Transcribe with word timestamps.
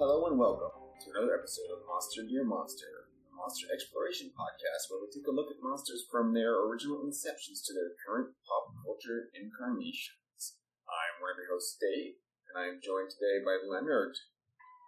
Hello 0.00 0.24
and 0.32 0.40
welcome 0.40 0.72
to 1.04 1.12
another 1.12 1.36
episode 1.36 1.68
of 1.76 1.84
Monster 1.84 2.24
Dear 2.24 2.40
Monster, 2.40 3.12
a 3.28 3.36
monster 3.36 3.68
exploration 3.68 4.32
podcast 4.32 4.88
where 4.88 4.96
we 4.96 5.12
take 5.12 5.28
a 5.28 5.30
look 5.30 5.52
at 5.52 5.60
monsters 5.60 6.08
from 6.08 6.32
their 6.32 6.56
original 6.56 7.04
inceptions 7.04 7.60
to 7.68 7.76
their 7.76 7.92
current 8.00 8.32
pop 8.48 8.72
culture 8.80 9.28
incarnations. 9.36 10.56
I'm 10.88 11.20
one 11.20 11.36
of 11.36 11.36
your 11.36 11.52
hosts, 11.52 11.76
Dave, 11.76 12.16
and 12.48 12.56
I 12.56 12.72
am 12.72 12.80
joined 12.80 13.12
today 13.12 13.44
by 13.44 13.60
Leonard 13.60 14.16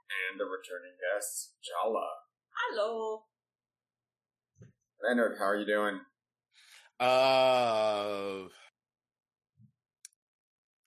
and 0.09 0.41
the 0.41 0.49
returning 0.49 0.97
guest, 0.97 1.61
Jala. 1.61 2.09
Hello. 2.57 3.29
Leonard, 5.05 5.37
how 5.37 5.45
are 5.45 5.61
you 5.61 5.69
doing? 5.69 6.01
Uh, 6.97 8.49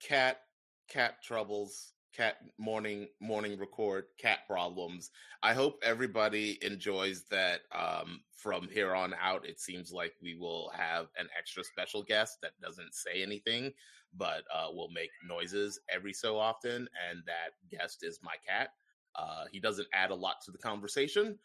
cat, 0.01 0.41
cat 0.89 1.21
troubles, 1.21 1.93
cat 2.15 2.37
morning, 2.57 3.07
morning 3.19 3.57
record, 3.59 4.05
cat 4.17 4.39
problems. 4.47 5.11
I 5.43 5.53
hope 5.53 5.79
everybody 5.83 6.57
enjoys 6.61 7.23
that. 7.31 7.61
Um, 7.71 8.21
from 8.35 8.67
here 8.71 8.93
on 8.93 9.15
out, 9.19 9.43
it 9.47 9.59
seems 9.59 9.91
like 9.91 10.13
we 10.21 10.35
will 10.35 10.71
have 10.75 11.07
an 11.17 11.27
extra 11.35 11.63
special 11.63 12.03
guest 12.03 12.37
that 12.43 12.51
doesn't 12.61 12.93
say 12.93 13.23
anything, 13.23 13.73
but 14.15 14.43
uh, 14.53 14.67
will 14.71 14.91
make 14.93 15.09
noises 15.27 15.79
every 15.89 16.13
so 16.13 16.37
often, 16.37 16.87
and 17.09 17.23
that 17.25 17.53
guest 17.75 18.03
is 18.03 18.19
my 18.21 18.35
cat. 18.47 18.69
Uh, 19.15 19.45
he 19.51 19.59
doesn't 19.59 19.87
add 19.93 20.11
a 20.11 20.15
lot 20.15 20.35
to 20.45 20.51
the 20.51 20.59
conversation, 20.59 21.39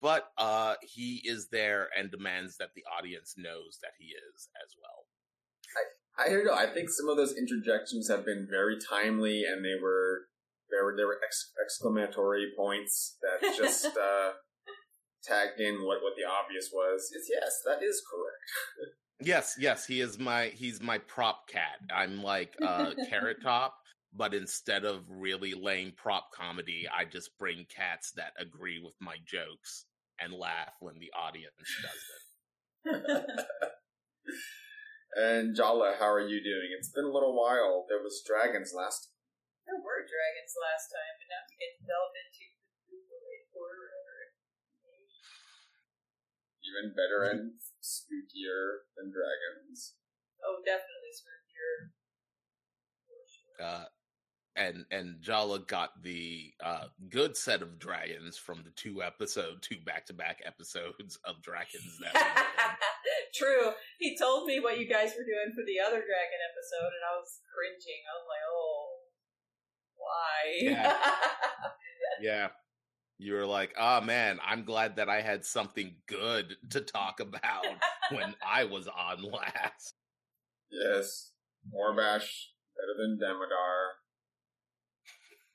but 0.00 0.30
uh, 0.38 0.74
he 0.80 1.22
is 1.24 1.48
there 1.48 1.88
and 1.98 2.10
demands 2.10 2.56
that 2.58 2.70
the 2.76 2.84
audience 2.96 3.34
knows 3.36 3.78
that 3.82 3.92
he 3.98 4.06
is 4.06 4.48
as 4.64 4.76
well. 4.80 5.06
I 6.18 6.28
don't 6.28 6.44
know. 6.44 6.54
I 6.54 6.66
think 6.66 6.90
some 6.90 7.08
of 7.08 7.16
those 7.16 7.34
interjections 7.36 8.08
have 8.08 8.24
been 8.24 8.46
very 8.48 8.76
timely, 8.78 9.44
and 9.44 9.64
they 9.64 9.80
were 9.80 10.22
there 10.70 10.84
were 10.84 10.94
there 10.96 11.06
were 11.06 11.20
ex- 11.24 11.52
exclamatory 11.62 12.52
points 12.56 13.16
that 13.22 13.54
just 13.56 13.86
uh, 13.86 14.30
tagged 15.24 15.60
in 15.60 15.84
what 15.84 16.02
what 16.02 16.14
the 16.16 16.24
obvious 16.24 16.70
was. 16.72 17.10
It's 17.12 17.28
yes, 17.30 17.60
that 17.66 17.84
is 17.84 18.02
correct. 18.10 18.94
Yes, 19.20 19.56
yes, 19.58 19.86
he 19.86 20.00
is 20.00 20.18
my 20.18 20.46
he's 20.48 20.80
my 20.80 20.98
prop 20.98 21.48
cat. 21.48 21.78
I'm 21.94 22.22
like 22.22 22.54
uh 22.62 22.92
Carrot 23.08 23.42
Top, 23.42 23.74
but 24.12 24.34
instead 24.34 24.84
of 24.84 25.02
really 25.08 25.54
lame 25.54 25.92
prop 25.96 26.30
comedy, 26.32 26.86
I 26.96 27.04
just 27.04 27.36
bring 27.38 27.66
cats 27.74 28.12
that 28.16 28.32
agree 28.38 28.80
with 28.80 28.94
my 29.00 29.16
jokes 29.26 29.86
and 30.20 30.32
laugh 30.32 30.74
when 30.80 30.98
the 30.98 31.10
audience 31.18 31.54
doesn't. 32.84 33.14
and 35.14 35.54
Jala, 35.54 35.96
how 35.98 36.10
are 36.10 36.26
you 36.26 36.42
doing? 36.42 36.74
It's 36.74 36.90
been 36.90 37.06
a 37.06 37.14
little 37.14 37.34
while. 37.38 37.86
There 37.88 38.02
was 38.02 38.22
dragons 38.26 38.74
last. 38.74 39.14
There 39.64 39.78
were 39.78 40.02
dragons 40.04 40.54
last 40.58 40.90
time, 40.90 41.14
but 41.16 41.28
now 41.30 41.42
we 41.48 41.54
get 41.56 41.72
to 41.78 41.82
delve 41.86 42.14
into 42.18 42.46
the 42.90 43.48
horror. 43.54 43.94
Even 46.64 46.92
better 46.92 47.22
and 47.30 47.60
spookier 47.80 48.90
than 48.98 49.14
dragons. 49.14 49.96
Oh, 50.42 50.60
definitely 50.66 51.14
spookier. 51.14 51.94
Uh 53.54 53.86
and 54.56 54.84
and 54.90 55.20
Jala 55.20 55.60
got 55.60 56.02
the 56.02 56.52
uh 56.62 56.86
good 57.10 57.36
set 57.36 57.62
of 57.62 57.78
dragons 57.78 58.36
from 58.36 58.62
the 58.64 58.70
two 58.70 59.02
episode 59.02 59.62
two 59.62 59.76
back 59.84 60.06
to 60.06 60.12
back 60.12 60.40
episodes 60.44 61.18
of 61.24 61.42
dragons 61.42 61.98
that 62.00 62.14
we. 62.14 62.20
True. 63.34 63.72
He 63.98 64.16
told 64.16 64.46
me 64.46 64.60
what 64.60 64.78
you 64.78 64.88
guys 64.88 65.12
were 65.18 65.24
doing 65.24 65.52
for 65.54 65.64
the 65.66 65.80
other 65.80 65.98
dragon 65.98 66.40
episode, 66.50 66.92
and 66.94 67.02
I 67.02 67.18
was 67.18 67.40
cringing. 67.52 68.02
I 68.06 68.14
was 68.14 68.28
like, 68.30 68.46
oh, 68.48 68.86
why? 69.96 70.42
Yeah. 72.22 72.48
You 73.18 73.34
were 73.34 73.46
like, 73.46 73.74
oh 73.78 74.00
man, 74.00 74.40
I'm 74.44 74.64
glad 74.64 74.96
that 74.96 75.08
I 75.08 75.20
had 75.20 75.44
something 75.44 75.94
good 76.06 76.56
to 76.70 76.80
talk 76.80 77.20
about 77.20 77.64
when 78.10 78.34
I 78.46 78.64
was 78.64 78.88
on 78.88 79.22
last. 79.22 79.94
Yes, 80.70 81.30
Morbash 81.72 82.48
better 82.74 82.94
than 82.98 83.18
Demodar. 83.22 83.83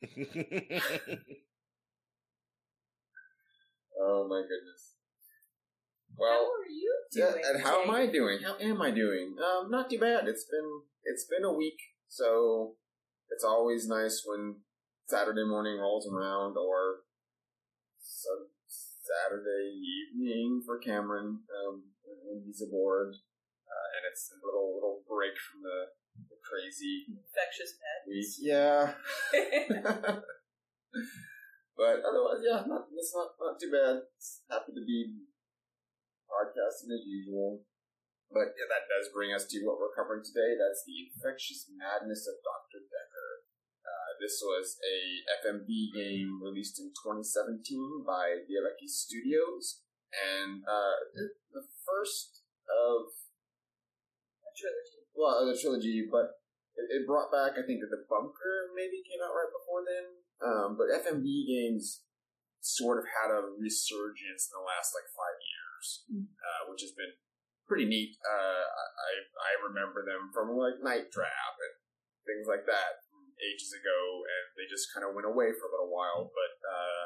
Oh 4.00 4.28
my 4.28 4.42
goodness. 4.42 4.96
how 6.18 6.24
Well, 6.24 6.44
are 6.44 6.70
you 6.70 6.94
yeah, 7.14 7.34
and 7.50 7.64
how 7.64 7.84
am 7.84 7.90
I 7.92 8.06
doing? 8.06 8.40
How 8.44 8.56
am 8.60 8.82
I 8.82 8.92
doing? 8.92 9.36
Um, 9.40 9.72
not 9.72 9.90
too 9.90 10.00
bad. 10.00 10.28
It's 10.28 10.46
been 10.46 10.82
it's 11.04 11.26
been 11.26 11.44
a 11.44 11.54
week, 11.54 11.80
so 12.08 12.76
it's 13.30 13.44
always 13.44 13.88
nice 13.88 14.24
when 14.26 14.62
Saturday 15.08 15.44
morning 15.46 15.80
rolls 15.80 16.08
around 16.08 16.56
or 16.58 17.02
some 18.00 18.48
Saturday 18.68 19.74
evening 19.74 20.62
for 20.66 20.78
Cameron 20.78 21.42
um, 21.50 21.84
when 22.26 22.44
he's 22.46 22.62
aboard, 22.62 23.10
uh, 23.14 23.88
and 23.98 24.04
it's 24.12 24.32
a 24.32 24.46
little 24.46 24.76
little 24.76 25.02
break 25.10 25.34
from 25.40 25.64
the, 25.64 25.92
the 26.09 26.09
crazy 26.44 27.06
Infectious 27.14 27.78
week. 27.78 27.84
madness. 27.86 28.30
Yeah, 28.42 28.94
but 31.78 31.96
otherwise, 32.04 32.42
yeah, 32.44 32.66
not 32.68 32.90
it's 32.92 33.14
not 33.16 33.38
not 33.40 33.56
too 33.60 33.72
bad. 33.72 34.04
It's 34.18 34.42
happy 34.50 34.74
to 34.76 34.84
be 34.84 35.24
podcasting 36.28 36.92
as 36.92 37.06
usual. 37.08 37.64
But 38.30 38.54
yeah, 38.54 38.70
that 38.70 38.86
does 38.86 39.10
bring 39.14 39.34
us 39.34 39.50
to 39.50 39.58
what 39.66 39.80
we're 39.82 39.96
covering 39.98 40.22
today. 40.22 40.54
That's 40.54 40.86
the 40.86 41.10
infectious 41.10 41.66
madness 41.74 42.30
of 42.30 42.38
Dr. 42.46 42.86
Dekker. 42.86 43.30
Uh, 43.82 44.10
this 44.22 44.38
was 44.44 44.78
a 44.86 45.26
FMV 45.42 45.66
game 45.98 46.38
released 46.38 46.78
in 46.78 46.94
2017 46.94 48.06
by 48.06 48.46
D'Avekki 48.46 48.86
Studios, 48.86 49.82
and 50.14 50.62
uh, 50.68 51.10
the- 51.18 51.34
the 51.50 51.66
first 51.82 52.46
of 52.70 53.10
A 54.46 54.50
trilogy. 54.54 54.99
Well, 55.20 55.44
the 55.44 55.60
trilogy, 55.60 56.08
but 56.08 56.40
it, 56.80 57.04
it 57.04 57.04
brought 57.04 57.28
back, 57.28 57.60
I 57.60 57.68
think, 57.68 57.84
that 57.84 57.92
the 57.92 58.08
Bunker 58.08 58.72
maybe 58.72 59.04
came 59.04 59.20
out 59.20 59.36
right 59.36 59.52
before 59.52 59.84
then. 59.84 60.06
Um, 60.40 60.70
but 60.80 60.88
FMV 60.96 61.28
games 61.44 62.08
sort 62.64 63.00
of 63.00 63.06
had 63.12 63.28
a 63.32 63.44
resurgence 63.60 64.48
in 64.48 64.56
the 64.56 64.64
last 64.64 64.96
like 64.96 65.12
five 65.12 65.40
years, 65.44 66.04
Mm. 66.12 66.28
uh, 66.40 66.62
which 66.72 66.84
has 66.84 66.92
been 66.96 67.12
pretty 67.68 67.88
neat. 67.88 68.16
Uh, 68.24 68.64
I 68.68 69.12
I 69.44 69.52
remember 69.64 70.04
them 70.04 70.32
from 70.36 70.56
like 70.56 70.80
Night 70.84 71.08
Trap 71.12 71.56
and 71.60 71.76
things 72.28 72.48
like 72.48 72.68
that 72.68 73.04
ages 73.40 73.72
ago, 73.72 74.00
and 74.28 74.44
they 74.60 74.68
just 74.68 74.92
kind 74.92 75.08
of 75.08 75.16
went 75.16 75.28
away 75.28 75.56
for 75.56 75.68
a 75.68 75.72
little 75.72 75.92
while. 75.92 76.28
But 76.36 76.54
uh, 76.68 77.06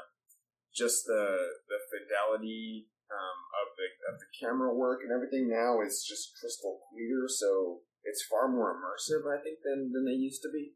just 0.74 1.06
the 1.06 1.38
the 1.70 1.80
fidelity 1.94 2.90
um, 3.14 3.38
of 3.62 3.78
the 3.78 3.88
of 4.10 4.16
the 4.18 4.30
camera 4.34 4.74
work 4.74 5.06
and 5.06 5.14
everything 5.14 5.46
now 5.50 5.82
is 5.86 6.02
just 6.02 6.34
crystal 6.42 6.82
clear. 6.90 7.30
So 7.30 7.86
it's 8.04 8.24
far 8.24 8.48
more 8.48 8.74
immersive, 8.74 9.26
I 9.28 9.42
think, 9.42 9.60
than 9.64 9.92
than 9.94 10.06
they 10.06 10.12
used 10.12 10.42
to 10.44 10.50
be. 10.52 10.74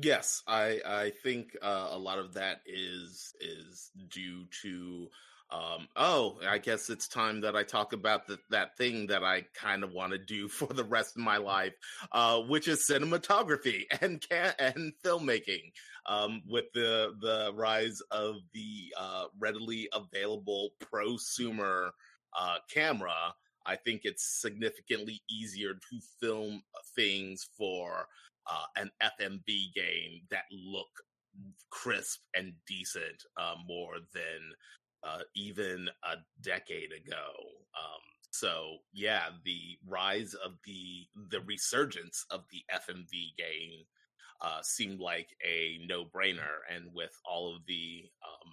Yes, 0.00 0.42
I 0.46 0.80
I 0.86 1.10
think 1.22 1.56
uh, 1.60 1.88
a 1.90 1.98
lot 1.98 2.18
of 2.18 2.34
that 2.34 2.62
is 2.66 3.34
is 3.40 3.90
due 4.08 4.46
to 4.62 5.08
um 5.50 5.86
oh, 5.96 6.38
I 6.48 6.56
guess 6.58 6.88
it's 6.88 7.06
time 7.08 7.42
that 7.42 7.54
I 7.54 7.62
talk 7.62 7.92
about 7.92 8.26
the, 8.26 8.38
that 8.48 8.78
thing 8.78 9.08
that 9.08 9.22
I 9.22 9.42
kind 9.54 9.84
of 9.84 9.92
want 9.92 10.12
to 10.12 10.18
do 10.18 10.48
for 10.48 10.72
the 10.72 10.84
rest 10.84 11.16
of 11.16 11.22
my 11.22 11.36
life, 11.36 11.74
uh 12.10 12.40
which 12.40 12.68
is 12.68 12.88
cinematography 12.88 13.84
and 14.00 14.20
can 14.26 14.54
and 14.58 14.92
filmmaking. 15.04 15.72
Um 16.06 16.42
with 16.48 16.72
the 16.72 17.14
the 17.20 17.52
rise 17.54 18.00
of 18.10 18.36
the 18.54 18.94
uh 18.96 19.26
readily 19.38 19.88
available 19.92 20.70
prosumer 20.80 21.90
uh 22.34 22.56
camera, 22.72 23.34
I 23.66 23.76
think 23.76 24.02
it's 24.04 24.40
significantly 24.40 25.22
easier 25.30 25.74
to 25.74 26.00
film 26.20 26.62
things 26.94 27.48
for 27.56 28.06
uh, 28.50 28.64
an 28.76 28.90
FMV 29.02 29.74
game 29.74 30.22
that 30.30 30.44
look 30.50 30.88
crisp 31.70 32.20
and 32.34 32.52
decent 32.66 33.22
uh, 33.36 33.54
more 33.66 33.96
than 34.12 34.52
uh, 35.04 35.20
even 35.34 35.88
a 36.04 36.16
decade 36.42 36.90
ago. 36.92 37.30
Um, 37.78 38.00
so 38.30 38.78
yeah, 38.92 39.24
the 39.44 39.78
rise 39.86 40.34
of 40.34 40.52
the 40.64 41.06
the 41.30 41.40
resurgence 41.42 42.24
of 42.30 42.44
the 42.50 42.62
FMV 42.74 43.36
game 43.36 43.84
uh, 44.40 44.60
seemed 44.62 45.00
like 45.00 45.28
a 45.46 45.78
no 45.86 46.04
brainer, 46.04 46.60
and 46.74 46.86
with 46.94 47.16
all 47.24 47.54
of 47.54 47.62
the 47.66 48.04
um, 48.26 48.50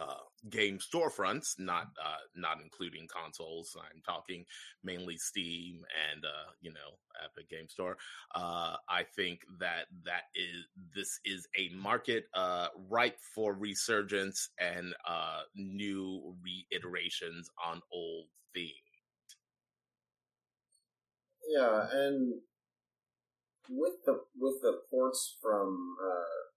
uh, 0.00 0.24
game 0.50 0.78
storefronts, 0.78 1.58
not 1.58 1.88
uh, 2.02 2.22
not 2.34 2.58
including 2.62 3.06
consoles. 3.08 3.76
I'm 3.78 4.00
talking 4.04 4.44
mainly 4.82 5.16
Steam 5.16 5.84
and 6.12 6.24
uh, 6.24 6.50
you 6.60 6.72
know 6.72 6.98
Epic 7.24 7.48
Game 7.48 7.68
Store. 7.68 7.96
Uh, 8.34 8.76
I 8.88 9.04
think 9.16 9.40
that 9.60 9.86
that 10.04 10.24
is 10.34 10.66
this 10.94 11.20
is 11.24 11.46
a 11.56 11.74
market 11.74 12.24
uh, 12.34 12.68
ripe 12.88 13.18
for 13.34 13.54
resurgence 13.54 14.48
and 14.58 14.94
uh, 15.08 15.42
new 15.54 16.34
reiterations 16.42 17.48
on 17.64 17.80
old 17.92 18.26
themes. 18.54 18.72
Yeah, 21.48 21.86
and 21.92 22.40
with 23.68 24.04
the 24.04 24.20
with 24.38 24.60
the 24.62 24.80
ports 24.90 25.36
from 25.40 25.96
uh, 26.02 26.53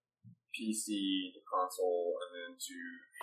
PC 0.54 1.32
to 1.34 1.40
console 1.44 2.16
and 2.22 2.30
then 2.32 2.52
to 2.56 2.76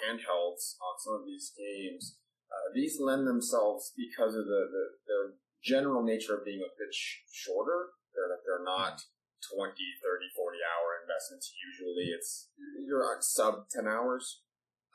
handhelds 0.04 0.77
on 0.81 0.95
some 1.01 1.16
of 1.22 1.25
these 1.25 1.51
games, 1.56 2.18
uh, 2.51 2.74
these 2.74 3.00
lend 3.00 3.27
themselves 3.27 3.92
because 3.98 4.36
of 4.36 4.45
the, 4.45 4.62
the, 4.69 4.86
the 5.07 5.19
general 5.63 6.04
nature 6.04 6.38
of 6.38 6.45
being 6.45 6.62
a 6.62 6.72
bit 6.77 6.94
sh- 6.94 7.25
shorter. 7.31 7.95
They're, 8.13 8.31
they're 8.45 8.66
not 8.66 9.01
20, 9.54 9.74
30, 9.74 10.38
40 10.38 10.57
hour 10.62 10.88
investments. 11.01 11.51
Usually 11.54 12.13
it's, 12.13 12.50
you're 12.86 13.04
on 13.04 13.22
sub 13.22 13.68
10 13.74 13.88
hours. 13.88 14.42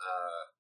Uh, 0.01 0.51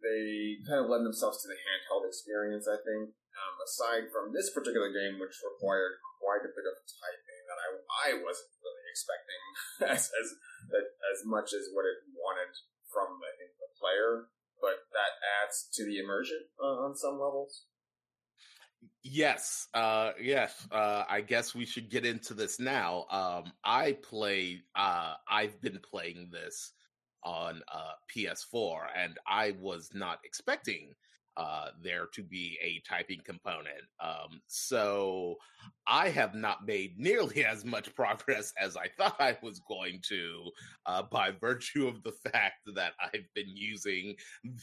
they 0.00 0.62
kind 0.62 0.84
of 0.84 0.90
lend 0.90 1.04
themselves 1.04 1.42
to 1.42 1.48
the 1.48 1.58
handheld 1.58 2.06
experience, 2.06 2.68
I 2.68 2.78
think. 2.78 3.16
Um, 3.36 3.54
aside 3.60 4.08
from 4.08 4.32
this 4.32 4.48
particular 4.48 4.88
game, 4.88 5.20
which 5.20 5.36
required 5.44 6.00
quite 6.22 6.40
a 6.40 6.52
bit 6.56 6.64
of 6.64 6.76
typing 6.88 7.42
that 7.52 7.60
I, 7.60 7.68
I 7.76 8.08
wasn't 8.16 8.48
really 8.64 8.86
expecting 8.88 9.42
as, 9.92 10.08
as, 10.08 10.28
as 10.72 11.24
much 11.24 11.52
as 11.52 11.68
what 11.72 11.86
it 11.86 11.98
wanted 12.14 12.52
from, 12.92 13.18
I 13.22 13.32
think, 13.38 13.52
the 13.58 13.70
player, 13.78 14.28
but 14.60 14.86
that 14.92 15.12
adds 15.42 15.68
to 15.74 15.84
the 15.84 15.98
immersion 15.98 16.40
uh, 16.62 16.86
on 16.86 16.96
some 16.96 17.20
levels. 17.20 17.64
Yes, 19.02 19.68
uh, 19.74 20.12
yes. 20.20 20.66
Uh, 20.70 21.04
I 21.08 21.20
guess 21.20 21.54
we 21.54 21.64
should 21.64 21.90
get 21.90 22.04
into 22.04 22.34
this 22.34 22.58
now. 22.58 23.06
Um, 23.10 23.52
I 23.64 23.92
play. 24.02 24.62
Uh, 24.74 25.14
I've 25.30 25.60
been 25.60 25.78
playing 25.78 26.28
this 26.32 26.72
on 27.24 27.62
uh, 27.72 27.92
PS4, 28.14 28.86
and 28.96 29.16
I 29.26 29.54
was 29.60 29.90
not 29.94 30.20
expecting 30.24 30.92
uh, 31.36 31.68
there 31.82 32.06
to 32.14 32.22
be 32.22 32.58
a 32.62 32.82
typing 32.88 33.20
component. 33.24 33.82
Um, 34.00 34.40
so 34.46 35.36
I 35.86 36.08
have 36.08 36.34
not 36.34 36.66
made 36.66 36.98
nearly 36.98 37.44
as 37.46 37.64
much 37.64 37.94
progress 37.94 38.52
as 38.60 38.76
I 38.76 38.88
thought 38.96 39.16
I 39.20 39.36
was 39.42 39.60
going 39.60 40.00
to 40.08 40.50
uh, 40.86 41.02
by 41.02 41.32
virtue 41.32 41.86
of 41.86 42.02
the 42.02 42.12
fact 42.30 42.68
that 42.74 42.92
I've 43.00 43.26
been 43.34 43.54
using 43.54 44.16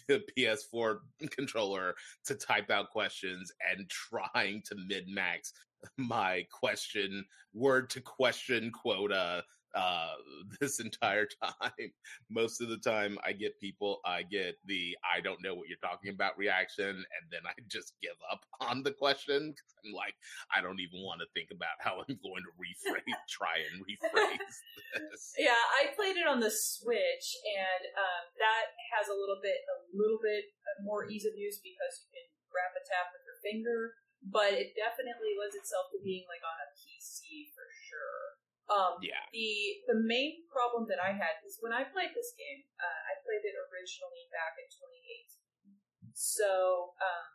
the 0.07 0.23
PS4 0.37 0.99
controller 1.31 1.95
to 2.25 2.35
type 2.35 2.69
out 2.69 2.89
questions 2.89 3.51
and 3.71 3.89
trying 3.89 4.61
to 4.65 4.75
mid 4.87 5.07
max 5.07 5.53
my 5.97 6.45
question 6.49 7.25
word 7.53 7.89
to 7.89 8.01
question 8.01 8.71
quota 8.71 9.43
uh, 9.75 10.15
this 10.59 10.79
entire 10.79 11.27
time. 11.41 11.91
Most 12.29 12.61
of 12.61 12.69
the 12.69 12.77
time, 12.77 13.17
I 13.25 13.33
get 13.33 13.59
people, 13.59 13.99
I 14.05 14.23
get 14.23 14.57
the 14.65 14.95
I 15.03 15.21
don't 15.21 15.41
know 15.41 15.53
what 15.55 15.67
you're 15.67 15.81
talking 15.81 16.11
about 16.13 16.37
reaction, 16.37 16.89
and 16.89 17.23
then 17.31 17.41
I 17.45 17.53
just 17.67 17.93
give 18.01 18.17
up 18.31 18.45
on 18.61 18.83
the 18.83 18.91
question. 18.91 19.53
I'm 19.83 19.93
like, 19.93 20.15
I 20.53 20.61
don't 20.61 20.79
even 20.79 21.03
want 21.03 21.19
to 21.19 21.27
think 21.35 21.51
about 21.51 21.75
how 21.79 21.99
I'm 21.99 22.17
going 22.23 22.43
to 22.45 22.53
rephrase, 22.55 23.19
try 23.29 23.59
and 23.71 23.83
rephrase 23.83 24.55
this. 24.95 25.35
Yeah, 25.37 25.59
I 25.81 25.91
played 25.95 26.15
it 26.15 26.27
on 26.27 26.39
the 26.39 26.51
Switch, 26.53 27.27
and 27.43 27.83
um, 27.97 28.23
that 28.39 28.71
has 28.95 29.11
a 29.11 29.17
little 29.17 29.39
bit, 29.41 29.59
a 29.67 29.77
little 29.91 30.21
bit 30.21 30.53
more 30.81 31.05
ease 31.09 31.27
of 31.27 31.35
use 31.35 31.59
because 31.59 31.99
you 31.99 32.09
can 32.13 32.27
grab 32.47 32.71
a 32.77 32.83
tap 32.85 33.11
with 33.11 33.25
your 33.25 33.39
finger. 33.43 33.97
But 34.23 34.55
it 34.55 34.71
definitely 34.71 35.35
lends 35.35 35.51
itself 35.51 35.91
to 35.91 35.99
being 35.99 36.23
like 36.31 36.39
on 36.47 36.55
a 36.55 36.71
PC 36.79 37.51
for 37.51 37.67
sure. 37.67 38.39
Um, 38.71 38.95
yeah. 39.03 39.27
The 39.35 39.83
the 39.91 39.99
main 39.99 40.47
problem 40.47 40.87
that 40.87 40.99
I 41.03 41.11
had 41.11 41.43
is 41.43 41.59
when 41.59 41.75
I 41.75 41.83
played 41.83 42.15
this 42.15 42.31
game, 42.39 42.63
uh, 42.79 43.01
I 43.11 43.19
played 43.23 43.43
it 43.43 43.55
originally 43.59 44.31
back 44.31 44.55
in 44.55 44.67
2018. 44.71 45.75
So 46.15 46.93
um, 47.01 47.27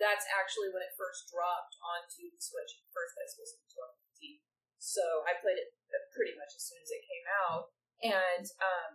that's 0.00 0.26
actually 0.34 0.72
when 0.74 0.82
it 0.82 0.96
first 0.98 1.30
dropped 1.30 1.78
onto 1.78 2.26
the 2.26 2.42
Switch. 2.42 2.82
First, 2.90 3.14
this 3.20 3.38
was 3.38 3.54
in 3.54 3.64
2015. 4.18 4.42
So 4.80 5.22
I 5.28 5.38
played 5.38 5.60
it 5.60 5.76
uh, 5.92 6.02
pretty 6.10 6.34
much 6.34 6.56
as 6.56 6.64
soon 6.66 6.80
as 6.82 6.90
it 6.90 7.04
came 7.06 7.26
out, 7.46 7.70
and 8.00 8.46
um, 8.58 8.92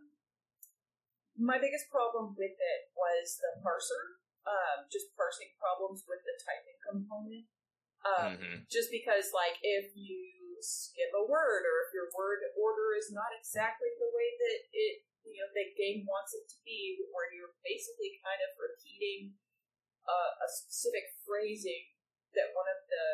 my 1.38 1.62
biggest 1.62 1.88
problem 1.94 2.34
with 2.36 2.58
it 2.58 2.82
was 2.98 3.40
the 3.40 3.62
parser. 3.64 4.20
Um, 4.46 4.86
just 4.94 5.10
parsing 5.18 5.50
problems 5.58 6.06
with 6.06 6.22
the 6.22 6.38
typing 6.38 6.78
component. 6.86 7.50
Um, 8.06 8.38
Mhm. 8.38 8.70
Just 8.70 8.94
because, 8.94 9.34
like, 9.34 9.58
if 9.66 9.90
you 9.98 10.45
skip 10.66 11.14
a 11.14 11.24
word 11.24 11.64
or 11.64 11.76
if 11.86 11.94
your 11.94 12.10
word 12.18 12.42
order 12.58 12.98
is 12.98 13.14
not 13.14 13.30
exactly 13.38 13.94
the 14.02 14.10
way 14.10 14.30
that 14.42 14.60
it 14.74 14.96
you 15.26 15.38
know 15.42 15.50
the 15.54 15.70
game 15.78 16.06
wants 16.10 16.34
it 16.34 16.46
to 16.50 16.58
be 16.66 16.98
where 17.14 17.30
you're 17.34 17.54
basically 17.62 18.18
kind 18.26 18.42
of 18.42 18.52
repeating 18.58 19.34
uh, 20.06 20.32
a 20.42 20.48
specific 20.50 21.06
phrasing 21.26 21.94
that 22.34 22.54
one 22.54 22.70
of 22.70 22.80
the 22.90 23.08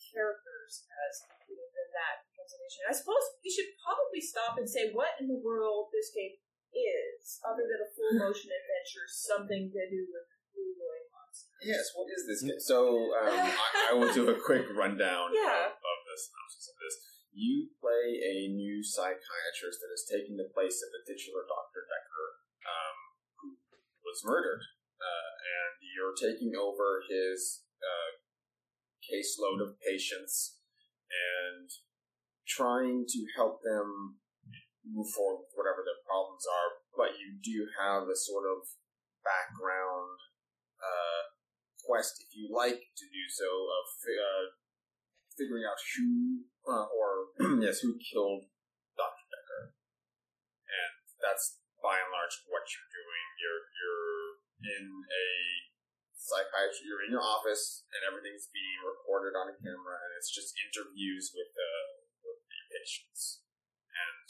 characters 0.00 0.88
has 0.88 1.28
included 1.28 1.68
then 1.76 1.90
that 1.92 2.24
becomes. 2.28 2.50
I 2.88 2.94
suppose 2.94 3.22
we 3.44 3.50
should 3.50 3.70
probably 3.82 4.22
stop 4.22 4.58
and 4.58 4.66
say 4.66 4.90
what 4.90 5.18
in 5.20 5.28
the 5.28 5.38
world 5.38 5.92
this 5.92 6.10
game 6.14 6.38
is, 6.72 7.38
other 7.42 7.66
than 7.66 7.82
a 7.82 7.90
full 7.94 8.14
motion 8.18 8.50
adventure, 8.50 9.06
something 9.06 9.70
to 9.70 9.82
do 9.90 10.02
with 10.10 10.26
Monster. 10.54 10.99
Yes, 11.60 11.92
what 11.92 12.08
is 12.08 12.24
this 12.24 12.40
game? 12.40 12.60
So 12.60 13.12
um, 13.20 13.36
I, 13.36 13.92
I 13.92 13.94
will 13.94 14.12
do 14.12 14.28
a 14.32 14.36
quick 14.40 14.64
rundown 14.72 15.30
Yeah. 15.36 15.68
of, 15.68 15.76
of 15.76 15.98
the 16.08 16.16
synopsis 16.16 16.66
of 16.72 16.76
this. 16.80 16.96
You 17.30 17.68
play 17.78 18.18
a 18.18 18.36
new 18.50 18.82
psychiatrist 18.82 19.78
that 19.84 19.92
has 19.94 20.04
taken 20.08 20.34
the 20.40 20.50
place 20.50 20.82
of 20.82 20.90
the 20.90 21.04
titular 21.06 21.46
Dr. 21.46 21.86
Dekker, 21.86 22.26
um, 22.66 22.96
who 23.38 23.48
was 24.02 24.24
murdered. 24.26 24.64
Uh, 24.98 25.30
and 25.40 25.72
you're 25.94 26.16
taking 26.16 26.52
over 26.58 27.04
his 27.08 27.64
uh, 27.80 28.10
caseload 29.04 29.62
of 29.62 29.78
patients 29.80 30.58
and 31.08 31.70
trying 32.48 33.06
to 33.08 33.20
help 33.38 33.62
them 33.62 34.18
move 34.84 35.08
forward 35.14 35.46
with 35.46 35.54
whatever 35.54 35.86
their 35.86 36.02
problems 36.02 36.42
are. 36.50 36.82
But 36.92 37.16
you 37.16 37.38
do 37.38 37.68
have 37.78 38.10
a 38.10 38.18
sort 38.18 38.44
of 38.50 38.66
background 39.22 40.18
uh, 40.82 41.29
quest, 41.84 42.20
if 42.22 42.30
you 42.36 42.48
like 42.50 42.80
to 42.96 43.06
do 43.08 43.24
so, 43.28 43.48
of 43.48 43.86
uh, 44.06 44.44
figuring 45.36 45.64
out 45.64 45.80
who 45.96 46.44
uh, 46.68 46.86
or 46.92 47.32
yes, 47.64 47.80
who 47.80 47.96
killed 47.98 48.46
Doctor 48.96 49.26
Dekker, 49.32 49.62
and 50.68 50.94
that's 51.20 51.60
by 51.80 51.96
and 51.96 52.12
large 52.12 52.36
what 52.48 52.68
you're 52.68 52.92
doing. 52.92 53.24
You're 53.40 53.62
you're 53.72 54.20
in 54.76 54.86
a 55.08 55.26
psychiatry. 56.16 56.84
You're 56.84 57.04
in 57.08 57.12
your 57.16 57.24
office, 57.24 57.88
and 57.90 58.04
everything's 58.04 58.52
being 58.52 58.80
recorded 58.84 59.34
on 59.34 59.50
a 59.50 59.56
camera, 59.56 59.96
and 59.96 60.10
it's 60.20 60.30
just 60.30 60.54
interviews 60.60 61.32
with 61.32 61.50
the 61.56 61.72
with 62.22 62.40
the 62.44 62.60
patients, 62.70 63.42
and 63.90 64.26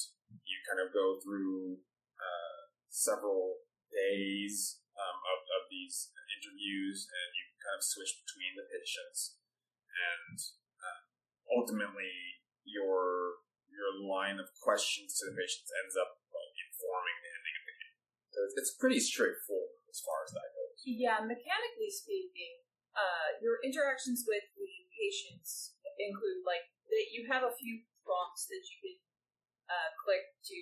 you 0.46 0.62
kind 0.64 0.80
of 0.80 0.94
go 0.94 1.18
through 1.20 1.82
uh, 2.16 2.60
several 2.88 3.66
days 3.90 4.79
um, 5.00 5.18
of, 5.24 5.40
of 5.56 5.62
these 5.72 6.12
interviews, 6.36 7.08
and 7.08 7.28
you 7.32 7.44
kind 7.64 7.76
of 7.80 7.84
switch 7.84 8.20
between 8.20 8.52
the 8.60 8.68
patients, 8.68 9.40
and 9.88 10.36
uh, 10.80 11.00
ultimately 11.56 12.44
your 12.68 13.40
your 13.70 13.96
line 14.04 14.36
of 14.36 14.50
questions 14.60 15.16
to 15.16 15.30
the 15.30 15.34
patients 15.34 15.70
ends 15.84 15.96
up 15.96 16.20
like, 16.28 16.52
informing 16.68 17.16
the 17.22 17.30
ending 17.32 17.56
of 17.56 17.64
the 17.64 17.76
game. 17.80 17.96
So 18.34 18.38
it's, 18.44 18.56
it's 18.60 18.74
pretty 18.76 19.00
straightforward 19.00 19.80
as 19.88 20.02
far 20.04 20.26
as 20.26 20.30
that 20.36 20.48
goes. 20.52 20.84
Yeah, 20.84 21.22
mechanically 21.22 21.88
speaking, 21.88 22.60
uh, 22.92 23.40
your 23.40 23.62
interactions 23.62 24.26
with 24.26 24.44
the 24.58 24.70
patients 24.92 25.78
include 25.96 26.44
like 26.44 26.66
that 26.90 27.14
you 27.14 27.30
have 27.30 27.46
a 27.46 27.54
few 27.54 27.86
prompts 28.02 28.50
that 28.50 28.62
you 28.68 28.76
can 28.82 28.96
uh, 29.70 29.90
click 30.02 30.34
to 30.50 30.56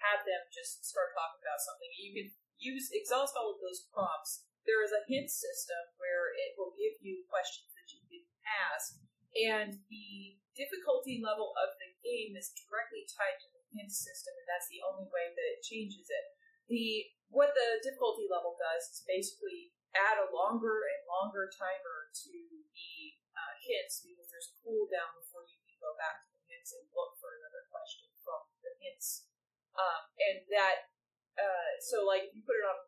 have 0.00 0.24
them 0.24 0.42
just 0.48 0.82
start 0.86 1.12
talking 1.12 1.44
about 1.44 1.60
something. 1.60 1.90
You 2.00 2.12
can 2.16 2.28
use 2.60 2.92
exhaust 2.92 3.34
all 3.34 3.56
of 3.56 3.62
those 3.64 3.88
prompts. 3.88 4.44
There 4.68 4.84
is 4.84 4.92
a 4.92 5.08
hint 5.08 5.32
system 5.32 5.96
where 5.96 6.36
it 6.36 6.54
will 6.60 6.76
give 6.76 7.00
you 7.00 7.24
questions 7.26 7.72
that 7.72 7.88
you 7.90 8.04
can 8.04 8.22
ask, 8.44 9.00
and 9.32 9.80
the 9.88 10.36
difficulty 10.52 11.18
level 11.18 11.56
of 11.56 11.74
the 11.80 11.90
game 12.04 12.36
is 12.36 12.52
directly 12.52 13.08
tied 13.08 13.40
to 13.40 13.48
the 13.56 13.64
hint 13.72 13.90
system, 13.90 14.36
and 14.36 14.46
that's 14.46 14.68
the 14.68 14.84
only 14.84 15.08
way 15.08 15.32
that 15.32 15.48
it 15.56 15.64
changes 15.64 16.06
it. 16.12 16.26
The 16.68 17.08
what 17.32 17.56
the 17.56 17.80
difficulty 17.80 18.26
level 18.26 18.58
does 18.58 18.90
is 18.90 19.06
basically 19.06 19.72
add 19.94 20.18
a 20.18 20.30
longer 20.30 20.86
and 20.86 21.02
longer 21.06 21.50
timer 21.50 22.10
to 22.26 22.34
the 22.74 22.94
uh, 23.34 23.54
hits 23.62 24.02
because 24.02 24.30
there's 24.30 24.50
a 24.50 24.58
cooldown 24.62 25.14
before 25.18 25.46
you 25.46 25.58
can 25.66 25.78
go 25.78 25.94
back 25.98 26.26
to 26.26 26.30
the 26.34 26.44
hints 26.50 26.74
and 26.74 26.84
look 26.94 27.18
for 27.18 27.34
another 27.38 27.66
question 27.70 28.10
from 28.22 28.42
the 28.62 28.74
hints, 28.82 29.30
Um, 29.74 30.10
and 30.18 30.42
that, 30.50 30.90
uh, 31.38 31.70
so 31.84 32.02
like 32.06 32.26
if 32.26 32.32
you 32.34 32.42
put 32.42 32.58
it 32.58 32.66
on 32.66 32.78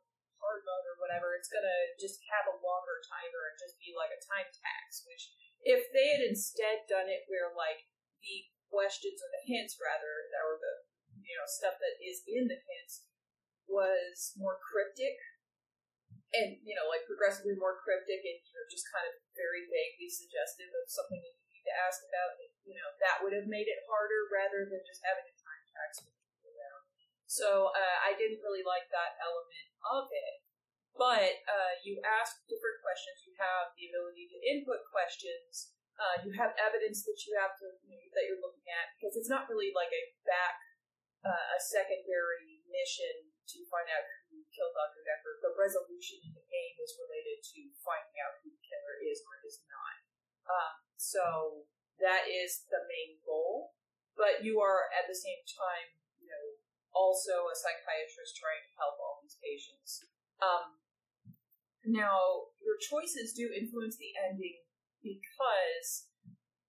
hard 0.43 0.67
mode 0.67 0.87
or 0.91 0.97
whatever, 0.99 1.39
it's 1.39 1.51
gonna 1.51 1.95
just 1.99 2.19
have 2.33 2.51
a 2.51 2.59
longer 2.59 2.99
timer 3.07 3.53
and 3.53 3.59
just 3.59 3.79
be 3.79 3.95
like 3.95 4.11
a 4.11 4.23
time 4.23 4.51
tax. 4.51 5.07
Which 5.07 5.31
if 5.63 5.91
they 5.95 6.19
had 6.19 6.27
instead 6.27 6.87
done 6.91 7.07
it 7.07 7.29
where 7.31 7.55
like 7.55 7.87
the 8.23 8.51
questions 8.67 9.23
or 9.23 9.31
the 9.31 9.47
hints 9.47 9.79
rather, 9.79 10.31
or 10.43 10.59
the 10.59 10.75
you 11.23 11.37
know 11.39 11.47
stuff 11.47 11.79
that 11.79 12.01
is 12.03 12.27
in 12.27 12.51
the 12.51 12.59
hints 12.59 13.07
was 13.71 14.35
more 14.35 14.59
cryptic 14.59 15.17
and 16.33 16.57
you 16.65 16.73
know 16.73 16.89
like 16.89 17.05
progressively 17.05 17.55
more 17.57 17.79
cryptic 17.85 18.21
and 18.25 18.39
you 18.41 18.55
know 18.57 18.67
just 18.73 18.89
kind 18.89 19.05
of 19.05 19.15
very 19.37 19.69
vaguely 19.69 20.09
suggestive 20.09 20.69
of 20.73 20.89
something 20.89 21.21
that 21.21 21.35
you 21.37 21.47
need 21.53 21.65
to 21.65 21.75
ask 21.85 22.01
about 22.09 22.41
you 22.65 22.77
know 22.77 22.89
that 22.99 23.21
would 23.21 23.37
have 23.37 23.49
made 23.49 23.69
it 23.69 23.85
harder 23.85 24.29
rather 24.33 24.65
than 24.65 24.81
just 24.85 25.05
having 25.05 25.25
a 25.25 25.37
time 25.37 25.65
tax 25.73 26.01
which 26.03 26.22
So 27.33 27.73
uh, 27.73 27.97
I 28.05 28.13
didn't 28.13 28.45
really 28.45 28.61
like 28.61 28.93
that 28.93 29.17
element 29.17 29.69
of 29.89 30.13
it. 30.13 30.45
But 30.93 31.41
uh, 31.49 31.81
you 31.81 31.97
ask 32.05 32.45
different 32.45 32.85
questions. 32.85 33.25
You 33.25 33.33
have 33.41 33.73
the 33.73 33.89
ability 33.89 34.29
to 34.29 34.39
input 34.45 34.85
questions. 34.93 35.73
Uh, 35.97 36.21
you 36.29 36.37
have 36.37 36.53
evidence 36.61 37.09
that 37.09 37.17
you 37.25 37.33
have 37.41 37.57
to 37.57 37.73
you 37.89 37.97
know, 37.97 38.05
that 38.13 38.29
you're 38.29 38.45
looking 38.45 38.69
at 38.69 38.93
because 38.97 39.17
it's 39.17 39.33
not 39.33 39.49
really 39.49 39.73
like 39.73 39.89
a 39.89 40.05
back 40.29 40.61
uh, 41.25 41.57
a 41.57 41.59
secondary 41.61 42.61
mission 42.69 43.33
to 43.49 43.65
find 43.73 43.89
out 43.89 44.05
who 44.29 44.45
killed 44.53 44.77
Dr. 44.77 45.01
Dekker. 45.01 45.41
The 45.41 45.57
resolution 45.57 46.21
in 46.29 46.37
the 46.37 46.45
game 46.45 46.77
is 46.83 47.01
related 47.01 47.41
to 47.57 47.61
finding 47.81 48.19
out 48.21 48.43
who 48.45 48.53
the 48.53 48.61
killer 48.61 48.97
is 49.09 49.25
or 49.25 49.41
is 49.47 49.63
not. 49.71 49.97
Um, 50.51 50.75
so 51.01 51.25
that 52.03 52.29
is 52.29 52.69
the 52.69 52.85
main 52.85 53.23
goal. 53.25 53.73
But 54.19 54.45
you 54.45 54.61
are 54.61 54.93
at 54.93 55.09
the 55.09 55.17
same 55.17 55.41
time, 55.49 55.97
you 56.21 56.29
know, 56.29 56.62
also 56.93 57.49
a 57.49 57.57
psychiatrist 57.57 58.37
trying 58.37 58.63
to 58.65 58.73
help 58.77 58.97
all 59.01 59.21
these 59.21 59.37
patients. 59.41 60.05
Um, 60.41 60.79
now, 61.83 62.53
your 62.63 62.79
choices 62.79 63.35
do 63.35 63.51
influence 63.51 63.99
the 63.99 64.15
ending 64.15 64.63
because 65.03 66.13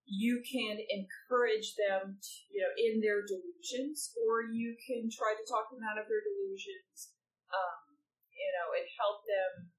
you 0.03 0.42
can 0.44 0.82
encourage 0.89 1.77
them, 1.80 2.20
to, 2.20 2.32
you 2.51 2.60
know, 2.60 2.74
in 2.75 3.00
their 3.00 3.24
delusions, 3.24 4.12
or 4.20 4.44
you 4.50 4.75
can 4.82 5.08
try 5.08 5.32
to 5.38 5.46
talk 5.48 5.72
them 5.72 5.86
out 5.86 6.01
of 6.01 6.10
their 6.10 6.20
delusions, 6.20 7.15
um, 7.53 7.94
you 8.34 8.50
know, 8.58 8.74
and 8.75 8.86
help 9.00 9.24
them 9.24 9.72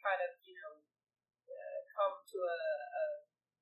kind 0.00 0.22
of, 0.22 0.32
you 0.46 0.54
know, 0.54 0.72
uh, 1.50 1.80
come 1.92 2.14
to 2.24 2.38
a, 2.40 2.56
a, 2.56 3.04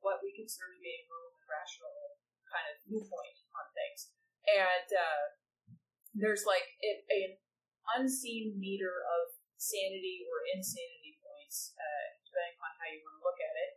what 0.04 0.20
we 0.20 0.30
consider 0.36 0.70
to 0.70 0.78
be 0.78 0.92
a 0.92 1.18
rational 1.48 2.20
kind 2.46 2.68
of 2.68 2.78
viewpoint 2.84 3.36
on 3.56 3.66
things. 3.74 4.12
And 4.44 4.88
uh, 4.92 5.24
there's 6.14 6.46
like 6.46 6.66
an 6.82 7.36
unseen 7.98 8.54
meter 8.56 9.02
of 9.02 9.34
sanity 9.58 10.22
or 10.26 10.46
insanity 10.54 11.18
points, 11.20 11.74
uh, 11.74 12.06
depending 12.26 12.54
upon 12.58 12.72
how 12.78 12.86
you 12.90 13.00
want 13.02 13.16
to 13.18 13.24
look 13.26 13.40
at 13.42 13.54
it, 13.58 13.72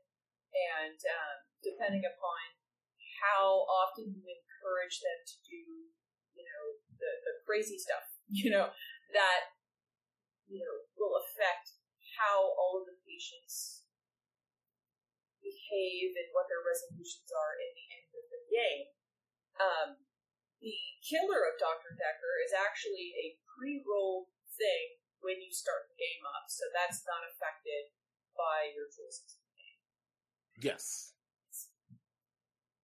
and 0.53 0.99
um, 1.01 1.37
depending 1.61 2.05
upon 2.05 2.41
how 3.21 3.65
often 3.65 4.13
you 4.13 4.21
encourage 4.21 5.01
them 5.01 5.19
to 5.25 5.35
do, 5.45 5.61
you 6.37 6.45
know, 6.45 6.63
the, 7.01 7.11
the 7.25 7.33
crazy 7.45 7.77
stuff, 7.81 8.05
you 8.29 8.53
know, 8.53 8.69
that, 9.13 9.57
you 10.45 10.61
know, 10.61 10.75
will 10.97 11.17
affect 11.17 11.77
how 12.17 12.53
all 12.57 12.81
of 12.81 12.85
the 12.89 12.97
patients 13.05 13.85
behave 15.41 16.17
and 16.17 16.29
what 16.33 16.49
their 16.49 16.61
resolutions 16.65 17.29
are 17.29 17.53
in 17.57 17.69
the 17.73 17.85
end 17.93 18.09
of 18.13 18.25
the 18.29 18.41
game. 18.49 18.83
Um, 19.57 19.89
the 20.61 20.77
killer 21.05 21.41
of 21.47 21.59
Dr. 21.59 21.93
Dekker 21.95 22.35
is 22.45 22.53
actually 22.53 23.13
a 23.17 23.37
pre 23.57 23.83
roll 23.85 24.29
thing 24.57 25.01
when 25.21 25.41
you 25.41 25.51
start 25.51 25.89
the 25.89 25.97
game 25.97 26.23
up, 26.25 26.45
so 26.49 26.65
that's 26.73 27.03
not 27.05 27.25
affected 27.25 27.93
by 28.37 28.73
your 28.75 28.87
choices. 28.87 29.37
Yes. 30.61 31.13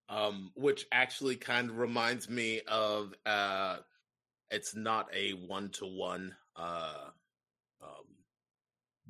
Um, 0.10 0.52
which 0.56 0.86
actually 0.92 1.38
kind 1.38 1.70
of 1.70 1.78
reminds 1.78 2.30
me 2.30 2.62
of 2.68 3.14
uh, 3.26 3.78
it's 4.52 4.76
not 4.76 5.08
a 5.14 5.32
one 5.32 5.70
to 5.80 5.86
one 5.86 6.36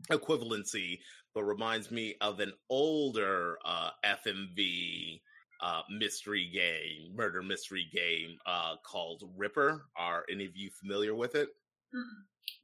equivalency, 0.09 0.99
but 1.33 1.43
reminds 1.43 1.91
me 1.91 2.15
of 2.21 2.39
an 2.39 2.53
older 2.69 3.57
uh, 3.65 3.89
FMV 4.05 5.21
uh, 5.63 5.81
mystery 5.89 6.49
game, 6.53 7.15
murder 7.15 7.41
mystery 7.41 7.87
game 7.93 8.37
uh, 8.45 8.75
called 8.85 9.23
Ripper. 9.37 9.85
Are 9.95 10.25
any 10.29 10.45
of 10.45 10.55
you 10.55 10.69
familiar 10.69 11.15
with 11.15 11.35
it? 11.35 11.49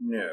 No. 0.01 0.29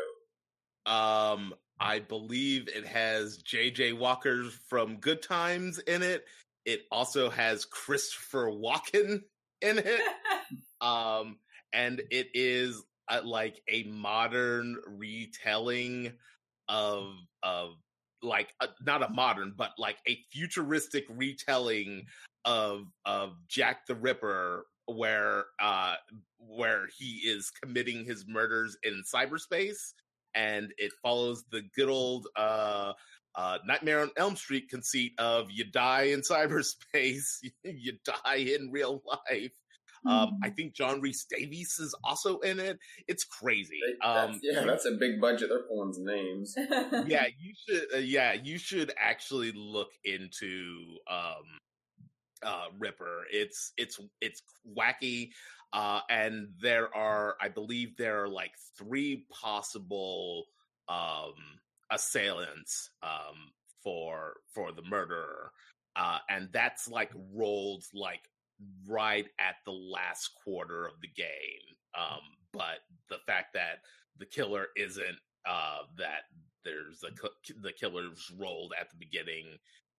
Um, 0.85 1.55
I 1.79 2.01
believe 2.01 2.69
it 2.69 2.85
has 2.87 3.39
J.J. 3.39 3.93
Walker 3.93 4.45
from 4.69 4.97
Good 4.97 5.23
Times 5.23 5.79
in 5.79 6.03
it. 6.03 6.25
It 6.65 6.83
also 6.91 7.31
has 7.31 7.65
Christopher 7.65 8.51
Walken 8.51 9.23
in 9.63 9.79
it. 9.79 10.01
um, 10.81 11.39
and 11.73 12.03
it 12.11 12.29
is 12.35 12.83
uh, 13.09 13.21
like 13.25 13.63
a 13.69 13.85
modern 13.85 14.77
retelling 14.87 16.13
of 16.69 17.13
of 17.45 17.75
like 18.23 18.53
uh, 18.61 18.67
not 18.85 19.09
a 19.09 19.09
modern 19.11 19.53
but 19.57 19.71
like 19.79 19.99
a 20.09 20.19
futuristic 20.33 21.05
retelling 21.11 22.05
of 22.47 22.87
of 23.05 23.35
Jack 23.49 23.87
the 23.87 23.95
Ripper 23.95 24.65
where 24.87 25.45
uh 25.61 25.97
where 26.39 26.87
he 26.97 27.29
is 27.29 27.51
committing 27.51 28.05
his 28.05 28.25
murders 28.27 28.77
in 28.85 29.03
cyberspace 29.13 29.93
and 30.37 30.73
it 30.79 30.93
follows 31.03 31.45
the 31.51 31.63
good 31.75 31.89
old 31.89 32.29
uh, 32.37 32.93
uh, 33.35 33.59
Nightmare 33.67 34.01
on 34.01 34.11
Elm 34.17 34.37
Street 34.37 34.69
conceit 34.69 35.13
of 35.19 35.51
you 35.51 35.65
die 35.65 36.05
in 36.05 36.21
cyberspace, 36.31 37.39
you 37.65 37.93
die 38.05 38.37
in 38.37 38.71
real 38.71 39.03
life. 39.07 39.53
Um, 40.05 40.39
I 40.41 40.47
mm-hmm. 40.47 40.55
think 40.55 40.75
John 40.75 41.01
Rhys-Davies 41.01 41.81
is 41.81 41.93
also 42.05 42.39
in 42.41 42.61
it. 42.61 42.79
It's 43.09 43.25
crazy. 43.25 43.81
Um, 44.05 44.39
yeah, 44.41 44.63
that's 44.65 44.85
a 44.85 44.93
big 44.93 45.21
budget. 45.21 45.49
They're 45.49 45.65
pulling 45.65 45.95
some 45.95 46.05
names. 46.05 46.55
yeah, 47.09 47.27
you 47.41 47.55
should. 47.67 47.87
Uh, 47.93 47.99
yeah, 47.99 48.35
you 48.35 48.57
should 48.57 48.93
actually 48.99 49.53
look 49.53 49.89
into 50.05 50.79
um, 51.11 51.43
uh, 52.43 52.67
Ripper. 52.79 53.25
It's 53.31 53.73
it's 53.77 54.01
it's 54.21 54.43
wacky. 54.77 55.31
Uh, 55.73 56.01
and 56.09 56.49
there 56.61 56.95
are, 56.97 57.37
I 57.41 57.49
believe, 57.49 57.97
there 57.97 58.23
are 58.23 58.29
like 58.29 58.53
three 58.79 59.27
possible 59.31 60.47
um, 60.89 61.35
assailants 61.91 62.91
um, 63.03 63.51
for 63.83 64.35
for 64.55 64.73
the 64.73 64.83
murderer, 64.83 65.51
uh, 65.97 66.19
and 66.31 66.49
that's 66.53 66.89
like 66.89 67.13
rolled 67.35 67.85
like 67.93 68.23
right 68.89 69.27
at 69.39 69.57
the 69.65 69.73
last 69.73 70.31
quarter 70.43 70.87
of 70.87 71.01
the 71.03 71.09
game. 71.09 71.77
Um, 71.99 72.21
but 72.53 72.79
the 73.09 73.19
fact 73.27 73.55
that 73.55 73.81
the 74.19 74.27
killer 74.27 74.69
isn't 74.77 75.19
uh, 75.47 75.81
that 75.99 76.23
there's 76.65 77.03
a 77.05 77.11
the 77.61 77.73
killer's 77.73 78.31
rolled 78.39 78.73
at 78.81 78.91
the 78.91 78.97
beginning 78.97 79.47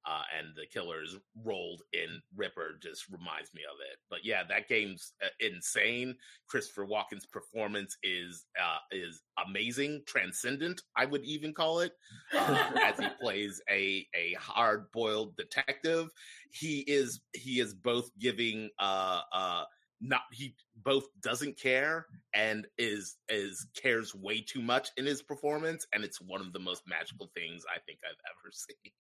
uh, 0.08 0.22
and 0.38 0.56
the 0.56 0.66
killers 0.66 1.18
rolled 1.44 1.82
in 1.94 2.22
Ripper 2.36 2.78
just 2.82 3.10
reminds 3.10 3.54
me 3.54 3.62
of 3.70 3.78
it. 3.92 3.98
But 4.10 4.24
yeah, 4.24 4.44
that 4.50 4.68
game's 4.70 5.14
uh, 5.24 5.28
insane. 5.40 6.16
Christopher 6.48 6.86
Walken's 6.86 7.26
performance 7.26 7.98
is 8.04 8.46
uh, 8.62 8.78
is 8.92 9.22
amazing, 9.46 10.04
transcendent. 10.08 10.82
I 10.96 11.06
would 11.06 11.24
even 11.26 11.54
call 11.54 11.82
it 11.82 11.92
uh, 12.34 12.72
as 12.84 13.00
he 13.00 13.08
plays 13.22 13.62
a 13.70 14.08
a 14.16 14.34
hard 14.40 14.92
boiled 14.92 15.36
detective. 15.36 16.10
He 16.52 16.80
is 16.88 17.20
he 17.34 17.60
is 17.60 17.74
both 17.74 18.10
giving 18.20 18.70
uh 18.80 19.22
uh 19.34 19.64
not 20.00 20.22
he 20.32 20.56
both 20.84 21.06
doesn't 21.22 21.58
care 21.60 22.06
and 22.34 22.68
is 22.78 23.18
is 23.30 23.68
cares 23.76 24.14
way 24.14 24.42
too 24.42 24.62
much 24.62 24.90
in 24.98 25.06
his 25.06 25.22
performance 25.24 25.88
and 25.94 26.04
it's 26.04 26.22
one 26.22 26.40
of 26.40 26.54
the 26.54 26.60
most 26.60 26.84
magical 26.88 27.32
things 27.36 27.64
i 27.74 27.80
think 27.80 28.00
i've 28.06 28.16
ever 28.30 28.52
seen 28.54 28.92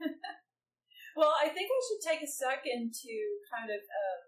well, 1.18 1.34
I 1.36 1.48
think 1.52 1.68
I 1.68 1.80
should 1.88 2.04
take 2.04 2.22
a 2.24 2.30
second 2.30 2.92
to 2.92 3.14
kind 3.52 3.68
of 3.68 3.80
um, 3.80 4.20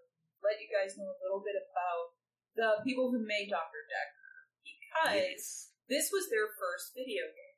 let 0.45 0.61
you 0.61 0.69
guys 0.69 0.97
know 0.97 1.09
a 1.09 1.21
little 1.25 1.41
bit 1.41 1.57
about 1.57 2.15
the 2.55 2.69
people 2.85 3.11
who 3.11 3.19
made 3.21 3.51
Dr. 3.51 3.81
Dekker 3.89 4.29
because 4.63 5.17
yes. 5.17 5.73
this 5.91 6.07
was 6.13 6.31
their 6.31 6.53
first 6.55 6.95
video 6.95 7.27
game. 7.33 7.57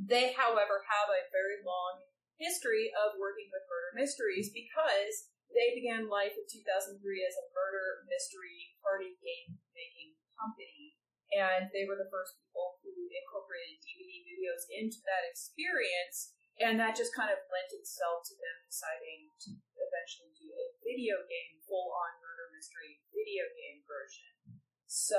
They, 0.00 0.32
however, 0.32 0.82
have 0.88 1.08
a 1.12 1.28
very 1.30 1.60
long 1.60 2.08
history 2.40 2.88
of 2.96 3.20
working 3.20 3.52
with 3.52 3.68
murder 3.68 3.92
mysteries 4.00 4.48
because 4.48 5.28
they 5.52 5.76
began 5.76 6.08
life 6.08 6.32
in 6.34 6.46
2003 6.48 6.96
as 6.96 7.36
a 7.36 7.50
murder 7.52 8.06
mystery 8.08 8.74
party 8.80 9.12
game 9.20 9.60
making 9.76 10.16
company. 10.40 10.96
And 11.30 11.70
they 11.70 11.86
were 11.86 12.00
the 12.00 12.10
first 12.10 12.34
people 12.42 12.80
who 12.82 12.90
incorporated 13.12 13.78
DVD 13.84 14.24
videos 14.26 14.66
into 14.72 14.98
that 15.06 15.28
experience 15.28 16.34
and 16.60 16.76
that 16.76 16.92
just 16.92 17.16
kind 17.16 17.32
of 17.32 17.40
lent 17.48 17.72
itself 17.72 18.20
to 18.28 18.36
them 18.36 18.56
deciding 18.68 19.32
to 19.48 19.50
eventually 19.80 20.32
do 20.36 20.52
a 20.52 20.66
video 20.84 21.24
game, 21.24 21.56
full 21.64 21.88
on 21.88 22.20
murder 22.20 22.52
mystery 22.52 23.00
video 23.16 23.48
game 23.56 23.80
version. 23.88 24.60
So, 24.84 25.16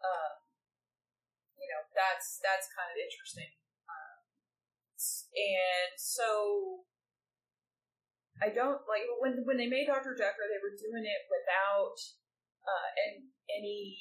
um, 0.00 0.40
you 1.60 1.68
know, 1.68 1.84
that's 1.92 2.40
that's 2.40 2.72
kind 2.72 2.88
of 2.88 2.96
interesting. 2.96 3.52
Um, 3.84 4.18
and 5.36 5.92
so, 6.00 6.88
I 8.40 8.48
don't 8.48 8.80
like 8.88 9.04
when 9.20 9.44
when 9.44 9.60
they 9.60 9.68
made 9.68 9.92
Doctor 9.92 10.16
Dekker, 10.16 10.48
they 10.48 10.64
were 10.64 10.80
doing 10.80 11.04
it 11.04 11.22
without 11.28 12.00
uh, 12.64 12.88
and 13.04 13.28
any 13.52 14.00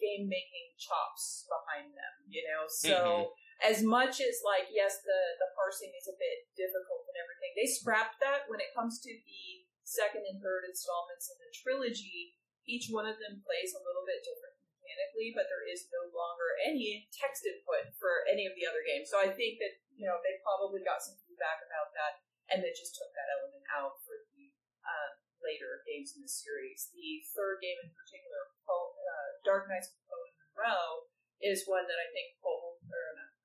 game 0.00 0.24
making 0.24 0.72
chops 0.80 1.44
behind 1.44 1.92
them, 1.92 2.14
you 2.32 2.40
know. 2.48 2.64
So. 2.64 2.96
Mm-hmm 2.96 3.45
as 3.64 3.80
much 3.80 4.20
as 4.20 4.44
like 4.44 4.68
yes 4.68 5.00
the 5.04 5.20
the 5.40 5.48
parsing 5.56 5.92
is 5.96 6.08
a 6.08 6.16
bit 6.20 6.48
difficult 6.56 7.08
and 7.08 7.16
everything 7.16 7.52
they 7.56 7.68
scrapped 7.68 8.20
that 8.20 8.44
when 8.52 8.60
it 8.60 8.74
comes 8.76 9.00
to 9.00 9.08
the 9.08 9.64
second 9.86 10.26
and 10.28 10.42
third 10.42 10.66
installments 10.68 11.30
in 11.32 11.36
the 11.40 11.50
trilogy 11.52 12.36
each 12.66 12.90
one 12.90 13.06
of 13.06 13.16
them 13.22 13.40
plays 13.46 13.72
a 13.72 13.84
little 13.86 14.02
bit 14.02 14.26
different 14.26 14.56
mechanically, 14.86 15.34
but 15.34 15.50
there 15.50 15.66
is 15.66 15.90
no 15.90 16.06
longer 16.14 16.54
any 16.62 17.10
text 17.10 17.42
input 17.42 17.90
for 17.98 18.22
any 18.30 18.46
of 18.46 18.54
the 18.54 18.66
other 18.66 18.86
games. 18.86 19.10
So 19.10 19.18
I 19.18 19.34
think 19.34 19.58
that 19.58 19.82
you 19.98 20.06
know 20.06 20.22
they 20.22 20.38
probably 20.46 20.86
got 20.86 21.02
some 21.02 21.18
feedback 21.26 21.62
about 21.66 21.90
that, 21.98 22.22
and 22.54 22.62
they 22.62 22.70
just 22.70 22.94
took 22.94 23.10
that 23.14 23.30
element 23.34 23.66
out 23.74 23.98
for 24.06 24.14
the 24.34 24.54
uh, 24.86 25.10
later 25.42 25.82
games 25.84 26.14
in 26.14 26.22
the 26.22 26.30
series. 26.30 26.88
The 26.94 27.26
third 27.34 27.58
game 27.58 27.78
in 27.82 27.90
particular, 27.90 28.54
uh, 28.70 29.28
Dark 29.42 29.66
Nights 29.66 29.90
of 29.90 29.98
and 30.06 30.34
Munroe, 30.54 31.10
is 31.42 31.66
one 31.66 31.84
that 31.90 31.98
I 31.98 32.08
think 32.14 32.38
Cole 32.38 32.78
or 32.86 33.04
um, 33.14 33.18
like 33.18 33.35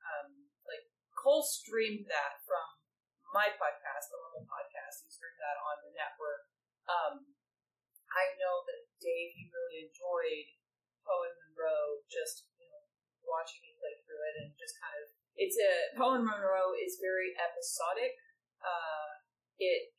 Cole 1.21 1.45
streamed 1.45 2.09
that 2.09 2.41
from 2.41 2.81
my 3.29 3.53
podcast, 3.53 4.09
the 4.09 4.17
Level 4.17 4.41
Podcast. 4.49 5.05
He 5.05 5.13
streamed 5.13 5.37
that 5.37 5.61
on 5.61 5.85
the 5.85 5.93
network. 5.93 6.49
Um, 6.89 7.37
I 8.09 8.33
know 8.41 8.65
that 8.65 8.89
Dave 8.97 9.37
he 9.37 9.45
really 9.53 9.85
enjoyed 9.85 10.49
Poe 11.05 11.29
and 11.29 11.37
Munroe 11.37 12.01
just 12.09 12.49
you 12.57 12.65
know 12.65 12.83
watching 13.21 13.61
me 13.61 13.77
play 13.77 14.01
through 14.01 14.19
it 14.33 14.35
and 14.41 14.49
just 14.57 14.81
kind 14.81 14.97
of 14.97 15.13
it's 15.37 15.61
a 15.61 15.93
Poe 15.93 16.17
and 16.17 16.25
Munroe 16.25 16.73
is 16.73 16.97
very 16.97 17.37
episodic. 17.37 18.17
Uh, 18.57 19.21
it 19.61 19.93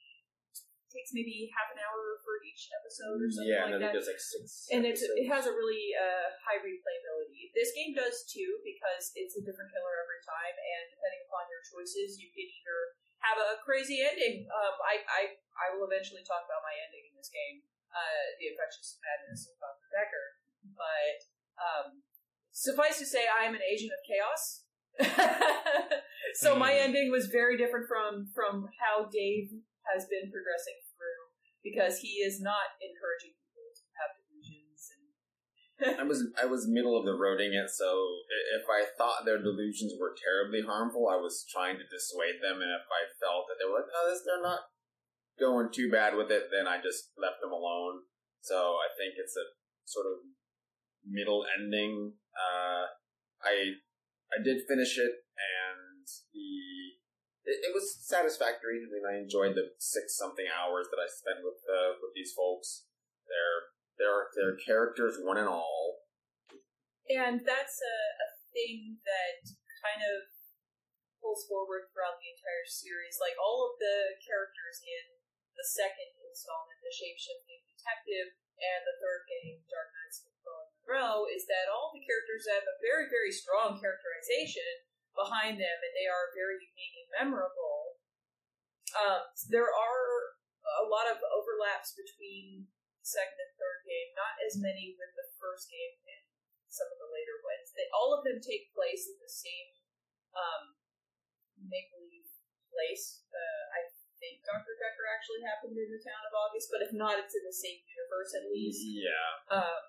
takes 0.92 1.10
maybe 1.16 1.48
half 1.56 1.72
an 1.72 1.80
hour 1.80 2.20
for 2.22 2.36
each 2.44 2.68
episode 2.70 3.18
or 3.18 3.28
something 3.32 3.48
yeah, 3.50 3.64
like 3.66 3.80
that. 3.80 3.96
there's 3.96 4.06
like 4.12 4.20
six. 4.20 4.68
And 4.70 4.84
it's, 4.84 5.00
episodes. 5.00 5.18
it 5.18 5.26
has 5.32 5.44
a 5.48 5.54
really 5.56 5.96
uh, 5.96 6.36
high 6.44 6.60
replayability. 6.60 7.50
This 7.56 7.72
game 7.72 7.96
does 7.96 8.22
too 8.28 8.60
because 8.62 9.10
it's 9.16 9.34
a 9.40 9.42
different 9.42 9.72
killer 9.72 9.94
every 10.04 10.20
time, 10.22 10.54
and 10.54 10.82
depending 10.92 11.24
upon 11.26 11.48
your 11.48 11.64
choices, 11.64 12.20
you 12.20 12.28
can 12.30 12.44
either 12.46 12.78
have 13.24 13.38
a 13.40 13.58
crazy 13.64 14.04
ending. 14.04 14.44
Um, 14.52 14.74
I, 14.84 14.94
I 15.08 15.20
I 15.56 15.66
will 15.74 15.88
eventually 15.88 16.22
talk 16.28 16.44
about 16.44 16.60
my 16.62 16.74
ending 16.86 17.08
in 17.08 17.14
this 17.16 17.32
game, 17.32 17.64
uh, 17.90 18.24
the 18.36 18.52
infectious 18.52 18.98
madness 19.00 19.48
of 19.48 19.56
Dr. 19.62 19.88
Dekker. 19.94 20.26
But 20.76 21.18
um, 21.58 21.86
suffice 22.52 22.98
to 22.98 23.06
say, 23.06 23.24
I 23.30 23.46
am 23.48 23.54
an 23.54 23.62
agent 23.64 23.90
of 23.94 24.00
chaos. 24.04 24.66
so 26.34 26.56
my 26.56 26.72
Mhm. 26.72 26.82
ending 26.84 27.10
was 27.10 27.26
very 27.26 27.56
different 27.56 27.88
from 27.88 28.28
from 28.34 28.68
how 28.80 29.06
Dave 29.08 29.50
has 29.90 30.06
been 30.06 30.30
progressing 30.30 30.78
through 30.94 31.22
because 31.62 32.02
he 32.02 32.22
is 32.22 32.42
not 32.42 32.78
encouraging 32.82 33.34
people 33.38 33.66
to 33.74 33.84
have 33.98 34.10
delusions 34.18 34.82
and 34.92 35.02
I 35.82 36.06
was 36.06 36.22
I 36.38 36.46
was 36.46 36.70
middle 36.70 36.94
of 36.94 37.04
the 37.04 37.18
roading 37.18 37.58
it, 37.58 37.70
so 37.70 37.90
if 38.54 38.66
I 38.70 38.86
thought 38.94 39.26
their 39.26 39.42
delusions 39.42 39.94
were 39.98 40.14
terribly 40.14 40.62
harmful, 40.62 41.10
I 41.10 41.18
was 41.18 41.44
trying 41.50 41.74
to 41.78 41.90
dissuade 41.90 42.38
them, 42.38 42.62
and 42.62 42.70
if 42.70 42.86
I 42.86 43.10
felt 43.18 43.50
that 43.50 43.58
they 43.58 43.66
were 43.66 43.82
like, 43.82 43.90
oh, 43.90 44.06
this, 44.06 44.22
they're 44.22 44.42
not 44.42 44.62
going 45.40 45.72
too 45.72 45.90
bad 45.90 46.14
with 46.14 46.30
it, 46.30 46.54
then 46.54 46.70
I 46.70 46.78
just 46.78 47.10
left 47.18 47.42
them 47.42 47.50
alone. 47.50 48.06
So 48.42 48.78
I 48.78 48.94
think 48.94 49.14
it's 49.18 49.34
a 49.34 49.46
sort 49.84 50.06
of 50.06 50.22
middle 51.06 51.44
ending. 51.58 52.14
Uh, 52.34 52.86
I 53.42 53.78
I 54.30 54.42
did 54.42 54.62
finish 54.68 54.98
it, 54.98 55.21
it, 57.44 57.58
it 57.66 57.72
was 57.74 57.98
satisfactory. 57.98 58.82
I 58.82 58.88
mean, 58.90 59.06
I 59.06 59.18
enjoyed 59.18 59.58
the 59.58 59.74
six 59.78 60.14
something 60.14 60.46
hours 60.46 60.86
that 60.90 61.02
I 61.02 61.08
spent 61.10 61.42
with 61.42 61.58
uh, 61.66 61.98
with 61.98 62.14
these 62.14 62.30
folks. 62.34 62.86
They're 63.26 63.62
they're 63.98 64.24
they're 64.34 64.58
characters, 64.62 65.18
one 65.18 65.38
and 65.38 65.50
all. 65.50 66.06
and 67.10 67.42
that's 67.42 67.78
a, 67.82 67.98
a 68.22 68.28
thing 68.54 69.02
that 69.02 69.42
kind 69.82 70.02
of 70.06 70.30
pulls 71.18 71.46
forward 71.46 71.90
throughout 71.90 72.18
the 72.22 72.30
entire 72.30 72.66
series. 72.66 73.18
Like 73.18 73.34
all 73.38 73.66
of 73.66 73.78
the 73.78 74.18
characters 74.22 74.82
in 74.82 75.18
the 75.54 75.66
second 75.66 76.10
installment, 76.26 76.78
the 76.82 76.94
shapeshifting 76.94 77.62
detective, 77.68 78.38
and 78.62 78.80
the 78.86 78.98
third 79.02 79.26
game, 79.26 79.58
Dark 79.66 79.90
Nights 79.90 80.22
of 80.22 80.30
Munroe, 80.42 81.26
is 81.26 81.44
that 81.50 81.66
all 81.70 81.90
the 81.90 82.02
characters 82.06 82.46
have 82.46 82.62
a 82.62 82.80
very, 82.82 83.10
very 83.10 83.34
strong 83.34 83.78
characterization 83.82 84.86
behind 85.12 85.60
them, 85.60 85.78
and 85.80 85.92
they 85.94 86.08
are 86.08 86.36
very 86.36 86.60
unique 86.60 86.96
and 87.04 87.10
memorable. 87.20 88.00
Um, 88.92 89.24
there 89.48 89.68
are 89.68 90.06
a 90.62 90.84
lot 90.88 91.08
of 91.08 91.20
overlaps 91.32 91.96
between 91.96 92.68
second 93.02 93.38
and 93.40 93.52
third 93.58 93.80
game, 93.84 94.14
not 94.14 94.38
as 94.44 94.60
many 94.60 94.94
with 94.94 95.12
the 95.18 95.26
first 95.40 95.68
game 95.68 95.96
and 96.06 96.22
some 96.70 96.88
of 96.88 96.98
the 97.00 97.10
later 97.10 97.36
ones. 97.42 97.74
They 97.74 97.88
all 97.92 98.16
of 98.16 98.24
them 98.24 98.40
take 98.40 98.72
place 98.72 99.08
in 99.10 99.18
the 99.20 99.32
same 99.32 99.68
um, 100.32 100.76
make 101.60 101.92
believe 101.92 102.28
place. 102.72 103.20
Uh, 103.28 103.62
I 103.76 103.80
think 104.16 104.40
Doctor 104.46 104.72
Dekker 104.78 105.06
actually 105.12 105.44
happened 105.44 105.76
in 105.76 105.90
the 105.92 106.00
town 106.00 106.22
of 106.24 106.32
August, 106.32 106.72
but 106.72 106.80
if 106.80 106.92
not, 106.94 107.20
it's 107.20 107.36
in 107.36 107.44
the 107.44 107.52
same 107.52 107.82
universe 107.84 108.32
at 108.38 108.48
least. 108.48 108.80
Yeah, 108.86 109.28
Um, 109.52 109.82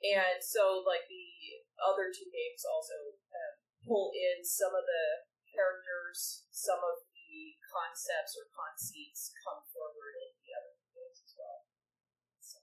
and 0.00 0.38
so, 0.40 0.80
like 0.80 1.04
the 1.12 1.60
other 1.76 2.08
two 2.08 2.30
games 2.32 2.64
also 2.64 3.20
uh, 3.28 3.59
pull 3.90 4.14
in 4.14 4.46
some 4.46 4.70
of 4.70 4.86
the 4.86 5.26
characters, 5.50 6.46
some 6.54 6.78
of 6.78 7.02
the 7.10 7.58
concepts 7.66 8.38
or 8.38 8.46
conceits 8.54 9.34
come 9.42 9.66
forward 9.74 10.14
in 10.14 10.30
the 10.46 10.54
other 10.54 10.78
games 10.94 11.18
as 11.26 11.34
well. 11.34 11.58
So, 12.38 12.62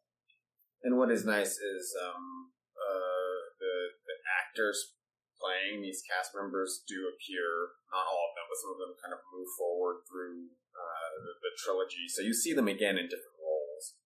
and 0.87 0.95
what 0.95 1.11
is 1.11 1.27
nice 1.27 1.59
is 1.59 1.91
um 1.99 2.55
uh 2.79 3.51
the 3.59 3.99
the 4.07 4.15
actors 4.39 4.95
playing 5.35 5.83
these 5.83 6.01
cast 6.07 6.31
members 6.31 6.81
do 6.87 7.11
appear. 7.11 7.75
Not 7.91 8.07
all 8.07 8.31
of 8.31 8.33
them, 8.39 8.47
but 8.47 8.57
some 8.63 8.71
of 8.73 8.79
them 8.79 8.93
kind 8.97 9.13
of 9.13 9.21
move 9.29 9.51
forward 9.53 10.07
through 10.09 10.55
uh, 10.73 11.13
the, 11.21 11.33
the 11.43 11.51
trilogy, 11.61 12.09
so 12.09 12.21
you 12.21 12.33
see 12.33 12.53
them 12.53 12.69
again 12.69 12.97
in 12.97 13.05
different 13.09 13.37
roles. 13.37 13.97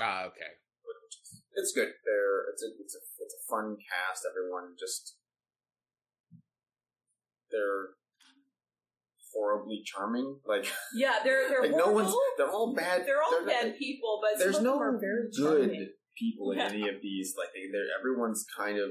Ah, 0.00 0.26
okay. 0.30 0.58
it's 1.58 1.74
good. 1.74 1.90
They're 2.06 2.50
it's 2.54 2.62
a 2.62 2.70
it's 2.78 2.94
a 2.94 3.02
it's 3.20 3.36
a 3.36 3.42
fun 3.50 3.76
cast. 3.78 4.24
Everyone 4.24 4.78
just 4.78 5.19
they're 7.50 7.94
horribly 9.34 9.82
charming. 9.84 10.38
Like 10.46 10.66
yeah, 10.94 11.16
they're 11.24 11.48
they're 11.48 11.62
like 11.70 11.76
no 11.76 11.92
one's 11.92 12.14
they're 12.36 12.50
all 12.50 12.74
bad. 12.74 13.06
They're 13.06 13.22
all 13.22 13.30
they're 13.30 13.46
not- 13.46 13.62
bad 13.64 13.78
people, 13.78 14.20
but 14.22 14.38
There's 14.38 14.60
no 14.60 14.78
very 14.78 15.28
good 15.30 15.32
charming. 15.42 15.88
people 16.18 16.52
in 16.52 16.58
Yeah. 16.58 16.68
any 16.68 16.88
of 16.88 16.96
these. 17.02 17.34
Like 17.38 17.48
they, 17.54 17.70
they're 17.72 17.86
everyone's 17.98 18.44
kind 18.56 18.78
of 18.78 18.90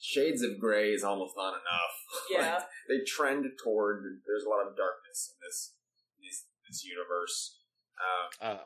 shades 0.00 0.42
of 0.42 0.58
gray 0.60 0.90
is 0.92 1.02
almost 1.02 1.34
not 1.36 1.50
enough. 1.54 1.94
Yeah. 2.30 2.54
Like, 2.54 2.62
they 2.88 3.04
trend 3.06 3.44
toward. 3.62 4.02
There's 4.26 4.44
a 4.44 4.48
lot 4.48 4.60
of 4.66 4.76
darkness 4.76 5.30
in 5.32 5.36
this 5.46 5.74
this, 6.22 6.44
this 6.68 6.84
universe. 6.84 7.58
Uh, 8.42 8.44
Uh, 8.46 8.58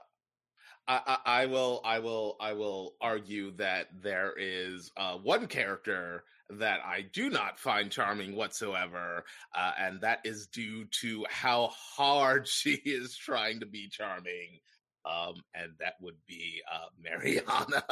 I, 0.88 1.00
I, 1.24 1.42
I 1.42 1.46
will 1.46 1.80
I 1.84 1.98
will 2.00 2.36
I 2.40 2.52
will 2.54 2.96
argue 3.00 3.52
that 3.56 3.86
there 4.02 4.32
is 4.36 4.90
uh, 4.96 5.16
one 5.16 5.46
character 5.46 6.24
that 6.58 6.80
I 6.84 7.02
do 7.12 7.30
not 7.30 7.58
find 7.58 7.90
charming 7.90 8.36
whatsoever, 8.36 9.24
uh, 9.54 9.72
and 9.78 10.00
that 10.02 10.20
is 10.24 10.46
due 10.46 10.84
to 11.00 11.24
how 11.28 11.70
hard 11.72 12.46
she 12.48 12.72
is 12.84 13.16
trying 13.16 13.60
to 13.60 13.66
be 13.66 13.88
charming, 13.90 14.60
um, 15.04 15.34
and 15.54 15.72
that 15.80 15.94
would 16.00 16.16
be 16.26 16.60
uh, 16.72 16.86
Mariana. 17.02 17.84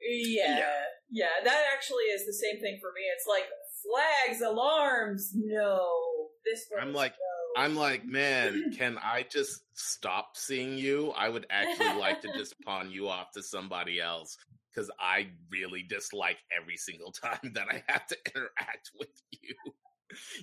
Yeah, 0.00 0.70
yeah, 1.10 1.26
that 1.44 1.64
actually 1.74 2.04
is 2.04 2.24
the 2.26 2.32
same 2.32 2.60
thing 2.60 2.78
for 2.80 2.90
me. 2.94 3.02
It's 3.14 3.26
like 3.28 3.44
flags, 3.82 4.40
alarms. 4.42 5.32
No, 5.34 5.80
this 6.44 6.66
one. 6.70 6.82
I'm 6.82 6.94
like- 6.94 7.12
no. 7.12 7.62
I'm 7.62 7.74
like, 7.74 8.04
man, 8.04 8.72
can 8.78 8.98
I 8.98 9.24
just 9.28 9.62
stop 9.74 10.36
seeing 10.36 10.78
you? 10.78 11.12
I 11.16 11.28
would 11.28 11.46
actually 11.50 11.98
like 11.98 12.20
to 12.20 12.32
just 12.34 12.54
pawn 12.60 12.90
you 12.90 13.08
off 13.08 13.32
to 13.32 13.42
somebody 13.42 14.00
else 14.00 14.36
because 14.78 14.90
I 15.00 15.28
really 15.50 15.82
dislike 15.82 16.38
every 16.56 16.76
single 16.76 17.12
time 17.24 17.52
that 17.54 17.66
I 17.70 17.82
have 17.88 18.06
to 18.08 18.16
interact 18.34 18.92
with 18.98 19.22
you. 19.32 19.54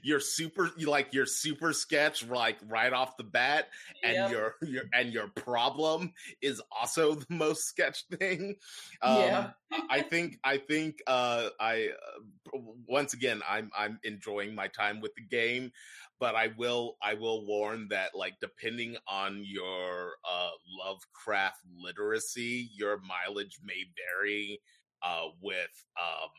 You're 0.03 0.19
super, 0.19 0.69
you 0.77 0.89
like 0.89 1.13
your 1.13 1.25
super 1.25 1.73
sketch, 1.73 2.25
like 2.27 2.57
right 2.67 2.93
off 2.93 3.17
the 3.17 3.23
bat, 3.23 3.69
and 4.03 4.15
Yep. 4.15 4.29
your 4.29 4.55
your 4.61 4.83
and 4.93 5.11
your 5.13 5.27
problem 5.29 6.13
is 6.41 6.61
also 6.71 7.15
the 7.15 7.25
most 7.29 7.65
sketch 7.65 8.05
thing. 8.11 8.55
Um, 9.01 9.11
Yeah. 9.15 9.51
I 9.89 10.01
think 10.01 10.39
I 10.43 10.57
think 10.57 11.01
uh, 11.07 11.49
I 11.59 11.89
uh, 11.89 12.59
once 12.87 13.13
again 13.13 13.41
I'm 13.49 13.71
I'm 13.75 13.99
enjoying 14.03 14.53
my 14.55 14.67
time 14.67 15.01
with 15.01 15.15
the 15.15 15.23
game, 15.23 15.71
but 16.19 16.36
I 16.36 16.49
will 16.58 16.95
I 17.01 17.15
will 17.15 17.45
warn 17.45 17.88
that 17.89 18.12
like 18.15 18.36
depending 18.39 18.95
on 19.08 19.43
your 19.45 20.13
uh, 20.30 20.49
Lovecraft 20.84 21.60
literacy, 21.78 22.69
your 22.75 22.99
mileage 22.99 23.60
may 23.63 23.84
vary 23.95 24.62
uh, 25.04 25.28
with 25.41 25.84
um, 26.01 26.30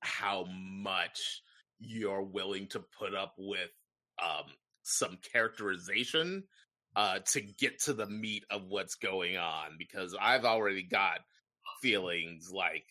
how 0.00 0.44
much 0.48 1.42
you're 1.78 2.22
willing 2.22 2.68
to 2.68 2.84
put 2.98 3.14
up 3.14 3.34
with 3.38 3.70
um, 4.22 4.46
some 4.82 5.18
characterization 5.32 6.44
uh, 6.94 7.18
to 7.32 7.40
get 7.40 7.80
to 7.82 7.92
the 7.92 8.06
meat 8.06 8.44
of 8.50 8.68
what's 8.68 8.94
going 8.94 9.36
on. 9.36 9.70
Because 9.78 10.16
I've 10.20 10.44
already 10.44 10.84
got 10.84 11.20
feelings 11.80 12.50
like 12.52 12.84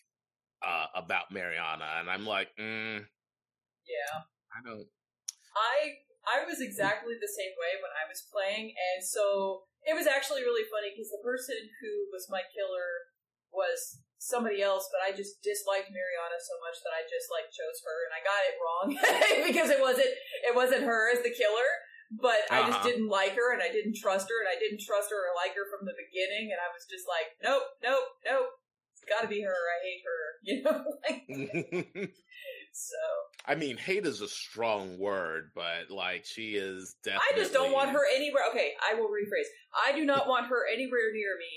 uh, 0.66 0.86
about 0.94 1.32
Mariana, 1.32 1.86
and 2.00 2.10
I'm 2.10 2.26
like, 2.26 2.48
mm, 2.60 2.98
yeah. 2.98 4.20
I 4.54 4.68
don't. 4.68 4.86
I 5.56 6.04
I 6.22 6.46
was 6.46 6.62
exactly 6.62 7.18
the 7.18 7.30
same 7.30 7.54
way 7.58 7.76
when 7.82 7.90
I 7.92 8.06
was 8.06 8.22
playing, 8.30 8.72
and 8.72 9.02
so 9.02 9.66
it 9.82 9.94
was 9.98 10.06
actually 10.06 10.46
really 10.46 10.62
funny 10.70 10.94
because 10.94 11.10
the 11.10 11.22
person 11.26 11.58
who 11.82 12.06
was 12.14 12.30
my 12.30 12.46
killer 12.54 13.10
was 13.50 13.98
somebody 14.22 14.62
else, 14.62 14.86
but 14.94 15.02
I 15.02 15.10
just 15.10 15.42
disliked 15.42 15.90
Mariana 15.90 16.38
so 16.38 16.54
much 16.62 16.78
that 16.86 16.94
I 16.94 17.02
just 17.10 17.26
like 17.28 17.50
chose 17.50 17.78
her, 17.82 17.98
and 18.06 18.12
I 18.14 18.20
got 18.22 18.46
it 18.46 18.56
wrong 18.62 18.86
because 19.50 19.68
it 19.74 19.82
wasn't 19.82 20.12
it 20.46 20.54
wasn't 20.54 20.86
her 20.86 21.10
as 21.10 21.22
the 21.26 21.34
killer. 21.34 21.70
But 22.12 22.44
I 22.52 22.68
just 22.68 22.84
Uh-huh. 22.84 22.88
didn't 22.92 23.08
like 23.08 23.32
her, 23.40 23.56
and 23.56 23.64
I 23.64 23.72
didn't 23.72 23.96
trust 23.96 24.28
her, 24.28 24.38
and 24.44 24.48
I 24.52 24.60
didn't 24.60 24.84
trust 24.84 25.08
her 25.08 25.16
or 25.16 25.32
like 25.32 25.56
her 25.56 25.64
from 25.72 25.88
the 25.88 25.96
beginning, 25.96 26.52
and 26.52 26.60
I 26.60 26.68
was 26.68 26.84
just 26.84 27.08
like, 27.08 27.40
nope, 27.40 27.64
nope, 27.82 28.04
nope, 28.28 28.52
it's 28.92 29.00
got 29.08 29.24
to 29.24 29.32
be 29.32 29.40
her. 29.40 29.56
I 29.56 29.78
hate 29.80 30.04
her, 30.04 30.20
you 30.44 30.56
know. 30.60 30.78
like, 31.00 31.24
so 32.72 32.96
I 33.46 33.54
mean, 33.54 33.76
hate 33.76 34.06
is 34.06 34.20
a 34.20 34.28
strong 34.28 34.98
word, 34.98 35.50
but 35.54 35.90
like 35.90 36.24
she 36.24 36.54
is 36.54 36.94
definitely. 37.02 37.26
I 37.34 37.38
just 37.38 37.52
don't 37.52 37.72
want 37.72 37.90
her 37.90 38.00
anywhere. 38.14 38.42
Okay, 38.50 38.72
I 38.90 38.94
will 38.94 39.08
rephrase. 39.08 39.46
I 39.86 39.92
do 39.92 40.04
not 40.04 40.26
want 40.28 40.46
her 40.46 40.66
anywhere 40.72 41.12
near 41.12 41.36
me 41.38 41.50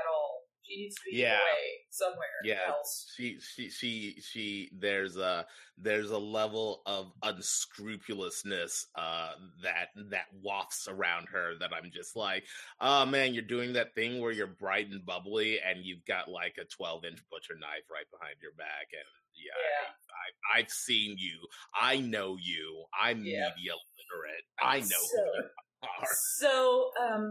at 0.00 0.06
all. 0.08 0.40
She 0.62 0.76
needs 0.80 0.94
to 0.94 1.00
be 1.10 1.16
Yeah. 1.18 1.34
away 1.34 1.84
somewhere 1.90 2.40
Yeah, 2.42 2.60
else. 2.68 3.12
she 3.16 3.38
she 3.40 3.68
she 3.68 4.16
she. 4.22 4.70
There's 4.78 5.16
a 5.18 5.44
there's 5.76 6.10
a 6.10 6.18
level 6.18 6.80
of 6.86 7.12
unscrupulousness 7.22 8.86
uh, 8.94 9.32
that 9.62 9.88
that 10.10 10.26
wafts 10.42 10.88
around 10.88 11.28
her 11.32 11.52
that 11.60 11.70
I'm 11.74 11.90
just 11.92 12.16
like, 12.16 12.44
oh 12.80 13.04
man, 13.06 13.34
you're 13.34 13.42
doing 13.42 13.72
that 13.74 13.94
thing 13.94 14.20
where 14.20 14.32
you're 14.32 14.46
bright 14.46 14.88
and 14.90 15.04
bubbly, 15.04 15.60
and 15.60 15.84
you've 15.84 16.04
got 16.06 16.28
like 16.30 16.54
a 16.60 16.64
12 16.64 17.04
inch 17.04 17.18
butcher 17.30 17.54
knife 17.58 17.84
right 17.90 18.06
behind 18.10 18.36
your 18.40 18.52
back, 18.52 18.88
and 18.92 19.04
yeah, 19.34 19.54
Yeah. 19.58 19.88
I, 19.90 20.24
I, 20.24 20.28
I've 20.62 20.70
seen 20.70 21.16
you. 21.18 21.38
I 21.74 21.98
know 22.00 22.36
you. 22.40 22.86
I'm 22.94 23.22
Yeah. 23.24 23.50
media 23.54 23.74
literate. 23.76 24.44
I 24.62 24.80
know 24.80 25.02
So- 25.04 25.18
who 25.20 25.42
you 25.42 25.88
are. 25.90 26.14
So, 26.40 26.52
um, 27.00 27.24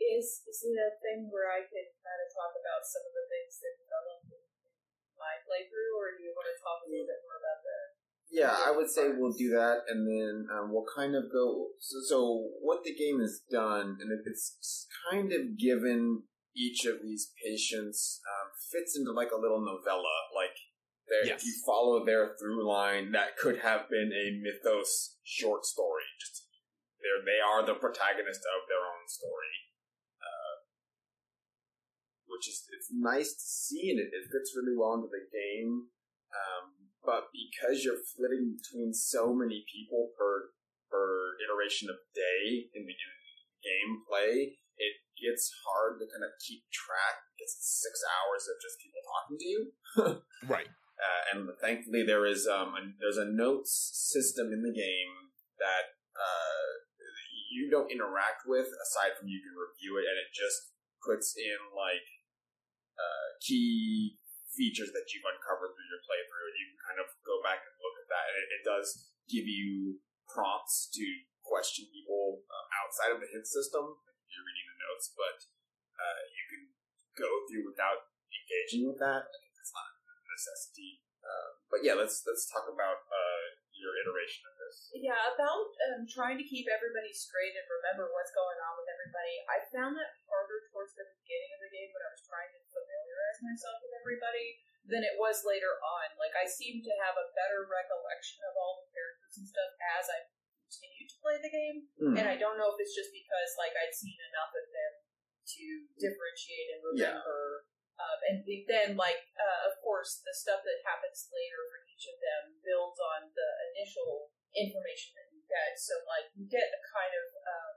is 0.00 0.42
is 0.50 0.58
it 0.66 0.74
a 0.76 0.90
thing 1.00 1.30
where 1.30 1.48
I 1.48 1.62
can 1.62 1.86
kind 2.02 2.20
of 2.20 2.28
talk 2.34 2.52
about 2.58 2.82
some 2.82 3.04
of 3.06 3.12
the 3.14 3.26
things 3.30 3.54
that 3.62 3.72
developed 3.78 4.26
in 4.34 4.42
my 5.16 5.34
playthrough, 5.46 5.94
or 5.96 6.18
do 6.18 6.26
you 6.26 6.34
want 6.34 6.50
to 6.50 6.56
talk 6.58 6.82
a 6.84 6.88
little 6.90 7.06
bit 7.06 7.22
more 7.24 7.38
about 7.38 7.60
that? 7.62 7.86
Yeah, 8.34 8.50
I 8.50 8.74
would 8.74 8.90
say 8.90 9.14
we'll 9.14 9.32
do 9.38 9.50
that, 9.54 9.86
and 9.86 10.02
then 10.08 10.48
um, 10.50 10.72
we'll 10.74 10.88
kind 10.90 11.14
of 11.14 11.30
go. 11.30 11.70
So, 11.78 11.96
so 12.10 12.18
what 12.60 12.82
the 12.82 12.92
game 12.94 13.20
has 13.20 13.40
done, 13.48 13.96
and 14.02 14.10
it- 14.10 14.26
it's 14.26 14.88
kind 15.08 15.30
of 15.32 15.56
given 15.56 16.24
each 16.56 16.84
of 16.84 17.02
these 17.02 17.30
patients 17.42 18.20
um, 18.26 18.50
fits 18.74 18.98
into 18.98 19.12
like 19.12 19.30
a 19.30 19.38
little 19.38 19.62
novella. 19.62 20.14
Like, 20.34 20.54
there, 21.08 21.26
Yes. 21.26 21.40
if 21.40 21.46
you 21.46 21.54
follow 21.66 22.04
their 22.04 22.34
through 22.40 22.66
line, 22.66 23.12
that 23.12 23.36
could 23.36 23.58
have 23.60 23.88
been 23.90 24.12
a 24.12 24.40
mythos 24.40 25.18
short 25.22 25.64
story. 25.64 26.04
Just 26.20 26.48
they 27.00 27.12
they 27.24 27.40
are 27.40 27.64
the 27.64 27.74
protagonist 27.74 28.40
of 28.40 28.68
their 28.68 28.80
own 28.80 29.04
story. 29.06 29.54
Uh, 30.20 30.54
which 32.26 32.48
is 32.48 32.64
it's 32.72 32.88
nice 32.92 33.32
to 33.34 33.44
see, 33.44 33.90
and 33.90 34.00
it, 34.00 34.08
it 34.12 34.30
fits 34.32 34.56
really 34.56 34.76
well 34.76 34.94
into 34.94 35.08
the 35.08 35.28
game. 35.28 35.88
Um, 36.32 36.88
but 37.04 37.28
because 37.30 37.84
you're 37.84 38.00
flitting 38.16 38.56
between 38.56 38.92
so 38.94 39.34
many 39.34 39.64
people 39.68 40.10
per 40.16 40.50
per 40.90 41.36
iteration 41.44 41.90
of 41.90 41.96
day 42.14 42.70
in 42.72 42.86
the, 42.86 42.94
in 42.96 43.12
the 43.20 43.36
gameplay, 43.60 44.56
it 44.80 44.94
gets 45.20 45.52
hard 45.68 46.00
to 46.00 46.06
kind 46.08 46.24
of 46.24 46.32
keep 46.40 46.64
track 46.72 47.24
it's 47.44 47.60
six 47.60 48.00
hours 48.08 48.48
of 48.48 48.56
just 48.62 48.80
people 48.80 49.02
talking 49.04 49.38
to 49.38 49.48
you. 49.48 49.62
Right. 50.48 50.68
Uh, 50.94 51.22
and 51.34 51.38
thankfully, 51.58 52.06
there 52.06 52.24
is 52.24 52.46
um, 52.46 52.74
a, 52.78 52.82
there's 53.02 53.18
a 53.18 53.26
notes 53.26 53.74
system 53.94 54.54
in 54.54 54.62
the 54.62 54.70
game 54.70 55.34
that 55.58 55.98
uh, 56.14 56.66
you 57.50 57.70
don't 57.70 57.90
interact 57.90 58.46
with 58.46 58.66
aside 58.66 59.18
from 59.18 59.26
you 59.26 59.42
can 59.42 59.54
review 59.54 59.98
it, 59.98 60.06
and 60.06 60.18
it 60.18 60.30
just 60.30 60.74
puts 61.02 61.34
in 61.34 61.58
like 61.74 62.06
uh, 62.94 63.28
key 63.42 64.18
features 64.54 64.94
that 64.94 65.10
you've 65.10 65.26
uncovered 65.26 65.74
through 65.74 65.90
your 65.90 66.02
playthrough, 66.06 66.46
and 66.50 66.56
you 66.62 66.66
can 66.70 66.80
kind 66.86 67.00
of 67.02 67.10
go 67.26 67.42
back 67.42 67.66
and 67.66 67.74
look 67.82 67.96
at 67.98 68.08
that. 68.10 68.24
And 68.30 68.36
it, 68.38 68.48
it 68.58 68.62
does 68.62 68.86
give 69.26 69.50
you 69.50 69.98
prompts 70.30 70.90
to 70.94 71.04
question 71.42 71.90
people 71.90 72.42
um, 72.46 72.66
outside 72.82 73.10
of 73.12 73.18
the 73.18 73.30
hint 73.30 73.50
system. 73.50 73.98
You're 74.30 74.46
reading 74.46 74.66
the 74.70 74.78
notes, 74.78 75.10
but 75.14 75.38
uh, 75.98 76.22
you 76.30 76.44
can 76.54 76.62
go 77.18 77.30
through 77.46 77.66
without 77.66 78.10
engaging 78.30 78.86
with 78.86 78.98
that. 78.98 79.26
I 79.26 79.36
think 79.42 79.54
that's 79.54 79.74
not 79.74 79.86
a 79.90 79.94
necessity. 80.34 80.98
Um, 81.24 81.50
but 81.72 81.80
yeah, 81.86 81.94
let's 81.96 82.20
let's 82.28 82.44
talk 82.50 82.66
about 82.68 83.00
uh, 83.08 83.44
your 83.72 83.96
iteration 84.04 84.44
of 84.44 84.54
this. 84.60 84.92
Yeah, 84.92 85.16
about 85.32 85.72
um, 85.88 86.04
trying 86.04 86.36
to 86.36 86.44
keep 86.44 86.68
everybody 86.68 87.14
straight 87.16 87.54
and 87.56 87.64
remember 87.80 88.12
what's 88.12 88.34
going 88.36 88.58
on 88.60 88.74
with 88.76 88.88
everybody. 88.92 89.34
I 89.48 89.58
found 89.72 89.96
that 89.96 90.12
harder 90.28 90.68
towards 90.68 90.92
the 90.98 91.06
beginning 91.24 91.52
of 91.56 91.60
the 91.64 91.72
game 91.72 91.90
when 91.96 92.04
I 92.04 92.10
was 92.12 92.22
trying 92.28 92.50
to 92.52 92.60
familiarize 92.68 93.40
myself 93.40 93.80
with 93.80 93.94
everybody 93.96 94.60
than 94.84 95.00
it 95.00 95.16
was 95.16 95.40
later 95.48 95.72
on. 95.80 96.12
Like 96.20 96.36
I 96.36 96.44
seem 96.44 96.84
to 96.84 96.92
have 97.00 97.16
a 97.16 97.32
better 97.32 97.64
recollection 97.64 98.44
of 98.44 98.52
all 98.60 98.84
the 98.84 98.92
characters 98.92 99.40
and 99.40 99.48
stuff 99.48 99.70
as 99.96 100.04
I 100.12 100.18
continued 100.68 101.08
to 101.08 101.18
play 101.24 101.36
the 101.40 101.52
game, 101.54 101.78
Hmm. 102.04 102.16
and 102.20 102.26
I 102.28 102.36
don't 102.36 102.60
know 102.60 102.68
if 102.68 102.76
it's 102.84 102.92
just 102.92 103.08
because 103.16 103.50
like 103.56 103.72
I'd 103.80 103.96
seen 103.96 104.18
enough 104.28 104.52
of 104.52 104.66
them 104.68 104.92
to 105.56 105.64
differentiate 105.96 106.68
and 106.76 106.80
Yeah. 107.00 107.16
Um, 107.94 108.18
and 108.26 108.36
then, 108.66 108.98
like, 108.98 109.30
uh, 109.38 109.70
of 109.70 109.78
course, 109.78 110.18
the 110.26 110.34
stuff 110.34 110.66
that 110.66 110.82
happens 110.82 111.30
later 111.30 111.60
for 111.70 111.78
each 111.86 112.10
of 112.10 112.18
them 112.18 112.58
builds 112.66 112.98
on 112.98 113.30
the 113.30 113.50
initial 113.74 114.34
information 114.50 115.14
that 115.14 115.30
you 115.30 115.42
get. 115.46 115.78
So, 115.78 115.94
like, 116.10 116.26
you 116.34 116.50
get 116.50 116.74
a 116.74 116.80
kind 116.90 117.14
of 117.14 117.26
um, 117.46 117.74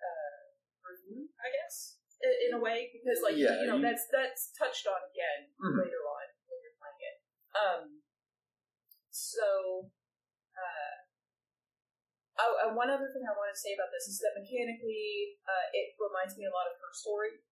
uh, 0.00 0.40
review, 0.88 1.28
I 1.36 1.52
guess, 1.52 2.00
in 2.24 2.56
a 2.56 2.60
way, 2.60 2.88
because, 2.96 3.20
like, 3.20 3.36
Yeah, 3.36 3.60
you 3.60 3.68
know, 3.68 3.76
you- 3.76 3.84
that's 3.84 4.08
that's 4.08 4.56
touched 4.56 4.88
on 4.88 5.04
again 5.04 5.52
Mhm. 5.60 5.76
later 5.84 6.02
on 6.08 6.26
when 6.48 6.58
you're 6.64 6.78
playing 6.80 7.02
it. 7.12 7.16
Um, 7.52 7.84
so, 9.12 9.90
uh, 10.56 10.94
oh, 12.40 12.54
and 12.64 12.72
one 12.76 12.88
other 12.88 13.12
thing 13.12 13.28
I 13.28 13.36
want 13.36 13.52
to 13.52 13.58
say 13.60 13.74
about 13.76 13.92
this 13.92 14.08
is 14.08 14.16
that 14.24 14.32
mechanically, 14.40 15.36
uh, 15.44 15.66
it 15.76 15.92
reminds 16.00 16.38
me 16.40 16.46
a 16.48 16.54
lot 16.54 16.72
of 16.72 16.80
her 16.80 16.92
story. 16.92 17.44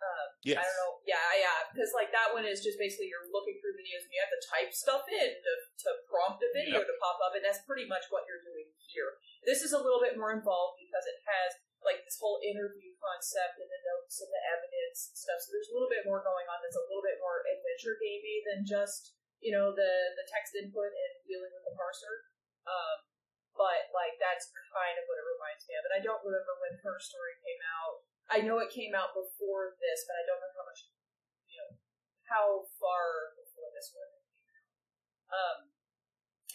Um, 0.00 0.30
Yes. 0.40 0.56
I 0.56 0.64
don't 0.64 0.80
know. 0.80 0.92
Yeah, 1.04 1.30
yeah, 1.36 1.58
because 1.68 1.92
like 1.92 2.08
that 2.16 2.32
one 2.32 2.48
is 2.48 2.64
just 2.64 2.80
basically 2.80 3.12
you're 3.12 3.28
looking 3.28 3.60
through 3.60 3.76
videos 3.76 4.08
and 4.08 4.12
you 4.16 4.20
have 4.24 4.32
to 4.32 4.40
type 4.48 4.72
stuff 4.72 5.04
in 5.12 5.36
to, 5.36 5.52
to 5.84 5.90
prompt 6.08 6.40
a 6.40 6.48
video 6.56 6.80
to 6.80 6.94
pop 6.96 7.20
up, 7.20 7.36
and 7.36 7.44
that's 7.44 7.60
pretty 7.68 7.84
much 7.84 8.08
what 8.08 8.24
you're 8.24 8.40
doing 8.40 8.72
here. 8.88 9.20
This 9.44 9.60
is 9.60 9.76
a 9.76 9.80
little 9.80 10.00
bit 10.00 10.16
more 10.16 10.32
involved 10.32 10.80
because 10.80 11.04
it 11.04 11.20
has 11.28 11.60
like 11.84 12.00
this 12.08 12.16
whole 12.16 12.40
interview 12.40 12.96
concept 13.00 13.60
and 13.60 13.68
the 13.68 13.80
notes 13.84 14.20
and 14.24 14.32
the 14.32 14.42
evidence 14.48 15.12
and 15.12 15.16
stuff. 15.16 15.40
So 15.44 15.52
there's 15.52 15.68
a 15.68 15.76
little 15.76 15.92
bit 15.92 16.08
more 16.08 16.24
going 16.24 16.48
on. 16.48 16.64
That's 16.64 16.80
a 16.80 16.88
little 16.88 17.04
bit 17.04 17.20
more 17.20 17.44
adventure 17.44 18.00
gamey 18.00 18.40
than 18.48 18.64
just 18.64 19.12
you 19.44 19.52
know 19.52 19.76
the 19.76 19.92
the 20.16 20.24
text 20.24 20.56
input 20.56 20.88
and 20.88 21.12
dealing 21.28 21.52
with 21.52 21.68
the 21.68 21.76
parser. 21.76 22.32
Um, 22.64 23.04
but 23.52 23.92
like 23.92 24.16
that's 24.16 24.48
kind 24.72 24.96
of 24.96 25.04
what 25.04 25.20
it 25.20 25.26
reminds 25.36 25.68
me 25.68 25.76
of. 25.76 25.84
And 25.84 25.94
I 25.96 26.00
don't 26.00 26.24
remember 26.24 26.56
when 26.64 26.80
her 26.80 26.96
story 26.96 27.36
came 27.44 27.60
out. 27.76 28.08
I 28.30 28.46
know 28.46 28.62
it 28.62 28.70
came 28.70 28.94
out 28.94 29.12
before 29.12 29.74
this, 29.82 30.06
but 30.06 30.14
I 30.14 30.24
don't 30.24 30.38
know 30.38 30.54
how 30.54 30.66
much, 30.70 30.86
you 31.50 31.58
know, 31.58 31.72
how 32.30 32.70
far 32.78 33.34
before 33.34 33.74
this 33.74 33.90
one. 33.90 34.10
Um, 35.30 35.58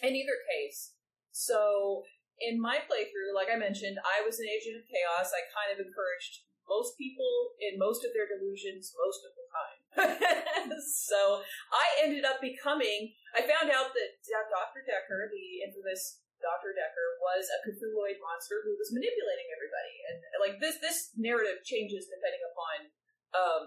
in 0.00 0.12
either 0.16 0.40
case, 0.48 0.96
so 1.32 2.04
in 2.40 2.60
my 2.60 2.80
playthrough, 2.84 3.36
like 3.36 3.52
I 3.52 3.60
mentioned, 3.60 4.00
I 4.00 4.24
was 4.24 4.40
an 4.40 4.48
agent 4.48 4.80
of 4.80 4.88
chaos. 4.88 5.32
I 5.32 5.44
kind 5.52 5.72
of 5.72 5.80
encouraged 5.80 6.44
most 6.68 6.98
people 6.98 7.56
in 7.62 7.78
most 7.78 8.02
of 8.02 8.10
their 8.12 8.26
delusions 8.26 8.92
most 8.98 9.22
of 9.22 9.32
the 9.36 9.46
time. 9.46 9.78
so 11.06 11.40
I 11.70 11.86
ended 12.02 12.26
up 12.26 12.42
becoming. 12.42 13.14
I 13.32 13.46
found 13.46 13.70
out 13.70 13.94
that 13.94 14.10
Dr. 14.26 14.82
Dekker, 14.82 15.30
the 15.30 15.62
infamous 15.62 16.25
Dr. 16.46 16.70
Dekker, 16.70 17.18
was 17.18 17.50
a 17.50 17.58
Cthulhuid 17.66 18.22
monster 18.22 18.62
who 18.62 18.78
was 18.78 18.94
manipulating 18.94 19.50
everybody, 19.50 19.94
and 20.06 20.16
like 20.38 20.62
this, 20.62 20.78
this 20.78 21.10
narrative 21.18 21.66
changes 21.66 22.06
depending 22.06 22.42
upon 22.46 22.76
um, 23.34 23.64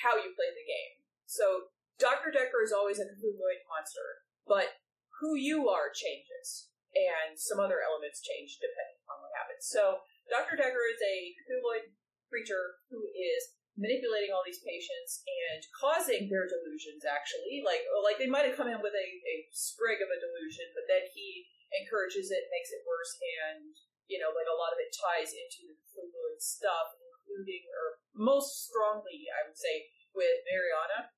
how 0.00 0.16
you 0.16 0.32
play 0.32 0.48
the 0.56 0.64
game. 0.64 0.96
So 1.28 1.68
Dr. 2.00 2.32
Dekker 2.32 2.64
is 2.64 2.72
always 2.72 2.96
a 2.96 3.04
Cthulhuid 3.04 3.68
monster, 3.68 4.24
but 4.48 4.80
who 5.20 5.36
you 5.36 5.68
are 5.68 5.92
changes, 5.92 6.72
and 6.96 7.36
some 7.36 7.60
other 7.60 7.84
elements 7.84 8.24
change 8.24 8.56
depending 8.56 9.04
on 9.12 9.20
what 9.20 9.36
happens. 9.36 9.68
So 9.68 10.00
Dr. 10.32 10.56
Dekker 10.56 10.84
is 10.88 11.00
a 11.04 11.36
Cthulhuid 11.44 11.92
creature 12.32 12.80
who 12.88 13.04
is 13.12 13.56
manipulating 13.76 14.32
all 14.32 14.42
these 14.42 14.64
patients 14.64 15.20
and 15.28 15.60
causing 15.76 16.32
their 16.32 16.48
delusions 16.48 17.04
actually 17.04 17.60
like 17.60 17.84
like 18.00 18.16
they 18.16 18.26
might 18.28 18.48
have 18.48 18.56
come 18.56 18.72
in 18.72 18.80
with 18.80 18.96
a, 18.96 19.08
a 19.20 19.36
sprig 19.52 20.00
of 20.00 20.08
a 20.08 20.16
delusion 20.16 20.64
but 20.72 20.88
then 20.88 21.04
he 21.12 21.44
encourages 21.74 22.30
it 22.30 22.46
makes 22.52 22.70
it 22.70 22.86
worse 22.86 23.16
and 23.50 23.74
you 24.06 24.18
know 24.22 24.30
like 24.30 24.46
a 24.46 24.54
lot 24.58 24.70
of 24.70 24.78
it 24.78 24.94
ties 24.94 25.34
into 25.34 25.70
the 25.70 25.76
Cthulhuid 25.82 26.38
stuff 26.38 26.94
including 27.00 27.66
or 27.74 27.98
most 28.14 28.66
strongly 28.70 29.26
i 29.34 29.42
would 29.46 29.58
say 29.58 29.90
with 30.14 30.46
mariana 30.46 31.10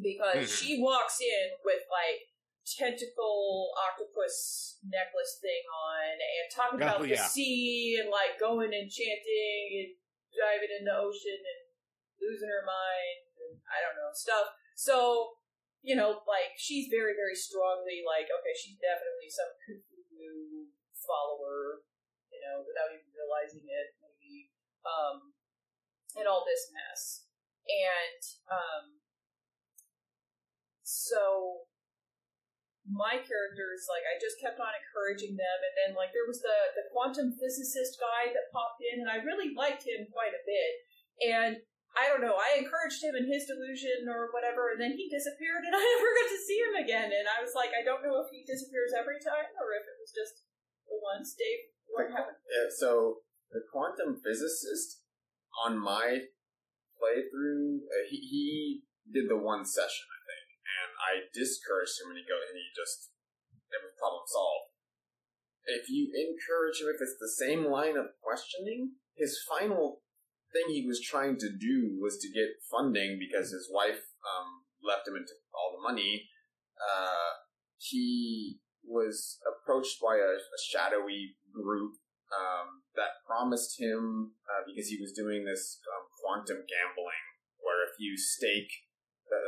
because 0.00 0.48
Mhm. 0.48 0.58
she 0.58 0.70
walks 0.80 1.20
in 1.20 1.58
with 1.64 1.84
like 1.90 2.32
tentacle 2.64 3.72
octopus 3.88 4.78
necklace 4.84 5.38
thing 5.40 5.64
on 5.72 6.12
and 6.20 6.46
talking 6.52 6.80
about 6.82 7.00
Oh, 7.00 7.06
the 7.06 7.16
sea 7.16 7.96
and 8.00 8.10
like 8.10 8.38
going 8.38 8.72
and 8.74 8.90
chanting 8.90 9.64
and 9.84 9.90
diving 10.36 10.70
in 10.78 10.84
the 10.84 10.94
ocean 10.94 11.40
and 11.40 11.60
losing 12.20 12.48
her 12.48 12.62
mind, 12.66 13.18
and 13.40 13.60
I 13.72 13.80
don't 13.80 13.96
know 13.96 14.12
stuff. 14.12 14.52
So 14.76 15.38
you 15.88 15.96
know, 15.96 16.20
like 16.28 16.52
she's 16.60 16.92
very 16.92 17.16
very 17.16 17.32
strongly 17.32 18.04
like 18.04 18.28
okay, 18.28 18.52
she's 18.52 18.76
definitely 18.76 19.32
some 19.32 19.48
Cthulhu 19.64 20.68
follower, 21.00 21.80
you 22.28 22.36
know, 22.44 22.60
without 22.60 22.92
even 22.92 23.08
realizing 23.16 23.64
it, 23.64 23.96
maybe, 24.04 24.52
um, 24.84 25.32
and 26.12 26.28
all 26.28 26.44
this 26.44 26.68
mess, 26.76 27.24
and 27.64 28.20
um, 28.52 28.84
so 30.84 31.64
my 32.84 33.16
characters, 33.20 33.88
like 33.88 34.04
I 34.04 34.20
just 34.20 34.36
kept 34.44 34.60
on 34.60 34.76
encouraging 34.76 35.40
them, 35.40 35.58
and 35.64 35.74
then 35.80 35.90
like 35.96 36.12
there 36.12 36.28
was 36.28 36.44
the 36.44 36.76
the 36.76 36.84
quantum 36.92 37.32
physicist 37.32 37.96
guy 37.96 38.28
that 38.36 38.52
popped 38.52 38.84
in, 38.84 39.00
and 39.00 39.08
I 39.08 39.24
really 39.24 39.56
liked 39.56 39.88
him 39.88 40.04
quite 40.12 40.36
a 40.36 40.44
bit. 40.44 40.72
And 41.32 41.52
I 41.98 42.06
don't 42.06 42.22
know, 42.22 42.38
I 42.38 42.62
encouraged 42.62 43.02
him 43.02 43.18
in 43.18 43.26
his 43.26 43.50
delusion 43.50 44.06
or 44.06 44.30
whatever, 44.30 44.70
and 44.70 44.78
then 44.78 44.94
he 44.94 45.10
disappeared, 45.10 45.66
and 45.66 45.74
I 45.78 45.82
never 45.82 46.10
got 46.14 46.30
to 46.30 46.40
see 46.46 46.58
him 46.62 46.76
again. 46.78 47.10
And 47.10 47.26
I 47.26 47.42
was 47.42 47.58
like, 47.58 47.74
I 47.74 47.82
don't 47.82 48.06
know 48.06 48.22
if 48.22 48.30
he 48.30 48.46
disappears 48.46 48.94
every 48.94 49.18
time 49.18 49.50
or 49.58 49.74
if 49.74 49.82
it 49.82 49.98
was 49.98 50.14
just 50.14 50.46
the 50.86 50.94
once. 51.02 51.34
Dave, 51.34 51.74
what 51.90 52.14
happened? 52.14 52.38
Yeah, 52.46 52.70
so 52.70 53.26
the 53.50 53.66
quantum 53.66 54.22
physicist 54.22 55.02
on 55.66 55.74
my 55.74 56.30
playthrough, 57.02 57.82
uh, 57.82 58.06
he 58.06 58.18
he 58.22 58.46
did 59.10 59.26
the 59.26 59.40
one 59.40 59.66
session, 59.66 60.06
I 60.06 60.20
think, 60.22 60.46
and 60.62 60.90
I 61.02 61.12
discouraged 61.34 61.98
him, 61.98 62.14
and 62.14 62.18
he 62.22 62.26
go 62.28 62.38
and 62.38 62.54
he 62.54 62.70
just 62.70 63.10
it 63.74 63.82
was 63.82 63.98
problem 63.98 64.24
solved. 64.30 64.70
If 65.68 65.90
you 65.92 66.08
encourage 66.14 66.80
him, 66.80 66.88
if 66.88 67.00
it's 67.02 67.20
the 67.20 67.28
same 67.28 67.68
line 67.68 67.96
of 67.98 68.16
questioning, 68.24 68.96
his 69.12 69.36
final 69.44 70.00
thing 70.52 70.74
he 70.74 70.86
was 70.86 71.00
trying 71.00 71.36
to 71.38 71.48
do 71.48 71.98
was 72.00 72.18
to 72.18 72.28
get 72.28 72.62
funding 72.70 73.18
because 73.18 73.50
his 73.50 73.68
wife 73.72 74.00
um, 74.24 74.64
left 74.82 75.06
him 75.06 75.16
into 75.16 75.32
all 75.54 75.76
the 75.76 75.82
money. 75.82 76.28
Uh, 76.78 77.42
he 77.76 78.58
was 78.84 79.38
approached 79.44 80.00
by 80.00 80.16
a, 80.16 80.32
a 80.38 80.60
shadowy 80.72 81.36
group 81.52 81.92
um, 82.32 82.84
that 82.96 83.24
promised 83.26 83.80
him 83.80 84.32
uh, 84.48 84.62
because 84.66 84.88
he 84.88 84.98
was 85.00 85.12
doing 85.12 85.44
this 85.44 85.80
um, 85.88 86.04
quantum 86.20 86.64
gambling, 86.68 87.24
where 87.60 87.84
if 87.88 87.96
you 87.98 88.16
stake 88.16 88.72
the 89.28 89.44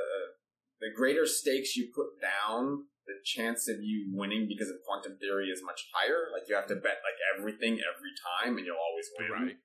the 0.80 0.88
greater 0.96 1.26
stakes 1.26 1.76
you 1.76 1.92
put 1.92 2.16
down, 2.24 2.88
the 3.04 3.20
chance 3.24 3.68
of 3.68 3.84
you 3.84 4.08
winning 4.16 4.48
because 4.48 4.70
of 4.70 4.80
quantum 4.86 5.18
theory 5.20 5.52
is 5.52 5.60
much 5.64 5.84
higher. 5.92 6.32
Like 6.32 6.48
you 6.48 6.56
have 6.56 6.68
to 6.68 6.76
bet 6.76 7.04
like 7.04 7.20
everything 7.36 7.76
every 7.84 8.14
time, 8.16 8.56
and 8.56 8.64
you'll 8.64 8.80
always 8.80 9.08
win. 9.18 9.28
Right. 9.28 9.58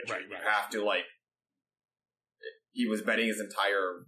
But 0.00 0.08
you, 0.08 0.14
Right, 0.14 0.28
you 0.28 0.36
right. 0.36 0.48
have 0.48 0.70
to 0.72 0.80
like. 0.84 1.06
He 2.72 2.86
was 2.86 3.02
betting 3.02 3.26
his 3.26 3.40
entire 3.42 4.06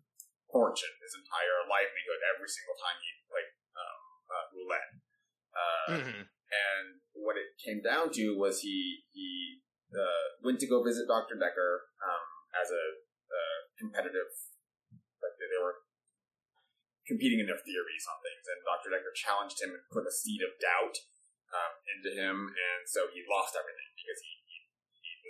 fortune, 0.49 0.95
his 1.03 1.15
entire 1.19 1.67
livelihood, 1.67 2.21
every 2.31 2.47
single 2.49 2.77
time 2.79 2.97
he 3.03 3.11
played 3.27 3.51
um, 3.75 4.01
uh, 4.31 4.47
roulette. 4.55 4.91
Uh, 5.53 5.91
Mhm. 5.99 6.23
and 6.25 6.87
what 7.13 7.37
it 7.37 7.53
came 7.61 7.83
down 7.83 8.13
to 8.13 8.37
was 8.39 8.61
he 8.61 9.05
he 9.13 9.61
uh, 9.93 10.27
went 10.43 10.61
to 10.61 10.67
go 10.69 10.83
visit 10.83 11.09
Doctor 11.09 11.37
Dekker 11.37 11.73
um, 12.01 12.27
as 12.57 12.71
a 12.71 12.85
uh, 13.29 13.59
competitive, 13.77 14.31
like 15.21 15.37
they 15.37 15.61
were 15.61 15.85
competing 17.05 17.41
in 17.41 17.47
their 17.51 17.61
theories 17.61 18.05
on 18.09 18.17
things, 18.23 18.47
and 18.49 18.65
Doctor 18.65 18.89
Dekker 18.89 19.13
challenged 19.13 19.61
him 19.61 19.75
and 19.75 19.83
put 19.91 20.07
a 20.07 20.13
seed 20.13 20.41
of 20.41 20.57
doubt 20.61 20.97
um, 21.53 21.73
into 21.93 22.15
him, 22.17 22.49
and 22.49 22.89
so 22.89 23.11
he 23.13 23.21
lost 23.29 23.53
everything 23.59 23.91
because 23.97 24.21
he 24.25 24.33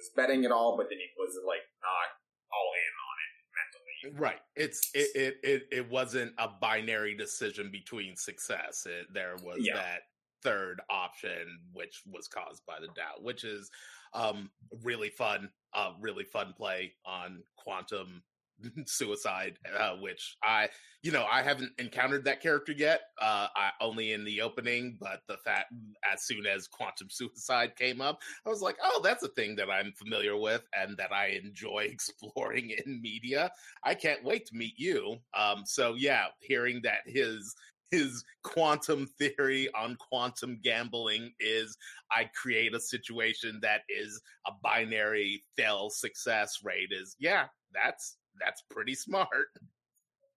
was 0.02 0.10
betting 0.16 0.44
it 0.44 0.52
all, 0.52 0.76
but 0.76 0.88
then 0.90 0.98
he 0.98 1.06
was 1.18 1.38
like 1.46 1.62
not 1.82 2.08
all 2.52 2.70
in 2.76 2.92
on 3.08 3.16
it 3.24 4.12
mentally. 4.12 4.20
Right. 4.20 4.40
It's 4.56 4.90
it, 4.94 5.08
it 5.14 5.36
it 5.42 5.62
it 5.70 5.90
wasn't 5.90 6.32
a 6.38 6.48
binary 6.48 7.16
decision 7.16 7.70
between 7.70 8.16
success. 8.16 8.86
It, 8.86 9.06
there 9.12 9.36
was 9.42 9.58
Yeah. 9.60 9.76
that 9.76 10.00
third 10.42 10.80
option 10.90 11.46
which 11.72 12.02
was 12.10 12.26
caused 12.28 12.66
by 12.66 12.80
the 12.80 12.88
doubt, 12.88 13.22
which 13.22 13.44
is 13.44 13.70
um 14.12 14.50
really 14.82 15.08
fun, 15.10 15.50
uh 15.72 15.92
really 16.00 16.24
fun 16.24 16.52
play 16.56 16.92
on 17.06 17.42
quantum 17.56 18.22
suicide 18.87 19.59
uh, 19.79 19.96
which 19.96 20.37
I 20.42 20.68
you 21.03 21.11
know, 21.11 21.27
I 21.31 21.42
haven't 21.42 21.72
encountered 21.79 22.25
that 22.27 22.40
character 22.40 22.72
yet. 22.72 23.01
Uh 23.20 23.48
I 23.57 23.70
only 23.81 24.12
in 24.12 24.25
the 24.25 24.40
opening, 24.40 24.96
but 25.01 25.22
the 25.29 25.37
fact 25.44 25.72
as 26.12 26.22
soon 26.25 26.46
as 26.46 26.68
quantum 26.68 27.09
suicide 27.11 27.75
came 27.77 28.01
up, 28.01 28.20
I 28.46 28.48
was 28.48 28.62
like, 28.62 28.77
"Oh, 28.83 29.01
that's 29.03 29.25
a 29.25 29.29
thing 29.29 29.57
that 29.57 29.70
I'm 29.70 29.92
familiar 29.92 30.37
with 30.37 30.62
and 30.75 30.96
that 30.98 31.12
I 31.12 31.40
enjoy 31.42 31.81
exploring 31.90 32.70
in 32.85 33.01
media." 33.03 33.51
I 33.85 33.94
can't 33.94 34.25
wait 34.25 34.46
to 34.46 34.57
meet 34.57 34.75
you. 34.77 35.16
Um, 35.35 35.64
so 35.66 35.94
yeah, 35.94 36.27
hearing 36.40 36.81
that 36.83 37.01
his 37.07 37.55
his 37.90 38.25
quantum 38.42 39.07
theory 39.18 39.68
on 39.75 39.96
quantum 39.96 40.59
gambling 40.62 41.33
is 41.38 41.77
I 42.11 42.31
create 42.35 42.75
a 42.75 42.81
situation 42.81 43.59
that 43.62 43.83
is 43.88 44.20
a 44.46 44.53
binary 44.62 45.44
fail 45.57 45.90
success 45.90 46.59
rate 46.64 46.88
is 46.90 47.14
yeah, 47.20 47.46
that's 47.75 48.16
that's 48.40 48.62
pretty 48.70 48.94
smart. 48.94 49.52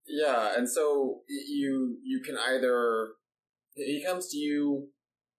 Yeah, 0.08 0.54
and 0.56 0.70
so 0.70 1.22
you 1.28 1.98
you 2.04 2.22
can 2.24 2.38
either 2.38 3.10
he 3.74 4.04
comes 4.06 4.30
to 4.30 4.38
you 4.38 4.90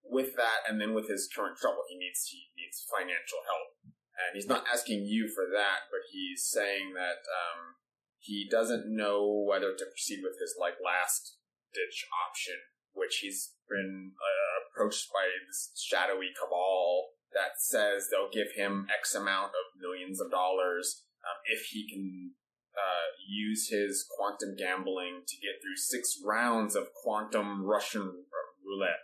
with 0.04 0.36
that, 0.36 0.66
and 0.68 0.80
then 0.80 0.94
with 0.94 1.08
his 1.08 1.28
current 1.34 1.56
trouble, 1.56 1.82
he 1.88 1.96
needs 1.96 2.26
he 2.30 2.50
needs 2.58 2.84
financial 2.90 3.42
help, 3.46 3.94
and 4.18 4.34
he's 4.34 4.48
not 4.48 4.64
asking 4.72 5.06
you 5.06 5.28
for 5.32 5.44
that, 5.54 5.86
but 5.90 6.02
he's 6.10 6.46
saying 6.46 6.94
that 6.94 7.22
um, 7.26 7.78
he 8.18 8.46
doesn't 8.50 8.86
know 8.86 9.44
whether 9.46 9.72
to 9.72 9.86
proceed 9.86 10.20
with 10.22 10.38
his 10.40 10.54
like 10.58 10.82
last 10.84 11.38
ditch 11.72 12.06
option, 12.26 12.58
which 12.92 13.18
he's 13.22 13.54
been 13.68 14.12
uh, 14.18 14.54
approached 14.66 15.08
by 15.12 15.30
this 15.46 15.70
shadowy 15.76 16.34
cabal 16.34 17.14
that 17.34 17.58
says 17.58 18.08
they'll 18.08 18.32
give 18.32 18.54
him 18.56 18.86
X 18.90 19.14
amount 19.14 19.52
of 19.52 19.80
millions 19.80 20.20
of 20.20 20.30
dollars 20.30 21.04
um, 21.22 21.38
if 21.46 21.68
he 21.70 21.86
can 21.86 22.32
uh, 22.76 23.08
use 23.24 23.68
his 23.72 24.04
quantum 24.04 24.54
gambling 24.56 25.24
to 25.26 25.36
get 25.40 25.58
through 25.60 25.76
six 25.76 26.20
rounds 26.20 26.76
of 26.76 26.92
quantum 26.92 27.64
Russian 27.64 28.24
roulette. 28.60 29.02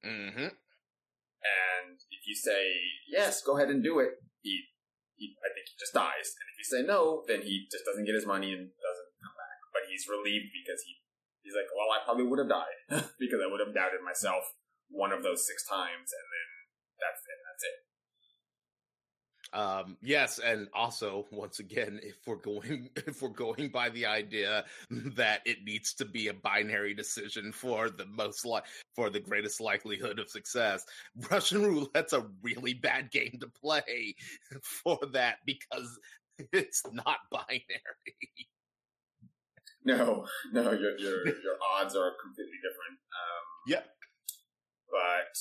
Mm-hmm. 0.00 0.50
And 1.42 1.96
if 2.10 2.22
you 2.26 2.34
say 2.34 2.72
yes, 3.06 3.42
go 3.42 3.56
ahead 3.56 3.68
and 3.68 3.82
do 3.84 4.00
it, 4.00 4.16
he, 4.40 4.64
he, 5.14 5.36
I 5.44 5.52
think 5.52 5.68
he 5.68 5.76
just 5.78 5.94
dies. 5.94 6.32
And 6.38 6.46
if 6.50 6.56
you 6.56 6.66
say 6.66 6.82
no, 6.86 7.22
then 7.28 7.42
he 7.42 7.68
just 7.70 7.84
doesn't 7.84 8.06
get 8.06 8.16
his 8.16 8.26
money 8.26 8.54
and 8.54 8.72
doesn't 8.80 9.12
come 9.20 9.36
back. 9.36 9.58
But 9.74 9.90
he's 9.90 10.08
relieved 10.08 10.54
because 10.54 10.80
he, 10.86 11.02
he's 11.44 11.54
like, 11.54 11.68
well, 11.74 11.92
I 11.92 12.00
probably 12.06 12.26
would 12.26 12.40
have 12.40 12.50
died 12.50 12.80
because 13.22 13.42
I 13.42 13.50
would 13.50 13.60
have 13.60 13.74
doubted 13.74 14.00
myself 14.00 14.56
one 14.88 15.12
of 15.12 15.24
those 15.24 15.44
six 15.48 15.64
times, 15.64 16.12
and 16.12 16.26
then 16.28 16.48
that's 17.00 17.22
it. 17.24 17.38
That's 17.44 17.64
it. 17.64 17.76
Um, 19.54 19.98
yes, 20.00 20.38
and 20.38 20.68
also 20.72 21.26
once 21.30 21.58
again, 21.58 22.00
if 22.02 22.16
we're 22.26 22.36
going 22.36 22.88
if 23.06 23.20
we're 23.20 23.28
going 23.28 23.68
by 23.68 23.90
the 23.90 24.06
idea 24.06 24.64
that 24.90 25.42
it 25.44 25.58
needs 25.64 25.92
to 25.94 26.04
be 26.06 26.28
a 26.28 26.34
binary 26.34 26.94
decision 26.94 27.52
for 27.52 27.90
the 27.90 28.06
most 28.06 28.46
li- 28.46 28.60
for 28.94 29.10
the 29.10 29.20
greatest 29.20 29.60
likelihood 29.60 30.18
of 30.18 30.30
success, 30.30 30.86
Russian 31.30 31.62
roulette's 31.62 32.14
a 32.14 32.26
really 32.42 32.72
bad 32.74 33.10
game 33.10 33.36
to 33.40 33.46
play 33.48 34.14
for 34.62 34.98
that 35.12 35.36
because 35.44 35.98
it's 36.52 36.82
not 36.92 37.18
binary. 37.30 37.66
No, 39.84 40.26
no, 40.52 40.70
your 40.72 40.96
your 40.98 41.26
your 41.26 41.56
odds 41.76 41.94
are 41.96 42.12
completely 42.22 42.56
different. 42.62 42.98
Um, 43.00 43.46
Yep. 43.66 43.86
but 44.90 45.38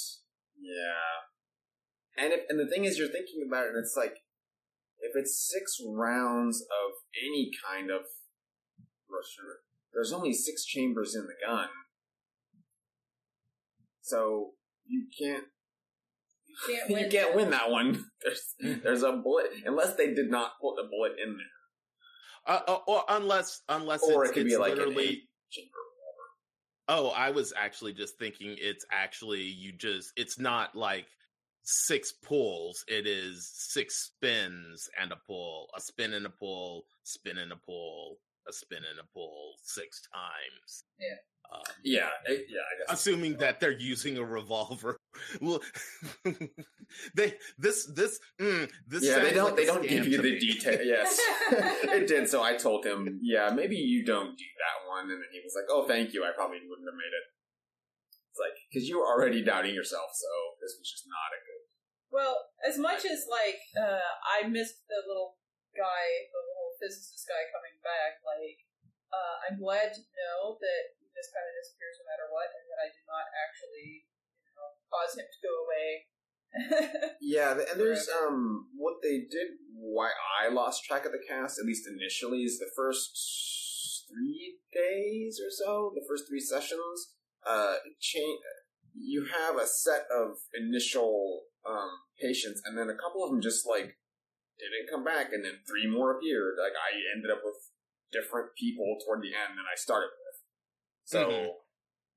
yeah, 0.59 1.30
and 2.17 2.33
if, 2.33 2.41
and 2.49 2.59
the 2.59 2.67
thing 2.67 2.85
is, 2.85 2.97
you're 2.97 3.07
thinking 3.07 3.45
about 3.47 3.65
it, 3.65 3.69
and 3.69 3.77
it's 3.79 3.95
like 3.97 4.15
if 4.99 5.11
it's 5.15 5.49
six 5.51 5.77
rounds 5.85 6.61
of 6.61 6.91
any 7.25 7.49
kind 7.67 7.89
of 7.89 8.01
rusher, 9.09 9.59
there's 9.93 10.13
only 10.13 10.33
six 10.33 10.63
chambers 10.65 11.15
in 11.15 11.23
the 11.23 11.33
gun, 11.45 11.69
so 14.01 14.51
you 14.87 15.05
can't 15.19 15.45
You 16.47 16.55
can't 16.67 16.89
you 16.89 16.95
win. 16.95 17.09
can't 17.11 17.35
win 17.35 17.49
that 17.51 17.69
one. 17.71 18.05
There's 18.23 18.81
there's 18.83 19.03
a 19.03 19.13
bullet 19.13 19.47
unless 19.65 19.95
they 19.95 20.13
did 20.13 20.29
not 20.29 20.51
put 20.61 20.75
the 20.75 20.87
bullet 20.89 21.13
in 21.23 21.37
there, 21.37 22.55
Uh, 22.55 22.59
uh, 22.67 22.79
or 22.87 23.03
unless 23.09 23.61
unless 23.67 24.03
or 24.03 24.23
it's, 24.25 24.31
it 24.31 24.33
could 24.35 24.45
be 24.45 24.57
like 24.57 24.73
an 24.73 24.77
literally 24.79 25.03
eight 25.07 25.21
chamber. 25.49 25.69
Oh, 26.87 27.09
I 27.09 27.31
was 27.31 27.53
actually 27.57 27.93
just 27.93 28.19
thinking 28.19 28.55
it's 28.59 28.85
actually 28.91 29.41
you 29.41 29.71
just 29.71 30.11
it's 30.17 30.37
not 30.37 30.75
like 30.75 31.05
six 31.63 32.11
pulls, 32.11 32.83
it 32.87 33.07
is 33.07 33.49
six 33.53 33.95
spins 33.95 34.89
and 34.99 35.11
a 35.11 35.17
pull, 35.27 35.67
a 35.75 35.81
spin 35.81 36.13
and 36.13 36.25
a 36.25 36.29
pull, 36.29 36.85
spin 37.03 37.37
and 37.37 37.51
a 37.51 37.55
pull, 37.55 38.17
a 38.47 38.53
spin 38.53 38.79
and 38.89 38.99
a 38.99 39.13
pull 39.13 39.53
six 39.63 40.01
times. 40.13 40.83
Yeah. 40.99 41.17
Um, 41.53 41.61
yeah, 41.83 42.07
it, 42.27 42.45
yeah. 42.49 42.59
I 42.59 42.77
guess 42.77 43.01
assuming 43.01 43.35
that 43.37 43.59
they're 43.59 43.71
using 43.71 44.17
a 44.17 44.23
revolver. 44.23 44.97
well, 45.41 45.59
they 47.15 47.35
this 47.57 47.85
this 47.87 48.19
mm, 48.39 48.69
this 48.87 49.03
yeah, 49.03 49.19
they 49.19 49.33
don't 49.33 49.47
like 49.47 49.55
they 49.57 49.65
don't 49.65 49.85
give 49.87 50.07
you 50.07 50.21
the 50.21 50.39
detail. 50.39 50.79
Yes, 50.85 51.19
it 51.51 52.07
did. 52.07 52.29
So 52.29 52.41
I 52.41 52.55
told 52.55 52.85
him, 52.85 53.19
yeah, 53.21 53.49
maybe 53.53 53.75
you 53.75 54.05
don't 54.05 54.37
do 54.37 54.45
that 54.59 54.89
one, 54.89 55.11
and 55.11 55.21
then 55.21 55.29
he 55.33 55.41
was 55.43 55.53
like, 55.55 55.65
oh, 55.69 55.85
thank 55.87 56.13
you. 56.13 56.23
I 56.23 56.31
probably 56.33 56.59
wouldn't 56.69 56.87
have 56.87 56.95
made 56.95 57.11
it. 57.11 57.25
It's 58.31 58.39
like 58.39 58.55
because 58.71 58.87
you 58.87 58.95
were 58.95 59.11
already 59.11 59.43
doubting 59.43 59.75
yourself, 59.75 60.15
so 60.15 60.31
this 60.63 60.79
was 60.79 60.87
just 60.87 61.03
not 61.03 61.35
a 61.35 61.43
good. 61.43 61.63
Well, 62.15 62.47
as 62.63 62.79
much 62.79 63.03
as 63.03 63.27
like 63.27 63.59
uh, 63.75 64.07
I 64.23 64.47
missed 64.47 64.87
the 64.87 65.03
little 65.03 65.35
guy, 65.75 66.31
the 66.31 66.39
little 66.39 66.71
physicist 66.79 67.27
guy 67.27 67.51
coming 67.51 67.75
back, 67.83 68.23
like 68.23 68.63
uh, 69.11 69.35
I'm 69.51 69.59
glad 69.59 69.91
to 69.91 70.01
know 70.15 70.55
that 70.63 70.95
he 70.95 71.11
just 71.11 71.35
kind 71.35 71.43
of 71.43 71.53
disappears 71.59 71.99
no 71.99 72.07
matter 72.07 72.31
what, 72.31 72.47
and 72.55 72.63
that 72.71 72.79
I 72.79 72.87
did 72.87 73.03
not 73.03 73.27
actually 73.35 74.07
you 74.07 74.53
know, 74.55 74.79
cause 74.87 75.19
him 75.19 75.27
to 75.27 75.39
go 75.43 75.53
away. 75.67 75.87
Yeah, 77.21 77.51
and 77.51 77.79
there's 77.79 78.09
um 78.09 78.67
what 78.75 78.95
they 79.03 79.19
did. 79.27 79.59
Why 79.75 80.11
I 80.39 80.51
lost 80.51 80.83
track 80.83 81.05
of 81.05 81.11
the 81.11 81.23
cast, 81.23 81.59
at 81.59 81.65
least 81.65 81.87
initially, 81.87 82.43
is 82.43 82.59
the 82.59 82.71
first 82.75 84.07
three 84.09 84.59
days 84.73 85.39
or 85.39 85.49
so, 85.49 85.91
the 85.95 86.03
first 86.07 86.27
three 86.27 86.41
sessions. 86.41 87.13
Uh, 87.45 87.75
change. 87.99 88.39
You 88.93 89.25
have 89.25 89.55
a 89.57 89.65
set 89.65 90.05
of 90.13 90.37
initial 90.53 91.43
um 91.65 91.89
patients, 92.21 92.61
and 92.65 92.77
then 92.77 92.89
a 92.89 92.97
couple 92.97 93.23
of 93.23 93.31
them 93.31 93.41
just 93.41 93.65
like 93.65 93.97
didn't 94.59 94.89
come 94.91 95.03
back, 95.03 95.33
and 95.33 95.43
then 95.43 95.57
three 95.65 95.89
more 95.89 96.17
appeared. 96.17 96.57
Like 96.61 96.77
I 96.77 96.93
ended 97.15 97.31
up 97.31 97.41
with 97.43 97.57
different 98.11 98.53
people 98.59 98.99
toward 99.01 99.23
the 99.23 99.33
end 99.33 99.57
than 99.57 99.65
I 99.65 99.73
started 99.79 100.11
with. 100.11 100.37
So 101.05 101.19
Mhm. 101.31 101.55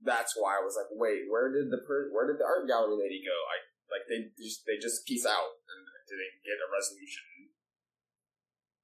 that's 0.02 0.34
why 0.36 0.58
I 0.58 0.64
was 0.66 0.76
like, 0.76 0.90
wait, 0.92 1.30
where 1.30 1.48
did 1.54 1.70
the 1.70 1.78
per- 1.86 2.10
where 2.12 2.26
did 2.26 2.38
the 2.38 2.44
art 2.44 2.66
gallery 2.68 2.96
lady 2.98 3.24
go? 3.24 3.32
I 3.32 3.56
like 3.88 4.04
they 4.10 4.28
just 4.36 4.66
they 4.66 4.76
just 4.76 5.06
piece 5.06 5.24
out 5.24 5.60
and 5.70 5.80
didn't 6.08 6.42
get 6.44 6.58
a 6.60 6.68
resolution 6.68 7.48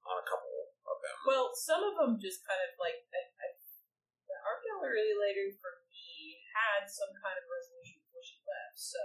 on 0.07 0.17
a 0.17 0.25
couple 0.25 0.73
of 0.89 0.97
them. 1.05 1.17
well, 1.27 1.51
some 1.53 1.83
of 1.85 1.93
them 2.01 2.17
just 2.17 2.41
kind 2.47 2.59
of 2.65 2.71
like 2.81 3.05
I, 3.13 3.21
I, 3.29 3.47
the 4.25 4.37
art 4.41 4.61
gallery 4.65 5.13
later 5.13 5.53
for 5.61 5.69
me 5.77 5.80
had 6.53 6.87
some 6.87 7.11
kind 7.23 7.35
of 7.39 7.45
resolution 7.47 8.03
before 8.05 8.23
she 8.23 8.39
left, 8.43 8.77
so. 8.77 9.01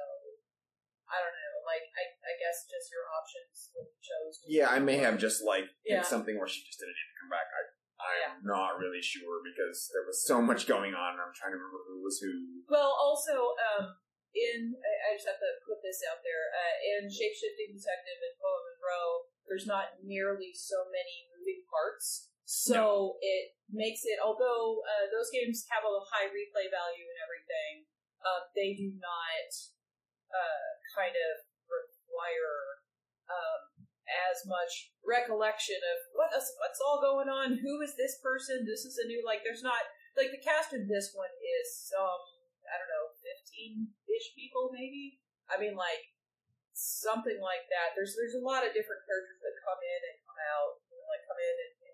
I 1.06 1.22
don't 1.22 1.38
know. 1.38 1.54
Like, 1.62 1.86
I, 1.94 2.02
I 2.02 2.34
guess 2.34 2.66
just 2.66 2.90
your 2.90 3.06
options 3.14 3.70
what 3.78 3.86
you 3.86 3.98
chose. 4.02 4.42
yeah, 4.42 4.66
I 4.74 4.82
may 4.82 4.98
have 4.98 5.22
just 5.22 5.38
like 5.38 5.70
Yeah. 5.86 6.02
something 6.02 6.34
where 6.34 6.50
she 6.50 6.66
just 6.66 6.82
didn't 6.82 6.98
even 6.98 7.14
come 7.22 7.30
back. 7.30 7.46
I 7.46 7.62
I'm 8.26 8.42
not 8.42 8.82
really 8.82 8.98
sure 8.98 9.38
because 9.46 9.86
there 9.94 10.02
was 10.02 10.26
so 10.26 10.42
much 10.42 10.66
going 10.66 10.98
on. 10.98 11.14
And 11.14 11.22
I'm 11.22 11.30
trying 11.30 11.54
to 11.54 11.62
remember 11.62 11.78
who 11.86 12.02
was 12.02 12.18
who. 12.18 12.66
Well, 12.66 12.90
also, 12.90 13.54
um, 13.54 13.94
in 14.34 14.74
I, 14.82 14.92
I 15.06 15.08
just 15.14 15.30
have 15.30 15.38
to 15.38 15.52
put 15.62 15.78
this 15.78 16.02
out 16.10 16.26
there. 16.26 16.42
Uh, 16.50 16.74
in 16.98 17.00
Shapeshifting 17.06 17.78
Detective 17.78 18.18
and 18.26 18.34
Poe 18.42 18.58
Munroe, 18.66 19.30
there's 19.46 19.64
not 19.70 20.02
nearly 20.02 20.50
so 20.58 20.90
many 20.90 21.30
moving 21.38 21.62
parts, 21.70 22.34
so 22.46 23.18
it 23.18 23.58
makes 23.66 24.06
it. 24.06 24.22
Although 24.22 24.86
uh, 24.86 25.10
those 25.10 25.34
games 25.34 25.66
have 25.74 25.82
a 25.82 25.94
high 26.14 26.30
replay 26.30 26.70
value 26.70 27.02
and 27.02 27.18
everything, 27.18 27.90
um, 28.22 28.46
they 28.54 28.78
do 28.78 28.94
not 29.02 29.50
uh, 30.30 30.70
kind 30.94 31.14
of 31.14 31.34
require 31.66 32.86
um, 33.26 33.90
as 34.06 34.46
much 34.46 34.94
recollection 35.02 35.82
of 35.82 35.98
what 36.14 36.30
is, 36.38 36.46
what's 36.62 36.78
all 36.78 37.02
going 37.02 37.26
on. 37.26 37.58
Who 37.58 37.82
is 37.82 37.98
this 37.98 38.22
person? 38.22 38.62
This 38.62 38.86
is 38.86 38.94
a 39.02 39.10
new 39.10 39.26
like. 39.26 39.42
There's 39.42 39.66
not 39.66 39.82
like 40.14 40.30
the 40.30 40.38
cast 40.38 40.70
in 40.70 40.86
this 40.86 41.10
one 41.12 41.30
is 41.42 41.90
some 41.90 42.22
I 42.66 42.78
don't 42.78 42.90
know 42.90 43.10
fifteen 43.18 43.90
ish 44.06 44.38
people 44.38 44.70
maybe. 44.70 45.18
I 45.50 45.58
mean 45.58 45.74
like 45.74 46.14
something 46.78 47.42
like 47.42 47.66
that. 47.74 47.98
There's 47.98 48.14
there's 48.14 48.38
a 48.38 48.46
lot 48.46 48.62
of 48.62 48.70
different 48.70 49.02
characters 49.02 49.42
that 49.42 49.66
come 49.66 49.82
in 49.82 50.00
and 50.14 50.16
come 50.22 50.40
out. 50.54 50.78
You 50.86 50.94
know, 50.94 51.10
like 51.10 51.26
come 51.26 51.42
in 51.42 51.56
and 51.66 51.85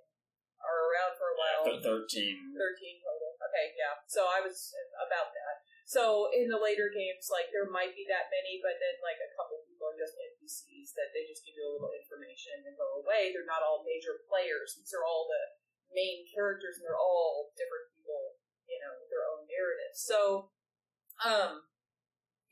are 0.63 0.81
around 0.91 1.13
for 1.19 1.29
a 1.31 1.37
while. 1.37 1.63
The 1.67 1.83
Thirteen. 1.83 2.55
13 2.55 3.03
total. 3.03 3.37
Okay, 3.43 3.75
yeah. 3.75 3.99
So 4.07 4.31
I 4.31 4.41
was 4.41 4.73
about 4.97 5.35
that. 5.35 5.63
So 5.85 6.33
in 6.33 6.49
the 6.49 6.63
later 6.63 6.89
games, 6.89 7.29
like 7.29 7.53
there 7.53 7.69
might 7.69 7.93
be 7.93 8.07
that 8.09 8.33
many, 8.33 8.63
but 8.63 8.81
then 8.81 8.97
like 9.05 9.21
a 9.21 9.35
couple 9.37 9.61
people 9.67 9.93
are 9.93 9.99
just 9.99 10.17
NPCs 10.17 10.95
that 10.97 11.13
they 11.13 11.29
just 11.29 11.45
give 11.45 11.59
you 11.59 11.67
a 11.69 11.75
little 11.77 11.93
information 11.93 12.65
and 12.65 12.79
go 12.79 13.03
away. 13.03 13.29
They're 13.29 13.49
not 13.49 13.61
all 13.61 13.85
major 13.85 14.23
players. 14.25 14.79
These 14.79 14.95
are 14.97 15.05
all 15.05 15.29
the 15.29 15.59
main 15.93 16.25
characters, 16.33 16.81
and 16.81 16.85
they're 16.89 16.99
all 16.99 17.53
different 17.59 17.93
people, 17.93 18.41
you 18.65 18.81
know, 18.81 18.97
with 18.97 19.13
their 19.13 19.27
own 19.29 19.45
narratives. 19.45 20.01
So, 20.01 20.49
um, 21.21 21.69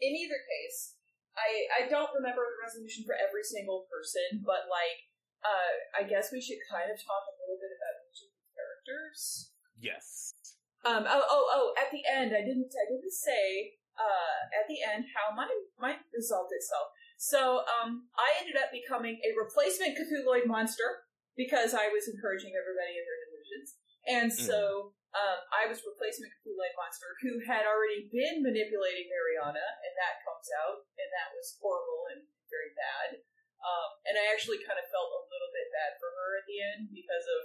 in 0.05 0.12
either 0.12 0.40
case, 0.44 1.01
I 1.33 1.49
I 1.73 1.81
don't 1.88 2.12
remember 2.12 2.44
the 2.44 2.61
resolution 2.61 3.09
for 3.09 3.16
every 3.16 3.44
single 3.46 3.88
person, 3.88 4.44
but 4.44 4.68
like, 4.68 5.10
uh, 5.40 5.72
I 5.96 6.03
guess 6.05 6.33
we 6.33 6.40
should 6.40 6.61
kind 6.68 6.92
of 6.92 6.96
talk 7.00 7.24
a 7.29 7.35
little 7.40 7.57
bit 7.57 7.72
about 7.72 7.94
each 8.09 8.20
of 8.24 8.31
the 8.33 8.44
characters. 8.53 9.53
Yes. 9.81 10.37
Um. 10.85 11.05
Oh. 11.09 11.24
Oh. 11.24 11.44
Oh. 11.48 11.66
At 11.81 11.92
the 11.92 12.05
end, 12.05 12.33
I 12.37 12.44
didn't. 12.44 12.72
I 12.72 12.87
didn't 12.88 13.12
say. 13.16 13.76
Uh. 13.96 14.40
At 14.57 14.68
the 14.68 14.81
end, 14.85 15.09
how 15.12 15.33
mine 15.33 15.53
mine 15.81 16.00
resolved 16.12 16.53
itself. 16.53 16.92
So. 17.16 17.64
Um. 17.68 18.09
I 18.16 18.37
ended 18.40 18.61
up 18.61 18.72
becoming 18.72 19.20
a 19.24 19.31
replacement 19.37 19.96
Cthulhuoid 19.96 20.44
monster 20.48 21.09
because 21.37 21.72
I 21.72 21.88
was 21.88 22.09
encouraging 22.09 22.53
everybody 22.53 23.00
in 23.00 23.05
their 23.05 23.20
delusions, 23.29 23.68
and 24.09 24.29
so. 24.29 24.92
Um, 25.11 25.42
I 25.50 25.66
was 25.66 25.83
replacement 25.83 26.31
Cthulhuoid 26.38 26.70
monster 26.79 27.18
who 27.18 27.42
had 27.42 27.66
already 27.66 28.07
been 28.14 28.46
manipulating 28.46 29.11
Mariana, 29.11 29.66
and 29.83 29.92
that 29.98 30.22
comes 30.22 30.46
out, 30.62 30.87
and 30.87 31.09
that 31.11 31.35
was 31.35 31.59
horrible 31.59 32.14
and 32.14 32.31
very 32.46 32.70
bad. 32.79 33.18
Um, 33.61 33.90
and 34.09 34.16
I 34.16 34.33
actually 34.33 34.64
kind 34.64 34.81
of 34.81 34.88
felt 34.88 35.12
a 35.12 35.29
little 35.29 35.53
bit 35.53 35.68
bad 35.68 36.01
for 36.01 36.09
her 36.09 36.40
at 36.40 36.49
the 36.49 36.59
end 36.64 36.88
because 36.92 37.29
of 37.29 37.42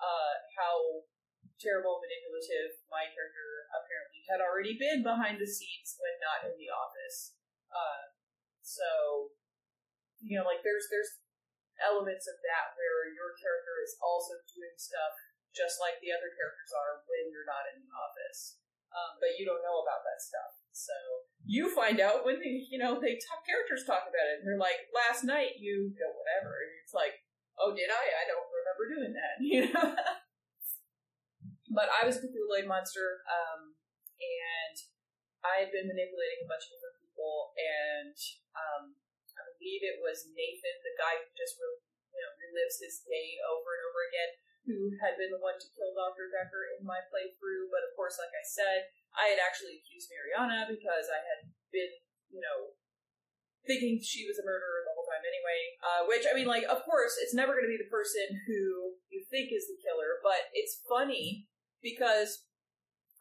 uh, 0.00 0.34
how 0.56 1.04
terrible 1.60 2.00
manipulative 2.00 2.80
my 2.88 3.04
character 3.12 3.68
apparently 3.76 4.24
had 4.24 4.40
already 4.40 4.80
been 4.80 5.04
behind 5.04 5.36
the 5.36 5.48
scenes 5.48 6.00
when 6.00 6.16
not 6.24 6.48
in 6.48 6.56
the 6.56 6.72
office. 6.72 7.36
Uh, 7.68 8.08
so, 8.64 8.88
you 10.24 10.40
know, 10.40 10.48
like 10.48 10.64
there's 10.64 10.88
there's 10.88 11.20
elements 11.80 12.24
of 12.24 12.40
that 12.44 12.72
where 12.76 13.12
your 13.12 13.36
character 13.36 13.80
is 13.84 13.96
also 14.00 14.40
doing 14.52 14.76
stuff 14.80 15.16
just 15.50 15.82
like 15.82 15.98
the 15.98 16.14
other 16.14 16.30
characters 16.30 16.70
are 16.70 17.02
when 17.10 17.28
you're 17.34 17.48
not 17.48 17.66
in 17.74 17.82
the 17.82 17.90
office, 17.90 18.62
um, 18.94 19.18
but 19.18 19.34
you 19.34 19.42
don't 19.42 19.62
know 19.66 19.82
about 19.82 20.06
that 20.06 20.22
stuff. 20.22 20.59
So 20.72 20.94
you 21.46 21.72
find 21.74 21.98
out 21.98 22.22
when 22.24 22.38
they, 22.38 22.66
you 22.70 22.78
know, 22.78 23.00
they 23.00 23.18
talk, 23.18 23.42
characters 23.42 23.82
talk 23.86 24.06
about 24.06 24.28
it, 24.30 24.40
and 24.40 24.46
they're 24.46 24.60
like, 24.60 24.86
"Last 24.94 25.24
night 25.24 25.58
you 25.58 25.92
go 25.96 26.08
whatever," 26.14 26.52
and 26.62 26.72
it's 26.82 26.94
like, 26.94 27.26
"Oh, 27.58 27.74
did 27.74 27.90
I? 27.90 28.04
I 28.22 28.24
don't 28.28 28.48
remember 28.48 28.84
doing 28.86 29.12
that," 29.16 29.34
you 29.42 29.60
know. 29.72 29.88
but 31.74 31.88
I 31.90 32.06
was 32.06 32.22
Cthulhu 32.22 32.66
monster, 32.66 33.24
um, 33.26 33.74
and 34.20 34.76
I 35.42 35.64
had 35.64 35.72
been 35.72 35.88
manipulating 35.88 36.44
a 36.44 36.50
bunch 36.50 36.68
of 36.68 36.76
different 36.76 37.00
people, 37.00 37.56
and 37.56 38.16
um, 38.54 38.84
I 39.34 39.42
believe 39.56 39.80
it 39.82 39.98
was 40.04 40.28
Nathan, 40.30 40.76
the 40.84 40.96
guy 41.00 41.18
who 41.18 41.26
just 41.34 41.56
re- 41.56 41.82
you 42.14 42.20
know 42.20 42.32
relives 42.36 42.78
his 42.84 43.00
day 43.08 43.40
over 43.42 43.74
and 43.74 43.82
over 43.88 44.02
again, 44.06 44.30
who 44.68 44.94
had 45.00 45.16
been 45.16 45.32
the 45.32 45.40
one 45.40 45.56
to 45.56 45.72
kill 45.72 45.96
Doctor 45.96 46.28
Dekker 46.28 46.76
in 46.76 46.84
my 46.84 47.00
playthrough. 47.08 47.72
But 47.72 47.86
of 47.86 47.96
course, 47.96 48.20
like 48.20 48.32
I 48.34 48.44
said, 48.44 48.90
I 49.16 49.32
had 49.32 49.40
actually 49.40 49.80
accused 49.80 50.12
Mariana 50.12 50.68
because 50.68 51.10
I 51.10 51.20
had 51.20 51.50
been, 51.74 51.90
you 52.30 52.42
know, 52.42 52.76
thinking 53.66 54.00
she 54.00 54.24
was 54.24 54.40
a 54.40 54.46
murderer 54.46 54.84
the 54.84 54.94
whole 54.96 55.08
time 55.08 55.24
anyway. 55.24 55.60
Uh, 55.80 56.02
which 56.08 56.24
I 56.24 56.36
mean, 56.36 56.48
like, 56.48 56.64
of 56.68 56.84
course, 56.84 57.16
it's 57.20 57.36
never 57.36 57.56
going 57.56 57.66
to 57.68 57.74
be 57.74 57.80
the 57.80 57.92
person 57.92 58.40
who 58.46 58.96
you 59.12 59.24
think 59.28 59.52
is 59.52 59.68
the 59.68 59.80
killer, 59.80 60.20
but 60.24 60.52
it's 60.56 60.80
funny 60.88 61.48
because 61.80 62.44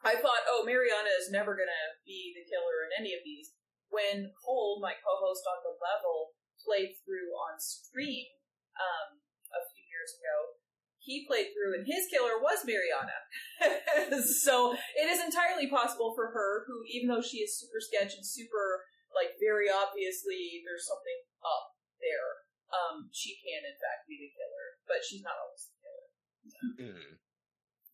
I 0.03 0.16
thought, 0.16 0.47
oh, 0.47 0.63
Mariana 0.63 1.11
is 1.20 1.32
never 1.32 1.55
going 1.59 1.72
to 1.72 1.88
be 2.07 2.32
the 2.32 2.47
killer 2.47 2.88
in 2.88 2.91
any 2.95 3.11
of 3.11 3.24
these. 3.24 3.51
When 3.89 4.32
Cole, 4.38 4.80
my 4.80 4.95
co-host 4.95 5.43
on 5.49 5.66
the 5.66 5.76
level, 5.76 6.38
played 6.61 6.93
through 7.03 7.34
on 7.34 7.57
stream 7.57 8.30
um, 8.78 9.18
a 9.49 9.61
few 9.74 9.82
years 9.82 10.13
ago, 10.20 10.59
he 11.10 11.26
played 11.26 11.49
through 11.49 11.74
and 11.74 11.89
his 11.89 12.05
killer 12.14 12.38
was 12.38 12.62
Mariana. 12.62 13.18
so 14.22 14.78
it 14.93 15.10
is 15.10 15.18
entirely 15.26 15.66
possible 15.66 16.14
for 16.14 16.30
her, 16.30 16.70
who, 16.70 16.86
even 16.86 17.10
though 17.10 17.26
she 17.26 17.41
is 17.41 17.57
super 17.57 17.82
sketch 17.82 18.14
and 18.14 18.22
super, 18.22 18.86
like, 19.10 19.34
very 19.41 19.66
obviously 19.66 20.62
there's 20.62 20.86
something 20.86 21.20
up 21.41 21.74
there, 21.97 22.45
um, 22.70 23.10
she 23.10 23.34
can 23.41 23.66
in 23.66 23.74
fact 23.82 24.05
be 24.05 24.22
the 24.22 24.30
killer, 24.38 24.78
but 24.86 25.01
she's 25.01 25.26
not 25.26 25.41
always 25.41 25.66
the 25.66 25.78
killer. 25.82 26.10
Mm. 26.78 27.10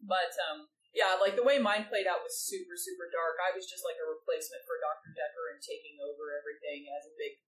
But 0.03 0.35
um, 0.51 0.67
yeah, 0.91 1.15
like 1.15 1.39
the 1.39 1.47
way 1.47 1.55
mine 1.55 1.87
played 1.87 2.11
out 2.11 2.19
was 2.19 2.35
super, 2.35 2.75
super 2.75 3.07
dark. 3.07 3.39
I 3.39 3.55
was 3.55 3.63
just 3.63 3.87
like 3.87 3.95
a 3.95 4.11
replacement 4.11 4.67
for 4.67 4.75
Doctor 4.83 5.15
Dekker 5.15 5.55
and 5.55 5.63
taking 5.63 6.03
over 6.03 6.35
everything 6.35 6.91
as 6.91 7.07
a 7.07 7.15
big 7.15 7.39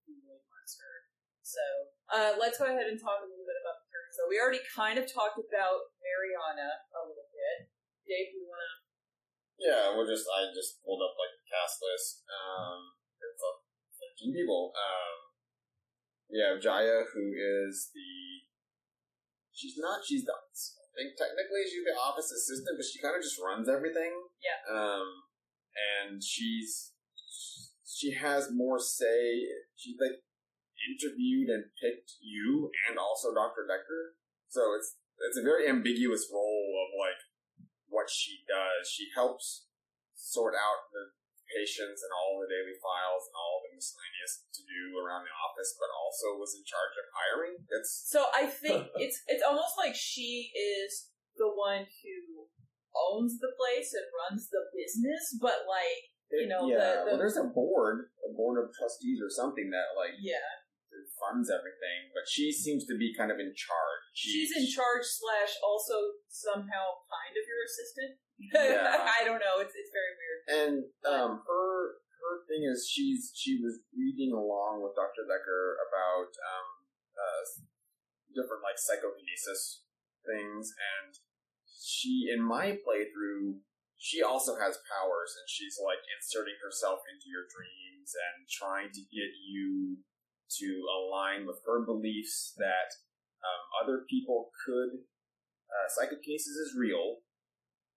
monster. 0.68 1.08
So 1.48 1.64
uh, 2.12 2.32
let's 2.36 2.60
go 2.60 2.68
ahead 2.68 2.92
and 2.92 3.00
talk 3.00 3.24
a 3.24 3.28
little 3.28 3.48
bit 3.48 3.56
about 3.64 3.80
the 3.80 3.88
characters. 3.88 4.16
So 4.20 4.28
we 4.28 4.36
already 4.36 4.64
kind 4.68 5.00
of 5.00 5.08
talked 5.08 5.40
about 5.40 5.96
Mariana 6.04 6.76
a 6.92 7.02
little 7.08 7.32
bit. 7.32 7.72
Dave, 8.04 8.36
you 8.36 8.44
want 8.44 8.60
to 8.60 8.76
Yeah, 9.64 9.96
we'll 9.96 10.08
just 10.08 10.28
I 10.28 10.52
just 10.52 10.84
pulled 10.84 11.00
up 11.00 11.16
like 11.16 11.32
the 11.40 11.48
cast 11.48 11.80
list. 11.80 12.28
Um, 12.28 12.92
it's 13.16 13.40
uh, 13.40 13.64
fifteen 13.96 14.36
people. 14.36 14.76
Um, 14.76 15.16
we 16.28 16.44
have 16.44 16.60
Jaya, 16.60 17.08
who 17.08 17.32
is 17.32 17.96
the. 17.96 18.44
She's 19.56 19.80
not. 19.80 20.04
She's 20.04 20.28
the. 20.28 20.36
I 20.36 20.92
think 21.00 21.16
technically 21.16 21.64
she's 21.64 21.88
the 21.88 21.96
office 21.96 22.28
assistant, 22.28 22.76
but 22.76 22.84
she 22.84 23.00
kind 23.00 23.16
of 23.16 23.24
just 23.24 23.40
runs 23.40 23.72
everything. 23.72 24.12
Yeah. 24.44 24.60
Um, 24.68 25.32
and 25.78 26.20
she's 26.20 26.92
she 27.88 28.14
has 28.20 28.52
more 28.52 28.80
say. 28.80 29.48
She 29.76 29.96
like 29.96 30.20
interviewed 30.88 31.52
and 31.52 31.68
picked 31.78 32.16
you 32.24 32.72
and 32.88 32.96
also 32.98 33.36
Dr. 33.36 33.68
Dekker. 33.68 34.16
So 34.48 34.74
it's 34.80 34.96
it's 35.20 35.38
a 35.38 35.44
very 35.46 35.68
ambiguous 35.68 36.30
role 36.32 36.70
of 36.82 36.90
like 36.96 37.20
what 37.92 38.08
she 38.10 38.44
does. 38.48 38.88
She 38.88 39.12
helps 39.14 39.68
sort 40.16 40.56
out 40.56 40.88
the 40.96 41.12
patients 41.48 42.04
and 42.04 42.12
all 42.12 42.44
the 42.44 42.52
daily 42.52 42.76
files 42.84 43.24
and 43.28 43.36
all 43.40 43.64
the 43.64 43.72
miscellaneous 43.72 44.44
to 44.52 44.62
do 44.68 45.00
around 45.00 45.24
the 45.24 45.32
office, 45.32 45.72
but 45.80 45.88
also 45.96 46.36
was 46.36 46.52
in 46.56 46.64
charge 46.68 46.96
of 47.00 47.08
hiring. 47.16 47.56
It's 47.72 47.92
So 48.12 48.28
I 48.36 48.48
think 48.48 48.88
it's 49.04 49.24
it's 49.28 49.44
almost 49.44 49.76
like 49.80 49.96
she 49.96 50.52
is 50.56 51.12
the 51.40 51.48
one 51.48 51.88
who 51.88 52.18
owns 52.98 53.38
the 53.40 53.54
place 53.56 53.94
and 53.96 54.06
runs 54.28 54.50
the 54.50 54.68
business, 54.76 55.38
but 55.40 55.64
like 55.70 56.12
You 56.28 56.52
know, 56.52 56.68
yeah. 56.68 56.78
the- 56.78 56.84
the- 57.00 57.06
well, 57.16 57.20
there's 57.24 57.40
a 57.40 57.48
board, 57.48 58.12
a 58.28 58.32
board 58.36 58.60
of 58.60 58.74
trustees 58.76 59.24
or 59.24 59.30
something 59.32 59.72
that 59.72 59.96
like 59.96 60.20
yeah, 60.20 60.44
funds 61.20 61.50
everything, 61.52 62.14
but 62.14 62.26
she 62.30 62.54
seems 62.54 62.86
to 62.88 62.96
be 62.98 63.14
kind 63.14 63.30
of 63.34 63.38
in 63.42 63.52
charge. 63.58 64.04
She- 64.14 64.32
she's 64.46 64.54
in 64.56 64.66
charge 64.70 65.06
slash 65.06 65.58
also 65.62 66.18
somehow 66.30 67.02
kind 67.10 67.34
of 67.36 67.44
your 67.46 67.62
assistant. 67.66 68.12
Yeah. 68.38 69.06
I 69.18 69.26
don't 69.26 69.42
know. 69.42 69.58
It's 69.62 69.74
it's 69.74 69.94
very 69.94 70.14
weird. 70.18 70.40
And 70.48 70.76
um, 71.10 71.32
her 71.46 71.98
her 72.22 72.36
thing 72.46 72.66
is 72.70 72.86
she's 72.90 73.34
she 73.34 73.58
was 73.62 73.82
reading 73.98 74.34
along 74.34 74.86
with 74.86 74.94
Dr. 74.94 75.26
Dekker 75.26 75.78
about 75.90 76.32
um, 76.38 76.68
uh, 77.18 77.44
different 78.38 78.62
like 78.62 78.78
psychokinesis 78.78 79.84
things, 80.26 80.70
and 80.76 81.18
she 81.66 82.30
in 82.30 82.44
my 82.44 82.78
playthrough 82.86 83.62
she 83.98 84.22
also 84.22 84.54
has 84.62 84.78
powers, 84.86 85.34
and 85.34 85.50
she's 85.50 85.82
like 85.82 86.06
inserting 86.14 86.54
herself 86.62 87.02
into 87.10 87.34
your 87.34 87.50
dreams 87.50 88.14
and 88.14 88.46
trying 88.46 88.94
to 88.94 89.02
get 89.10 89.34
you 89.42 89.98
to 90.60 90.68
align 90.88 91.46
with 91.46 91.60
her 91.66 91.84
beliefs 91.86 92.54
that 92.58 92.90
um, 93.44 93.62
other 93.84 94.04
people 94.10 94.50
could 94.66 95.04
uh, 95.68 95.88
psychokinesis 95.92 96.56
is 96.56 96.76
real 96.78 97.18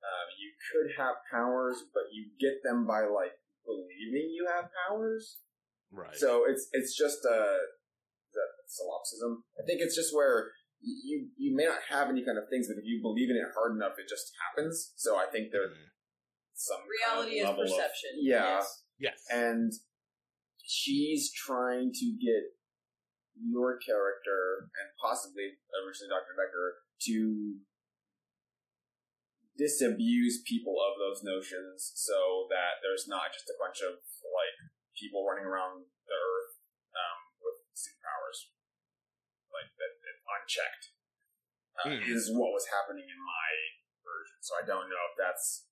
um, 0.01 0.27
you 0.41 0.51
could 0.73 0.89
have 0.97 1.17
powers, 1.31 1.85
but 1.93 2.09
you 2.13 2.33
get 2.41 2.65
them 2.65 2.87
by 2.87 3.05
like 3.05 3.37
believing 3.69 4.33
you 4.33 4.49
have 4.49 4.73
powers. 4.89 5.39
Right. 5.93 6.17
So 6.17 6.45
it's 6.49 6.69
it's 6.73 6.97
just 6.97 7.21
a 7.29 7.39
the 8.33 8.45
solipsism. 8.67 9.45
I 9.61 9.67
think 9.67 9.81
it's 9.83 9.95
just 9.95 10.15
where 10.17 10.53
you 10.81 11.29
you 11.37 11.55
may 11.55 11.65
not 11.67 11.85
have 11.91 12.09
any 12.09 12.25
kind 12.25 12.39
of 12.39 12.45
things, 12.49 12.67
but 12.69 12.81
if 12.81 12.87
you 12.89 13.01
believe 13.03 13.29
in 13.29 13.37
it 13.37 13.53
hard 13.53 13.77
enough, 13.77 13.99
it 14.01 14.09
just 14.09 14.33
happens. 14.41 14.93
So 14.97 15.17
I 15.17 15.27
think 15.27 15.53
there's 15.53 15.69
Mhm. 15.69 15.93
some 16.55 16.81
kind 16.81 16.89
of 16.89 16.97
Reality 17.29 17.37
is 17.41 17.45
level 17.45 17.63
of- 17.65 17.69
perception. 17.69 18.11
yeah, 18.17 18.57
Yes. 18.57 18.83
Yes. 18.99 19.27
and 19.31 19.73
she's 20.71 21.35
trying 21.35 21.91
to 21.91 22.07
get 22.23 22.55
your 23.35 23.75
character 23.83 24.71
and 24.79 24.87
possibly 25.03 25.59
originally 25.75 26.15
Dr. 26.15 26.39
Dekker 26.39 26.87
to 27.11 27.59
disabuse 29.59 30.41
people 30.47 30.79
of 30.79 30.95
those 30.97 31.27
notions 31.27 31.91
so 31.99 32.47
that 32.49 32.79
there's 32.81 33.11
not 33.11 33.35
just 33.35 33.51
a 33.51 33.59
bunch 33.59 33.83
of 33.83 33.99
like 34.31 34.57
people 34.95 35.27
running 35.27 35.45
around 35.45 35.85
the 36.07 36.17
earth 36.17 36.55
um, 36.95 37.19
with 37.43 37.59
superpowers 37.75 38.55
like 39.51 39.69
that, 39.77 39.93
that 40.01 40.17
unchecked 40.39 40.85
uh, 41.83 41.97
Hmm. 41.97 42.03
is 42.07 42.31
what 42.31 42.53
was 42.55 42.69
happening 42.71 43.05
in 43.09 43.21
my 43.21 43.51
version 44.05 44.39
so 44.41 44.55
i 44.61 44.65
don't 44.65 44.89
know 44.89 45.03
if 45.13 45.17
that's 45.19 45.70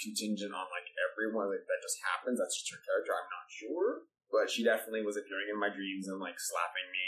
contingent 0.00 0.52
on 0.56 0.66
like 0.72 0.88
everyone 1.12 1.52
like 1.52 1.64
that 1.68 1.84
just 1.84 2.00
happens 2.02 2.40
that's 2.40 2.56
just 2.56 2.72
her 2.72 2.80
character 2.80 3.12
i'm 3.12 3.30
not 3.30 3.46
sure 3.48 4.08
but 4.32 4.48
she 4.48 4.64
definitely 4.64 5.04
was 5.04 5.20
appearing 5.20 5.52
in 5.52 5.58
my 5.60 5.68
dreams 5.68 6.08
and 6.08 6.18
like 6.18 6.40
slapping 6.40 6.88
me 6.88 7.06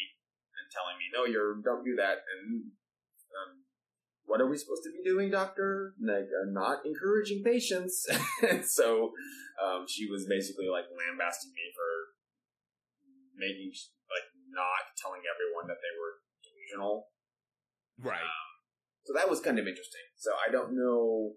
and 0.61 0.65
telling 0.69 0.97
me 1.01 1.09
no 1.11 1.25
you're 1.25 1.59
don't 1.65 1.83
do 1.83 1.97
that 1.97 2.21
and 2.37 2.69
um, 3.33 3.65
what 4.25 4.41
are 4.41 4.49
we 4.49 4.57
supposed 4.57 4.85
to 4.85 4.93
be 4.95 5.03
doing, 5.03 5.31
doctor? 5.31 5.95
Like, 6.01 6.31
uh, 6.31 6.49
not 6.51 6.87
encouraging 6.87 7.43
patients. 7.43 8.07
so, 8.65 9.13
um, 9.59 9.85
she 9.89 10.07
was 10.07 10.27
basically 10.29 10.69
like 10.71 10.87
lambasting 10.89 11.51
me 11.53 11.67
for 11.75 11.91
making, 13.37 13.73
like, 14.09 14.29
not 14.55 14.95
telling 15.01 15.27
everyone 15.27 15.67
that 15.67 15.81
they 15.83 15.93
were 15.99 16.23
delusional. 16.45 17.13
right. 18.01 18.25
So 19.05 19.13
that 19.19 19.29
was 19.29 19.41
kind 19.41 19.59
of 19.59 19.67
interesting. 19.67 20.07
So 20.15 20.31
I 20.39 20.53
don't 20.53 20.79
know 20.79 21.35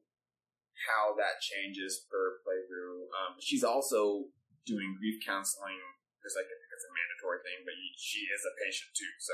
how 0.87 1.15
that 1.15 1.39
changes 1.39 2.03
per 2.11 2.43
playthrough. 2.43 3.07
Um, 3.15 3.31
she's 3.39 3.63
also 3.63 4.27
doing 4.67 4.95
grief 4.99 5.23
counseling. 5.23 5.79
There's 6.19 6.35
like, 6.35 6.49
I 6.49 6.55
think 6.57 6.71
it's 6.73 6.87
a 6.89 6.93
mandatory 6.93 7.39
thing, 7.45 7.63
but 7.63 7.77
you- 7.77 7.95
she 7.95 8.27
is 8.27 8.43
a 8.43 8.53
patient 8.59 8.91
too. 8.97 9.13
So 9.21 9.33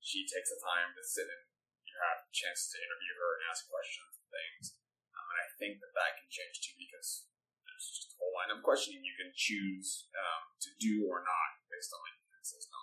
she 0.00 0.24
takes 0.24 0.48
the 0.48 0.60
time 0.62 0.94
to 0.96 1.02
sit 1.04 1.28
and 1.28 1.42
you 1.84 1.94
have 2.00 2.24
chances 2.32 2.70
to 2.72 2.78
interview 2.80 3.12
her 3.18 3.30
and 3.36 3.42
ask 3.50 3.68
questions 3.68 4.16
and 4.16 4.28
things. 4.30 4.64
Um, 5.12 5.26
and 5.26 5.38
I 5.44 5.48
think 5.58 5.82
that 5.84 5.92
that 5.92 6.16
can 6.22 6.28
change 6.32 6.62
too 6.64 6.78
because 6.78 7.28
there's 7.66 7.86
just 7.92 8.14
a 8.14 8.16
whole 8.16 8.32
line 8.32 8.54
of 8.54 8.62
questioning 8.64 9.04
you 9.04 9.18
can 9.18 9.34
choose 9.36 10.08
um, 10.16 10.54
to 10.64 10.70
do 10.80 11.04
or 11.10 11.20
not 11.20 11.50
based 11.68 11.92
on 11.92 12.00
like 12.00 12.16
the 12.24 12.40
system. 12.46 12.78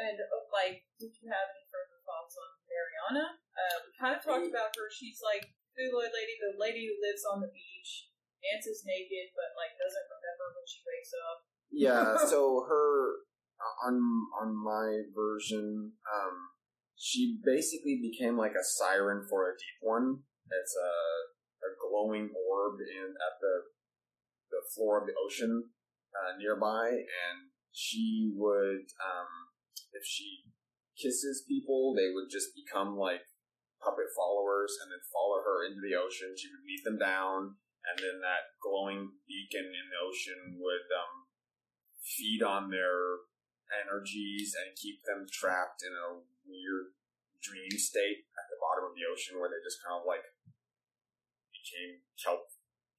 And 0.00 0.16
uh, 0.16 0.42
like, 0.50 0.86
did 0.98 1.12
you 1.20 1.28
have 1.28 1.46
any 1.54 1.66
further 1.68 1.98
thoughts 2.02 2.34
on 2.40 2.50
Mariana? 2.66 3.26
Uh, 3.36 3.76
we 3.84 3.90
kind 4.00 4.14
of 4.16 4.22
talked 4.24 4.48
about 4.48 4.72
her. 4.80 4.88
She's 4.90 5.20
like 5.20 5.50
Cthulhuoid 5.74 6.12
lady, 6.12 6.34
the 6.36 6.54
lady 6.58 6.86
who 6.86 6.96
lives 6.98 7.22
on 7.24 7.40
the 7.40 7.50
beach, 7.52 8.10
dances 8.42 8.82
naked, 8.84 9.32
but 9.36 9.54
like 9.54 9.76
doesn't 9.78 10.08
remember 10.10 10.46
when 10.56 10.66
she 10.66 10.80
wakes 10.84 11.12
up. 11.14 11.38
Yeah, 11.70 12.06
so 12.30 12.66
her 12.66 13.24
on 13.86 13.96
on 14.40 14.50
my 14.56 15.06
version, 15.14 15.94
um, 16.08 16.36
she 16.96 17.38
basically 17.44 18.00
became 18.02 18.36
like 18.36 18.56
a 18.58 18.66
siren 18.66 19.26
for 19.28 19.48
a 19.48 19.56
deep 19.56 19.78
one. 19.80 20.26
It's 20.50 20.76
a 20.76 20.94
a 21.60 21.70
glowing 21.76 22.32
orb 22.34 22.80
in 22.80 23.08
at 23.14 23.34
the 23.40 23.56
the 24.50 24.62
floor 24.74 25.00
of 25.00 25.06
the 25.06 25.14
ocean 25.14 25.70
uh, 26.16 26.36
nearby, 26.38 26.88
and 26.90 27.54
she 27.70 28.32
would 28.34 28.90
um, 28.98 29.30
if 29.92 30.02
she 30.04 30.50
kisses 31.00 31.44
people, 31.48 31.94
they 31.94 32.12
would 32.12 32.28
just 32.30 32.52
become 32.54 32.96
like 32.96 33.24
puppet 33.80 34.12
followers 34.12 34.76
and 34.80 34.92
then 34.92 35.02
follow 35.10 35.40
her 35.40 35.64
into 35.64 35.80
the 35.80 35.96
ocean. 35.96 36.36
She 36.36 36.52
would 36.52 36.64
meet 36.64 36.84
them 36.84 37.00
down, 37.00 37.56
and 37.88 37.96
then 37.98 38.20
that 38.20 38.56
glowing 38.60 39.16
beacon 39.24 39.68
in 39.72 39.86
the 39.88 40.00
ocean 40.00 40.60
would 40.60 40.88
um, 40.92 41.28
feed 42.00 42.44
on 42.44 42.68
their 42.68 43.24
energies 43.70 44.52
and 44.58 44.76
keep 44.76 45.02
them 45.06 45.26
trapped 45.30 45.82
in 45.86 45.94
a 45.94 46.20
weird 46.44 46.96
dream 47.40 47.72
state 47.78 48.26
at 48.36 48.46
the 48.52 48.60
bottom 48.60 48.84
of 48.84 48.94
the 48.98 49.06
ocean 49.06 49.38
where 49.38 49.48
they 49.48 49.62
just 49.64 49.80
kind 49.80 49.96
of 49.96 50.04
like 50.04 50.26
became 51.54 52.04
kelp 52.20 52.50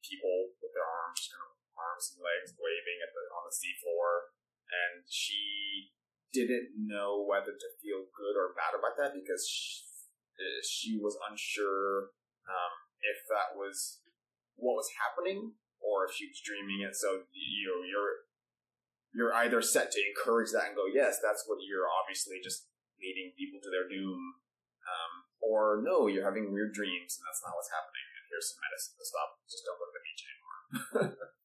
people 0.01 0.55
with 0.63 0.73
their 0.73 0.87
arms 0.87 1.29
kind 1.29 1.45
of 1.45 1.53
arms 1.77 2.15
and 2.15 2.25
legs 2.25 2.57
waving 2.57 2.99
at 3.05 3.11
the 3.13 3.23
on 3.37 3.45
the 3.45 3.53
seafloor 3.53 4.33
and 4.71 5.05
she 5.05 5.91
didn't 6.31 6.73
know 6.73 7.21
whether 7.21 7.53
to 7.53 7.69
feel 7.83 8.07
good 8.15 8.35
or 8.39 8.55
bad 8.55 8.73
about 8.73 8.95
that 8.95 9.11
because 9.13 9.43
she, 9.45 9.83
she 10.63 10.97
was 10.97 11.17
unsure 11.29 12.13
um, 12.47 12.73
if 13.01 13.25
that 13.29 13.57
was 13.57 14.01
what 14.55 14.77
was 14.77 14.89
happening 15.01 15.57
or 15.81 16.05
if 16.05 16.13
she 16.13 16.29
was 16.29 16.41
dreaming 16.41 16.85
it 16.85 16.95
so 16.95 17.25
you 17.33 17.65
know 17.67 17.81
you're 17.85 18.29
you're 19.13 19.35
either 19.43 19.61
set 19.61 19.91
to 19.91 19.99
encourage 19.99 20.51
that 20.55 20.71
and 20.71 20.75
go, 20.75 20.87
yes, 20.87 21.19
that's 21.19 21.43
what 21.47 21.59
you're 21.59 21.87
obviously 21.87 22.39
just 22.39 22.71
leading 22.95 23.35
people 23.35 23.59
to 23.59 23.69
their 23.69 23.87
doom, 23.87 24.39
um, 24.87 25.13
or 25.43 25.83
no, 25.83 26.07
you're 26.07 26.23
having 26.23 26.51
weird 26.51 26.71
dreams 26.71 27.19
and 27.19 27.23
that's 27.27 27.43
not 27.43 27.55
what's 27.55 27.71
happening. 27.71 28.07
And 28.15 28.23
here's 28.31 28.47
some 28.55 28.63
medicine 28.63 28.95
to 28.95 29.05
stop. 29.05 29.29
Just 29.51 29.63
don't 29.67 29.79
go 29.79 29.85
to 29.87 29.95
the 29.95 30.05
beach 30.05 30.23
anymore. 30.23 30.55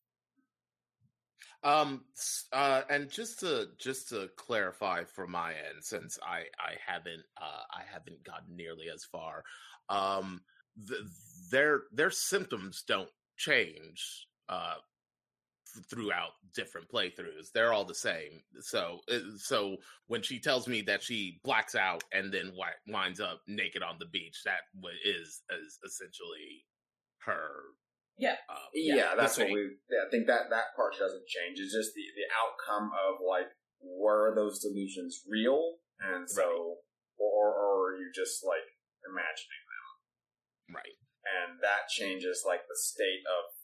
Um, 1.67 2.05
uh, 2.53 2.83
and 2.89 3.11
just 3.11 3.41
to 3.41 3.71
just 3.77 4.09
to 4.11 4.31
clarify 4.37 5.03
for 5.03 5.27
my 5.27 5.51
end, 5.51 5.83
since 5.83 6.17
I 6.23 6.45
I 6.61 6.75
haven't 6.87 7.25
uh 7.43 7.63
I 7.73 7.83
haven't 7.93 8.23
gotten 8.23 8.55
nearly 8.55 8.89
as 8.89 9.05
far, 9.05 9.43
um, 9.89 10.43
th- 10.87 11.01
their 11.51 11.83
their 11.93 12.13
symptoms 12.13 12.85
don't 12.87 13.11
change 13.37 14.29
uh 14.49 14.77
throughout 15.91 16.31
different 16.55 16.89
playthroughs. 16.89 17.51
They're 17.53 17.73
all 17.73 17.85
the 17.85 17.97
same. 17.97 18.43
So 18.61 19.01
uh, 19.13 19.19
so 19.37 19.79
when 20.07 20.23
she 20.23 20.39
tells 20.39 20.69
me 20.69 20.83
that 20.83 21.03
she 21.03 21.41
blacks 21.43 21.75
out 21.75 22.05
and 22.13 22.33
then 22.33 22.53
winds 22.87 23.19
up 23.19 23.41
naked 23.49 23.83
on 23.83 23.97
the 23.99 24.07
beach, 24.07 24.43
that 24.45 24.61
is 25.05 25.43
is 25.51 25.81
essentially 25.85 26.65
her 27.19 27.51
Yeah. 28.17 28.37
Um, 28.49 28.73
Yeah, 28.73 29.13
the 29.13 29.21
that's 29.23 29.37
what 29.37 29.53
we. 29.53 29.77
Yeah, 29.93 30.05
I 30.07 30.11
think 30.11 30.27
that 30.27 30.49
that 30.49 30.73
part 30.77 30.97
doesn't 30.97 31.29
change. 31.29 31.61
It's 31.61 31.73
just 31.77 31.93
the 31.93 32.05
the 32.17 32.29
outcome 32.33 32.89
of 32.97 33.21
like 33.21 33.53
were 33.85 34.33
those 34.35 34.59
delusions 34.61 35.21
real, 35.29 35.81
and 36.01 36.25
so 36.29 36.81
or 37.21 37.53
or 37.53 37.93
are 37.93 37.97
you 38.01 38.09
just 38.15 38.41
like 38.45 38.65
imagining, 39.05 39.63
them, 39.69 40.81
right. 40.81 40.97
and 41.25 41.61
that 41.63 41.87
changes 41.93 42.43
like 42.43 42.67
the 42.67 42.75
state 42.75 43.23
of 43.29 43.55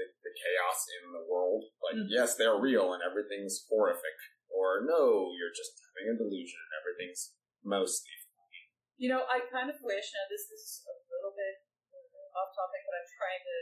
the, 0.00 0.08
the 0.24 0.32
chaos 0.34 0.80
in 0.98 1.12
the 1.12 1.24
world. 1.28 1.68
Like 1.84 2.00
Mhm. 2.00 2.08
yes, 2.10 2.34
they're 2.40 2.56
real 2.58 2.92
and 2.96 3.04
everything's 3.04 3.64
horrific, 3.68 4.16
or 4.48 4.80
no, 4.82 5.30
you're 5.36 5.52
just 5.54 5.76
having 5.92 6.10
a 6.10 6.16
delusion 6.16 6.56
and 6.58 6.72
everything's 6.80 7.36
mostly. 7.62 8.10
fine. 8.32 8.64
You 8.96 9.08
know, 9.12 9.24
I 9.28 9.44
kind 9.48 9.68
of 9.68 9.76
wish. 9.84 10.08
Now, 10.16 10.24
this 10.28 10.48
is 10.50 10.84
a 10.88 10.92
little 11.12 11.32
bit 11.36 11.56
uh, 11.92 12.38
off 12.40 12.50
topic, 12.56 12.80
but 12.88 12.96
I'm 13.00 13.10
trying 13.16 13.44
to 13.44 13.58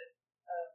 um, 0.49 0.69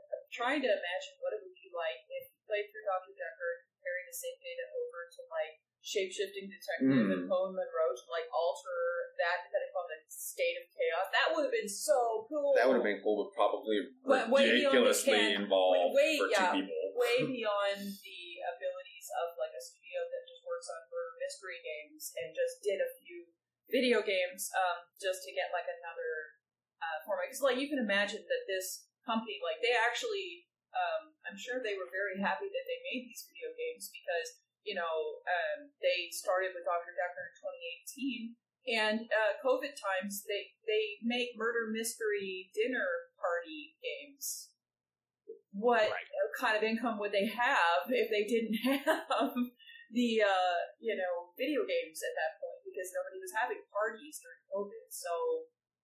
I'm 0.00 0.24
trying 0.32 0.60
to 0.64 0.70
imagine 0.70 1.14
what 1.20 1.36
it 1.36 1.40
would 1.44 1.56
be 1.56 1.70
like 1.72 2.00
if 2.08 2.24
you 2.32 2.38
played 2.48 2.66
through 2.72 2.86
Doctor 2.88 3.12
Dekker, 3.14 3.52
carrying 3.84 4.08
the 4.10 4.16
same 4.16 4.36
data 4.40 4.64
over 4.74 5.00
to 5.16 5.20
like 5.30 5.54
shapeshifting 5.80 6.44
detective 6.52 7.08
and 7.08 7.24
Mm. 7.24 7.32
Owen 7.32 7.56
Munroe 7.56 7.92
to 7.96 8.06
like 8.12 8.28
alter 8.36 8.80
that 9.16 9.48
depending 9.48 9.72
on 9.72 9.86
the 9.88 9.98
state 10.12 10.56
of 10.60 10.68
chaos. 10.68 11.08
That 11.08 11.32
would 11.32 11.48
have 11.48 11.56
been 11.56 11.68
so 11.72 12.28
cool. 12.28 12.52
That 12.52 12.68
would 12.68 12.84
have 12.84 12.88
been 12.88 13.00
cool, 13.00 13.24
but 13.24 13.32
probably 13.32 13.88
But 14.04 14.28
ridiculously 14.28 15.34
involved 15.40 15.96
way- 15.96 16.20
for 16.20 16.28
yeah. 16.28 16.52
two 16.52 16.68
people. 16.68 16.84
way 17.00 17.16
beyond 17.40 17.80
the 17.80 18.20
abilities 18.44 19.06
of 19.24 19.32
like 19.40 19.56
a 19.56 19.62
studio 19.64 20.04
that 20.04 20.22
just 20.28 20.44
works 20.44 20.68
on 20.68 20.80
murder 20.92 21.16
mystery 21.16 21.60
games 21.64 22.12
and 22.20 22.36
just 22.36 22.60
did 22.60 22.76
a 22.84 22.90
few 23.00 23.24
video 23.72 24.04
games 24.04 24.52
um, 24.52 24.84
just 25.00 25.24
to 25.24 25.32
get 25.32 25.48
like 25.54 25.64
another 25.68 26.12
uh, 26.84 26.98
format. 27.08 27.32
Because 27.32 27.40
like 27.40 27.56
you 27.56 27.72
can 27.72 27.80
imagine 27.80 28.20
that 28.28 28.44
this 28.44 28.84
company, 29.06 29.40
like 29.42 29.60
they 29.64 29.72
actually, 29.74 30.46
um, 30.76 31.12
I'm 31.26 31.38
sure 31.38 31.60
they 31.60 31.76
were 31.76 31.90
very 31.90 32.20
happy 32.20 32.48
that 32.48 32.66
they 32.68 32.80
made 32.92 33.08
these 33.08 33.26
video 33.26 33.50
games 33.56 33.90
because 33.90 34.28
you 34.62 34.76
know 34.76 35.24
um, 35.24 35.72
they 35.80 36.12
started 36.12 36.52
with 36.52 36.68
Dr. 36.68 36.92
Dekker 36.94 37.24
in 37.30 37.34
2018. 38.34 38.36
And 38.68 39.08
uh, 39.08 39.40
COVID 39.40 39.72
times, 39.72 40.22
they 40.28 40.52
they 40.68 41.00
make 41.00 41.32
murder 41.34 41.72
mystery 41.72 42.52
dinner 42.52 43.08
party 43.16 43.74
games. 43.80 44.52
What 45.56 45.90
Right. 45.90 46.06
kind 46.38 46.54
of 46.54 46.62
income 46.62 47.00
would 47.00 47.10
they 47.10 47.26
have 47.26 47.88
if 47.88 48.06
they 48.12 48.28
didn't 48.28 48.54
have 48.68 49.32
the 49.90 50.22
uh, 50.22 50.58
you 50.78 50.94
know 50.94 51.32
video 51.40 51.64
games 51.66 51.98
at 52.04 52.14
that 52.14 52.38
point 52.38 52.60
because 52.68 52.92
nobody 52.94 53.18
was 53.18 53.32
having 53.34 53.58
parties 53.72 54.20
during 54.22 54.44
COVID. 54.52 54.86
So, 54.92 55.12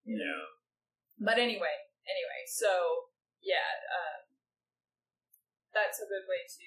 you 0.04 0.20
know. 0.20 0.22
Yeah. 0.22 1.26
But 1.26 1.40
anyway, 1.40 1.74
anyway, 2.06 2.42
so 2.46 3.12
yeah, 3.42 3.66
um, 3.90 4.26
that's 5.74 6.00
a 6.00 6.08
good 6.08 6.24
way 6.26 6.42
to 6.46 6.66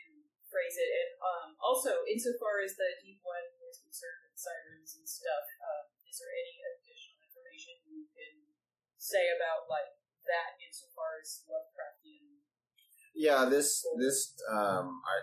phrase 0.50 0.78
it. 0.78 0.92
And 0.94 1.12
um, 1.22 1.48
also, 1.62 2.06
insofar 2.06 2.62
as 2.62 2.76
the 2.76 3.00
deep 3.02 3.22
one 3.26 3.46
is 3.70 3.82
concerned 3.82 4.22
with 4.30 4.38
sirens 4.38 4.98
and 4.98 5.08
stuff, 5.08 5.46
um, 5.66 5.86
is 6.06 6.18
there 6.18 6.34
any 6.34 6.56
additional 6.78 7.20
information 7.26 7.74
you 7.86 8.06
can 8.14 8.34
say 8.98 9.30
about 9.34 9.70
like 9.70 9.98
that 10.30 10.58
insofar 10.62 11.22
as 11.22 11.46
Lovecraftian? 11.50 12.42
Yeah, 13.16 13.50
this 13.50 13.84
this 13.98 14.38
um 14.48 15.02
I, 15.04 15.16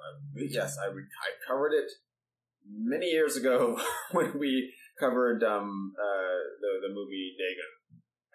I, 0.00 0.08
yes 0.34 0.76
I 0.80 0.88
I 0.90 1.28
covered 1.46 1.72
it 1.72 1.90
many 2.66 3.06
years 3.06 3.36
ago 3.36 3.78
when 4.12 4.38
we 4.38 4.72
covered 4.98 5.44
um 5.44 5.92
uh 5.94 6.40
the 6.60 6.88
the 6.88 6.94
movie 6.94 7.36
Dagon 7.38 7.72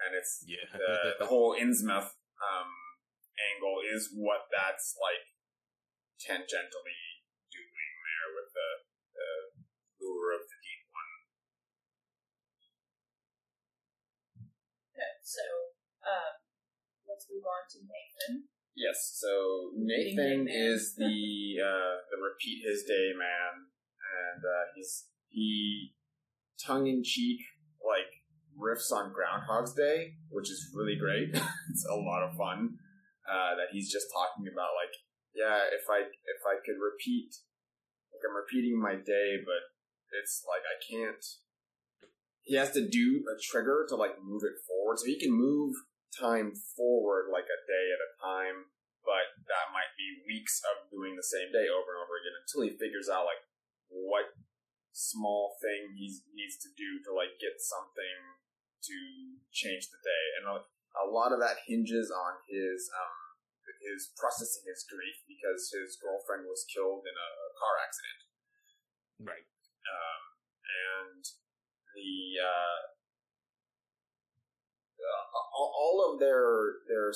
and 0.05 0.15
it's 0.15 0.43
Yeah. 0.45 0.65
the 0.71 1.15
the 1.19 1.27
whole 1.27 1.55
Innsmouth 1.55 2.13
um 2.41 2.71
angle 3.37 3.81
is 3.85 4.09
what 4.13 4.49
that's 4.51 4.97
like 4.97 5.25
tangentially 6.17 7.01
doing 7.53 7.91
there 8.05 8.29
with 8.33 8.49
the 8.53 8.69
the 9.13 9.29
lure 10.01 10.33
of 10.33 10.41
the 10.49 10.57
deep 10.61 10.83
one. 10.93 11.11
Okay, 14.93 15.13
so 15.21 15.45
um, 16.05 16.33
let's 17.05 17.25
move 17.29 17.45
on 17.45 17.63
to 17.69 17.79
Nathan. 17.85 18.49
Yes, 18.73 19.17
so 19.17 19.73
Nathan. 19.77 20.45
Nathan 20.45 20.47
is 20.49 20.93
the 21.01 21.57
uh, 21.61 21.95
the 22.09 22.17
repeat 22.17 22.65
his 22.65 22.83
day 22.85 23.13
man, 23.17 23.69
and 24.01 24.41
uh, 24.41 24.73
he's 24.75 25.09
he 25.29 25.93
tongue 26.57 26.87
in 26.87 27.03
cheek 27.03 27.41
like 27.77 28.16
riffs 28.57 28.91
on 28.91 29.13
Groundhog's 29.13 29.73
Day, 29.73 30.17
which 30.29 30.49
is 30.49 30.73
really 30.73 30.97
great. 30.97 31.29
it's 31.69 31.85
a 31.85 31.95
lot 31.95 32.25
of 32.25 32.35
fun. 32.35 32.77
Uh, 33.27 33.55
that 33.59 33.71
he's 33.71 33.91
just 33.91 34.07
talking 34.11 34.47
about 34.47 34.73
like, 34.73 34.93
yeah, 35.35 35.69
if 35.69 35.85
I 35.91 36.07
if 36.09 36.41
I 36.47 36.57
could 36.65 36.81
repeat, 36.81 37.29
like 38.09 38.23
I'm 38.25 38.35
repeating 38.35 38.79
my 38.79 38.95
day, 38.95 39.37
but 39.43 39.61
it's 40.17 40.43
like 40.47 40.65
I 40.65 40.77
can't. 40.81 41.23
He 42.41 42.55
has 42.55 42.71
to 42.71 42.87
do 42.87 43.27
a 43.27 43.35
trigger 43.35 43.85
to 43.89 43.95
like 43.95 44.23
move 44.23 44.41
it 44.47 44.63
forward, 44.65 44.99
so 44.99 45.05
he 45.05 45.19
can 45.19 45.35
move 45.35 45.75
time 46.15 46.55
forward 46.75 47.27
like 47.27 47.45
a 47.45 47.59
day 47.67 47.85
at 47.91 47.99
a 47.99 48.15
time, 48.17 48.71
but 49.03 49.35
that 49.51 49.75
might 49.75 49.91
be 49.99 50.23
weeks 50.25 50.63
of 50.63 50.87
doing 50.89 51.19
the 51.19 51.25
same 51.25 51.51
day 51.51 51.67
over 51.67 51.93
and 51.93 52.01
over 52.01 52.15
again 52.17 52.39
until 52.39 52.63
he 52.63 52.79
figures 52.79 53.11
out 53.11 53.27
like 53.27 53.43
what 53.91 54.33
small 54.97 55.53
thing 55.61 55.93
he 55.93 56.09
needs 56.33 56.57
to 56.57 56.71
do 56.73 56.97
to 57.05 57.13
like 57.13 57.37
get 57.37 57.61
something 57.61 58.17
to 58.87 58.97
change 59.51 59.91
the 59.91 60.01
day. 60.01 60.25
And 60.39 60.43
a, 60.47 60.63
lot 61.07 61.31
of 61.31 61.39
that 61.39 61.63
hinges 61.69 62.11
on 62.11 62.41
his 62.49 62.89
um 62.91 63.39
his 63.83 64.11
processing 64.17 64.65
his 64.67 64.83
grief 64.89 65.23
because 65.29 65.71
his 65.71 65.95
girlfriend 66.01 66.49
was 66.49 66.67
killed 66.67 67.05
in 67.07 67.15
a 67.15 67.29
car 67.55 67.79
accident 67.79 68.27
right. 69.23 69.45
um, 69.87 70.21
and 70.65 71.23
the 71.97 72.37
uh, 72.37 72.81
uh, 75.01 75.25
all 75.57 75.71
all 75.73 75.97
of 76.13 76.19
their 76.21 76.83
their 76.85 77.09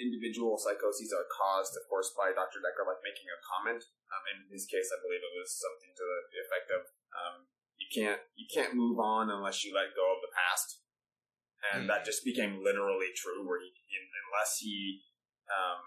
individual 0.00 0.56
psychoses 0.56 1.12
are 1.12 1.28
caused, 1.28 1.76
of 1.76 1.84
course, 1.92 2.16
by 2.16 2.32
Dr. 2.32 2.64
Dekker 2.64 2.88
like 2.88 3.04
making 3.04 3.28
a 3.28 3.38
comment. 3.44 3.84
Um, 4.08 4.24
in 4.32 4.38
his 4.48 4.64
case, 4.64 4.88
I 4.88 4.98
believe 5.04 5.20
it 5.20 5.36
was 5.36 5.52
something 5.52 5.92
to 5.92 6.04
the 6.32 6.40
effect 6.40 6.68
of 6.72 6.82
um, 7.12 7.36
you 7.76 7.88
can't 7.92 8.22
you 8.32 8.48
can't 8.48 8.72
move 8.72 8.96
on 8.96 9.28
unless 9.28 9.64
you 9.64 9.76
let 9.76 9.92
go 9.92 10.16
of 10.16 10.24
the 10.24 10.32
past, 10.32 10.80
and 11.70 11.84
Hmm. 11.84 11.88
that 11.88 12.04
just 12.04 12.24
became 12.24 12.62
literally 12.62 13.12
true. 13.14 13.46
Where 13.46 13.60
he 13.60 13.70
in- 13.70 14.10
unless 14.26 14.58
he 14.58 15.04
um, 15.46 15.82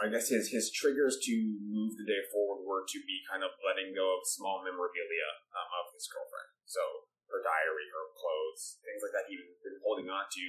I 0.00 0.08
guess 0.08 0.28
his 0.28 0.48
his 0.48 0.72
triggers 0.72 1.20
to 1.28 1.34
move 1.60 1.96
the 1.96 2.08
day 2.08 2.22
forward 2.32 2.64
were 2.64 2.84
to 2.88 2.98
be 3.04 3.20
kind 3.28 3.44
of 3.44 3.52
letting 3.60 3.92
go 3.94 4.16
of 4.16 4.24
small 4.24 4.64
memorabilia 4.64 5.30
um, 5.52 5.68
of 5.80 5.92
his 5.92 6.08
girlfriend. 6.08 6.48
So 6.64 6.80
her 7.28 7.40
diary, 7.44 7.88
her 7.92 8.06
clothes, 8.16 8.80
things 8.84 9.00
like 9.04 9.12
that 9.16 9.28
he'd 9.28 9.40
been 9.64 9.80
holding 9.84 10.08
on 10.12 10.28
to, 10.28 10.46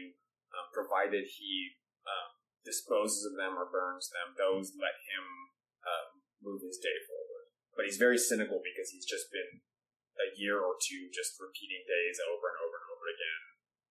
um, 0.55 0.67
provided 0.71 1.27
he 1.27 1.79
um, 2.07 2.39
disposes 2.63 3.23
of 3.27 3.35
them 3.35 3.55
or 3.55 3.67
burns 3.67 4.11
them, 4.11 4.35
those 4.35 4.75
let 4.79 4.95
him 5.07 5.25
um, 5.83 6.09
move 6.43 6.63
his 6.63 6.79
day 6.79 6.95
forward. 7.07 7.51
But 7.75 7.87
he's 7.87 7.99
very 7.99 8.19
cynical 8.19 8.59
because 8.63 8.91
he's 8.91 9.07
just 9.07 9.31
been 9.31 9.63
a 10.19 10.27
year 10.39 10.59
or 10.61 10.75
two 10.79 11.09
just 11.11 11.39
repeating 11.39 11.83
days 11.87 12.19
over 12.23 12.47
and 12.51 12.59
over 12.63 12.75
and 12.79 12.87
over 12.95 13.07
again. 13.11 13.43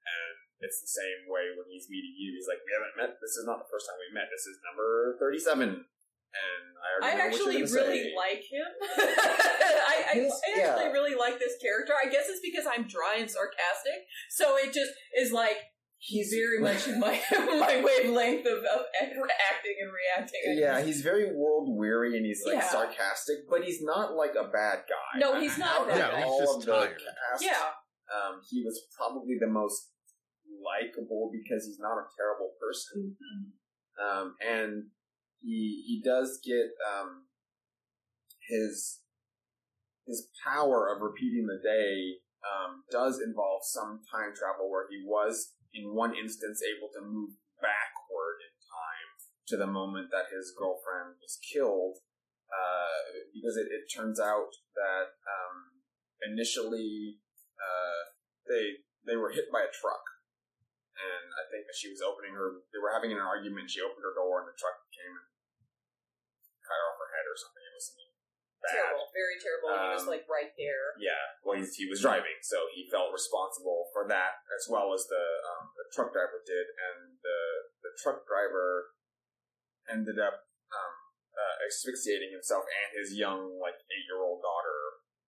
And 0.06 0.36
it's 0.62 0.80
the 0.80 0.88
same 0.90 1.26
way 1.28 1.50
when 1.58 1.66
he's 1.68 1.90
meeting 1.90 2.14
you. 2.16 2.32
He's 2.38 2.46
like, 2.48 2.62
we 2.64 2.72
haven't 2.72 2.94
met. 2.96 3.18
This 3.20 3.34
is 3.36 3.44
not 3.44 3.58
the 3.58 3.68
first 3.70 3.84
time 3.90 3.98
we've 3.98 4.14
met. 4.14 4.30
This 4.30 4.46
is 4.46 4.56
number 4.62 5.18
37. 5.18 5.84
And 6.32 6.64
I 6.80 6.86
already 6.96 7.04
I 7.04 7.12
know 7.18 7.26
actually 7.28 7.60
what 7.60 7.68
you're 7.68 7.76
really 7.84 8.02
say. 8.08 8.16
like 8.16 8.42
him. 8.48 8.68
I, 8.96 9.96
I, 10.10 10.14
He's- 10.14 10.40
I 10.48 10.58
yeah. 10.58 10.66
actually 10.72 10.92
really 10.92 11.14
like 11.14 11.38
this 11.38 11.60
character. 11.60 11.92
I 11.92 12.08
guess 12.08 12.24
it's 12.28 12.40
because 12.40 12.64
I'm 12.64 12.88
dry 12.88 13.16
and 13.20 13.28
sarcastic, 13.30 14.08
so 14.30 14.56
it 14.56 14.72
just 14.72 14.92
is 15.18 15.32
like 15.32 15.56
he's 15.98 16.32
very 16.32 16.58
much 16.58 16.88
in 16.88 16.98
my 16.98 17.20
my 17.32 17.82
wavelength 17.84 18.46
of, 18.46 18.58
of 18.64 18.80
acting 19.52 19.76
and 19.80 19.90
reacting. 19.92 20.56
Yeah, 20.58 20.80
he's 20.82 21.02
very 21.02 21.36
world 21.36 21.68
weary 21.76 22.16
and 22.16 22.24
he's 22.24 22.42
like 22.46 22.56
Yeah. 22.56 22.68
sarcastic, 22.68 23.44
but 23.48 23.62
he's 23.64 23.82
not 23.82 24.14
like 24.16 24.32
a 24.32 24.48
bad 24.48 24.88
guy. 24.88 25.18
No, 25.20 25.38
he's 25.38 25.58
not 25.58 25.76
a 25.76 25.80
Out 25.82 25.88
bad 25.88 26.00
of 26.00 26.10
guy. 26.12 26.16
He's 26.16 26.24
all 26.26 26.40
just 26.40 26.58
of 26.60 26.64
the 26.64 26.72
tired. 26.72 26.96
cast, 27.30 27.44
yeah. 27.44 27.68
um, 28.08 28.40
he 28.50 28.62
was 28.64 28.80
probably 28.96 29.36
the 29.38 29.46
most 29.52 29.91
likable 30.62 31.30
because 31.32 31.66
he's 31.66 31.78
not 31.78 31.98
a 31.98 32.06
terrible 32.16 32.54
person. 32.58 33.16
Mhm. 33.18 33.52
Um, 33.98 34.36
and 34.40 34.90
he 35.42 35.84
he 35.86 36.00
does 36.02 36.40
get 36.42 36.70
um, 36.86 37.26
his 38.48 39.02
his 40.06 40.28
power 40.42 40.88
of 40.88 41.02
repeating 41.02 41.46
the 41.46 41.60
day 41.62 42.22
um, 42.42 42.82
does 42.90 43.20
involve 43.20 43.62
some 43.64 44.02
time 44.10 44.34
travel 44.34 44.70
where 44.70 44.86
he 44.90 45.02
was 45.06 45.54
in 45.74 45.94
one 45.94 46.14
instance 46.14 46.60
able 46.62 46.90
to 46.92 47.00
move 47.00 47.30
backward 47.62 48.42
in 48.42 48.54
time 48.66 49.10
to 49.46 49.56
the 49.56 49.66
moment 49.66 50.10
that 50.10 50.34
his 50.34 50.52
girlfriend 50.58 51.14
was 51.22 51.38
killed 51.38 51.98
uh, 52.50 53.02
because 53.32 53.56
it, 53.56 53.70
it 53.70 53.86
turns 53.88 54.18
out 54.18 54.50
that 54.74 55.14
um, 55.24 55.80
initially 56.26 57.18
uh, 57.56 58.02
they 58.48 58.82
they 59.06 59.16
were 59.16 59.30
hit 59.30 59.46
by 59.52 59.62
a 59.62 59.72
truck 59.72 60.02
and 61.02 61.24
I 61.34 61.44
think 61.50 61.66
that 61.66 61.74
she 61.74 61.90
was 61.90 61.98
opening 62.00 62.32
her. 62.38 62.62
They 62.70 62.78
were 62.78 62.94
having 62.94 63.10
an 63.10 63.18
argument. 63.22 63.66
She 63.68 63.82
opened 63.82 64.06
her 64.06 64.14
door, 64.14 64.40
and 64.42 64.48
the 64.48 64.56
truck 64.56 64.78
came 64.94 65.10
and 65.10 65.26
cut 66.62 66.78
off 66.78 66.96
her 67.02 67.10
head 67.10 67.26
or 67.26 67.36
something. 67.36 67.64
It 67.66 67.74
was 67.74 67.88
bad. 67.90 68.10
Terrible, 68.62 69.10
very 69.10 69.36
terrible. 69.42 69.68
and 69.74 69.82
he 69.90 69.94
was 69.98 70.06
Um, 70.06 70.14
like 70.14 70.24
right 70.30 70.54
there. 70.54 70.94
Yeah, 71.02 71.18
well, 71.42 71.58
he's, 71.58 71.74
he 71.74 71.90
was 71.90 71.98
driving, 71.98 72.38
so 72.46 72.70
he 72.70 72.86
felt 72.86 73.10
responsible 73.10 73.90
for 73.90 74.06
that 74.06 74.38
as 74.54 74.70
well 74.70 74.94
as 74.94 75.02
the 75.10 75.24
um, 75.50 75.74
the 75.74 75.90
truck 75.90 76.14
driver 76.14 76.38
did, 76.46 76.70
and 76.78 77.18
the 77.26 77.38
the 77.82 77.90
truck 77.98 78.22
driver 78.22 78.94
ended 79.90 80.22
up 80.22 80.46
um, 80.70 80.94
uh, 81.34 81.54
asphyxiating 81.66 82.30
himself 82.30 82.62
and 82.70 82.94
his 82.94 83.18
young 83.18 83.58
like 83.58 83.82
eight 83.90 84.06
year 84.06 84.22
old 84.22 84.38
daughter 84.46 84.78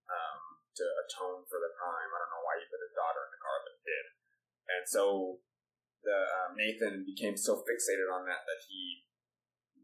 um, 0.06 0.38
to 0.78 0.84
atone 1.02 1.42
for 1.50 1.58
the 1.58 1.74
crime. 1.74 2.06
I 2.14 2.18
don't 2.22 2.30
know 2.38 2.44
why 2.46 2.62
he 2.62 2.70
put 2.70 2.78
his 2.86 2.94
daughter 2.94 3.18
in 3.26 3.30
the 3.34 3.42
car, 3.42 3.56
but 3.66 3.72
he 3.74 3.82
did, 3.82 4.04
and 4.78 4.82
so 4.86 5.02
the 6.04 6.18
um, 6.44 6.56
Nathan 6.56 7.04
became 7.08 7.36
so 7.36 7.64
fixated 7.64 8.08
on 8.12 8.28
that 8.28 8.44
that 8.44 8.60
he 8.68 9.04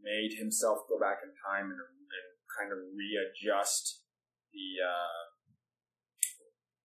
made 0.01 0.37
himself 0.37 0.89
go 0.89 0.97
back 1.01 1.21
in 1.25 1.33
time 1.37 1.69
and, 1.73 1.81
and 1.81 2.27
kind 2.49 2.73
of 2.73 2.81
readjust 2.93 4.05
the 4.53 4.81
uh, 4.85 5.23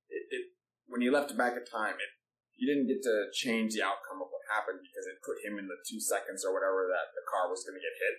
it, 0.10 0.24
it 0.32 0.44
when 0.88 1.02
he 1.02 1.10
left 1.10 1.36
back 1.36 1.58
in 1.58 1.66
time, 1.66 1.98
it 2.00 2.12
he 2.56 2.64
didn't 2.64 2.88
get 2.88 3.04
to 3.04 3.28
change 3.36 3.76
the 3.76 3.84
outcome 3.84 4.24
of 4.24 4.32
what 4.32 4.48
happened 4.48 4.80
because 4.80 5.04
it 5.12 5.20
put 5.28 5.44
him 5.44 5.60
in 5.60 5.68
the 5.68 5.76
two 5.84 6.00
seconds 6.00 6.48
or 6.48 6.56
whatever 6.56 6.88
that 6.88 7.12
the 7.12 7.26
car 7.28 7.52
was 7.52 7.68
going 7.68 7.76
to 7.76 7.84
get 7.84 8.00
hit, 8.00 8.18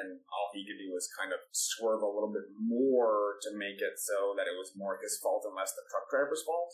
and 0.00 0.24
all 0.32 0.48
he 0.56 0.64
could 0.64 0.80
do 0.80 0.88
was 0.88 1.10
kind 1.12 1.36
of 1.36 1.40
swerve 1.52 2.00
a 2.00 2.08
little 2.08 2.32
bit 2.32 2.48
more 2.56 3.36
to 3.44 3.52
make 3.52 3.76
it 3.84 4.00
so 4.00 4.32
that 4.40 4.48
it 4.48 4.56
was 4.56 4.72
more 4.72 4.96
his 5.04 5.20
fault 5.20 5.44
and 5.44 5.52
less 5.52 5.76
the 5.76 5.84
truck 5.92 6.08
driver's 6.08 6.44
fault, 6.44 6.72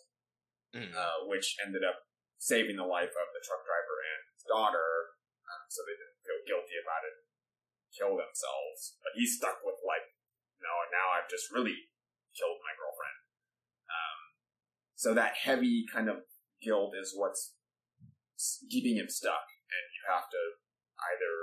Mm. 0.74 0.90
uh, 0.90 1.22
which 1.30 1.54
ended 1.64 1.86
up 1.86 2.02
saving 2.44 2.76
the 2.76 2.84
life 2.84 3.08
of 3.16 3.28
the 3.32 3.40
truck 3.40 3.64
driver 3.64 3.96
and 4.04 4.20
his 4.36 4.44
daughter, 4.44 5.16
um, 5.48 5.64
so 5.72 5.80
they 5.80 5.96
didn't 5.96 6.20
feel 6.20 6.44
guilty 6.44 6.76
about 6.76 7.08
it, 7.08 7.16
kill 7.96 8.20
themselves. 8.20 9.00
But 9.00 9.16
he's 9.16 9.40
stuck 9.40 9.64
with 9.64 9.80
like, 9.80 10.04
no, 10.60 10.68
now 10.92 11.16
I've 11.16 11.32
just 11.32 11.48
really 11.48 11.88
killed 12.36 12.60
my 12.60 12.76
girlfriend. 12.76 13.18
Um, 13.88 14.20
so 14.92 15.08
that 15.16 15.40
heavy 15.40 15.88
kind 15.88 16.12
of 16.12 16.28
guilt 16.60 16.92
is 17.00 17.16
what's 17.16 17.56
keeping 18.68 19.00
him 19.00 19.08
stuck, 19.08 19.48
and 19.72 19.84
you 19.96 20.02
have 20.12 20.28
to 20.28 20.42
either 21.00 21.34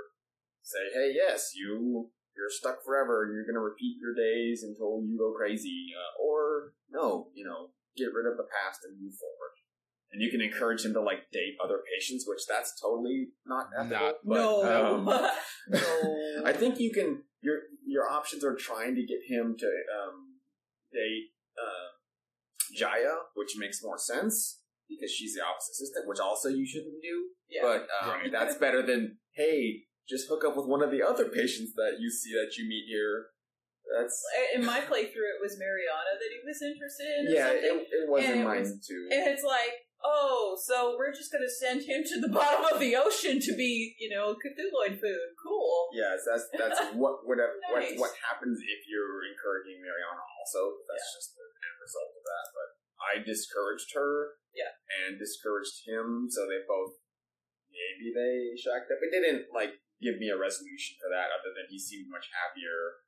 say, 0.62 0.86
"Hey, 0.94 1.08
yes, 1.18 1.50
you 1.54 2.10
you're 2.36 2.50
stuck 2.50 2.84
forever. 2.86 3.30
You're 3.30 3.46
going 3.46 3.58
to 3.58 3.64
repeat 3.64 3.98
your 3.98 4.14
days 4.14 4.62
until 4.62 5.02
you 5.02 5.18
go 5.18 5.34
crazy," 5.34 5.90
uh, 5.94 6.22
or 6.22 6.74
no, 6.90 7.30
you 7.34 7.44
know, 7.44 7.74
get 7.96 8.14
rid 8.14 8.30
of 8.30 8.36
the 8.36 8.46
past 8.46 8.86
and 8.86 9.00
move 9.00 9.14
forward. 9.14 9.61
And 10.12 10.20
you 10.20 10.30
can 10.30 10.42
encourage 10.42 10.84
him 10.84 10.92
to 10.92 11.00
like 11.00 11.30
date 11.32 11.56
other 11.64 11.78
patients, 11.94 12.24
which 12.28 12.40
that's 12.46 12.78
totally 12.80 13.28
not 13.46 13.66
ethical. 13.78 13.98
Not- 13.98 14.14
but, 14.24 14.34
no, 14.34 14.94
um, 14.96 15.04
no. 15.70 16.42
I 16.44 16.52
think 16.52 16.78
you 16.78 16.92
can. 16.92 17.22
Your 17.40 17.58
your 17.86 18.08
options 18.10 18.44
are 18.44 18.54
trying 18.54 18.94
to 18.94 19.02
get 19.06 19.20
him 19.26 19.56
to 19.58 19.66
um, 19.66 20.38
date 20.92 21.30
uh, 21.58 21.88
Jaya, 22.76 23.14
which 23.34 23.54
makes 23.56 23.82
more 23.82 23.98
sense 23.98 24.60
because 24.88 25.10
she's 25.10 25.34
the 25.34 25.40
office 25.42 25.68
assistant, 25.72 26.06
which 26.06 26.20
also 26.20 26.48
you 26.48 26.66
shouldn't 26.66 27.00
do. 27.02 27.26
yeah. 27.48 27.62
But 27.62 27.88
um, 28.02 28.10
Right. 28.20 28.30
that's 28.32 28.56
better 28.56 28.82
than 28.84 29.16
hey, 29.34 29.84
just 30.08 30.28
hook 30.28 30.44
up 30.44 30.56
with 30.56 30.66
one 30.66 30.82
of 30.82 30.90
the 30.90 31.02
other 31.02 31.28
patients 31.28 31.72
that 31.74 31.96
you 32.00 32.10
see 32.10 32.32
that 32.34 32.56
you 32.58 32.68
meet 32.68 32.84
here. 32.88 33.26
That's 33.98 34.22
in 34.54 34.64
my 34.64 34.80
playthrough, 34.80 35.28
it 35.36 35.40
was 35.42 35.58
Mariana 35.58 36.14
that 36.20 36.30
he 36.30 36.38
was 36.46 36.62
interested 36.62 37.06
in. 37.18 37.26
Or 37.26 37.30
yeah, 37.34 37.46
something. 37.48 37.64
it, 37.64 38.04
it 38.04 38.08
was 38.08 38.24
And 38.24 38.32
in 38.34 38.40
it 38.40 38.44
mine 38.44 38.60
was- 38.60 38.86
too. 38.86 39.08
And 39.10 39.26
it's 39.28 39.42
like, 39.42 39.72
oh, 40.04 40.58
so 40.60 40.94
we're 40.98 41.12
just 41.14 41.30
going 41.32 41.42
to 41.46 41.50
send 41.50 41.82
him 41.86 42.02
to 42.04 42.20
the 42.20 42.28
bottom 42.34 42.66
of 42.68 42.78
the 42.80 42.94
ocean 42.96 43.40
to 43.40 43.52
be, 43.56 43.94
you 43.98 44.10
know, 44.10 44.34
Cthulhuid 44.38 44.98
food. 45.00 45.28
Cool. 45.40 45.90
Yes, 45.94 46.22
that's 46.26 46.46
that's 46.56 46.80
what 46.98 47.22
whatever 47.26 47.54
Nice. 47.72 47.94
what 47.98 48.10
what 48.10 48.14
happens 48.22 48.58
if 48.60 48.80
you're 48.90 49.22
encouraging 49.30 49.78
Mariana. 49.82 50.22
Also, 50.42 50.78
that's 50.90 51.08
just 51.16 51.34
the 51.38 51.46
end 51.46 51.76
result 51.80 52.12
of 52.16 52.24
that. 52.26 52.46
But 52.54 52.68
I 53.02 53.12
discouraged 53.22 53.90
her, 53.98 54.38
Yeah. 54.54 54.72
and 55.02 55.18
discouraged 55.18 55.82
him, 55.86 56.26
so 56.30 56.46
they 56.46 56.62
both 56.66 56.98
maybe 57.72 58.12
they 58.14 58.54
shacked 58.56 58.92
up. 58.92 59.00
It 59.02 59.10
didn't 59.10 59.50
like 59.54 59.80
give 60.02 60.18
me 60.18 60.28
a 60.30 60.38
resolution 60.38 60.98
for 60.98 61.08
that, 61.14 61.30
other 61.30 61.54
than 61.54 61.70
he 61.70 61.78
seemed 61.78 62.10
much 62.10 62.26
happier. 62.34 63.02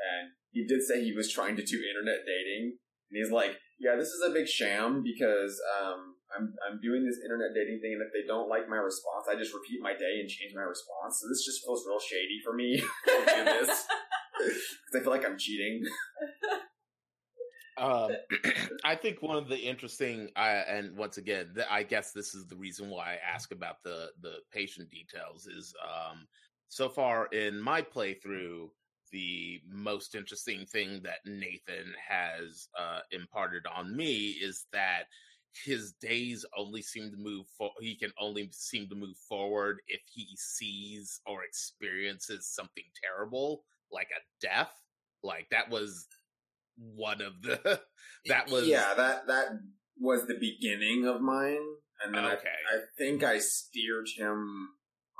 And 0.00 0.32
he 0.50 0.64
did 0.66 0.80
say 0.82 1.04
he 1.04 1.12
was 1.12 1.30
trying 1.30 1.56
to 1.56 1.64
do 1.64 1.76
internet 1.82 2.24
dating, 2.24 2.78
and 3.10 3.14
he's 3.20 3.30
like, 3.30 3.58
"Yeah, 3.78 3.96
this 3.96 4.08
is 4.08 4.22
a 4.24 4.32
big 4.32 4.48
sham 4.48 5.02
because 5.04 5.60
um, 5.76 6.16
I'm 6.36 6.54
I'm 6.66 6.80
doing 6.80 7.04
this 7.04 7.18
internet 7.22 7.54
dating 7.54 7.80
thing, 7.80 7.94
and 7.94 8.02
if 8.02 8.12
they 8.12 8.26
don't 8.26 8.48
like 8.48 8.68
my 8.68 8.76
response, 8.76 9.26
I 9.30 9.36
just 9.36 9.54
repeat 9.54 9.80
my 9.82 9.92
day 9.92 10.20
and 10.20 10.28
change 10.28 10.52
my 10.54 10.62
response. 10.62 11.20
So 11.20 11.28
this 11.28 11.44
just 11.44 11.64
feels 11.64 11.84
real 11.86 12.00
shady 12.00 12.38
for 12.44 12.54
me 12.54 12.78
to 13.06 13.42
this 13.44 13.86
because 14.38 14.94
I 14.94 15.00
feel 15.00 15.12
like 15.12 15.24
I'm 15.24 15.38
cheating." 15.38 15.84
Um, 17.78 18.10
I 18.84 18.94
think 18.94 19.22
one 19.22 19.36
of 19.38 19.48
the 19.48 19.56
interesting, 19.56 20.28
uh, 20.36 20.62
and 20.68 20.94
once 20.96 21.16
again, 21.16 21.52
th- 21.54 21.66
I 21.70 21.82
guess 21.82 22.12
this 22.12 22.34
is 22.34 22.46
the 22.46 22.56
reason 22.56 22.90
why 22.90 23.14
I 23.14 23.18
ask 23.34 23.52
about 23.52 23.76
the 23.82 24.08
the 24.20 24.34
patient 24.52 24.90
details. 24.90 25.46
Is 25.46 25.72
um, 25.82 26.26
so 26.68 26.88
far 26.88 27.26
in 27.26 27.58
my 27.58 27.80
playthrough, 27.80 28.68
the 29.12 29.60
most 29.68 30.14
interesting 30.14 30.66
thing 30.66 31.00
that 31.02 31.18
Nathan 31.24 31.94
has 32.06 32.68
uh, 32.78 33.00
imparted 33.12 33.64
on 33.74 33.96
me 33.96 34.36
is 34.42 34.66
that 34.72 35.04
his 35.64 35.92
days 36.00 36.44
only 36.56 36.82
seem 36.82 37.10
to 37.10 37.16
move. 37.16 37.46
For- 37.58 37.72
he 37.80 37.96
can 37.96 38.12
only 38.18 38.48
seem 38.52 38.88
to 38.88 38.94
move 38.94 39.16
forward 39.28 39.78
if 39.88 40.00
he 40.12 40.28
sees 40.36 41.20
or 41.26 41.42
experiences 41.44 42.48
something 42.48 42.84
terrible, 43.02 43.64
like 43.90 44.08
a 44.10 44.22
death. 44.40 44.72
Like 45.22 45.48
that 45.50 45.68
was 45.70 46.06
one 46.76 47.20
of 47.20 47.42
the 47.42 47.80
that 48.26 48.50
was 48.50 48.66
yeah, 48.66 48.94
that 48.94 49.26
that 49.26 49.48
was 49.98 50.26
the 50.26 50.38
beginning 50.38 51.06
of 51.06 51.20
mine, 51.20 51.60
and 52.04 52.14
then 52.14 52.24
Okay. 52.24 52.48
I, 52.72 52.76
I 52.76 52.80
think 52.96 53.22
I 53.22 53.38
steered 53.38 54.08
him 54.16 54.68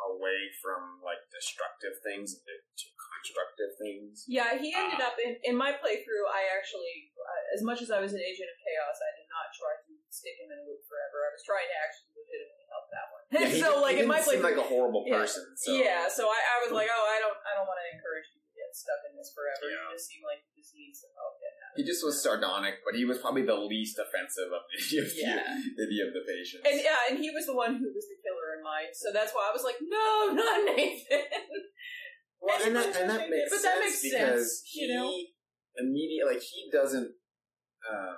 away 0.09 0.41
from 0.64 1.05
like 1.05 1.20
destructive 1.28 2.01
things 2.01 2.33
to 2.33 2.41
to 2.49 2.87
constructive 2.97 3.76
things. 3.76 4.24
Yeah, 4.24 4.57
he 4.57 4.72
ended 4.72 5.01
Ah. 5.05 5.12
up 5.12 5.16
in 5.20 5.37
in 5.45 5.53
my 5.57 5.72
playthrough. 5.76 6.26
I 6.33 6.49
actually, 6.57 7.12
uh, 7.20 7.45
as 7.57 7.61
much 7.61 7.83
as 7.85 7.91
I 7.93 8.01
was 8.01 8.16
an 8.16 8.24
agent 8.24 8.49
of 8.49 8.57
chaos, 8.64 8.97
I 8.97 9.12
did 9.20 9.28
not 9.28 9.53
try 9.53 9.74
to 9.85 9.93
stick 10.11 10.36
him 10.42 10.50
in 10.50 10.58
a 10.61 10.66
loop 10.66 10.82
forever. 10.86 11.22
I 11.26 11.30
was 11.34 11.42
trying 11.46 11.66
to 11.70 11.76
actually 11.80 12.11
legitimately 12.18 12.66
help 12.70 12.86
that 12.90 13.06
one. 13.14 13.22
Yeah, 13.30 13.46
he, 13.50 13.58
so, 13.64 13.68
he 13.78 13.82
like 13.82 13.96
in 13.98 14.06
didn't 14.06 14.14
my 14.14 14.20
seem 14.20 14.42
playthrough, 14.42 14.50
like 14.50 14.61
a 14.61 14.66
horrible 14.66 15.02
Yeah. 15.06 15.22
person. 15.22 15.46
So 15.56 15.70
yeah. 15.74 16.11
So 16.11 16.26
I, 16.26 16.38
I 16.38 16.56
was 16.66 16.70
like, 16.74 16.90
oh, 16.90 17.04
I 17.11 17.18
don't, 17.22 17.38
I 17.46 17.54
don't 17.58 17.66
want 17.70 17.78
to 17.78 17.88
encourage 17.94 18.26
you 18.34 18.42
to 18.42 18.50
get 18.58 18.70
stuck 18.74 19.00
in 19.08 19.14
this 19.14 19.30
forever. 19.30 19.70
Yeah. 19.70 19.86
You 19.88 19.94
just 19.96 20.06
seem 20.11 20.22
like 20.26 20.42
you 20.50 20.58
just 20.58 20.74
need 20.74 20.92
some 20.92 21.14
help 21.14 21.38
getting 21.38 21.62
out. 21.62 21.72
he 21.78 21.82
just 21.86 22.02
was 22.02 22.18
sardonic, 22.18 22.82
but 22.82 22.98
he 22.98 23.06
was 23.06 23.22
probably 23.22 23.46
the 23.46 23.56
least 23.56 23.96
offensive 24.02 24.50
of 24.50 24.62
any 24.74 24.98
of, 24.98 25.06
Yeah. 25.14 25.46
the, 25.46 25.86
any 25.86 25.98
of 26.02 26.11
the 26.11 26.22
patients. 26.26 26.66
And 26.66 26.76
yeah, 26.82 27.06
and 27.08 27.14
he 27.22 27.30
was 27.30 27.46
the 27.46 27.54
one 27.56 27.78
who 27.78 27.88
was 27.94 28.06
the 28.11 28.18
killer 28.20 28.58
in 28.58 28.66
mine. 28.66 28.90
So 28.92 29.14
that's 29.14 29.30
why 29.30 29.46
I 29.46 29.52
was 29.54 29.62
like, 29.62 29.78
no, 29.80 30.34
not 30.38 30.66
Nathan. 30.66 31.30
Well, 32.42 32.56
and 32.66 32.74
that, 32.74 32.96
and 32.96 33.06
that 33.11 33.28
makes 33.28 33.52
But 33.52 33.61
sense 33.61 33.68
that 33.68 33.78
makes 33.84 34.00
because 34.02 34.64
sense, 34.64 34.72
you 34.74 34.88
know? 34.88 35.06
he 35.12 35.36
immediately 35.78 36.34
like 36.34 36.42
he 36.42 36.66
doesn't 36.72 37.12
um 37.86 38.16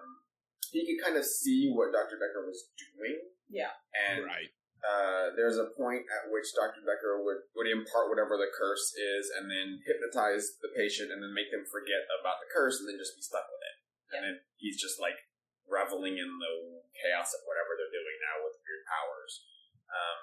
he 0.73 0.89
could 0.89 1.05
kind 1.05 1.21
of 1.21 1.29
see 1.29 1.69
what 1.69 1.93
Dr. 1.93 2.17
Dekker 2.17 2.49
was 2.49 2.73
doing. 2.81 3.21
Yeah. 3.53 3.77
And 3.93 4.25
right. 4.25 4.49
uh, 4.81 5.37
there's 5.37 5.61
a 5.61 5.69
point 5.77 6.09
at 6.09 6.33
which 6.33 6.49
Dr. 6.57 6.81
Dekker 6.81 7.21
would, 7.21 7.45
would 7.53 7.69
impart 7.69 8.09
whatever 8.09 8.41
the 8.41 8.49
curse 8.49 8.97
is 8.97 9.29
and 9.37 9.53
then 9.53 9.85
hypnotize 9.85 10.57
the 10.65 10.73
patient 10.73 11.13
and 11.13 11.21
then 11.21 11.37
make 11.37 11.53
them 11.53 11.69
forget 11.69 12.09
about 12.09 12.41
the 12.41 12.49
curse 12.49 12.81
and 12.81 12.89
then 12.89 12.97
just 12.97 13.13
be 13.13 13.23
stuck 13.23 13.45
with 13.45 13.61
it. 13.61 13.77
And 14.17 14.21
then 14.25 14.37
he's 14.57 14.81
just 14.81 14.97
like 14.97 15.21
reveling 15.69 16.17
in 16.17 16.31
the 16.41 16.55
chaos 16.97 17.37
of 17.37 17.45
whatever 17.45 17.77
they're 17.77 17.93
doing 17.93 18.19
now 18.25 18.49
with 18.49 18.57
weird 18.65 18.85
powers. 18.89 19.33
Um, 19.93 20.21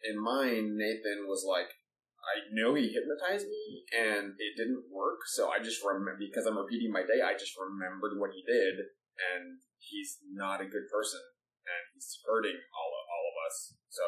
in 0.00 0.16
mine, 0.16 0.80
Nathan 0.80 1.28
was 1.28 1.44
like, 1.44 1.76
I 2.24 2.44
know 2.52 2.72
he 2.74 2.92
hypnotized 2.92 3.48
me 3.48 3.84
and 3.92 4.36
it 4.36 4.52
didn't 4.56 4.88
work, 4.92 5.24
so 5.32 5.48
I 5.48 5.60
just 5.60 5.80
remember 5.84 6.18
because 6.18 6.44
I'm 6.44 6.58
repeating 6.58 6.92
my 6.92 7.04
day. 7.04 7.24
I 7.24 7.32
just 7.36 7.56
remembered 7.56 8.20
what 8.20 8.36
he 8.36 8.44
did, 8.44 8.92
and 9.18 9.58
he's 9.78 10.18
not 10.30 10.62
a 10.62 10.68
good 10.70 10.86
person, 10.90 11.20
and 11.66 11.82
he's 11.94 12.18
hurting 12.24 12.56
all 12.72 12.90
of, 12.94 13.04
all 13.10 13.24
of 13.30 13.36
us. 13.46 13.56
So 13.90 14.06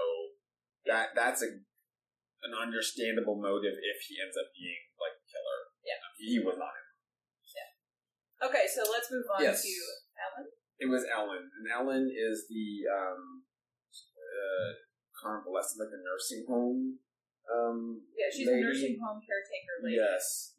that 0.86 1.12
that's 1.18 1.42
a 1.42 1.50
an 2.40 2.56
understandable 2.56 3.36
motive 3.36 3.76
if 3.76 3.98
he 4.08 4.16
ends 4.16 4.32
up 4.38 4.48
being 4.56 4.80
like 4.96 5.12
a 5.12 5.24
killer. 5.28 5.60
Yeah. 5.84 6.00
he 6.16 6.38
was 6.40 6.56
not. 6.56 6.72
Yeah. 7.52 8.48
Okay, 8.48 8.64
so 8.64 8.84
let's 8.88 9.12
move 9.12 9.28
on 9.36 9.44
Yes. 9.44 9.60
to 9.60 9.72
Alan. 10.16 10.48
It 10.80 10.88
was 10.88 11.04
Ellen, 11.04 11.44
and 11.44 11.64
Ellen 11.68 12.08
is 12.08 12.48
the 12.48 12.88
um, 12.88 13.44
uh, 13.92 14.72
convalescent, 15.12 15.84
like 15.84 15.92
a 15.92 16.00
nursing 16.00 16.48
home. 16.48 16.96
Um, 17.44 18.08
Yeah, 18.16 18.32
she's 18.32 18.48
lady. 18.48 18.60
a 18.60 18.64
nursing 18.64 18.96
home 18.96 19.20
caretaker 19.20 19.76
lady. 19.84 19.96
Yes, 20.00 20.54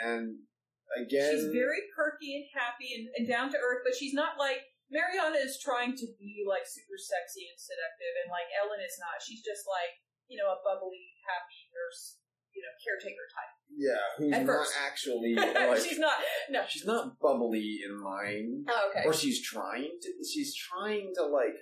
and 0.00 0.48
again, 0.96 1.30
She's 1.32 1.48
very 1.54 1.80
perky 1.96 2.36
and 2.36 2.46
happy 2.52 2.90
and, 2.94 3.04
and 3.16 3.24
down 3.28 3.48
to 3.52 3.58
earth, 3.58 3.82
but 3.84 3.96
she's 3.96 4.12
not 4.14 4.36
like 4.38 4.60
Mariana 4.92 5.40
is 5.40 5.56
trying 5.58 5.96
to 5.96 6.06
be 6.20 6.44
like 6.46 6.68
super 6.68 6.98
sexy 7.00 7.48
and 7.48 7.56
seductive, 7.58 8.14
and 8.24 8.28
like 8.30 8.46
Ellen 8.54 8.80
is 8.84 8.96
not. 9.00 9.18
She's 9.24 9.40
just 9.40 9.64
like 9.64 9.96
you 10.28 10.36
know 10.40 10.52
a 10.52 10.58
bubbly, 10.60 11.16
happy 11.24 11.68
nurse, 11.72 12.20
you 12.52 12.60
know, 12.62 12.72
caretaker 12.84 13.26
type. 13.32 13.54
Yeah, 13.74 14.04
who's 14.20 14.32
At 14.36 14.46
not 14.46 14.68
first. 14.68 14.76
actually 14.78 15.32
like 15.40 15.80
she's 15.82 15.98
not. 15.98 16.20
No. 16.52 16.62
she's 16.68 16.84
not 16.86 17.18
bubbly 17.18 17.80
in 17.82 17.96
mind, 17.96 18.68
Oh, 18.68 18.92
okay. 18.92 19.08
or 19.08 19.12
she's 19.16 19.40
trying 19.42 19.96
to. 20.04 20.08
She's 20.22 20.52
trying 20.54 21.10
to 21.16 21.24
like 21.26 21.56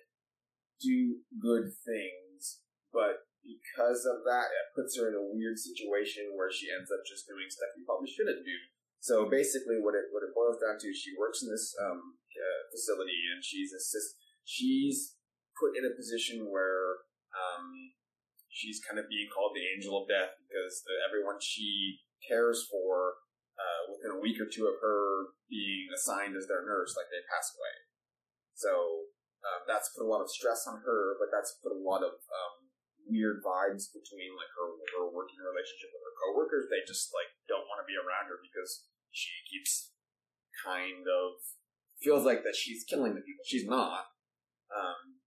do 0.82 1.22
good 1.38 1.70
things, 1.86 2.60
but 2.92 3.22
because 3.42 4.06
of 4.06 4.22
that, 4.26 4.50
it 4.50 4.66
puts 4.74 4.98
her 4.98 5.08
in 5.10 5.14
a 5.18 5.22
weird 5.34 5.58
situation 5.58 6.34
where 6.38 6.50
she 6.50 6.70
ends 6.70 6.90
up 6.90 7.02
just 7.06 7.26
doing 7.26 7.46
stuff 7.50 7.74
you 7.78 7.82
probably 7.86 8.10
shouldn't 8.10 8.42
do. 8.46 8.54
So 9.02 9.26
basically, 9.26 9.82
what 9.82 9.98
it 9.98 10.14
what 10.14 10.22
it 10.22 10.30
boils 10.30 10.62
down 10.62 10.78
to, 10.78 10.86
is 10.86 10.94
she 10.94 11.18
works 11.18 11.42
in 11.42 11.50
this 11.50 11.74
um, 11.82 12.22
uh, 12.22 12.62
facility, 12.70 13.18
and 13.34 13.42
she's 13.42 13.74
assist. 13.74 14.14
She's 14.46 15.18
put 15.58 15.74
in 15.74 15.82
a 15.82 15.90
position 15.90 16.46
where 16.46 17.02
um, 17.34 17.98
she's 18.46 18.78
kind 18.78 19.02
of 19.02 19.10
being 19.10 19.26
called 19.26 19.58
the 19.58 19.66
angel 19.66 19.98
of 19.98 20.06
death 20.06 20.38
because 20.46 20.86
the, 20.86 20.94
everyone 21.02 21.42
she 21.42 21.98
cares 22.22 22.62
for, 22.70 23.18
uh, 23.58 23.90
within 23.90 24.14
a 24.14 24.22
week 24.22 24.38
or 24.38 24.46
two 24.46 24.70
of 24.70 24.78
her 24.78 25.34
being 25.50 25.90
assigned 25.90 26.38
as 26.38 26.46
their 26.46 26.62
nurse, 26.62 26.94
like 26.94 27.10
they 27.10 27.26
pass 27.26 27.50
away. 27.58 27.74
So 28.54 28.70
um, 29.42 29.66
that's 29.66 29.90
put 29.98 30.06
a 30.06 30.10
lot 30.10 30.22
of 30.22 30.30
stress 30.30 30.62
on 30.70 30.86
her, 30.86 31.18
but 31.18 31.34
that's 31.34 31.58
put 31.58 31.74
a 31.74 31.82
lot 31.82 32.06
of 32.06 32.14
um, 32.14 32.61
weird 33.08 33.42
vibes 33.42 33.90
between 33.90 34.34
like 34.38 34.52
her 34.54 34.68
her 34.98 35.06
working 35.10 35.40
relationship 35.40 35.90
with 35.92 36.04
her 36.04 36.16
coworkers. 36.22 36.66
They 36.68 36.82
just 36.86 37.10
like 37.14 37.30
don't 37.46 37.66
want 37.66 37.82
to 37.82 37.88
be 37.88 37.98
around 37.98 38.30
her 38.30 38.38
because 38.42 38.88
she 39.10 39.32
keeps 39.48 39.92
kind 40.62 41.04
of 41.06 41.40
feels 42.00 42.26
like 42.26 42.42
that 42.42 42.58
she's 42.58 42.84
killing 42.84 43.14
the 43.14 43.24
people. 43.24 43.44
She's 43.46 43.66
not. 43.66 44.10
Um, 44.72 45.22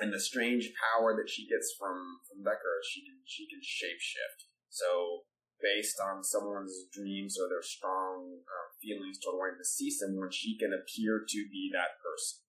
and 0.00 0.12
the 0.12 0.20
strange 0.20 0.74
power 0.74 1.14
that 1.14 1.30
she 1.30 1.46
gets 1.46 1.74
from 1.78 2.22
from 2.26 2.42
Dekker, 2.42 2.82
she 2.86 3.06
can 3.06 3.18
she 3.24 3.46
can 3.46 3.62
shapeshift. 3.62 4.50
So 4.70 5.26
based 5.62 6.02
on 6.02 6.24
someone's 6.24 6.90
dreams 6.90 7.38
or 7.38 7.48
their 7.48 7.62
strong 7.62 8.42
uh, 8.42 8.68
feelings 8.82 9.18
toward 9.22 9.38
wanting 9.38 9.62
to 9.62 9.64
see 9.64 9.90
someone, 9.90 10.30
she 10.30 10.58
can 10.58 10.74
appear 10.74 11.22
to 11.22 11.40
be 11.48 11.70
that 11.72 11.96
person. 12.02 12.42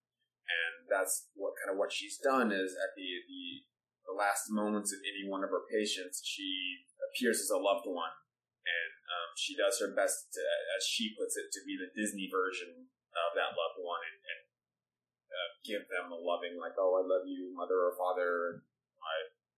And 0.46 0.90
that's 0.90 1.30
what 1.34 1.58
kind 1.58 1.74
of 1.74 1.78
what 1.78 1.94
she's 1.94 2.18
done 2.18 2.52
is 2.52 2.74
at 2.74 2.94
the 2.98 3.10
the, 3.30 3.66
the 4.06 4.14
last 4.14 4.48
moments 4.54 4.94
of 4.94 5.02
any 5.02 5.26
one 5.26 5.42
of 5.42 5.50
her 5.50 5.66
patients, 5.66 6.22
she 6.22 6.86
appears 7.02 7.42
as 7.42 7.50
a 7.50 7.60
loved 7.60 7.90
one, 7.90 8.14
and 8.66 8.94
um, 9.10 9.30
she 9.34 9.58
does 9.58 9.82
her 9.82 9.94
best, 9.94 10.30
to, 10.34 10.42
as 10.78 10.86
she 10.86 11.14
puts 11.18 11.36
it, 11.38 11.50
to 11.54 11.62
be 11.66 11.78
the 11.78 11.92
Disney 11.94 12.30
version 12.30 12.90
of 13.16 13.30
that 13.34 13.58
loved 13.58 13.82
one 13.82 14.02
and, 14.06 14.18
and 14.22 14.42
uh, 15.32 15.50
give 15.66 15.84
them 15.90 16.14
a 16.14 16.20
loving, 16.20 16.56
like, 16.58 16.78
oh, 16.78 17.02
I 17.02 17.04
love 17.04 17.26
you, 17.26 17.52
mother 17.54 17.90
or 17.90 17.98
father. 17.98 18.62
I, 19.02 19.16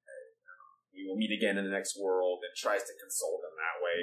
I, 0.07 0.15
we 0.95 1.03
will 1.03 1.19
meet 1.19 1.35
again 1.35 1.59
in 1.59 1.67
the 1.67 1.75
next 1.75 1.99
world, 1.99 2.41
and 2.47 2.55
tries 2.55 2.87
to 2.87 2.95
console 3.01 3.43
them 3.43 3.55
that 3.59 3.83
way. 3.83 3.99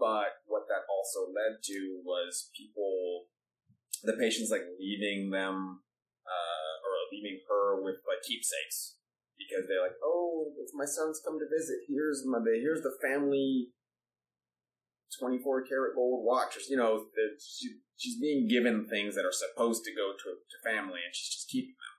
But 0.00 0.42
what 0.50 0.66
that 0.66 0.88
also 0.90 1.30
led 1.30 1.62
to 1.62 2.02
was 2.02 2.50
people, 2.58 3.30
the 4.02 4.18
patients, 4.18 4.50
like 4.50 4.66
leaving 4.80 5.30
them, 5.30 5.84
uh, 6.26 6.74
or 6.82 6.92
leaving 7.14 7.38
her 7.46 7.78
with 7.78 8.02
like 8.08 8.24
keepsakes 8.26 8.98
because 9.42 9.66
they're 9.68 9.82
like, 9.82 9.98
oh, 10.04 10.52
if 10.58 10.70
my 10.74 10.86
son's 10.86 11.20
come 11.24 11.38
to 11.38 11.46
visit, 11.50 11.84
here's 11.88 12.22
my, 12.26 12.38
here's 12.44 12.82
the 12.82 12.94
family 13.02 13.70
24 15.18 15.66
karat 15.68 15.94
gold 15.94 16.24
watch, 16.24 16.56
you 16.68 16.76
know, 16.76 17.04
that 17.14 17.36
she, 17.40 17.68
she's 17.96 18.18
being 18.20 18.48
given 18.48 18.86
things 18.88 19.14
that 19.14 19.26
are 19.28 19.34
supposed 19.34 19.84
to 19.84 19.92
go 19.92 20.12
to, 20.16 20.28
to 20.40 20.56
family, 20.64 21.04
and 21.04 21.12
she's 21.12 21.28
just 21.28 21.48
keeping 21.50 21.76
them 21.76 21.96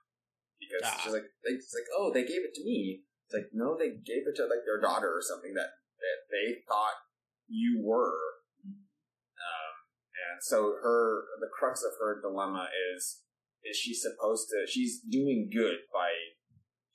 because 0.58 0.82
Ah. 0.84 1.00
she's 1.02 1.12
like, 1.12 1.28
they, 1.44 1.54
it's 1.54 1.74
like, 1.74 1.86
oh, 1.96 2.10
they 2.12 2.24
gave 2.24 2.42
it 2.42 2.54
to 2.54 2.64
me. 2.64 3.02
It's 3.26 3.34
like, 3.34 3.50
no, 3.52 3.76
they 3.78 3.90
gave 4.02 4.26
it 4.26 4.36
to 4.36 4.44
like 4.44 4.66
their 4.66 4.80
daughter 4.80 5.08
or 5.08 5.22
something 5.22 5.54
that 5.54 5.70
that 6.02 6.18
they 6.30 6.60
thought 6.68 6.98
you 7.48 7.80
were. 7.82 8.18
Um, 8.66 9.74
and 10.12 10.42
so 10.42 10.74
her, 10.82 11.24
the 11.40 11.48
crux 11.48 11.82
of 11.84 11.92
her 12.00 12.20
dilemma 12.20 12.68
is, 12.94 13.20
is 13.64 13.76
she 13.76 13.94
supposed 13.94 14.48
to? 14.50 14.66
She's 14.68 15.00
doing 15.00 15.48
good 15.52 15.86
by 15.92 16.10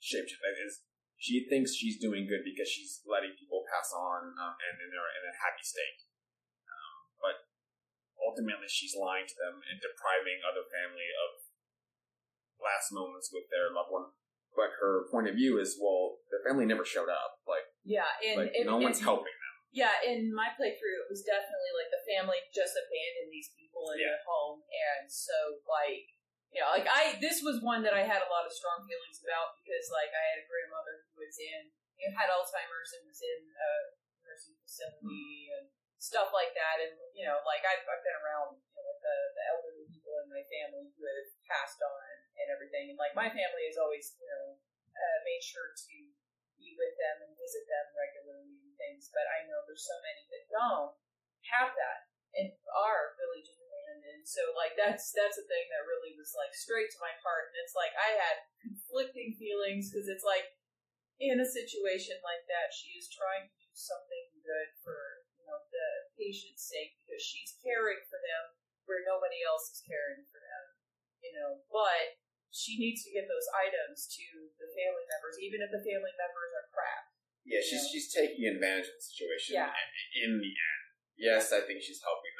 shapeshifting. 0.00 0.56
Is 0.66 0.82
she 1.20 1.44
thinks 1.46 1.76
she's 1.76 2.00
doing 2.00 2.24
good 2.24 2.40
because 2.42 2.66
she's 2.68 3.04
letting 3.04 3.36
people 3.36 3.60
pass 3.68 3.92
on 3.92 4.32
um, 4.40 4.56
and 4.56 4.74
in 4.80 4.88
they're 4.88 5.12
in 5.20 5.24
a 5.28 5.36
happy 5.36 5.60
state. 5.60 6.00
Um, 6.64 7.00
but 7.20 7.36
ultimately, 8.16 8.66
she's 8.72 8.96
lying 8.96 9.28
to 9.28 9.36
them 9.36 9.60
and 9.60 9.76
depriving 9.84 10.40
other 10.40 10.64
family 10.64 11.08
of 11.12 11.30
last 12.56 12.88
moments 12.92 13.28
with 13.32 13.48
their 13.52 13.68
loved 13.72 13.92
one. 13.92 14.08
But 14.56 14.74
her 14.82 15.06
point 15.12 15.28
of 15.30 15.36
view 15.38 15.60
is, 15.62 15.78
well, 15.78 16.18
their 16.32 16.42
family 16.42 16.66
never 16.66 16.82
showed 16.88 17.12
up. 17.12 17.38
Like, 17.46 17.68
Yeah, 17.86 18.08
and, 18.24 18.36
like 18.40 18.52
and 18.56 18.66
no 18.66 18.80
and- 18.80 18.84
one's 18.90 19.04
helping 19.04 19.30
them. 19.30 19.54
Yeah, 19.70 19.94
in 20.02 20.34
my 20.34 20.50
playthrough, 20.58 20.98
it 21.06 21.08
was 21.12 21.22
definitely 21.22 21.72
like 21.78 21.94
the 21.94 22.02
family 22.10 22.42
just 22.50 22.74
abandoned 22.74 23.30
these 23.30 23.54
people 23.54 23.86
in 23.94 24.02
Yeah. 24.02 24.18
their 24.18 24.24
home, 24.26 24.66
and 24.66 25.06
so 25.06 25.62
like 25.62 26.10
you 26.50 26.58
know, 26.58 26.70
like 26.74 26.86
I 26.90 27.14
this 27.22 27.42
was 27.46 27.62
one 27.62 27.86
that 27.86 27.94
I 27.94 28.02
had 28.02 28.26
a 28.26 28.30
lot 28.30 28.46
of 28.46 28.52
strong 28.54 28.82
feelings 28.82 29.22
about 29.22 29.54
because 29.62 29.86
like 29.94 30.10
I 30.10 30.24
had 30.34 30.42
a 30.42 30.48
grandmother 30.50 31.06
who 31.10 31.22
was 31.22 31.38
in 31.38 31.70
you 31.94 32.10
know, 32.10 32.16
had 32.18 32.32
Alzheimer's 32.32 32.90
and 32.96 33.06
was 33.06 33.22
in 33.22 33.40
a 33.46 33.70
nursing 34.26 34.58
facility 34.58 35.54
and 35.54 35.70
stuff 36.00 36.32
like 36.32 36.56
that, 36.56 36.80
and 36.80 36.96
you 37.12 37.28
know, 37.28 37.38
like 37.44 37.62
I've, 37.62 37.84
I've 37.84 38.02
been 38.02 38.18
around 38.18 38.58
you 38.58 38.72
know, 38.74 38.84
like 38.88 39.02
the 39.04 39.16
the 39.36 39.44
elderly 39.52 39.86
people 39.92 40.16
in 40.24 40.32
my 40.32 40.42
family 40.48 40.90
who 40.90 41.02
have 41.06 41.30
passed 41.46 41.78
on 41.84 42.14
and 42.42 42.48
everything, 42.50 42.90
and 42.90 42.98
like 42.98 43.14
my 43.14 43.30
family 43.30 43.64
has 43.70 43.78
always 43.78 44.16
you 44.18 44.26
know 44.26 44.58
uh, 44.90 45.18
made 45.22 45.44
sure 45.44 45.70
to 45.70 45.94
be 46.58 46.74
with 46.74 46.96
them 46.98 47.24
and 47.24 47.32
visit 47.38 47.64
them 47.70 47.86
regularly 47.94 48.58
and 48.64 48.74
things, 48.76 49.08
but 49.12 49.24
I 49.28 49.46
know 49.48 49.62
there's 49.64 49.86
so 49.86 49.96
many 50.02 50.26
that 50.28 50.44
don't 50.50 50.92
have 51.52 51.72
that 51.72 52.10
and 52.36 52.52
are 52.72 53.16
really 53.18 53.42
just 53.42 53.59
abandoned. 54.10 54.26
So 54.26 54.42
like 54.58 54.74
that's 54.74 55.14
that's 55.14 55.38
a 55.38 55.46
thing 55.46 55.66
that 55.70 55.86
really 55.86 56.14
was 56.18 56.34
like 56.34 56.50
straight 56.54 56.90
to 56.90 56.98
my 57.02 57.14
heart, 57.22 57.50
and 57.50 57.56
it's 57.62 57.76
like 57.78 57.94
I 57.94 58.18
had 58.18 58.36
conflicting 58.58 59.38
feelings 59.38 59.90
because 59.90 60.10
it's 60.10 60.26
like 60.26 60.58
in 61.22 61.38
a 61.38 61.46
situation 61.46 62.16
like 62.24 62.44
that, 62.48 62.74
she 62.74 62.96
is 62.98 63.06
trying 63.12 63.46
to 63.46 63.54
do 63.54 63.70
something 63.76 64.24
good 64.42 64.68
for 64.82 65.22
you 65.38 65.46
know 65.46 65.60
the 65.70 65.88
patient's 66.18 66.66
sake 66.66 66.98
because 67.02 67.22
she's 67.22 67.54
caring 67.62 68.02
for 68.10 68.18
them 68.18 68.58
where 68.88 69.06
nobody 69.06 69.38
else 69.46 69.70
is 69.70 69.86
caring 69.86 70.26
for 70.26 70.42
them, 70.42 70.64
you 71.22 71.30
know, 71.30 71.62
but 71.70 72.18
she 72.50 72.74
needs 72.74 73.06
to 73.06 73.14
get 73.14 73.30
those 73.30 73.46
items 73.54 74.10
to 74.10 74.50
the 74.58 74.66
family 74.74 75.06
members, 75.06 75.38
even 75.38 75.62
if 75.62 75.70
the 75.70 75.78
family 75.86 76.10
members 76.18 76.50
are 76.58 76.66
crap. 76.74 77.06
Yeah, 77.46 77.62
she's 77.62 77.86
Yeah. 77.86 77.90
she's 77.94 78.08
taking 78.10 78.42
advantage 78.50 78.90
of 78.90 78.98
the 78.98 79.06
situation. 79.06 79.54
Yeah. 79.54 79.70
In 80.18 80.42
the 80.42 80.50
end, 80.50 80.82
yes, 81.14 81.54
I 81.54 81.62
think 81.62 81.86
she's 81.86 82.02
helping 82.02 82.34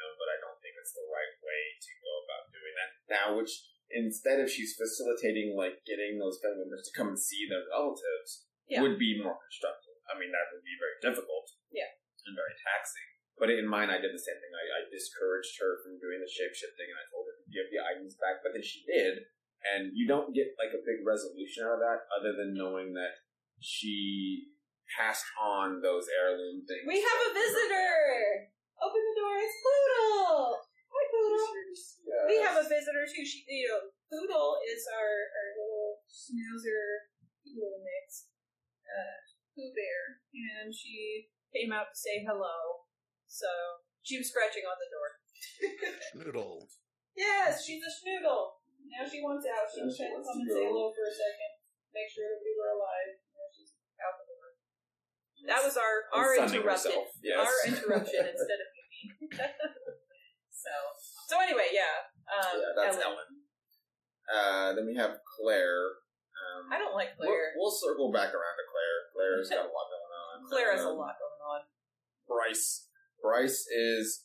them, 0.89 0.97
but 0.97 0.97
I 0.97 0.97
don't 0.97 0.97
think 0.97 0.97
it's 0.97 0.97
the 0.97 1.11
right 1.13 1.35
way 1.45 1.61
to 1.77 1.91
go 2.01 2.13
about 2.25 2.43
doing 2.49 2.73
that. 2.81 2.89
Now, 3.13 3.27
which 3.37 3.53
instead 3.93 4.39
of 4.41 4.49
she's 4.49 4.73
facilitating 4.73 5.53
like 5.53 5.85
getting 5.85 6.17
those 6.17 6.41
family 6.41 6.65
members 6.65 6.87
to 6.89 6.95
come 6.97 7.13
and 7.13 7.19
see 7.19 7.45
their 7.45 7.61
relatives, 7.69 8.47
Yeah. 8.65 8.81
would 8.81 8.97
be 8.97 9.19
more 9.21 9.37
constructive. 9.37 9.99
I 10.09 10.17
mean, 10.17 10.31
that 10.33 10.49
would 10.49 10.63
be 10.65 10.77
very 10.79 10.97
difficult. 11.03 11.51
Yeah. 11.69 11.91
and 12.25 12.33
very 12.37 12.53
taxing. 12.61 13.07
But 13.41 13.49
in 13.49 13.65
mine, 13.65 13.89
I 13.89 13.97
did 13.97 14.13
the 14.13 14.21
same 14.21 14.37
thing. 14.37 14.53
I, 14.53 14.65
I 14.77 14.81
discouraged 14.93 15.57
her 15.57 15.81
from 15.81 15.97
doing 15.97 16.21
the 16.21 16.29
shapeshifting, 16.29 16.85
and 16.85 16.99
I 17.01 17.05
told 17.09 17.25
her 17.25 17.33
to 17.41 17.49
give 17.49 17.65
the 17.73 17.81
items 17.81 18.13
back. 18.21 18.45
But 18.45 18.53
then 18.53 18.61
she 18.61 18.85
did, 18.85 19.25
and 19.65 19.89
you 19.97 20.05
don't 20.05 20.29
get 20.35 20.53
like 20.61 20.69
a 20.77 20.85
big 20.85 21.01
resolution 21.01 21.65
out 21.65 21.81
of 21.81 21.83
that, 21.85 22.05
other 22.13 22.37
than 22.37 22.53
knowing 22.53 22.93
that 22.93 23.25
she 23.57 24.53
passed 24.93 25.25
on 25.41 25.81
those 25.81 26.05
heirloom 26.13 26.61
things. 26.69 26.85
We 26.85 27.01
have 27.01 27.19
a 27.25 27.31
visitor. 27.33 28.53
Open 28.77 29.01
the 29.01 29.15
door. 29.17 29.35
It's 29.41 29.57
Poodle. 29.57 30.61
Hi, 32.31 32.39
Poodle. 32.39 32.39
We 32.39 32.47
have 32.47 32.59
a 32.63 32.67
visitor 32.67 33.03
too. 33.11 33.25
She, 33.27 33.43
you 33.47 33.67
know, 33.67 33.91
Poodle 34.07 34.55
is 34.63 34.87
our, 34.87 35.11
our 35.35 35.49
little 35.59 35.99
schnauzer 36.07 37.11
poodle 37.43 37.83
mix, 37.83 38.31
uh, 38.87 39.19
Pooh 39.55 39.71
Bear, 39.75 40.23
and 40.31 40.71
she 40.71 41.27
came 41.51 41.71
out 41.75 41.91
to 41.91 41.97
say 41.97 42.23
hello. 42.23 42.87
So 43.27 43.47
she 44.03 44.19
was 44.19 44.31
scratching 44.31 44.63
on 44.67 44.75
the 44.79 44.89
door. 44.91 45.09
Noodle. 46.19 46.67
yes, 47.15 47.63
she's 47.63 47.83
a 47.83 47.91
schnoodle. 47.91 48.59
Now 48.87 49.07
she 49.07 49.19
wants 49.23 49.47
out. 49.47 49.67
She 49.71 49.79
Now 49.83 49.87
was 49.87 49.95
she 49.95 50.03
trying 50.03 50.11
to 50.11 50.15
wants 50.19 50.27
come 50.31 50.39
to 50.39 50.47
and 50.47 50.51
say 50.51 50.65
hello 50.67 50.85
for 50.91 51.05
a 51.07 51.13
second, 51.15 51.51
make 51.95 52.07
sure 52.11 52.27
everybody 52.27 52.55
were 52.59 52.71
alive. 52.75 53.11
Now 53.35 53.47
she's 53.51 53.71
out 53.99 54.15
the 54.19 54.25
door. 54.27 54.47
That 55.47 55.61
was 55.63 55.75
our 55.79 55.95
our 56.13 56.29
sunning 56.37 56.61
interruption. 56.61 56.91
herself, 56.93 57.07
yes. 57.23 57.39
Our 57.39 57.57
interruption 57.71 58.21
instead 58.29 58.59
of 58.61 58.69
me. 58.75 58.85
so 60.51 60.73
so 61.31 61.39
anyway, 61.41 61.71
yeah. 61.73 62.11
Um, 62.31 62.55
yeah, 62.59 62.71
that's 62.75 62.97
Ellen. 62.97 63.17
Ellen. 63.19 63.31
Uh, 64.31 64.73
then 64.75 64.85
we 64.87 64.95
have 64.95 65.19
Claire. 65.37 65.99
Um, 66.31 66.71
I 66.71 66.77
don't 66.79 66.95
like 66.95 67.09
We'll, 67.19 67.27
Claire. 67.29 67.51
we'll 67.57 67.71
circle 67.71 68.11
back 68.11 68.31
around 68.33 68.55
to 68.57 68.65
Claire. 68.71 68.99
Claire's 69.13 69.49
got 69.49 69.59
a 69.67 69.69
lot 69.69 69.87
going 69.91 70.13
on. 70.15 70.35
Claire 70.49 70.71
has 70.75 70.85
a 70.85 70.89
Um, 70.89 70.97
lot 70.97 71.15
going 71.19 71.41
on. 71.51 71.61
Bryce. 72.27 72.87
Bryce 73.21 73.67
is. 73.67 74.23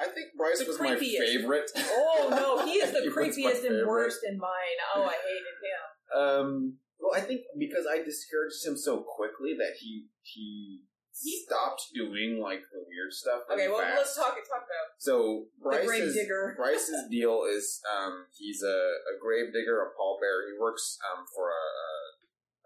I 0.00 0.06
think 0.06 0.28
Bryce 0.38 0.60
The 0.60 0.66
was 0.66 0.80
my 0.80 0.96
favorite. 0.96 1.70
Oh 1.76 2.28
no, 2.30 2.64
he 2.64 2.78
is 2.78 2.92
the 2.92 3.00
He 3.02 3.08
creepiest 3.10 3.66
and 3.66 3.86
worst 3.86 4.20
in 4.26 4.38
mine. 4.38 4.78
Oh, 4.94 5.02
I 5.02 5.14
hated 5.14 5.56
him. 5.66 5.82
Um, 6.14 6.74
well, 7.00 7.14
I 7.14 7.20
think 7.20 7.42
because 7.58 7.84
I 7.90 7.98
discouraged 8.02 8.64
him 8.64 8.76
so 8.76 9.02
quickly 9.02 9.54
that 9.58 9.74
he 9.80 10.06
he 10.22 10.82
He- 11.22 11.44
stopped 11.44 11.82
doing 11.94 12.40
like 12.40 12.62
the 12.72 12.78
weird 12.86 13.12
stuff. 13.12 13.42
Okay, 13.50 13.68
well 13.68 13.80
fast. 13.80 13.96
let's 13.96 14.16
talk 14.16 14.34
talk 14.36 14.62
about 14.68 14.86
So 14.98 15.46
the 15.58 15.70
grave 15.70 15.86
Bryce's 15.86 16.14
digger. 16.14 16.54
Bryce's 16.58 17.08
deal 17.10 17.42
is 17.48 17.80
um, 17.88 18.26
he's 18.36 18.62
a, 18.62 18.78
a 19.08 19.14
grave 19.20 19.52
digger, 19.52 19.80
a 19.82 19.88
pallbearer. 19.98 20.52
He 20.52 20.58
works 20.60 20.98
um, 21.10 21.24
for 21.34 21.48
a, 21.48 21.52
a, 21.52 21.90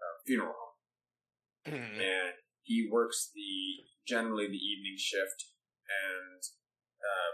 a 0.03 0.09
funeral 0.27 0.53
home, 0.53 0.69
Hmm. 1.65 1.99
and 2.01 2.33
he 2.61 2.87
works 2.91 3.31
the 3.33 3.87
generally 4.05 4.47
the 4.47 4.59
evening 4.59 4.95
shift, 4.97 5.47
and 5.87 6.41
uh, 6.99 7.31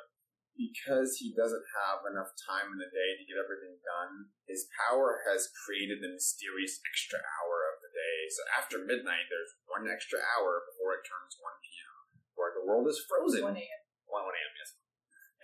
because 0.60 1.24
he 1.24 1.32
doesn't 1.32 1.64
have 1.80 2.04
enough 2.04 2.36
time 2.36 2.76
in 2.76 2.80
the 2.84 2.92
day 2.92 3.16
to 3.16 3.24
get 3.24 3.40
everything 3.40 3.80
done, 3.80 4.28
his 4.44 4.68
power 4.76 5.24
has 5.24 5.48
created 5.64 6.04
the 6.04 6.12
mysterious 6.12 6.84
extra 6.84 7.24
hour 7.24 7.72
of 7.72 7.80
the 7.80 7.88
day. 7.96 8.28
So 8.28 8.44
after 8.52 8.84
midnight, 8.84 9.32
there's 9.32 9.56
one 9.72 9.88
extra 9.88 10.20
hour 10.20 10.68
before 10.68 11.00
it 11.00 11.08
turns 11.08 11.40
one 11.40 11.56
p.m., 11.64 11.96
where 12.36 12.52
the 12.52 12.68
world 12.68 12.92
is 12.92 13.00
frozen. 13.08 13.40
1 13.48 13.56
a.m. 13.56 13.82
1 14.12 14.20
1 14.20 14.36
a.m. 14.36 14.54
Yes, 14.60 14.72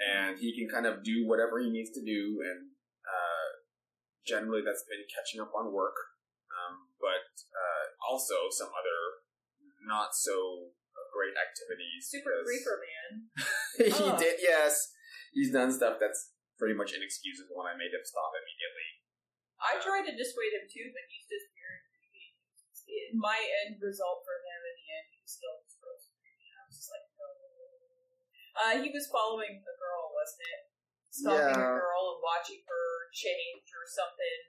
and 0.04 0.32
he 0.36 0.52
can 0.52 0.68
kind 0.68 0.84
of 0.84 1.00
do 1.08 1.24
whatever 1.24 1.64
he 1.64 1.72
needs 1.72 1.96
to 1.96 2.04
do, 2.04 2.44
and 2.44 2.76
uh, 3.08 3.48
generally 4.28 4.60
that's 4.68 4.84
been 4.84 5.08
catching 5.08 5.40
up 5.40 5.56
on 5.56 5.72
work, 5.72 5.96
um, 6.52 6.92
but 7.00 7.32
uh, 7.56 7.84
also 8.04 8.52
some 8.52 8.68
other 8.76 9.00
not 9.88 10.12
so 10.12 10.76
great 11.16 11.38
activities. 11.40 12.12
Super 12.12 12.36
because- 12.36 12.48
creeper 12.52 12.78
man. 12.84 13.12
he 13.80 14.04
Oh. 14.12 14.18
did, 14.20 14.36
yes. 14.44 14.92
He's 15.36 15.52
done 15.52 15.68
stuff 15.76 16.00
that's 16.00 16.32
pretty 16.56 16.74
much 16.74 16.96
inexcusable, 16.96 17.60
and 17.60 17.68
I 17.68 17.76
made 17.76 17.92
him 17.92 18.02
stop 18.08 18.32
immediately. 18.32 18.90
I 19.60 19.76
tried 19.84 20.08
to 20.08 20.16
dissuade 20.16 20.56
him 20.56 20.64
too, 20.72 20.88
but 20.96 21.04
he's 21.12 21.28
just 21.28 21.52
very 21.52 21.80
creepy. 21.92 22.40
My 23.20 23.36
end 23.36 23.76
result 23.84 24.24
for 24.24 24.40
him 24.40 24.60
in 24.64 24.76
the 24.80 24.88
end, 24.96 25.06
he 25.12 25.20
was 25.20 25.36
still 25.36 25.56
just 25.68 25.76
gross 25.84 26.08
and 26.08 26.16
creepy. 26.24 26.48
I 26.56 26.64
was 26.72 26.76
just 26.80 26.90
like, 26.92 27.06
no. 27.20 27.28
Uh, 28.56 28.76
he 28.80 28.88
was 28.96 29.12
following 29.12 29.60
a 29.60 29.76
girl, 29.76 30.04
wasn't 30.16 30.44
it? 30.48 30.62
Stalking 31.12 31.60
a 31.60 31.76
girl 31.84 32.04
and 32.16 32.22
watching 32.24 32.64
her 32.64 32.88
change 33.12 33.68
or 33.76 33.84
something. 33.88 34.40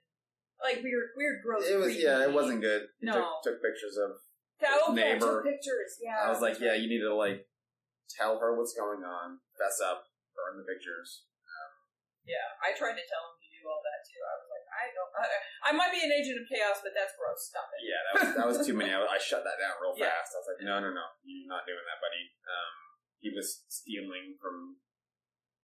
Like 0.62 0.78
weird, 0.86 1.10
weird, 1.18 1.42
gross. 1.42 1.66
It 1.66 1.78
was, 1.82 1.90
creepy. 1.98 2.06
yeah, 2.06 2.22
it 2.26 2.32
wasn't 2.32 2.62
good. 2.62 2.86
He 3.02 3.06
No. 3.10 3.42
took, 3.42 3.58
took 3.58 3.58
pictures 3.62 3.98
of. 3.98 4.22
Yeah, 4.62 4.94
neighbor. 4.94 5.42
took 5.42 5.44
pictures. 5.44 5.98
Yeah, 6.00 6.22
I 6.22 6.30
was 6.30 6.40
like, 6.40 6.58
yeah, 6.62 6.74
you 6.74 6.88
need 6.88 7.02
to 7.02 7.14
like 7.14 7.46
tell 8.14 8.38
her 8.38 8.56
what's 8.56 8.72
going 8.74 9.02
on, 9.04 9.38
fess 9.58 9.82
up, 9.84 10.04
burn 10.36 10.60
the 10.60 10.66
pictures. 10.68 11.24
yeah. 12.28 12.46
I 12.62 12.74
tried 12.76 12.94
to 12.98 13.04
tell 13.06 13.24
him 13.32 13.36
to 13.40 13.48
do 13.54 13.60
all 13.66 13.80
that 13.82 14.00
too. 14.06 14.20
I 14.20 14.34
was 14.38 14.48
like, 14.52 14.66
I 14.76 14.84
don't. 14.92 15.12
I, 15.16 15.24
I 15.66 15.70
might 15.72 15.90
be 15.94 16.02
an 16.04 16.12
agent 16.12 16.38
of 16.42 16.46
chaos, 16.50 16.78
but 16.84 16.92
that's 16.92 17.14
gross. 17.16 17.40
Stop 17.48 17.66
it. 17.72 17.80
Yeah, 17.86 18.00
that 18.04 18.14
was 18.18 18.28
that 18.36 18.46
was 18.46 18.58
too 18.66 18.76
many. 18.76 18.90
I, 18.92 19.00
I 19.02 19.18
shut 19.18 19.42
that 19.46 19.56
down 19.62 19.78
real 19.80 19.94
Yeah. 19.96 20.12
fast. 20.12 20.34
I 20.34 20.38
was 20.42 20.48
like, 20.52 20.60
no, 20.66 20.76
no, 20.82 20.90
no, 20.92 21.06
you're 21.24 21.48
not 21.50 21.64
doing 21.64 21.82
that, 21.86 21.98
buddy. 22.02 22.24
Um, 22.46 22.74
he 23.22 23.30
was 23.32 23.64
stealing 23.70 24.36
from 24.42 24.76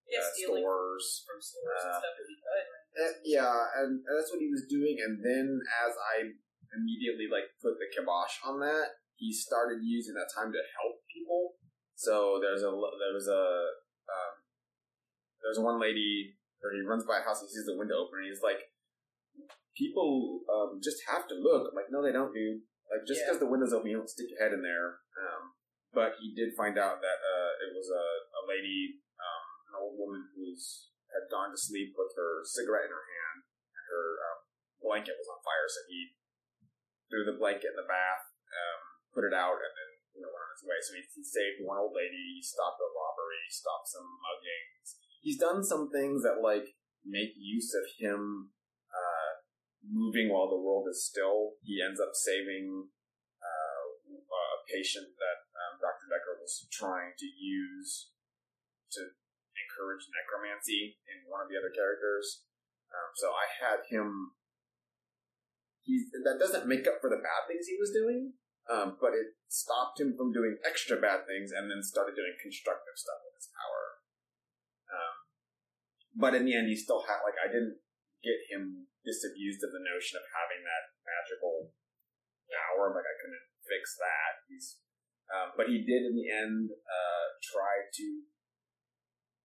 Yeah, 0.08 0.22
uh, 0.24 0.30
stealing 0.32 0.62
stores. 0.64 1.06
from 1.28 1.38
stores 1.42 1.82
and 1.84 1.92
Uh, 1.92 2.00
stuff 2.00 2.16
if 2.22 2.26
he 2.30 2.36
could. 2.40 2.66
Uh, 2.92 3.14
yeah, 3.24 3.56
and, 3.82 3.90
and 4.04 4.12
that's 4.14 4.30
what 4.32 4.40
he 4.42 4.48
was 4.52 4.64
doing. 4.70 4.96
And 5.02 5.18
then, 5.24 5.46
as 5.84 5.92
I 5.96 6.30
immediately 6.78 7.26
like 7.28 7.52
put 7.60 7.76
the 7.76 7.88
kibosh 7.92 8.38
on 8.46 8.60
that, 8.64 8.96
he 9.20 9.32
started 9.34 9.82
using 9.84 10.14
that 10.14 10.30
time 10.32 10.50
to 10.52 10.62
help 10.80 11.02
people. 11.10 11.56
So 11.94 12.40
there's 12.40 12.62
a 12.64 12.72
there 12.72 13.14
was 13.14 13.28
a 13.28 13.44
um, 14.10 14.34
there's 15.42 15.58
one 15.60 15.78
lady 15.82 16.38
where 16.62 16.72
he 16.72 16.86
runs 16.86 17.04
by 17.04 17.18
a 17.18 17.26
house, 17.26 17.42
he 17.42 17.50
sees 17.50 17.66
the 17.66 17.76
window 17.76 17.98
open, 17.98 18.22
and 18.22 18.30
he's 18.30 18.42
like, 18.42 18.70
"People 19.74 20.46
um, 20.46 20.78
just 20.82 21.02
have 21.10 21.26
to 21.28 21.34
look." 21.34 21.70
I'm 21.70 21.76
like, 21.76 21.90
"No, 21.90 22.02
they 22.02 22.14
don't, 22.14 22.32
dude. 22.32 22.62
Like 22.90 23.02
just 23.06 23.20
Yeah. 23.20 23.34
because 23.34 23.40
the 23.42 23.50
window's 23.50 23.74
open, 23.74 23.90
you 23.90 23.98
don't 23.98 24.10
stick 24.10 24.30
your 24.30 24.38
head 24.38 24.54
in 24.54 24.62
there." 24.62 25.02
Um, 25.18 25.54
but 25.92 26.16
he 26.22 26.32
did 26.32 26.56
find 26.56 26.78
out 26.78 27.02
that 27.04 27.18
uh, 27.20 27.52
it 27.68 27.70
was 27.76 27.90
a, 27.92 28.04
a 28.38 28.42
lady, 28.48 29.02
um, 29.20 29.44
an 29.68 29.74
old 29.82 29.98
woman 29.98 30.24
who's 30.32 30.88
had 31.12 31.28
gone 31.28 31.52
to 31.52 31.58
sleep 31.60 31.92
with 31.92 32.16
her 32.16 32.40
cigarette 32.44 32.88
in 32.88 32.94
her 32.96 33.04
hand, 33.04 33.38
and 33.44 33.84
her 33.92 34.06
um, 34.24 34.38
blanket 34.80 35.18
was 35.20 35.28
on 35.28 35.44
fire. 35.44 35.68
So 35.68 35.84
he 35.88 36.16
threw 37.12 37.28
the 37.28 37.36
blanket 37.36 37.76
in 37.76 37.78
the 37.80 37.84
bath, 37.84 38.24
um, 38.48 38.80
put 39.12 39.28
it 39.28 39.36
out, 39.36 39.60
and 39.60 39.72
then 39.76 39.90
you 40.16 40.20
know 40.24 40.32
went 40.32 40.46
on 40.48 40.52
his 40.56 40.64
way. 40.64 40.78
So 40.80 40.96
he, 40.96 41.04
he 41.12 41.24
saved 41.24 41.60
one 41.64 41.76
old 41.76 41.92
lady, 41.92 42.40
he 42.40 42.44
stopped 42.44 42.80
a 42.80 42.88
robbery, 42.88 43.44
stopped 43.52 43.88
some 43.92 44.08
muggings. 44.24 45.01
He's 45.22 45.38
done 45.38 45.62
some 45.62 45.86
things 45.94 46.26
that 46.26 46.42
like 46.42 46.74
make 47.06 47.38
use 47.38 47.70
of 47.78 47.86
him 47.94 48.50
uh, 48.90 49.30
moving 49.86 50.34
while 50.34 50.50
the 50.50 50.58
world 50.58 50.90
is 50.90 51.06
still. 51.06 51.54
He 51.62 51.78
ends 51.78 52.02
up 52.02 52.10
saving 52.18 52.90
uh, 53.38 53.82
a 54.18 54.42
patient 54.66 55.14
that 55.14 55.46
um, 55.54 55.78
Dr. 55.78 56.10
Dekker 56.10 56.42
was 56.42 56.66
trying 56.74 57.14
to 57.18 57.28
use 57.30 58.10
to 58.98 59.14
encourage 59.54 60.10
necromancy 60.10 60.98
in 61.06 61.22
one 61.30 61.40
of 61.40 61.48
the 61.48 61.58
other 61.58 61.70
characters. 61.70 62.44
Um, 62.90 63.10
so 63.14 63.30
I 63.30 63.46
had 63.46 63.86
him. 63.86 64.34
He's 65.86 66.10
that 66.10 66.42
doesn't 66.42 66.66
make 66.66 66.86
up 66.90 66.98
for 66.98 67.10
the 67.10 67.22
bad 67.22 67.46
things 67.46 67.66
he 67.66 67.78
was 67.78 67.94
doing, 67.94 68.34
um, 68.70 68.98
but 68.98 69.14
it 69.14 69.38
stopped 69.46 69.98
him 69.98 70.14
from 70.14 70.30
doing 70.30 70.58
extra 70.62 70.98
bad 70.98 71.26
things 71.26 71.50
and 71.50 71.70
then 71.70 71.82
started 71.82 72.14
doing 72.14 72.34
constructive 72.38 72.94
stuff 72.94 73.22
with 73.22 73.38
his 73.38 73.50
power. 73.50 74.01
But 76.12 76.36
in 76.36 76.44
the 76.44 76.52
end, 76.54 76.68
he 76.68 76.76
still 76.76 77.02
had 77.08 77.24
like 77.24 77.38
I 77.40 77.48
didn't 77.48 77.80
get 78.20 78.38
him 78.52 78.86
disabused 79.02 79.64
of 79.64 79.72
the 79.74 79.82
notion 79.82 80.20
of 80.20 80.24
having 80.30 80.62
that 80.62 80.94
magical 81.02 81.72
power. 82.52 82.92
Like 82.92 83.08
I 83.08 83.16
couldn't 83.18 83.46
fix 83.64 83.96
that. 83.96 84.32
He's, 84.46 84.78
um, 85.32 85.56
but 85.56 85.72
he 85.72 85.80
did 85.82 86.04
in 86.04 86.14
the 86.14 86.28
end 86.28 86.70
uh, 86.70 87.26
try 87.40 87.88
to. 87.88 88.06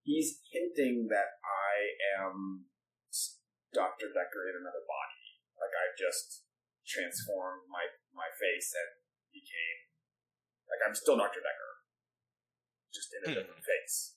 He's 0.03 0.39
hinting 0.51 1.07
that 1.11 1.39
I 1.43 2.23
am 2.23 2.67
Doctor 3.75 4.07
Dekker 4.11 4.43
in 4.51 4.55
another 4.59 4.83
body. 4.87 5.23
Like 5.59 5.75
I 5.75 5.91
just 5.95 6.47
transformed 6.87 7.67
my 7.67 7.83
my 8.15 8.27
face 8.31 8.71
and 8.75 9.03
became 9.31 9.79
like 10.67 10.83
I'm 10.83 10.95
still 10.95 11.19
Doctor 11.19 11.39
Dekker, 11.43 11.71
just 12.91 13.09
in 13.15 13.21
a 13.23 13.27
Hmm. 13.31 13.37
different 13.39 13.63
face. 13.63 14.16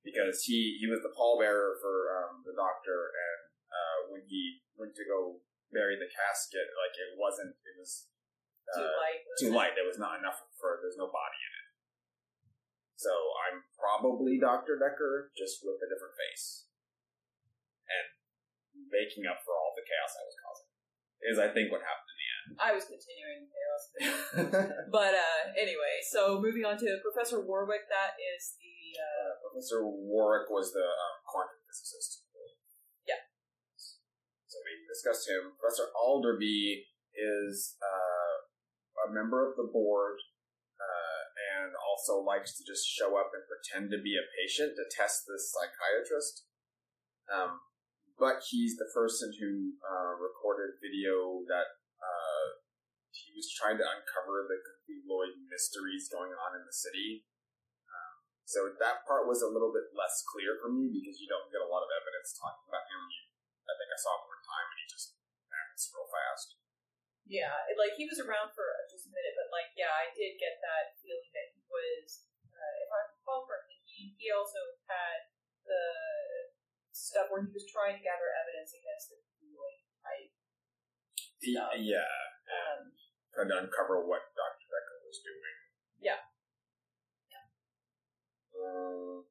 Because 0.00 0.42
he 0.48 0.80
he 0.80 0.88
was 0.88 1.04
the 1.04 1.12
pallbearer 1.12 1.76
for 1.80 1.94
um, 2.16 2.40
the 2.46 2.56
doctor, 2.56 3.12
and 3.12 3.40
uh, 3.68 3.98
when 4.08 4.24
he 4.24 4.64
went 4.80 4.96
to 4.96 5.04
go 5.04 5.44
bury 5.68 6.00
the 6.00 6.08
casket, 6.08 6.66
like 6.80 6.96
it 6.96 7.20
wasn't. 7.20 7.52
It 7.68 7.76
was 7.76 8.08
Too 8.72 8.80
uh, 8.80 8.96
light. 8.96 9.20
too 9.36 9.52
light. 9.52 9.72
There 9.76 9.84
was 9.84 10.00
not 10.00 10.16
enough 10.16 10.40
for. 10.56 10.80
There's 10.80 10.96
no 10.96 11.12
body 11.12 11.36
in 11.36 11.52
it. 11.52 11.68
So 12.96 13.12
I'm 13.48 13.64
probably 13.76 14.40
Doctor 14.40 14.80
Dekker, 14.80 15.32
just 15.36 15.60
with 15.64 15.80
a 15.84 15.88
different 15.88 16.16
face, 16.16 16.68
and 17.88 18.06
making 18.92 19.24
up 19.28 19.40
for 19.44 19.52
all 19.56 19.72
the 19.76 19.84
chaos 19.84 20.12
I 20.16 20.24
was 20.24 20.36
causing. 20.40 20.68
Is 21.28 21.36
I 21.36 21.48
think 21.52 21.68
what 21.68 21.84
happened 21.84 22.08
in 22.08 22.18
the 22.20 22.28
end. 22.32 22.48
I 22.56 22.70
was 22.72 22.84
continuing 22.88 23.44
chaos. 23.52 23.84
But 24.88 25.12
uh, 25.12 25.42
anyway, 25.52 26.00
so 26.08 26.40
moving 26.40 26.64
on 26.64 26.80
to 26.80 26.88
Professor 27.04 27.44
Warwick, 27.44 27.84
that 27.92 28.16
is 28.16 28.56
the 28.56 28.79
uh, 28.96 29.38
Professor 29.44 29.84
Warwick 29.84 30.50
was 30.50 30.72
the 30.72 30.84
um, 30.84 31.16
quantum 31.26 31.60
physicist. 31.68 32.24
Yeah. 33.06 33.22
So 33.76 34.58
we 34.64 34.82
discussed 34.88 35.28
him. 35.28 35.54
Professor 35.58 35.90
Alderby 35.94 36.86
is 37.14 37.76
uh, 37.82 38.34
a 39.06 39.12
member 39.12 39.46
of 39.46 39.56
the 39.56 39.68
board 39.68 40.18
uh, 40.80 41.22
and 41.54 41.72
also 41.76 42.22
likes 42.22 42.56
to 42.56 42.62
just 42.64 42.86
show 42.86 43.18
up 43.18 43.30
and 43.36 43.44
pretend 43.46 43.90
to 43.92 44.00
be 44.00 44.16
a 44.16 44.30
patient 44.38 44.74
to 44.76 44.84
test 44.88 45.28
this 45.28 45.52
psychiatrist. 45.52 46.46
Um, 47.30 47.60
but 48.18 48.44
he's 48.50 48.76
the 48.76 48.90
person 48.92 49.32
who 49.40 49.80
uh, 49.80 50.12
recorded 50.20 50.76
video 50.82 51.40
that 51.48 51.68
uh, 52.00 52.46
he 53.12 53.32
was 53.32 53.48
trying 53.48 53.80
to 53.80 53.86
uncover 53.86 54.44
the 54.44 54.60
Lloyd 55.08 55.34
mysteries 55.48 56.12
going 56.12 56.30
on 56.34 56.58
in 56.58 56.64
the 56.68 56.74
city. 56.74 57.24
Um, 58.50 58.74
so 58.74 58.74
that 58.82 59.06
part 59.06 59.30
was 59.30 59.46
a 59.46 59.50
little 59.50 59.70
bit 59.70 59.94
less 59.94 60.26
clear 60.26 60.58
for 60.58 60.74
me 60.74 60.90
because 60.90 61.22
you 61.22 61.30
don't 61.30 61.46
get 61.54 61.62
a 61.62 61.70
lot 61.70 61.86
of 61.86 61.90
evidence 61.94 62.34
talking 62.34 62.66
about 62.66 62.82
him. 62.90 63.00
You, 63.06 63.22
I 63.70 63.78
think 63.78 63.90
I 63.94 63.98
saw 63.98 64.18
him 64.18 64.26
one 64.26 64.42
time 64.42 64.66
and 64.74 64.78
he 64.82 64.86
just 64.90 65.14
acts 65.54 65.94
real 65.94 66.10
fast. 66.10 66.58
yeah, 67.30 67.54
it, 67.70 67.78
like 67.78 67.94
he 67.94 68.10
was 68.10 68.18
around 68.18 68.50
for 68.50 68.66
just 68.90 69.06
a 69.06 69.14
minute, 69.14 69.38
but 69.38 69.54
like 69.54 69.70
yeah, 69.78 69.94
I 69.94 70.10
did 70.10 70.34
get 70.42 70.58
that 70.66 70.98
feeling 70.98 71.30
that 71.30 71.54
he 71.54 71.62
was, 71.70 72.26
uh, 72.50 72.74
if 72.82 72.90
I 72.90 73.00
recall 73.14 73.46
correctly, 73.46 73.78
he 73.86 74.18
he 74.18 74.34
also 74.34 74.58
had 74.90 75.30
the 75.62 75.86
stuff 76.90 77.30
where 77.30 77.46
he 77.46 77.54
was 77.54 77.70
trying 77.70 77.94
to 77.94 78.02
gather 78.02 78.26
evidence 78.34 78.74
against 78.74 79.14
the 79.14 79.18
Lloyd 79.54 79.86
type. 80.02 80.34
Yeah, 81.38 81.70
yeah. 81.78 82.12
Um, 82.50 82.98
Trying 83.30 83.46
to 83.54 83.58
uncover 83.62 84.02
what 84.02 84.26
Dr. 84.34 84.66
Dekker 84.66 84.98
was 85.06 85.22
doing. 85.22 85.56
Yeah. 86.02 86.18
Um, 88.60 89.24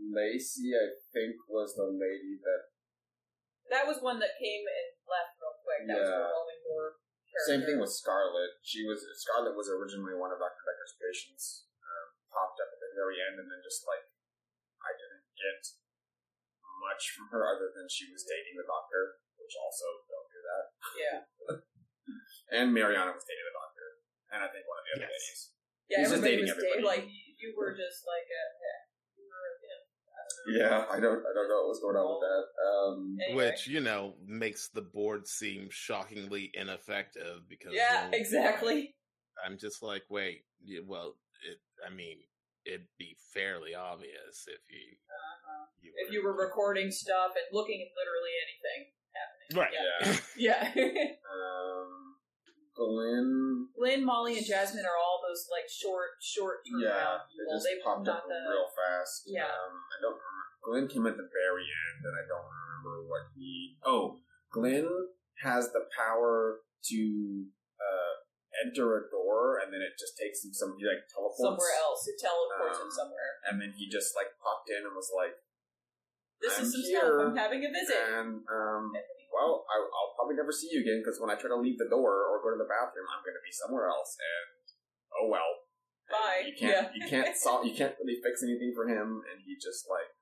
Lacey, 0.00 0.72
I 0.74 0.96
think, 1.12 1.36
was 1.48 1.76
the 1.76 1.86
lady 1.86 2.40
that. 2.42 2.62
That 3.70 3.86
was 3.88 4.02
one 4.02 4.18
that 4.20 4.36
came 4.36 4.64
and 4.66 4.88
left 5.08 5.38
real 5.38 5.56
quick. 5.62 5.80
That 5.88 6.00
was 6.02 6.10
Yeah. 6.12 6.22
revolving 6.28 6.60
door. 6.66 6.86
Same 7.48 7.62
thing 7.64 7.78
with 7.80 7.92
Scarlet. 7.92 8.60
She 8.60 8.84
was 8.84 9.00
Scarlet 9.16 9.56
was 9.56 9.68
originally 9.70 10.12
one 10.12 10.32
of 10.32 10.38
Dr. 10.42 10.60
Dekker's 10.68 10.96
patients. 11.00 11.64
Um, 11.80 12.08
popped 12.28 12.60
up 12.60 12.68
at 12.72 12.80
the 12.80 12.92
very 12.92 13.22
end, 13.24 13.40
and 13.40 13.48
then 13.48 13.62
just 13.64 13.86
like 13.88 14.04
I 14.84 14.92
didn't 14.92 15.24
get 15.38 15.62
much 16.84 17.14
from 17.16 17.28
her 17.32 17.46
other 17.48 17.72
than 17.72 17.88
she 17.88 18.10
was 18.12 18.24
dating 18.28 18.56
the 18.60 18.66
doctor, 18.68 19.20
which 19.38 19.54
also 19.56 19.86
don't 20.10 20.28
do 20.28 20.40
that. 20.42 20.64
Yeah. 20.98 21.18
And 22.52 22.74
Mariana 22.74 23.12
was 23.16 23.24
dating 23.24 23.46
the 23.48 23.56
doctor, 23.56 23.86
and 24.28 24.44
I 24.44 24.48
think 24.52 24.66
one 24.68 24.76
of 24.76 24.84
the 24.84 24.92
other 24.92 25.08
Yes. 25.08 25.22
ladies. 25.24 25.42
Yeah, 25.88 25.98
He's 26.02 26.10
just 26.10 26.22
dating 26.22 26.44
was 26.44 26.50
everybody. 26.50 26.68
dating, 26.68 26.84
like 26.84 27.06
you, 27.42 27.50
you 27.50 27.58
were 27.58 27.74
just 27.74 28.06
like 28.06 28.24
a 28.30 28.42
yeah, 28.62 28.80
you 29.18 29.24
were 29.26 29.42
a 29.42 29.54
him. 29.66 29.82
Yeah, 30.46 30.84
I 30.90 30.98
don't, 30.98 31.20
I 31.22 31.32
don't 31.34 31.48
know 31.48 31.66
what's 31.66 31.80
going 31.80 31.96
on 31.96 32.08
with 32.18 32.22
that. 32.26 32.44
Um, 32.62 33.16
Anyway. 33.28 33.50
Which, 33.50 33.66
you 33.68 33.80
know, 33.80 34.14
makes 34.26 34.68
the 34.68 34.82
board 34.82 35.28
seem 35.28 35.68
shockingly 35.70 36.50
ineffective 36.54 37.46
because 37.48 37.74
Yeah, 37.74 38.08
then 38.10 38.14
exactly. 38.20 38.94
I'm 39.44 39.58
just 39.58 39.82
like, 39.82 40.02
wait, 40.08 40.42
well, 40.86 41.16
it, 41.48 41.58
I 41.86 41.94
mean, 41.94 42.18
it'd 42.64 42.86
be 42.98 43.16
fairly 43.34 43.74
obvious 43.74 44.46
if 44.46 44.60
you, 44.70 44.96
Uh-huh. 45.10 45.66
you 45.80 45.92
If 46.06 46.12
you 46.12 46.24
were 46.24 46.34
recording 46.34 46.90
stuff 46.90 47.32
and 47.36 47.44
looking 47.52 47.82
at 47.82 47.90
literally 47.94 48.34
anything 48.46 48.80
happening. 49.14 49.50
right, 49.60 50.20
Yeah. 50.36 50.74
Yeah. 50.74 51.12
um, 51.32 52.11
Glenn, 52.74 53.68
Lynn, 53.76 54.04
Molly, 54.04 54.38
and 54.38 54.46
Jasmine 54.46 54.84
are 54.88 54.96
all 54.96 55.20
those 55.20 55.44
like 55.52 55.68
short, 55.68 56.16
short 56.24 56.64
yeah, 56.64 56.88
turnaround 56.88 57.20
they 57.28 57.36
people. 57.36 57.52
just 57.52 57.66
They 57.68 57.76
popped 57.84 58.08
up 58.08 58.24
the 58.24 58.38
real 58.48 58.68
fast. 58.72 59.28
Yeah. 59.28 59.44
um, 59.44 59.72
I 59.92 59.96
don't 60.00 60.16
remember. 60.16 60.48
Glenn 60.64 60.86
came 60.88 61.04
at 61.06 61.16
the 61.20 61.28
very 61.28 61.66
end, 61.68 62.00
and 62.06 62.14
I 62.16 62.24
don't 62.24 62.48
remember 62.48 63.04
what 63.08 63.28
he. 63.36 63.76
Oh, 63.84 64.20
Glenn 64.50 64.88
has 65.44 65.72
the 65.72 65.84
power 65.92 66.60
to 66.88 67.00
uh, 67.76 68.14
enter 68.64 68.96
a 68.96 69.10
door, 69.10 69.58
and 69.60 69.68
then 69.74 69.82
it 69.84 69.92
just 70.00 70.16
takes 70.16 70.40
him 70.44 70.54
some. 70.56 70.72
He 70.80 70.86
like 70.88 71.04
teleports 71.12 71.42
somewhere 71.44 71.74
else. 71.76 72.08
It 72.08 72.16
teleports 72.16 72.80
Um, 72.80 72.86
him 72.88 72.92
somewhere. 72.94 73.32
and 73.50 73.54
then 73.60 73.74
he 73.76 73.84
just 73.90 74.16
like 74.16 74.32
popped 74.40 74.70
in 74.72 74.80
and 74.86 74.94
was 74.96 75.12
like, 75.12 75.34
This 76.40 76.56
I'm 76.56 76.64
is 76.64 76.72
some 76.72 76.84
here, 76.88 77.04
stuff. 77.20 77.26
I'm 77.28 77.36
having 77.36 77.62
a 77.66 77.70
visit. 77.74 78.00
and 78.16 78.40
um, 78.48 78.92
well, 79.32 79.64
I, 79.66 79.76
I'll 79.80 80.12
probably 80.14 80.36
never 80.36 80.52
see 80.52 80.68
you 80.70 80.84
again 80.84 81.00
because 81.00 81.18
when 81.18 81.32
I 81.32 81.36
try 81.40 81.48
to 81.48 81.58
leave 81.58 81.80
the 81.80 81.88
door 81.88 82.28
or 82.28 82.38
go 82.44 82.52
to 82.52 82.60
the 82.60 82.68
bathroom, 82.68 83.08
I'm 83.08 83.24
going 83.24 83.36
to 83.36 83.44
be 83.44 83.52
somewhere 83.52 83.88
else, 83.88 84.14
and 84.20 84.48
oh 85.18 85.26
well. 85.32 85.50
Bye. 86.12 86.44
You 86.44 86.52
can't. 86.52 86.92
You 86.92 87.08
can't 87.08 87.32
solve. 87.32 87.64
You 87.64 87.72
can't 87.72 87.96
really 88.00 88.20
fix 88.20 88.44
anything 88.44 88.76
for 88.76 88.84
him, 88.84 89.24
and 89.32 89.40
he 89.40 89.56
just 89.56 89.88
like, 89.88 90.12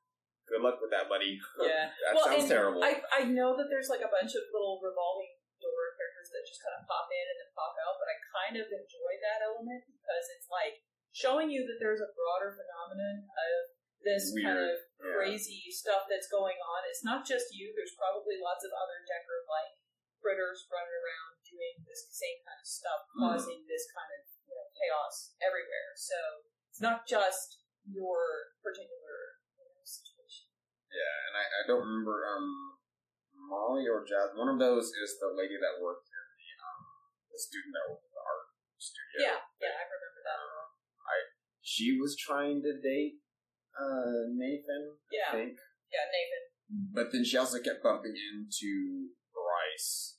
good 0.46 0.62
luck 0.62 0.78
with 0.78 0.94
that, 0.94 1.10
buddy. 1.10 1.34
Yeah. 1.58 1.90
that 1.90 2.14
Well, 2.14 2.30
sounds 2.30 2.46
terrible. 2.46 2.78
I 2.82 3.02
I 3.10 3.26
know 3.26 3.58
that 3.58 3.66
there's 3.66 3.90
like 3.90 4.02
a 4.02 4.10
bunch 4.10 4.32
of 4.38 4.42
little 4.54 4.78
revolving 4.78 5.34
door 5.58 5.98
characters 5.98 6.30
that 6.30 6.46
just 6.46 6.62
kind 6.62 6.78
of 6.78 6.86
pop 6.86 7.10
in 7.10 7.26
and 7.26 7.36
then 7.42 7.50
pop 7.58 7.74
out, 7.82 7.98
but 7.98 8.06
I 8.06 8.16
kind 8.30 8.54
of 8.62 8.66
enjoy 8.70 9.12
that 9.26 9.42
element 9.42 9.82
because 9.90 10.24
it's 10.38 10.46
like 10.46 10.78
showing 11.10 11.50
you 11.50 11.66
that 11.66 11.82
there's 11.82 11.98
a 12.00 12.10
broader 12.14 12.54
phenomenon 12.54 13.26
of 13.26 13.60
this 14.02 14.32
kind 14.32 14.56
Weird. 14.56 14.74
of 14.74 14.78
Yeah. 15.00 15.14
crazy 15.16 15.68
stuff 15.70 16.08
that's 16.08 16.28
going 16.28 16.56
on. 16.60 16.80
It's 16.88 17.04
not 17.04 17.24
just 17.26 17.52
you. 17.54 17.72
There's 17.76 17.94
probably 17.96 18.40
lots 18.40 18.64
of 18.64 18.72
other 18.72 19.00
Dekker 19.04 19.44
like 19.48 19.76
critters 20.20 20.68
running 20.70 20.92
around 20.92 21.40
doing 21.44 21.84
this 21.88 22.08
same 22.12 22.40
kind 22.44 22.60
of 22.60 22.66
stuff, 22.68 23.00
Mhm. 23.16 23.32
causing 23.32 23.66
this 23.66 23.90
kind 23.92 24.12
of 24.12 24.20
you 24.48 24.54
know, 24.54 24.68
chaos 24.76 25.34
everywhere. 25.40 25.92
So 25.96 26.44
it's 26.68 26.80
not 26.80 27.06
just 27.06 27.62
your 27.88 28.52
particular 28.62 29.40
you 29.56 29.64
know, 29.64 29.80
situation. 29.84 30.48
Yeah, 30.92 31.16
and 31.28 31.36
I, 31.36 31.44
I 31.62 31.66
don't 31.66 31.80
remember 31.86 32.26
um 32.26 32.78
Molly 33.32 33.88
or 33.88 34.04
Jazz. 34.04 34.34
One 34.36 34.48
of 34.48 34.58
those 34.58 34.92
is 34.92 35.18
the 35.18 35.28
lady 35.32 35.56
that 35.58 35.80
worked 35.80 36.08
in 36.08 36.26
the 36.36 36.48
um 36.60 36.84
the 37.32 37.38
student 37.38 37.72
that 37.74 37.88
worked 37.88 38.04
in 38.04 38.12
the 38.12 38.20
art 38.20 38.46
studio. 38.76 39.20
Yeah, 39.24 39.40
yeah, 39.60 39.74
I 39.80 39.84
remember 39.88 40.20
that. 40.24 40.38
I 41.08 41.16
she 41.62 41.96
was 41.98 42.16
trying 42.16 42.62
to 42.62 42.78
date 42.80 43.20
uh 43.80 44.28
Nathan, 44.36 44.92
I 44.92 45.08
Yeah, 45.10 45.30
think. 45.32 45.56
yeah, 45.88 46.04
Nathan. 46.12 46.42
But 46.92 47.10
then 47.12 47.24
she 47.24 47.36
also 47.40 47.58
kept 47.58 47.82
bumping 47.82 48.14
into 48.14 49.08
Bryce. 49.32 50.18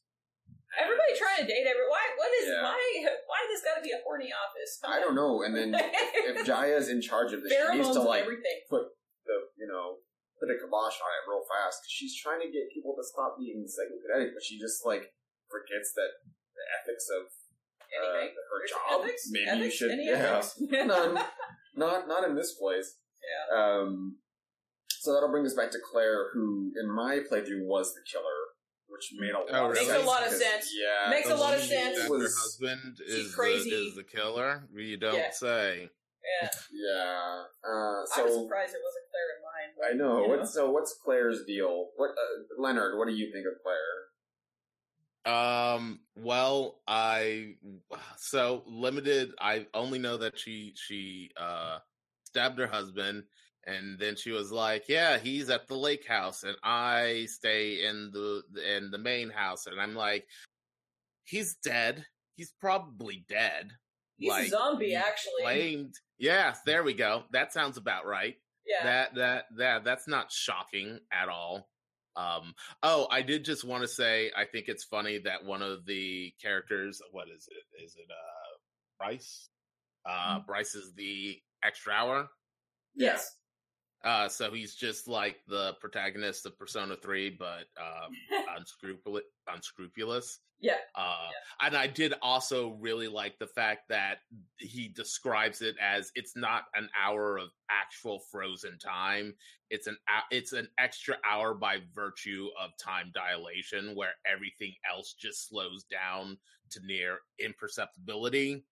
Everybody 0.76 1.14
trying 1.20 1.39
to 1.43 1.47
date 1.47 1.68
every. 1.68 1.84
Why? 1.88 2.03
What 2.16 2.32
is 2.41 2.47
Yeah. 2.47 2.64
why? 2.64 2.80
Why 3.28 3.39
this 3.51 3.62
got 3.64 3.76
to 3.76 3.84
be 3.84 3.91
a 3.91 3.99
horny 4.03 4.32
office? 4.32 4.80
Come 4.82 4.91
I 4.91 4.99
don't 4.99 5.16
on. 5.16 5.20
know. 5.20 5.43
And 5.43 5.51
then 5.55 5.76
if 5.76 6.43
Jaya's 6.49 6.88
in 6.88 6.99
charge 7.03 7.32
of 7.36 7.43
this, 7.43 7.51
she 7.51 7.78
needs 7.78 7.91
to 7.91 8.01
like 8.01 8.24
everything. 8.24 8.64
put 8.72 8.88
the 9.28 9.38
you 9.59 9.68
know 9.68 9.99
put 10.39 10.47
a 10.49 10.55
kibosh 10.57 10.97
on 10.99 11.12
it 11.12 11.24
real 11.28 11.43
fast. 11.47 11.84
'cause 11.84 11.91
she's 11.91 12.16
trying 12.16 12.39
to 12.39 12.47
get 12.49 12.72
people 12.74 12.95
to 12.95 13.03
stop 13.03 13.36
being 13.38 13.68
psychokinetic, 13.68 14.32
but 14.34 14.43
she 14.43 14.57
just 14.57 14.84
like 14.88 15.12
forgets 15.51 15.91
that 15.99 16.24
the 16.55 16.64
ethics 16.82 17.07
of 17.20 17.28
uh, 17.28 17.91
Anything. 17.91 18.36
her 18.36 18.57
There's 18.59 18.72
job. 18.72 19.03
ethics? 19.03 19.24
Maybe 19.30 19.66
you 19.68 19.72
should. 19.72 19.91
Any 19.91 20.07
yeah, 20.07 20.39
none. 20.88 21.20
not 21.76 22.07
not 22.07 22.24
in 22.28 22.36
this 22.36 22.55
place. 22.55 22.95
Yeah. 23.22 23.57
Um. 23.57 24.17
So 24.99 25.13
that'll 25.13 25.30
bring 25.32 25.45
us 25.45 25.53
back 25.55 25.72
to 25.72 25.80
Claire, 25.91 26.30
who 26.34 26.72
in 26.80 26.89
my 26.89 27.19
playthrough 27.32 27.65
was 27.65 27.93
the 27.95 28.01
killer, 28.11 28.26
which 28.88 29.11
made 29.17 29.32
a 29.32 29.39
lot 29.39 29.47
Oh, 29.51 29.65
of 29.65 29.72
really? 29.72 29.86
sense. 29.86 29.89
Makes 29.97 30.03
a 30.03 30.07
lot 30.07 30.22
of 30.24 30.30
'cause, 30.30 30.39
sense. 30.39 30.72
Yeah, 30.78 31.09
Makes 31.09 31.30
a 31.30 31.36
lot 31.36 31.53
of 31.55 31.61
sense. 31.61 31.97
That 31.99 32.09
was- 32.09 32.22
her 32.22 32.41
husband 32.41 32.99
is 33.05 33.34
crazy. 33.34 33.69
the, 33.72 33.88
is 33.88 33.95
the 33.95 34.03
killer. 34.03 34.67
You 34.74 34.97
don't 34.97 35.15
Yeah. 35.15 35.32
say. 35.32 35.89
Yeah. 36.41 36.49
Yeah. 36.72 37.43
Uh, 37.63 37.67
I 37.69 38.03
was 38.03 38.13
surprised 38.43 38.76
it 38.76 38.82
wasn't 38.84 39.05
Claire 39.09 39.30
in 39.38 39.41
mine. 39.43 39.91
I 39.91 39.93
know. 39.95 40.24
You 40.24 40.30
What's 40.38 40.53
so? 40.53 40.69
What's 40.69 40.93
Claire's 41.03 41.43
deal? 41.45 41.89
What, 41.95 42.11
uh, 42.11 42.61
Leonard? 42.61 42.97
What 42.99 43.07
do 43.07 43.13
you 43.15 43.32
think 43.34 43.47
of 43.47 43.53
Claire? 43.63 44.07
Um. 45.26 46.01
Well, 46.15 46.82
I 46.88 47.57
so 48.17 48.63
limited. 48.67 49.34
I 49.39 49.67
only 49.74 49.97
know 49.99 50.17
that 50.17 50.38
she 50.38 50.74
she 50.76 51.32
uh 51.38 51.80
stabbed 52.32 52.59
her 52.59 52.67
husband, 52.67 53.23
and 53.67 53.99
then 53.99 54.15
she 54.15 54.32
was 54.32 54.51
like, 54.51 54.86
"Yeah, 54.88 55.17
he's 55.17 55.49
at 55.49 55.67
the 55.67 55.75
lake 55.75 56.07
house, 56.07 56.43
and 56.43 56.55
I 56.63 57.27
stay 57.29 57.86
in 57.86 58.11
the 58.13 58.41
in 58.75 58.89
the 58.91 58.97
main 58.97 59.29
house." 59.29 59.67
And 59.67 59.79
I'm 59.79 59.95
like, 59.95 60.25
"He's 61.25 61.55
dead. 61.55 62.05
He's 62.36 62.53
probably 62.59 63.25
dead." 63.27 63.71
He's 64.17 64.29
like, 64.29 64.47
a 64.47 64.49
zombie, 64.49 64.88
he 64.89 64.95
actually. 64.95 65.41
Claimed. 65.43 65.95
Yeah, 66.19 66.55
there 66.65 66.84
we 66.84 66.93
go. 66.93 67.23
That 67.32 67.51
sounds 67.53 67.77
about 67.77 68.05
right 68.05 68.36
Yeah. 68.67 68.84
that 68.84 69.15
that 69.15 69.45
that 69.57 69.84
that's 69.84 70.07
not 70.07 70.32
shocking 70.32 70.99
at 71.11 71.27
all 71.29 71.67
um 72.17 72.53
oh 72.84 73.07
i 73.09 73.21
did 73.21 73.45
just 73.45 73.63
want 73.63 73.82
to 73.82 73.88
say 73.88 74.29
i 74.36 74.43
think 74.43 74.65
it's 74.67 74.84
funny 74.84 75.17
that 75.19 75.45
one 75.45 75.61
of 75.61 75.86
the 75.86 76.34
characters 76.41 77.01
what 77.13 77.29
is 77.29 77.47
it 77.49 77.82
is 77.82 77.95
it 77.95 78.05
uh 78.11 78.57
bryce 78.99 79.47
uh 80.05 80.36
Mm-hmm. 80.36 80.45
bryce 80.45 80.75
is 80.75 80.91
the 80.97 81.39
extra 81.64 81.93
hour? 81.93 82.30
Yes. 82.95 83.36
uh 84.03 84.28
so 84.28 84.51
he's 84.51 84.76
just 84.76 85.07
like 85.07 85.38
the 85.47 85.74
protagonist 85.80 86.45
of 86.45 86.57
persona 86.57 86.95
3 86.95 87.38
but 87.38 87.66
um 87.80 88.12
unscrupulous 88.57 89.24
unscrupulous. 89.53 90.39
Yeah. 90.59 90.78
uh 90.95 91.30
and 91.62 91.76
i 91.76 91.88
did 91.88 92.14
also 92.22 92.78
really 92.80 93.07
like 93.07 93.38
the 93.39 93.47
fact 93.47 93.88
that 93.89 94.20
he 94.57 94.88
describes 94.89 95.62
it 95.62 95.76
as 95.82 96.12
it's 96.16 96.36
not 96.36 96.64
an 96.76 96.89
hour 96.99 97.38
of 97.38 97.49
actual 97.70 98.20
frozen 98.32 98.78
time. 98.78 99.34
It's 99.70 99.88
an 99.88 99.97
it's 100.32 100.53
an 100.53 100.68
extra 100.78 101.16
hour 101.30 101.53
by 101.53 101.78
virtue 101.95 102.47
of 102.62 102.72
time 102.78 103.12
dilation 103.14 103.95
where 103.95 104.14
everything 104.32 104.74
else 104.91 105.14
just 105.14 105.47
slows 105.49 105.86
down 105.86 106.38
to 106.72 106.80
near 106.86 107.20
imperceptibility 107.39 108.66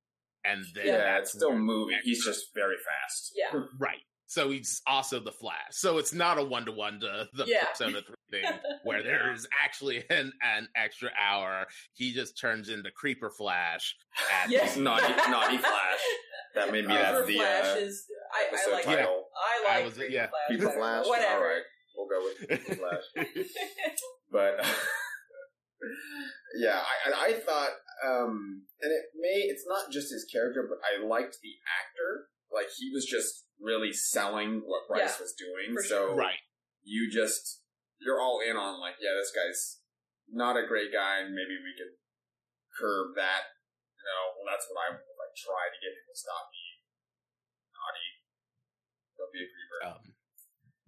and 0.45 0.63
then 0.75 0.87
Yeah, 0.87 0.97
that's 0.97 1.29
it's 1.29 1.39
still 1.39 1.57
moving. 1.57 1.97
He's 2.03 2.23
just 2.23 2.53
very 2.55 2.75
fast. 2.77 3.33
Yeah. 3.35 3.59
Right. 3.79 3.99
So 4.27 4.51
he's 4.51 4.79
also 4.85 5.19
the 5.19 5.31
Flash. 5.31 5.55
So 5.71 5.97
it's 5.97 6.13
not 6.13 6.37
a 6.37 6.43
one 6.43 6.63
to 6.65 6.71
one 6.71 6.99
to 6.99 7.27
the 7.33 7.45
Yeah. 7.47 7.65
Persona 7.71 8.01
3 8.05 8.15
thing 8.41 8.51
where 8.83 9.01
there 9.01 9.33
is 9.33 9.47
actually 9.63 10.03
an, 10.11 10.31
an 10.43 10.67
extra 10.75 11.09
hour. 11.19 11.65
He 11.93 12.13
just 12.13 12.39
turns 12.39 12.69
into 12.69 12.91
Creeper 12.91 13.31
Flash. 13.31 13.95
At 14.43 14.51
Yeah. 14.51 14.65
Naughty, 14.77 15.11
naughty 15.31 15.57
Flash. 15.69 15.99
That 16.53 16.71
maybe 16.71 16.87
Uh, 16.87 16.93
that's 16.93 17.25
the 17.27 17.35
Flash 17.37 17.65
uh, 17.65 17.79
is. 17.79 18.05
I, 18.31 18.43
I 18.43 18.47
episode 18.49 18.71
like. 18.73 18.85
Yeah. 18.85 18.95
title. 18.97 19.23
I 19.35 19.65
I 19.67 19.75
like 19.77 19.85
was- 19.85 19.93
Creeper 19.95 20.13
yeah. 20.13 20.27
Flash. 20.27 20.47
Creeper. 20.59 20.71
Flash. 20.73 21.05
Whatever. 21.07 21.33
All 21.35 21.41
right, 21.41 21.61
we'll 21.97 22.07
go 22.07 22.23
with 22.23 22.47
Creeper 22.47 22.75
Flash. 22.75 23.45
But 24.31 24.65
yeah, 26.59 26.79
I, 26.79 27.09
I 27.11 27.25
I 27.29 27.33
thought, 27.33 27.69
um, 28.05 28.63
and 28.81 28.91
it 28.91 29.05
may 29.19 29.47
it's 29.47 29.65
not 29.67 29.91
just 29.91 30.11
his 30.11 30.25
character, 30.31 30.67
but 30.67 30.79
I 30.83 31.03
liked 31.05 31.37
the 31.41 31.55
actor. 31.67 32.29
Like 32.53 32.67
he 32.77 32.89
was 32.93 33.05
just 33.05 33.45
really 33.61 33.93
selling 33.93 34.61
what 34.65 34.87
Bryce 34.87 35.17
Yeah, 35.17 35.21
was 35.21 35.35
doing. 35.37 35.75
for 35.75 35.83
so 35.83 36.15
right. 36.15 36.39
you 36.83 37.11
just 37.11 37.61
you're 37.99 38.21
all 38.21 38.39
in 38.39 38.55
on 38.55 38.79
like, 38.79 38.95
yeah, 39.01 39.11
this 39.19 39.31
guy's 39.35 39.81
not 40.31 40.55
a 40.57 40.65
great 40.67 40.91
guy, 40.93 41.19
and 41.19 41.35
maybe 41.35 41.59
we 41.59 41.75
could 41.77 41.93
curb 42.79 43.15
that. 43.15 43.51
You 43.99 44.05
know, 44.07 44.23
well, 44.39 44.47
that's 44.49 44.65
what 44.71 44.79
I 44.79 44.95
would 44.95 45.03
like 45.03 45.35
try 45.35 45.67
to 45.67 45.79
get 45.83 45.91
him 45.91 46.05
to 46.07 46.15
stop 46.15 46.47
being 46.49 46.79
naughty. 47.75 48.09
Don't 49.19 49.33
be 49.33 49.43
a 49.43 49.49
creeper. 49.51 49.79
Um, 49.91 50.15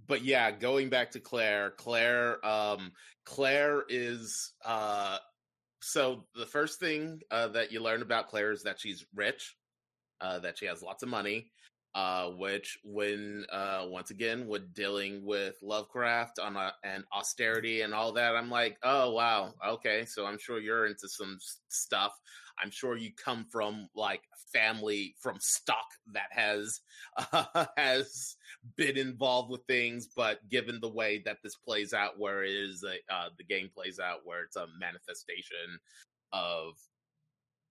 but 0.07 0.23
yeah, 0.23 0.51
going 0.51 0.89
back 0.89 1.11
to 1.11 1.19
Claire, 1.19 1.71
Claire, 1.71 2.43
um, 2.45 2.91
Claire 3.25 3.83
is 3.89 4.53
uh, 4.65 5.17
so 5.81 6.25
the 6.35 6.45
first 6.45 6.79
thing 6.79 7.21
uh, 7.31 7.49
that 7.49 7.71
you 7.71 7.81
learn 7.81 8.01
about 8.01 8.29
Claire 8.29 8.51
is 8.51 8.63
that 8.63 8.79
she's 8.79 9.05
rich, 9.15 9.55
uh, 10.21 10.39
that 10.39 10.57
she 10.57 10.65
has 10.65 10.81
lots 10.81 11.03
of 11.03 11.09
money, 11.09 11.51
uh, 11.93 12.29
which 12.29 12.77
when 12.83 13.45
uh, 13.51 13.85
once 13.87 14.11
again 14.11 14.47
with 14.47 14.73
dealing 14.73 15.25
with 15.25 15.55
Lovecraft 15.61 16.39
on 16.39 16.55
a, 16.55 16.73
and 16.83 17.03
austerity 17.13 17.81
and 17.81 17.93
all 17.93 18.13
that, 18.13 18.35
I'm 18.35 18.49
like, 18.49 18.77
oh 18.83 19.11
wow, 19.11 19.53
okay, 19.65 20.05
so 20.05 20.25
I'm 20.25 20.37
sure 20.39 20.59
you're 20.59 20.85
into 20.85 21.09
some 21.09 21.37
stuff. 21.69 22.13
I'm 22.61 22.71
sure 22.71 22.95
you 22.95 23.11
come 23.13 23.45
from 23.51 23.89
like 23.95 24.21
family 24.53 25.15
from 25.19 25.37
stock 25.39 25.87
that 26.13 26.29
has 26.31 26.79
uh, 27.33 27.65
has 27.77 28.35
been 28.77 28.97
involved 28.97 29.51
with 29.51 29.61
things, 29.67 30.07
but 30.15 30.47
given 30.49 30.79
the 30.79 30.89
way 30.89 31.21
that 31.25 31.37
this 31.43 31.55
plays 31.55 31.93
out, 31.93 32.19
where 32.19 32.43
it 32.43 32.53
is 32.53 32.85
uh, 32.85 33.29
the 33.37 33.43
game 33.43 33.69
plays 33.73 33.99
out, 33.99 34.19
where 34.23 34.43
it's 34.43 34.55
a 34.55 34.67
manifestation 34.79 35.79
of 36.33 36.73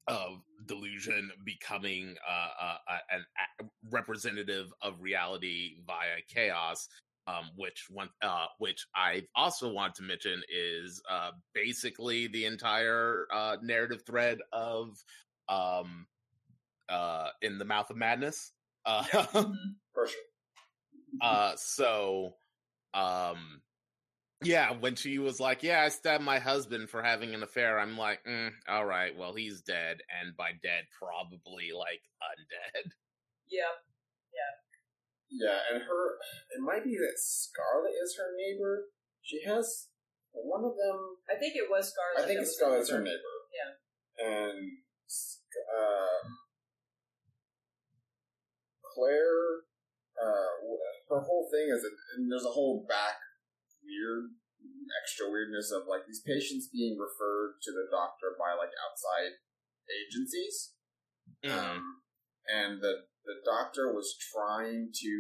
of 0.09 0.43
delusion 0.67 1.31
becoming 1.45 2.15
uh, 2.29 2.65
uh, 2.65 2.99
an 3.11 3.25
a 3.61 3.65
representative 3.91 4.73
of 4.83 5.01
reality 5.01 5.77
via 5.87 6.21
chaos. 6.29 6.89
Um, 7.27 7.51
which 7.55 7.85
one, 7.91 8.09
uh, 8.23 8.47
which 8.59 8.87
I 8.97 9.23
also 9.37 9.71
want 9.71 9.95
to 9.97 10.03
mention 10.03 10.43
is 10.53 11.01
uh, 11.09 11.31
basically 11.55 12.27
the 12.27 12.47
entire 12.47 13.27
uh, 13.33 13.57
narrative 13.63 14.03
thread 14.05 14.39
of 14.53 14.97
um, 15.49 16.07
uh, 16.89 17.29
in 17.43 17.59
the 17.59 17.65
mouth 17.65 17.91
of 17.91 17.97
madness. 17.97 18.53
Uh, 18.85 19.05
yeah, 19.13 19.27
mm-hmm. 19.33 19.71
for 19.93 20.07
sure. 20.07 20.21
uh, 21.23 21.53
so, 21.57 22.35
um, 22.95 23.61
yeah, 24.43 24.73
when 24.73 24.97
she 24.97 25.19
was 25.19 25.39
like, 25.39 25.63
"Yeah, 25.63 25.83
I 25.83 25.89
stabbed 25.89 26.25
my 26.25 26.39
husband 26.39 26.89
for 26.89 27.03
having 27.03 27.35
an 27.35 27.43
affair," 27.43 27.79
I'm 27.79 27.99
like, 27.99 28.25
mm, 28.25 28.51
"All 28.69 28.87
right, 28.87 29.17
well, 29.17 29.35
he's 29.35 29.61
dead, 29.61 29.99
and 30.21 30.37
by 30.37 30.53
dead, 30.63 30.85
probably 30.99 31.73
like 31.77 32.01
undead." 32.23 32.93
Yeah, 33.49 33.77
yeah, 34.33 35.47
yeah. 35.47 35.59
And 35.73 35.83
her, 35.83 36.17
it 36.57 36.61
might 36.61 36.85
be 36.85 36.97
that 36.97 37.19
Scarlet 37.19 37.93
is 38.03 38.17
her 38.17 38.33
neighbor. 38.37 38.87
She 39.23 39.43
has 39.45 39.89
one 40.33 40.65
of 40.65 40.73
them. 40.77 41.17
I 41.29 41.39
think 41.39 41.55
it 41.57 41.69
was 41.69 41.93
Scarlet. 41.93 42.25
I 42.25 42.35
think 42.35 42.47
Scarlet's 42.47 42.91
her 42.91 43.01
neighbor. 43.01 43.37
Yeah, 43.53 44.27
and 44.27 44.73
uh, 45.77 46.29
Claire, 48.95 49.65
uh, 50.17 50.49
her 51.11 51.21
whole 51.21 51.49
thing 51.53 51.69
is, 51.69 51.85
and 52.17 52.33
there's 52.33 52.47
a 52.47 52.55
whole 52.55 52.87
back 52.89 53.17
weird 53.91 54.39
extra 55.03 55.31
weirdness 55.31 55.71
of 55.71 55.87
like 55.87 56.05
these 56.07 56.23
patients 56.23 56.69
being 56.71 56.99
referred 56.99 57.59
to 57.63 57.71
the 57.71 57.87
doctor 57.91 58.35
by 58.39 58.55
like 58.55 58.73
outside 58.83 59.39
agencies. 59.91 60.75
Mm. 61.45 61.51
Um, 61.51 61.83
and 62.51 62.83
the 62.83 63.11
the 63.29 63.45
doctor 63.45 63.93
was 63.93 64.17
trying 64.17 64.89
to 64.97 65.13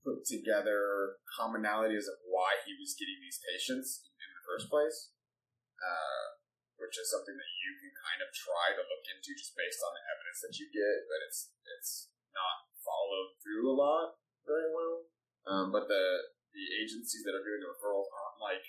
put 0.00 0.24
together 0.24 1.20
commonalities 1.28 2.08
of 2.08 2.16
why 2.24 2.56
he 2.64 2.72
was 2.80 2.96
getting 2.96 3.20
these 3.20 3.36
patients 3.44 4.08
in 4.16 4.28
the 4.32 4.44
first 4.48 4.72
place, 4.72 5.12
uh, 5.76 6.40
which 6.80 6.96
is 6.96 7.12
something 7.12 7.36
that 7.36 7.52
you 7.60 7.76
can 7.76 7.92
kind 7.92 8.24
of 8.24 8.32
try 8.32 8.72
to 8.72 8.80
look 8.80 9.04
into 9.12 9.36
just 9.36 9.52
based 9.52 9.84
on 9.84 9.92
the 9.92 10.04
evidence 10.08 10.40
that 10.40 10.56
you 10.56 10.66
get, 10.72 11.04
but 11.04 11.20
it's 11.28 11.52
it's 11.78 11.92
not 12.32 12.64
followed 12.80 13.36
through 13.44 13.68
a 13.68 13.76
lot 13.76 14.16
very 14.48 14.72
well. 14.72 15.12
Um, 15.44 15.68
but 15.68 15.84
the 15.86 16.33
the 16.54 16.66
agencies 16.78 17.26
that 17.26 17.34
are 17.34 17.42
doing 17.42 17.60
the 17.60 17.70
referrals 17.74 18.06
aren't 18.08 18.38
like 18.38 18.64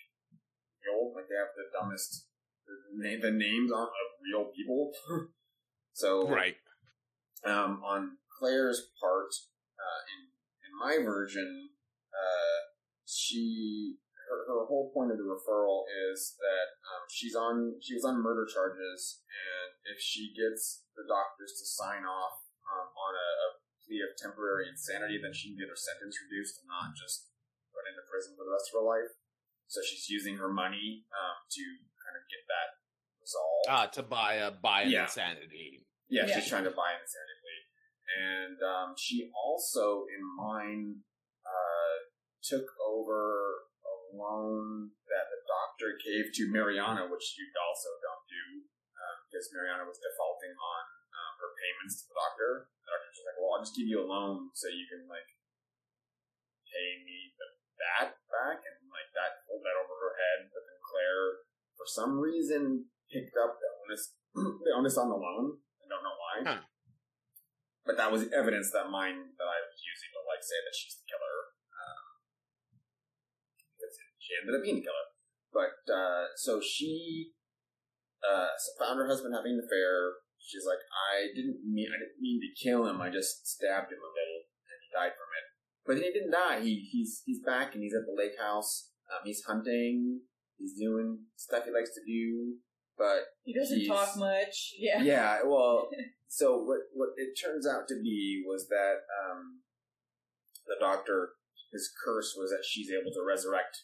real. 0.82 1.14
Like 1.14 1.30
they 1.30 1.38
have 1.38 1.54
the 1.54 1.70
dumbest 1.70 2.28
the, 2.66 3.22
the 3.22 3.32
names 3.32 3.72
aren't 3.72 3.94
of 3.94 4.08
real 4.22 4.52
people. 4.52 4.92
so 5.94 6.28
right. 6.28 6.58
Um, 7.46 7.82
on 7.86 8.18
Claire's 8.40 8.90
part, 9.00 9.30
uh, 9.78 10.02
in 10.10 10.20
in 10.66 10.72
my 10.74 10.98
version, 11.06 11.70
uh, 12.10 12.60
she 13.06 13.98
her, 14.26 14.50
her 14.50 14.66
whole 14.66 14.90
point 14.90 15.14
of 15.14 15.18
the 15.22 15.30
referral 15.30 15.86
is 16.10 16.34
that 16.42 16.68
um, 16.90 17.06
she's 17.10 17.38
on 17.38 17.78
she 17.82 17.94
was 17.94 18.04
on 18.04 18.22
murder 18.22 18.50
charges, 18.50 19.22
and 19.30 19.78
if 19.94 20.02
she 20.02 20.34
gets 20.34 20.84
the 20.98 21.06
doctors 21.06 21.54
to 21.62 21.66
sign 21.66 22.02
off 22.02 22.42
um, 22.66 22.90
on 22.90 23.14
a, 23.14 23.30
a 23.46 23.48
plea 23.86 24.02
of 24.02 24.18
temporary 24.18 24.66
insanity, 24.66 25.22
then 25.22 25.30
she 25.30 25.54
can 25.54 25.62
get 25.62 25.70
her 25.70 25.78
sentence 25.78 26.18
reduced 26.26 26.58
and 26.58 26.68
not 26.68 26.98
just 26.98 27.30
put 27.86 27.94
into 27.94 28.06
prison 28.10 28.34
for 28.34 28.50
the 28.50 28.54
rest 28.58 28.74
of 28.74 28.82
her 28.82 28.86
life. 28.90 29.14
So 29.70 29.86
she's 29.86 30.10
using 30.10 30.42
her 30.42 30.50
money 30.50 31.06
um, 31.14 31.38
to 31.54 31.64
kind 32.02 32.18
of 32.18 32.26
get 32.26 32.42
that 32.50 32.82
resolved. 33.22 33.66
Ah, 33.70 33.86
to 33.94 34.02
buy 34.02 34.42
a 34.42 34.50
buy 34.50 34.90
an 34.90 34.94
yeah. 34.94 35.06
insanity. 35.06 35.86
Yeah, 36.10 36.26
yeah, 36.26 36.38
she's 36.38 36.50
trying 36.50 36.66
to 36.66 36.74
buy 36.74 36.94
an 36.94 37.02
insanity, 37.02 37.58
and 38.14 38.58
um, 38.62 38.94
she 38.94 39.34
also, 39.34 40.06
in 40.06 40.22
mine, 40.38 41.02
uh, 41.42 41.96
took 42.46 42.70
over 42.86 43.66
a 43.82 43.94
loan 44.14 44.94
that 45.10 45.26
the 45.34 45.42
doctor 45.50 45.98
gave 45.98 46.30
to 46.38 46.54
Mariana, 46.54 47.10
which 47.10 47.34
you 47.42 47.50
also 47.58 47.90
don't 48.06 48.26
do 48.30 48.46
uh, 48.94 49.16
because 49.26 49.50
Mariana 49.50 49.90
was 49.90 49.98
defaulting 49.98 50.54
on 50.54 50.84
uh, 51.10 51.32
her 51.42 51.50
payments 51.58 52.06
to 52.06 52.14
the 52.14 52.18
doctor. 52.22 52.70
The 52.86 52.90
doctor's 52.94 53.26
like, 53.26 53.38
"Well, 53.42 53.52
I'll 53.58 53.66
just 53.66 53.74
give 53.74 53.90
you 53.90 54.06
a 54.06 54.08
loan 54.08 54.54
so 54.54 54.70
you 54.70 54.86
can 54.86 55.10
like 55.10 55.26
pay 56.70 57.02
me 57.02 57.34
the 57.34 57.50
that 57.80 58.18
back 58.32 58.60
and 58.64 58.78
like 58.92 59.10
that 59.16 59.44
pulled 59.48 59.64
that 59.64 59.78
over 59.80 59.96
her 59.96 60.14
head. 60.16 60.52
But 60.52 60.64
then 60.66 60.80
Claire, 60.84 61.46
for 61.76 61.88
some 61.88 62.20
reason, 62.20 62.88
picked 63.12 63.36
up 63.38 63.60
the 63.60 63.70
onus 63.84 64.16
the 64.66 64.72
onus 64.76 64.98
on 64.98 65.10
the 65.12 65.20
loan. 65.20 65.60
I 65.80 65.86
don't 65.88 66.04
know 66.04 66.18
why. 66.18 66.36
Huh. 66.44 66.62
But 67.86 68.02
that 68.02 68.10
was 68.10 68.26
evidence 68.34 68.74
that 68.74 68.90
mine 68.90 69.38
that 69.38 69.50
I 69.50 69.60
was 69.62 69.78
using 69.78 70.10
to 70.18 70.22
like 70.26 70.42
say 70.42 70.58
that 70.58 70.74
she's 70.74 70.98
the 70.98 71.06
killer. 71.06 71.38
Um, 71.70 72.06
she 74.18 74.34
ended 74.42 74.58
up 74.58 74.66
being 74.66 74.82
the 74.82 74.88
killer. 74.90 75.08
But 75.54 75.80
uh, 75.88 76.34
so 76.36 76.60
she 76.60 77.32
uh, 78.26 78.52
found 78.76 79.00
her 79.00 79.08
husband 79.08 79.38
having 79.38 79.56
an 79.56 79.64
affair. 79.64 80.20
She's 80.42 80.66
like, 80.66 80.82
I 80.92 81.32
didn't 81.32 81.64
mean 81.64 81.88
I 81.94 81.98
didn't 82.02 82.20
mean 82.20 82.42
to 82.42 82.52
kill 82.58 82.90
him. 82.90 83.00
I 83.00 83.14
just 83.14 83.46
stabbed 83.46 83.94
him 83.94 84.02
a 84.02 84.12
little, 84.12 84.50
and 84.66 84.78
he 84.84 84.90
died 84.92 85.14
from 85.14 85.30
it. 85.32 85.46
But 85.86 85.98
he 85.98 86.04
didn't 86.04 86.32
die. 86.32 86.62
He 86.62 86.88
he's 86.92 87.22
he's 87.26 87.42
back 87.46 87.74
and 87.74 87.84
he's 87.84 87.94
at 87.94 88.06
the 88.06 88.16
lake 88.18 88.40
house. 88.40 88.90
Um, 89.12 89.22
he's 89.24 89.44
hunting. 89.48 90.22
He's 90.58 90.74
doing 90.80 91.20
stuff 91.36 91.66
he 91.66 91.72
likes 91.72 91.94
to 91.94 92.02
do. 92.06 92.56
But 92.98 93.28
he 93.44 93.54
doesn't 93.54 93.86
talk 93.88 94.18
much. 94.18 94.74
Yeah. 94.80 95.02
Yeah. 95.04 95.40
Well, 95.46 95.90
so 96.28 96.58
what 96.58 96.90
what 96.94 97.10
it 97.18 97.38
turns 97.38 97.68
out 97.68 97.88
to 97.90 97.96
be 98.02 98.44
was 98.48 98.68
that 98.70 99.06
um, 99.14 99.62
the 100.66 100.76
doctor 100.80 101.34
his 101.72 101.92
curse 101.92 102.34
was 102.38 102.50
that 102.52 102.64
she's 102.64 102.90
able 102.90 103.12
to 103.12 103.22
resurrect 103.28 103.84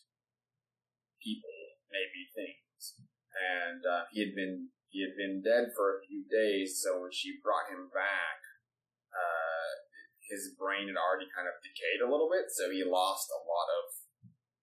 people, 1.19 1.75
maybe 1.91 2.23
things, 2.31 2.95
and 3.35 3.83
uh, 3.83 4.07
he 4.11 4.23
had 4.23 4.33
been 4.33 4.71
he 4.87 5.03
had 5.03 5.15
been 5.19 5.43
dead 5.43 5.75
for 5.75 5.99
a 5.99 6.03
few 6.07 6.23
days. 6.31 6.79
So 6.81 7.03
when 7.03 7.11
she 7.11 7.35
brought 7.43 7.67
him 7.67 7.91
back, 7.91 8.39
his 10.31 10.55
brain 10.55 10.87
had 10.87 10.95
already 10.95 11.27
kind 11.35 11.45
of 11.45 11.59
decayed 11.59 11.99
a 11.99 12.07
little 12.07 12.31
bit, 12.31 12.47
so 12.49 12.71
he 12.71 12.87
lost 12.87 13.27
a 13.27 13.43
lot 13.43 13.67
of 13.67 13.83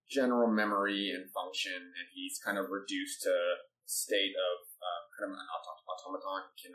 general 0.09 0.49
memory 0.49 1.13
and 1.13 1.29
function, 1.29 1.77
and 1.77 2.07
he's 2.17 2.41
kind 2.41 2.57
of 2.57 2.73
reduced 2.73 3.21
to 3.29 3.31
a 3.31 3.61
state 3.85 4.33
of 4.33 4.57
uh, 4.81 5.01
kind 5.13 5.25
of 5.29 5.37
an 5.37 5.45
automaton. 5.45 6.49
He 6.57 6.73
can 6.73 6.75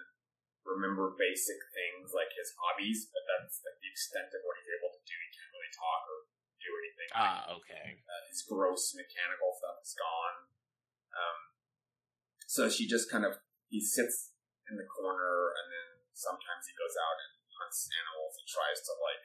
remember 0.61 1.17
basic 1.17 1.57
things 1.73 2.13
like 2.13 2.29
his 2.37 2.53
hobbies, 2.61 3.09
but 3.09 3.25
that's 3.25 3.65
like 3.65 3.81
the 3.81 3.89
extent 3.89 4.29
of 4.31 4.41
what 4.45 4.61
he's 4.61 4.71
able 4.77 4.93
to 4.93 5.01
do. 5.01 5.17
He 5.17 5.29
can't 5.33 5.51
really 5.51 5.73
talk 5.73 6.01
or 6.05 6.17
do 6.61 6.69
anything. 6.71 7.09
Ah, 7.17 7.39
okay. 7.57 7.99
Uh, 8.05 8.23
his 8.29 8.45
gross 8.45 8.93
mechanical 8.93 9.51
stuff 9.57 9.81
is 9.81 9.97
gone. 9.97 10.37
Um, 11.13 11.39
so 12.45 12.69
she 12.69 12.85
just 12.85 13.09
kind 13.09 13.25
of 13.25 13.41
he 13.67 13.81
sits 13.81 14.33
in 14.69 14.77
the 14.77 14.85
corner, 14.85 15.51
and 15.57 15.67
then 15.73 15.89
sometimes 16.13 16.69
he 16.69 16.73
goes 16.77 16.93
out 16.93 17.17
and 17.17 17.33
hunts 17.63 17.87
animals 17.87 18.35
and 18.35 18.47
tries 18.51 18.83
to 18.83 18.93
like 18.99 19.23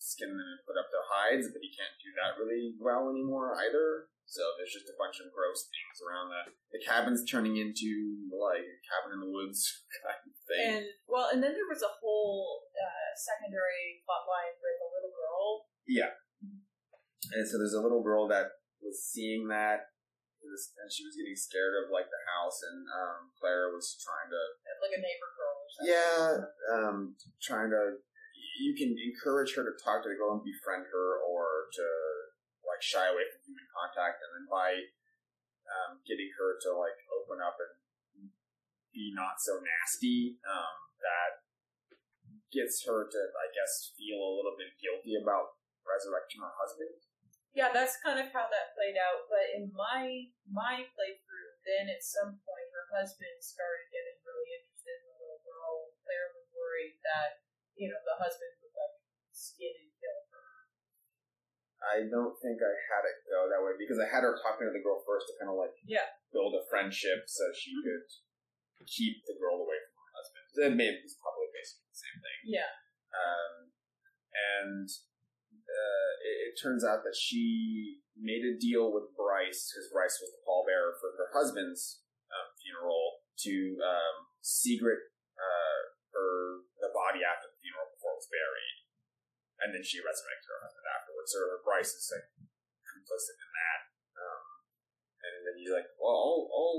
skin 0.00 0.32
them 0.32 0.40
and 0.40 0.64
put 0.64 0.80
up 0.80 0.88
their 0.88 1.04
hides, 1.04 1.52
but 1.52 1.60
he 1.60 1.68
can't 1.72 1.96
do 2.00 2.12
that 2.16 2.40
really 2.40 2.72
well 2.80 3.12
anymore 3.12 3.52
either. 3.60 4.08
So 4.24 4.40
there's 4.56 4.72
just 4.72 4.88
a 4.88 4.96
bunch 4.96 5.20
of 5.20 5.28
gross 5.36 5.68
things 5.68 6.00
around 6.00 6.32
the 6.32 6.42
the 6.72 6.80
cabin's 6.80 7.28
turning 7.28 7.60
into 7.60 8.24
like 8.32 8.64
a 8.64 8.80
cabin 8.88 9.20
in 9.20 9.20
the 9.20 9.28
woods 9.28 9.84
kind 10.00 10.24
of 10.24 10.36
thing. 10.48 10.68
And 10.80 10.86
well, 11.04 11.28
and 11.28 11.44
then 11.44 11.52
there 11.52 11.68
was 11.68 11.84
a 11.84 11.92
whole 12.00 12.64
uh, 12.72 13.12
secondary 13.20 14.00
plot 14.08 14.24
line 14.24 14.56
with 14.56 14.80
a 14.80 14.88
little 14.96 15.12
girl. 15.12 15.68
Yeah. 15.84 16.16
And 17.36 17.44
so 17.44 17.60
there's 17.60 17.76
a 17.76 17.84
little 17.84 18.04
girl 18.04 18.28
that 18.28 18.56
was 18.80 19.00
seeing 19.00 19.48
that 19.48 19.92
and 20.50 20.90
she 20.92 21.04
was 21.04 21.16
getting 21.16 21.36
scared 21.36 21.78
of 21.80 21.88
like 21.88 22.08
the 22.12 22.22
house, 22.28 22.60
and 22.64 22.84
um, 22.88 23.32
Clara 23.36 23.72
was 23.72 23.96
trying 24.00 24.28
to 24.28 24.42
like 24.84 24.94
a 24.94 25.00
neighbor 25.00 25.30
girl 25.34 25.54
yeah, 25.82 26.46
um, 26.70 27.16
trying 27.42 27.70
to 27.70 27.98
you 28.60 28.70
can 28.78 28.94
encourage 28.94 29.58
her 29.58 29.66
to 29.66 29.74
talk 29.82 30.06
to 30.06 30.08
the 30.08 30.14
girl 30.14 30.38
and 30.38 30.46
befriend 30.46 30.86
her, 30.86 31.18
or 31.18 31.66
to 31.74 31.86
like 32.62 32.78
shy 32.78 33.02
away 33.10 33.26
from 33.26 33.42
human 33.42 33.66
contact, 33.74 34.22
and 34.22 34.30
then 34.38 34.46
by 34.46 34.70
um, 35.66 35.98
getting 36.06 36.30
her 36.38 36.54
to 36.62 36.70
like 36.78 36.94
open 37.10 37.42
up 37.42 37.58
and 37.58 38.30
be 38.94 39.10
not 39.10 39.42
so 39.42 39.58
nasty, 39.58 40.38
um, 40.46 40.76
that 41.02 41.42
gets 42.54 42.86
her 42.86 43.10
to, 43.10 43.20
I 43.34 43.50
guess, 43.50 43.90
feel 43.98 44.22
a 44.22 44.34
little 44.38 44.54
bit 44.54 44.78
guilty 44.78 45.18
about 45.18 45.58
resurrecting 45.82 46.38
her 46.46 46.54
husband. 46.54 46.94
Yeah, 47.54 47.70
that's 47.70 48.02
kind 48.02 48.18
of 48.18 48.34
how 48.34 48.50
that 48.50 48.74
played 48.74 48.98
out. 48.98 49.30
But 49.30 49.54
in 49.54 49.70
my 49.70 50.26
my 50.50 50.82
playthrough, 50.94 51.52
then 51.62 51.86
at 51.86 52.02
some 52.02 52.42
point 52.42 52.68
her 52.74 52.86
husband 52.98 53.38
started 53.38 53.86
getting 53.94 54.18
really 54.26 54.50
interested 54.58 54.94
in 54.98 55.06
the 55.06 55.16
little 55.22 55.42
girl. 55.46 55.94
Claire 56.02 56.34
was 56.34 56.50
worried 56.50 56.98
that 57.06 57.46
you 57.78 57.86
know 57.86 57.98
the 58.02 58.18
husband 58.18 58.58
would 58.58 58.74
like 58.74 58.98
skin 59.30 59.70
and 59.70 59.90
kill 60.02 60.20
her. 60.34 60.50
I 61.84 61.96
don't 62.10 62.34
think 62.42 62.58
I 62.58 62.74
had 62.90 63.06
it 63.06 63.22
go 63.30 63.46
that 63.46 63.62
way 63.62 63.78
because 63.78 64.02
I 64.02 64.10
had 64.10 64.26
her 64.26 64.34
talking 64.42 64.66
to 64.66 64.74
the 64.74 64.82
girl 64.82 64.98
first 65.06 65.30
to 65.30 65.38
kind 65.38 65.52
of 65.52 65.58
like 65.60 65.78
Yeah. 65.86 66.10
build 66.34 66.58
a 66.58 66.66
friendship 66.66 67.30
so 67.30 67.54
she 67.54 67.70
could 67.86 68.08
keep 68.90 69.22
the 69.30 69.38
girl 69.38 69.62
away 69.62 69.78
from 69.78 69.94
her 70.02 70.10
husband. 70.18 70.44
Then 70.58 70.72
maybe 70.74 70.98
it 70.98 71.06
was 71.06 71.16
probably 71.22 71.54
basically 71.54 71.86
the 71.92 72.02
same 72.02 72.18
thing. 72.18 72.38
Yeah. 72.50 72.72
Um, 73.14 73.54
and 74.34 74.88
uh, 75.74 76.12
it, 76.22 76.36
it 76.48 76.54
turns 76.62 76.86
out 76.86 77.02
that 77.02 77.18
she 77.18 77.98
made 78.14 78.46
a 78.46 78.54
deal 78.54 78.94
with 78.94 79.10
Bryce, 79.18 79.68
because 79.68 79.90
Bryce 79.90 80.22
was 80.22 80.30
the 80.30 80.42
pallbearer 80.46 80.94
for 81.02 81.10
her 81.18 81.34
husband's 81.34 82.06
um, 82.30 82.54
funeral, 82.62 83.26
to 83.42 83.74
um, 83.82 84.30
secret 84.38 85.10
uh, 85.34 85.80
her 86.14 86.62
the 86.78 86.94
body 86.94 87.26
after 87.26 87.50
the 87.50 87.58
funeral 87.58 87.90
before 87.90 88.14
it 88.14 88.22
was 88.22 88.30
buried, 88.30 88.76
and 89.58 89.74
then 89.74 89.82
she 89.82 89.98
resurrected 89.98 90.46
her 90.46 90.62
husband 90.62 90.86
afterwards. 90.86 91.34
So 91.34 91.42
Bryce 91.66 91.90
is 91.90 92.06
like 92.14 92.30
complicit 92.86 93.34
in 93.42 93.50
that. 93.50 93.80
Um, 94.14 94.44
and 95.24 95.34
then 95.42 95.54
he's 95.58 95.74
like, 95.74 95.90
well, 95.98 96.14
all, 96.14 96.40
all 96.54 96.76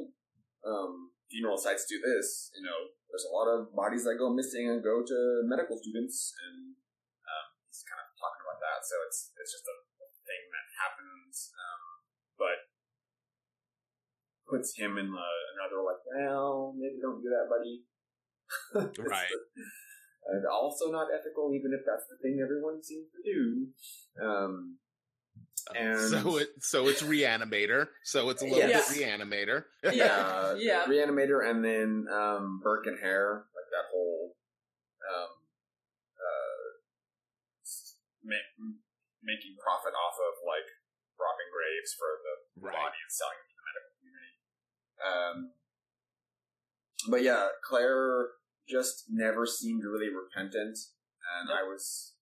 um, 0.64 1.12
funeral 1.28 1.60
sites 1.60 1.84
do 1.90 2.00
this. 2.00 2.54
You 2.56 2.64
know, 2.64 2.96
there's 3.12 3.28
a 3.28 3.36
lot 3.36 3.52
of 3.52 3.76
bodies 3.76 4.08
that 4.08 4.16
go 4.16 4.32
missing 4.32 4.72
and 4.72 4.80
go 4.80 5.04
to 5.04 5.18
medical 5.44 5.76
students, 5.76 6.32
and 6.48 6.80
um, 7.28 7.48
he's 7.68 7.84
kind 7.84 8.00
of 8.00 8.08
talking 8.16 8.42
about 8.46 8.60
that. 8.76 8.84
So 8.84 8.96
it's 9.08 9.32
it's 9.40 9.52
just 9.56 9.64
a 9.72 9.76
thing 10.28 10.44
that 10.52 10.68
happens, 10.76 11.52
um, 11.56 11.82
but 12.36 12.60
puts 14.52 14.76
him 14.78 14.98
in 14.98 15.08
the, 15.10 15.28
another 15.58 15.82
like, 15.82 16.04
well, 16.06 16.76
maybe 16.78 17.00
don't 17.02 17.22
do 17.24 17.30
that, 17.32 17.48
buddy. 17.50 17.82
Right. 19.10 19.26
and 20.28 20.46
also 20.46 20.92
not 20.92 21.08
ethical, 21.14 21.52
even 21.56 21.72
if 21.74 21.82
that's 21.86 22.06
the 22.10 22.18
thing 22.22 22.40
everyone 22.44 22.84
seems 22.84 23.08
to 23.16 23.22
do. 23.24 23.68
Um, 24.24 24.78
And- 25.76 25.98
so 26.00 26.38
it 26.38 26.50
so 26.62 26.88
it's 26.88 27.02
reanimator. 27.02 27.88
So 28.04 28.30
it's 28.30 28.42
a 28.44 28.46
little 28.46 28.70
Yes. 28.70 28.94
bit 28.94 29.02
reanimator. 29.08 29.66
Yeah, 29.84 30.06
uh, 30.14 30.56
yeah. 30.60 30.86
Reanimator, 30.86 31.42
and 31.50 31.66
then 31.66 32.06
um, 32.12 32.60
Burke 32.64 32.86
and 32.88 33.00
Hare, 33.00 33.46
like 33.56 33.70
that 33.72 33.86
whole 33.92 34.36
um, 35.10 35.30
uh, 36.22 36.66
s- 38.26 38.54
ma- 38.58 38.82
making 39.24 39.58
profit 39.62 39.94
off 39.94 40.18
of 40.20 40.42
like 40.46 40.68
robbing 41.18 41.50
graves 41.54 41.94
for 41.96 42.20
the 42.22 42.36
Right. 42.68 42.76
body 42.76 43.00
and 43.02 43.12
selling 43.12 43.38
them 43.40 43.48
to 43.50 43.56
the 43.56 43.66
medical 43.66 43.94
community. 44.00 44.34
Um, 45.02 45.38
but 47.10 47.22
yeah, 47.22 47.50
Claire 47.64 48.36
just 48.68 49.06
never 49.10 49.46
seemed 49.46 49.84
really 49.86 50.10
repentant, 50.10 50.78
and 51.38 51.52
I 51.52 51.64
was. 51.64 52.14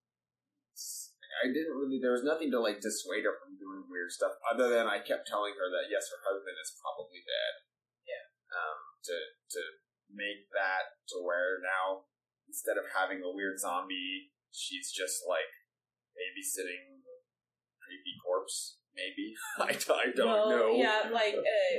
I 1.44 1.48
didn't 1.50 1.74
really. 1.74 1.98
There 2.00 2.14
was 2.14 2.24
nothing 2.24 2.52
to 2.52 2.60
like 2.60 2.80
dissuade 2.80 3.26
her 3.26 3.34
from 3.42 3.58
doing 3.58 3.90
weird 3.90 4.12
stuff, 4.12 4.38
other 4.46 4.70
than 4.70 4.86
I 4.88 5.00
kept 5.00 5.28
telling 5.28 5.56
her 5.58 5.68
that 5.72 5.90
yes, 5.90 6.10
her 6.14 6.22
husband 6.22 6.56
is 6.62 6.78
probably 6.80 7.24
dead. 7.26 7.54
Yeah. 8.06 8.26
Um. 8.54 8.80
To 9.10 9.16
to 9.58 9.62
make 10.14 10.50
that 10.54 11.02
to 11.10 11.24
where 11.24 11.58
now 11.60 12.06
instead 12.48 12.78
of 12.78 12.86
having 12.94 13.24
a 13.24 13.32
weird 13.34 13.58
zombie, 13.60 14.32
she's 14.52 14.92
just 14.92 15.26
like 15.28 15.50
babysitting 16.14 17.02
a 17.06 17.16
creepy 17.82 18.16
corpse. 18.22 18.78
Maybe 18.94 19.34
I, 19.58 19.74
don't- 19.74 19.98
I 19.98 20.08
don't 20.14 20.30
well, 20.30 20.50
know. 20.50 20.68
Yeah, 20.78 21.10
like 21.20 21.34
uh, 21.34 21.74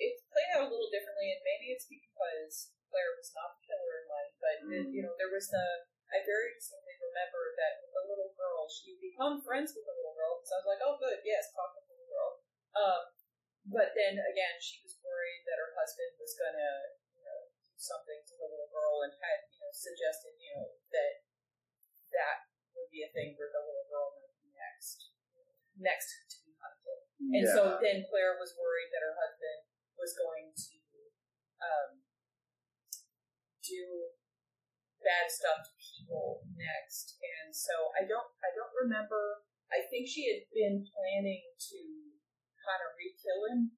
it 0.00 0.12
played 0.32 0.50
out 0.56 0.64
a 0.66 0.70
little 0.72 0.88
differently, 0.88 1.28
and 1.36 1.42
maybe 1.44 1.70
it's 1.76 1.84
because 1.86 2.72
Claire 2.88 3.12
was 3.20 3.32
not 3.36 3.56
the 3.56 3.62
killer 3.68 3.92
in 4.00 4.06
life, 4.08 4.32
but 4.40 4.56
Mm. 4.62 4.88
you 4.94 5.02
know 5.04 5.12
there 5.20 5.32
was 5.32 5.48
the. 5.52 5.64
I 6.12 6.20
very 6.28 6.52
distinctly 6.52 6.92
remember 7.00 7.56
that 7.56 7.80
the 7.88 8.04
little 8.04 8.36
girl, 8.36 8.68
she 8.68 9.00
become 9.00 9.40
friends 9.40 9.72
with 9.72 9.88
the 9.88 9.96
little 9.96 10.12
girl 10.12 10.36
because 10.36 10.52
I 10.52 10.58
was 10.60 10.68
like, 10.68 10.82
oh, 10.84 11.00
good, 11.00 11.24
yes, 11.24 11.48
talk 11.56 11.72
to 11.72 11.80
the 11.80 11.88
little 11.88 12.08
girl. 12.12 12.30
Um, 12.76 13.02
but 13.72 13.96
then 13.96 14.20
again, 14.20 14.56
she 14.60 14.76
was 14.84 15.00
worried 15.00 15.40
that 15.48 15.56
her 15.56 15.72
husband 15.72 16.12
was 16.20 16.36
gonna, 16.36 16.92
you 17.16 17.24
know, 17.24 17.48
do 17.64 17.72
something 17.80 18.20
to 18.28 18.34
the 18.36 18.44
little 18.44 18.68
girl, 18.68 19.00
and 19.08 19.12
had, 19.24 19.48
you 19.56 19.60
know, 19.64 19.72
suggested, 19.72 20.36
you 20.36 20.52
know, 20.52 20.76
that 20.92 21.12
that 22.12 22.36
be 22.92 23.02
a 23.02 23.10
thing 23.10 23.32
where 23.40 23.48
the 23.48 23.64
little 23.64 23.88
girl 23.88 24.12
might 24.20 24.36
be 24.44 24.52
next, 24.52 25.16
next 25.80 26.12
to 26.28 26.36
be 26.44 26.52
hunted. 26.60 27.00
And 27.32 27.42
Yeah. 27.48 27.54
so 27.56 27.62
then 27.80 28.04
Claire 28.12 28.36
was 28.36 28.52
worried 28.54 28.92
that 28.92 29.00
her 29.00 29.16
husband 29.16 29.64
was 29.96 30.12
going 30.12 30.52
to 30.52 30.78
um, 31.64 31.90
do 33.64 34.12
bad 35.00 35.26
stuff 35.32 35.66
to 35.66 35.72
people 35.80 36.44
next. 36.54 37.18
And 37.18 37.50
so 37.50 37.90
I 37.98 38.06
don't 38.06 38.30
I 38.44 38.50
don't 38.54 38.74
remember 38.76 39.42
I 39.72 39.82
think 39.88 40.04
she 40.06 40.28
had 40.28 40.44
been 40.52 40.84
planning 40.84 41.42
to 41.72 41.80
kind 42.60 42.82
of 42.84 42.92
re-kill 42.94 43.48
him 43.48 43.72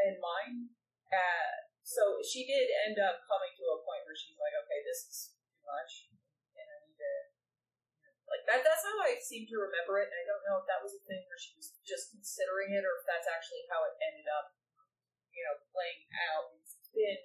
in 0.00 0.16
mind. 0.16 0.72
Uh, 1.12 1.68
so 1.84 2.22
she 2.24 2.48
did 2.48 2.72
end 2.88 2.96
up 2.96 3.20
coming 3.28 3.52
to 3.52 3.64
a 3.68 3.82
point 3.84 4.02
where 4.08 4.16
she's 4.16 4.38
like, 4.40 4.56
okay, 4.64 4.80
this 4.80 5.04
is 5.10 5.18
too 5.36 5.60
much, 5.66 6.08
and 6.56 6.66
I 6.66 6.76
need 6.86 6.96
to 6.96 7.14
like 8.30 8.46
that. 8.46 8.62
That's 8.62 8.86
how 8.86 8.96
I 9.02 9.18
seem 9.18 9.44
to 9.50 9.56
remember 9.58 9.98
it. 10.00 10.08
And 10.08 10.18
I 10.22 10.24
don't 10.24 10.44
know 10.46 10.62
if 10.62 10.66
that 10.70 10.80
was 10.80 10.94
a 10.94 11.02
thing 11.04 11.26
where 11.26 11.40
she 11.40 11.52
was 11.58 11.74
just 11.82 12.14
considering 12.14 12.72
it, 12.72 12.86
or 12.86 12.94
if 13.02 13.04
that's 13.04 13.26
actually 13.26 13.66
how 13.66 13.82
it 13.84 13.98
ended 13.98 14.30
up, 14.30 14.54
you 15.34 15.42
know, 15.42 15.58
playing 15.74 16.06
out. 16.30 16.54
It's 16.56 16.78
been 16.94 17.20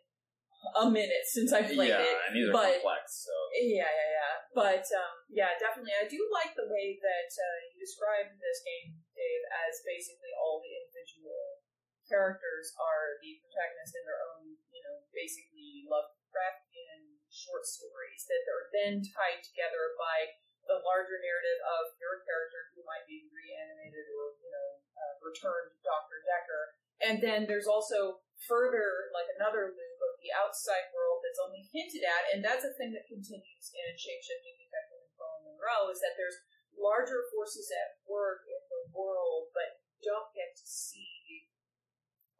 a 0.73 0.89
minute 0.89 1.25
since 1.29 1.53
I 1.53 1.61
played 1.61 1.93
yeah, 1.93 2.01
it, 2.01 2.49
are 2.49 2.53
but 2.53 2.81
complex. 2.81 3.29
So 3.29 3.35
yeah, 3.53 3.85
yeah, 3.85 4.09
yeah. 4.17 4.35
But 4.57 4.85
um, 4.97 5.15
yeah, 5.29 5.53
definitely. 5.61 5.93
I 5.93 6.09
do 6.09 6.17
like 6.33 6.57
the 6.57 6.65
way 6.65 6.97
that 6.97 7.29
uh, 7.29 7.57
you 7.69 7.77
described 7.77 8.33
this 8.41 8.65
game, 8.65 8.97
Dave, 9.13 9.43
as 9.53 9.85
basically 9.85 10.33
all 10.33 10.65
the 10.65 10.73
individual 10.73 11.61
characters 12.09 12.73
are 12.77 13.17
the 13.21 13.37
protagonists 13.41 13.97
in 13.97 14.05
their 14.05 14.21
own, 14.21 14.57
you 14.69 14.81
know, 14.85 15.05
basically 15.13 15.85
Lovecraftian 15.89 17.17
short 17.33 17.65
stories 17.65 18.23
that 18.29 18.45
are 18.47 18.65
then 18.71 19.01
tied 19.01 19.41
together 19.41 19.97
by 19.97 20.37
the 20.65 20.81
larger 20.81 21.21
narrative 21.21 21.59
of 21.61 21.93
your 22.01 22.25
character 22.25 22.73
who 22.73 22.81
might 22.85 23.05
be 23.05 23.29
reanimated 23.29 24.05
or, 24.17 24.33
you 24.41 24.49
know, 24.49 24.69
uh, 24.97 25.13
returned 25.21 25.77
Dr. 25.85 26.25
Dekker. 26.25 26.63
And 27.05 27.15
then 27.21 27.45
there's 27.45 27.69
also 27.69 28.25
further, 28.49 29.13
like 29.13 29.29
another 29.37 29.69
loop 29.69 29.99
of 30.01 30.13
the 30.19 30.33
outside 30.33 30.89
world 30.89 31.21
that's 31.21 31.41
only 31.41 31.69
hinted 31.69 32.01
at, 32.01 32.33
and 32.33 32.41
that's 32.41 32.65
a 32.65 32.73
thing 32.73 32.95
that 32.97 33.05
continues 33.05 33.65
in 33.71 33.89
Shapeshifting 33.93 34.57
Detective 34.57 35.05
and 35.05 35.13
Colin 35.13 35.53
Munroe, 35.53 35.93
is 35.93 36.01
that 36.01 36.17
there's 36.17 36.39
larger 36.73 37.29
forces 37.29 37.69
at 37.69 38.01
work 38.09 38.43
in 38.49 38.61
the 38.67 38.83
world, 38.91 39.53
but 39.53 39.85
you 40.01 40.09
don't 40.09 40.33
get 40.33 40.57
to 40.57 40.65
see 40.65 41.45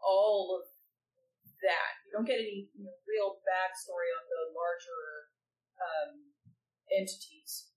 all 0.02 0.58
of 0.58 0.66
that. 1.62 1.92
You 2.08 2.18
don't 2.18 2.28
get 2.28 2.42
any 2.42 2.74
you 2.74 2.90
know, 2.90 2.98
real 3.06 3.38
backstory 3.46 4.10
on 4.12 4.26
the 4.28 4.42
larger 4.56 5.30
um, 5.78 6.12
entities 6.90 7.75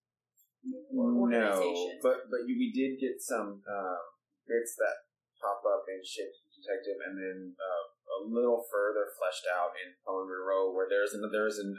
or 0.95 1.13
no, 1.29 1.57
organizations. 1.57 2.01
but 2.03 2.29
but 2.31 2.45
you, 2.47 2.55
we 2.59 2.71
did 2.75 3.01
get 3.01 3.21
some 3.21 3.63
um, 3.65 4.03
bits 4.47 4.75
that 4.79 5.07
pop 5.41 5.63
up 5.65 5.85
in 5.89 6.01
Ship 6.03 6.29
Detective, 6.55 6.99
and 7.07 7.15
then 7.19 7.39
uh, 7.59 7.85
a 8.19 8.27
little 8.27 8.65
further 8.71 9.07
fleshed 9.19 9.47
out 9.47 9.73
in 9.79 9.95
Colin 10.05 10.27
Munroe, 10.27 10.73
where 10.75 10.89
there's 10.91 11.15
an 11.15 11.23
there's 11.31 11.59
an 11.59 11.77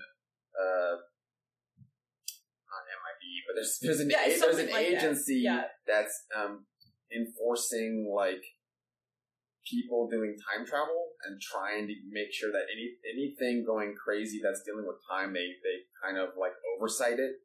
uh, 0.55 0.95
not 2.69 2.83
MIB, 2.87 3.23
but 3.47 3.53
there's 3.55 3.77
there's 3.81 3.99
an 3.99 4.09
Yeah, 4.09 4.25
a, 4.25 4.39
there's 4.39 4.59
an 4.61 4.71
like 4.71 4.87
that. 4.89 4.97
agency 5.03 5.41
Yeah. 5.43 5.67
that's 5.87 6.25
um, 6.35 6.65
enforcing 7.13 8.07
like 8.13 8.43
people 9.69 10.07
doing 10.09 10.33
time 10.49 10.65
travel 10.65 11.13
and 11.25 11.37
trying 11.41 11.85
to 11.85 11.93
make 12.09 12.31
sure 12.33 12.51
that 12.51 12.65
any 12.73 12.95
anything 13.05 13.63
going 13.65 13.93
crazy 13.93 14.39
that's 14.41 14.63
dealing 14.65 14.87
with 14.87 14.97
time 15.05 15.33
they 15.33 15.45
they 15.61 15.85
kind 16.01 16.17
of 16.17 16.29
like 16.39 16.53
oversight 16.73 17.19
it 17.19 17.37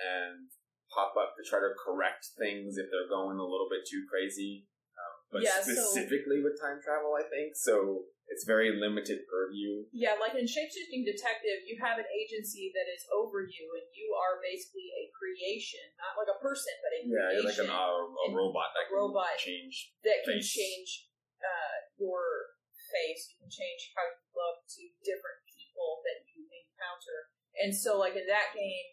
and 0.00 0.48
pop 0.90 1.14
up 1.14 1.36
to 1.38 1.42
try 1.46 1.60
to 1.60 1.70
correct 1.78 2.34
things 2.40 2.74
if 2.80 2.90
they're 2.90 3.06
going 3.12 3.38
a 3.38 3.46
little 3.46 3.68
bit 3.70 3.86
too 3.86 4.02
crazy. 4.10 4.66
Um, 4.96 5.14
but 5.30 5.40
Yeah, 5.44 5.60
so- 5.62 5.70
specifically 5.70 6.40
with 6.42 6.58
time 6.60 6.80
travel, 6.82 7.14
I 7.14 7.22
think. 7.28 7.54
So 7.54 8.08
it's 8.26 8.42
very 8.46 8.70
limited 8.74 9.22
purview. 9.30 9.86
Yeah, 9.94 10.14
like 10.18 10.34
in 10.38 10.46
Shapeshifting 10.46 11.02
Detective, 11.06 11.66
you 11.66 11.78
have 11.82 11.98
an 11.98 12.06
agency 12.10 12.70
that 12.74 12.86
is 12.90 13.02
over 13.10 13.42
you, 13.42 13.66
and 13.74 13.86
you 13.94 14.14
are 14.14 14.38
basically 14.42 14.86
a 14.98 15.10
creation, 15.14 15.82
not 15.98 16.14
like 16.18 16.30
a 16.30 16.38
person, 16.38 16.74
but 16.82 16.90
a 16.94 16.98
Yeah, 17.06 17.28
you're 17.38 17.46
like 17.46 17.58
an, 17.58 17.70
uh, 17.70 18.06
a 18.06 18.28
robot 18.30 18.70
that 18.74 18.86
a 18.86 18.88
can 18.90 18.98
robot. 18.98 19.34
change. 19.38 19.94
that 20.06 20.22
can 20.26 20.38
face. 20.38 20.46
change 20.54 21.10
uh, 21.42 21.76
your 21.98 22.54
face. 22.90 23.34
You 23.34 23.36
can 23.46 23.50
change 23.50 23.94
how 23.98 24.04
you 24.06 24.22
look 24.34 24.62
to 24.78 24.82
different 25.02 25.42
people 25.50 26.02
that 26.06 26.22
you 26.30 26.46
encounter. 26.46 27.18
And 27.58 27.74
so, 27.74 27.98
like 27.98 28.14
in 28.14 28.26
that 28.30 28.54
game, 28.54 28.88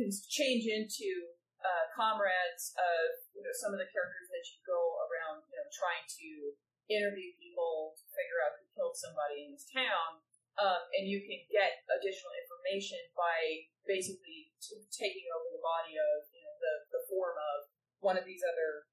can 0.00 0.08
change 0.32 0.64
into 0.64 1.36
uh, 1.60 1.92
comrades 1.92 2.72
of 2.80 3.20
you 3.36 3.44
know 3.44 3.52
some 3.52 3.76
of 3.76 3.80
the 3.80 3.88
characters 3.92 4.32
that 4.32 4.44
you 4.48 4.56
go 4.64 4.80
around, 5.04 5.44
you 5.52 5.60
know, 5.60 5.68
trying 5.68 6.08
to 6.08 6.56
interview 6.88 7.36
people 7.36 7.92
to 8.00 8.04
figure 8.16 8.40
out 8.40 8.56
who 8.56 8.64
killed 8.72 8.96
somebody 8.96 9.44
in 9.44 9.52
this 9.52 9.68
town. 9.68 10.24
Um, 10.58 10.82
and 10.96 11.06
you 11.06 11.22
can 11.24 11.40
get 11.48 11.84
additional 11.88 12.34
information 12.36 13.00
by 13.14 13.68
basically 13.86 14.50
t- 14.60 14.82
taking 14.92 15.24
over 15.36 15.52
the 15.52 15.62
body 15.62 15.94
of 16.00 16.26
you 16.32 16.42
know 16.42 16.56
the, 16.56 16.74
the 16.96 17.02
form 17.12 17.36
of 17.36 17.68
one 18.00 18.16
of 18.16 18.24
these 18.24 18.40
other 18.40 18.88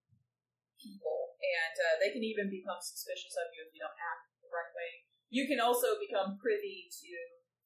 people, 0.75 1.39
and 1.39 1.75
uh, 1.75 1.95
they 2.03 2.11
can 2.11 2.21
even 2.21 2.51
become 2.51 2.77
suspicious 2.83 3.33
of 3.39 3.49
you 3.55 3.63
if 3.63 3.71
you 3.73 3.81
don't 3.81 3.95
act 3.95 4.27
the 4.43 4.51
right 4.51 4.71
way. 4.75 5.07
You 5.27 5.47
can 5.49 5.59
also 5.59 5.99
become 5.99 6.39
privy 6.39 6.87
to 6.87 7.11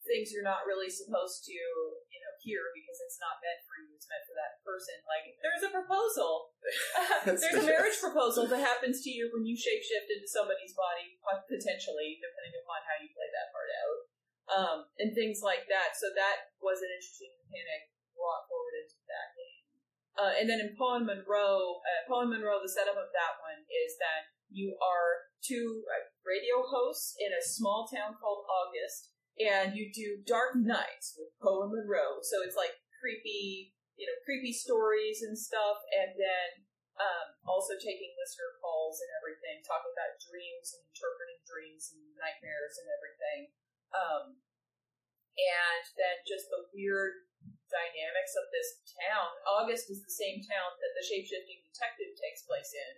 things 0.06 0.34
you're 0.34 0.46
not 0.46 0.66
really 0.66 0.90
supposed 0.90 1.46
to, 1.46 1.54
you 1.54 2.20
know, 2.22 2.34
hear 2.42 2.74
because 2.74 2.98
it's 3.06 3.22
not 3.22 3.38
meant 3.42 3.62
for 3.66 3.78
you. 3.78 3.94
It's 3.94 4.10
meant 4.10 4.26
for 4.26 4.36
that 4.38 4.62
person. 4.66 4.98
Like 5.06 5.38
there's 5.42 5.66
a 5.66 5.72
proposal. 5.72 6.54
there's 7.26 7.46
a 7.46 7.66
marriage 7.66 8.02
proposal 8.02 8.50
that 8.50 8.62
happens 8.62 9.06
to 9.06 9.10
you 9.14 9.30
when 9.30 9.46
you 9.46 9.54
shapeshift 9.54 10.10
into 10.10 10.30
somebody's 10.30 10.74
body, 10.74 11.18
potentially, 11.46 12.18
depending 12.18 12.58
upon 12.62 12.82
how 12.86 12.98
you 12.98 13.10
play 13.14 13.30
that 13.30 13.50
part 13.54 13.70
out, 13.72 14.00
um, 14.52 14.78
and 14.98 15.14
things 15.14 15.46
like 15.46 15.70
that. 15.70 15.94
So 15.98 16.10
that 16.18 16.54
was 16.60 16.82
an 16.82 16.90
interesting 16.90 17.34
mechanic 17.46 17.94
brought 18.18 18.46
forward 18.50 18.76
into 18.82 18.98
that 19.10 19.30
game. 19.38 19.62
Uh, 20.20 20.34
and 20.38 20.46
then 20.46 20.60
in 20.60 20.76
Poe 20.76 21.00
and 21.00 21.08
Munroe, 21.08 21.82
uh, 21.82 22.02
Poe 22.06 22.28
and 22.28 22.32
Munroe, 22.36 22.60
the 22.60 22.70
setup 22.70 23.00
of 23.00 23.10
that 23.16 23.40
one 23.42 23.64
is 23.66 23.96
that 23.98 24.30
you 24.52 24.76
are 24.78 25.32
two 25.40 25.82
uh, 25.88 26.06
radio 26.28 26.62
hosts 26.62 27.16
in 27.18 27.32
a 27.32 27.42
small 27.42 27.88
town 27.88 28.20
called 28.20 28.44
August, 28.46 29.16
and 29.42 29.74
you 29.74 29.90
do 29.90 30.22
Dark 30.24 30.56
Nights 30.58 31.18
with 31.18 31.34
Poe 31.42 31.66
and 31.66 31.74
Munroe. 31.74 32.22
So 32.22 32.46
it's 32.46 32.58
like 32.58 32.78
creepy, 33.02 33.74
you 33.98 34.06
know, 34.06 34.18
creepy 34.26 34.54
stories 34.54 35.26
and 35.26 35.34
stuff, 35.34 35.82
and 35.90 36.14
then 36.14 36.50
um, 37.02 37.28
also 37.50 37.74
taking 37.82 38.14
listener 38.20 38.54
calls 38.62 39.02
and 39.02 39.10
everything, 39.18 39.66
talking 39.66 39.90
about 39.90 40.22
dreams 40.22 40.78
and 40.78 40.86
interpreting 40.94 41.42
dreams 41.50 41.90
and 41.96 42.02
nightmares 42.20 42.78
and 42.78 42.88
everything. 42.94 43.42
Um, 43.92 44.26
and 45.36 45.84
then 45.98 46.22
just 46.28 46.52
the 46.54 46.70
weird 46.76 47.26
dynamics 47.72 48.36
of 48.36 48.52
this 48.52 48.84
town. 49.00 49.32
August 49.48 49.90
is 49.90 50.04
the 50.04 50.12
same 50.12 50.44
town 50.44 50.76
that 50.78 50.94
the 50.94 51.08
shapeshifting 51.08 51.64
detective 51.72 52.14
takes 52.20 52.44
place 52.44 52.76
in. 52.76 52.94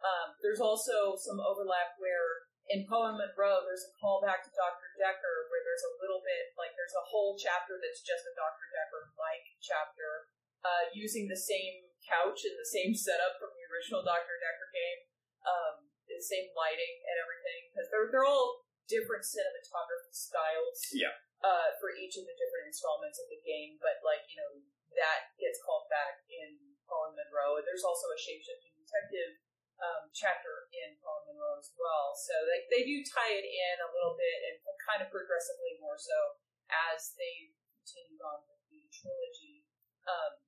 Um, 0.00 0.36
there's 0.40 0.64
also 0.64 1.14
some 1.20 1.38
overlap 1.38 1.96
where 2.00 2.48
in 2.72 2.88
Poe 2.88 3.12
and 3.12 3.20
Munroe, 3.20 3.60
there's 3.68 3.84
a 3.84 3.92
callback 4.00 4.40
to 4.44 4.52
Dr. 4.52 4.88
Dekker 4.96 5.36
where 5.52 5.62
there's 5.64 5.84
a 5.84 5.96
little 6.00 6.24
bit, 6.24 6.56
like, 6.56 6.72
there's 6.76 6.96
a 6.96 7.04
whole 7.04 7.36
chapter 7.36 7.76
that's 7.76 8.00
just 8.00 8.24
a 8.24 8.32
Dr. 8.32 8.66
Dekker 8.72 9.12
like 9.20 9.44
chapter, 9.60 10.32
uh, 10.64 10.88
using 10.96 11.28
the 11.28 11.36
same 11.36 11.84
couch 12.04 12.44
and 12.48 12.56
the 12.56 12.68
same 12.68 12.96
setup 12.96 13.36
from 13.36 13.52
the 13.52 13.64
original 13.68 14.00
Dr. 14.00 14.40
Dekker 14.40 14.68
game, 14.72 15.00
um, 15.44 15.74
the 16.08 16.20
same 16.20 16.48
lighting 16.56 16.94
and 17.04 17.16
everything, 17.20 17.60
because 17.68 17.88
they're, 17.92 18.08
they're 18.08 18.28
all 18.28 18.64
different 18.88 19.24
cinematography 19.24 20.12
styles 20.12 20.80
Yeah. 20.92 21.16
uh, 21.44 21.72
for 21.80 21.92
each 21.92 22.16
of 22.16 22.24
the 22.24 22.36
different 22.36 22.68
installments 22.72 23.20
of 23.20 23.28
the 23.28 23.40
game, 23.44 23.76
but, 23.80 24.00
like, 24.04 24.24
you 24.32 24.40
know, 24.40 24.64
that 24.96 25.32
gets 25.36 25.60
called 25.60 25.88
back 25.92 26.24
in 26.32 26.74
and 26.94 27.16
Munroe. 27.18 27.58
And 27.58 27.66
there's 27.66 27.82
also 27.86 28.06
a 28.12 28.18
shapeshifting 28.18 28.74
detective 28.78 29.40
um, 29.80 30.10
chapter 30.14 30.70
in 30.70 30.94
Poe 31.02 31.24
Munroe 31.26 31.58
as 31.58 31.70
well. 31.74 32.14
So 32.14 32.34
they, 32.46 32.60
they 32.70 32.82
do 32.86 33.02
tie 33.02 33.34
it 33.34 33.46
in 33.46 33.76
a 33.82 33.92
little 33.92 34.14
bit 34.14 34.38
and 34.50 34.56
kind 34.84 35.00
of 35.02 35.10
progressively 35.10 35.78
more 35.80 35.98
so 35.98 36.38
as 36.70 37.14
they 37.18 37.54
continue 37.80 38.20
on 38.22 38.44
with 38.46 38.62
the 38.70 38.86
trilogy. 38.90 39.66
Um, 40.04 40.40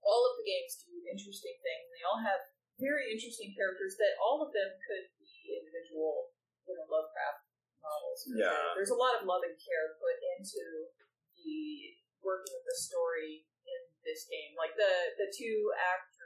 all 0.00 0.24
of 0.24 0.40
the 0.40 0.46
games 0.48 0.80
do 0.80 0.96
interesting 1.06 1.56
things. 1.60 1.84
They 1.92 2.04
all 2.04 2.20
have 2.20 2.40
very 2.80 3.12
interesting 3.12 3.52
characters 3.52 4.00
that 4.00 4.16
all 4.16 4.40
of 4.40 4.56
them 4.56 4.72
could 4.88 5.12
be 5.20 5.52
individual, 5.52 6.32
you 6.64 6.72
know, 6.72 6.88
Lovecraft 6.88 7.44
novels. 7.84 8.24
Yeah. 8.32 8.72
There's 8.72 8.92
a 8.92 8.96
lot 8.96 9.20
of 9.20 9.28
love 9.28 9.44
and 9.44 9.56
care 9.60 10.00
put 10.00 10.16
into 10.36 10.88
the 11.36 11.96
working 12.24 12.52
with 12.52 12.66
the 12.68 12.76
story 12.76 13.44
in 13.68 13.80
this 14.04 14.28
game. 14.28 14.56
Like 14.56 14.76
the 14.76 15.16
the 15.20 15.28
two 15.32 15.72
actors 15.76 16.19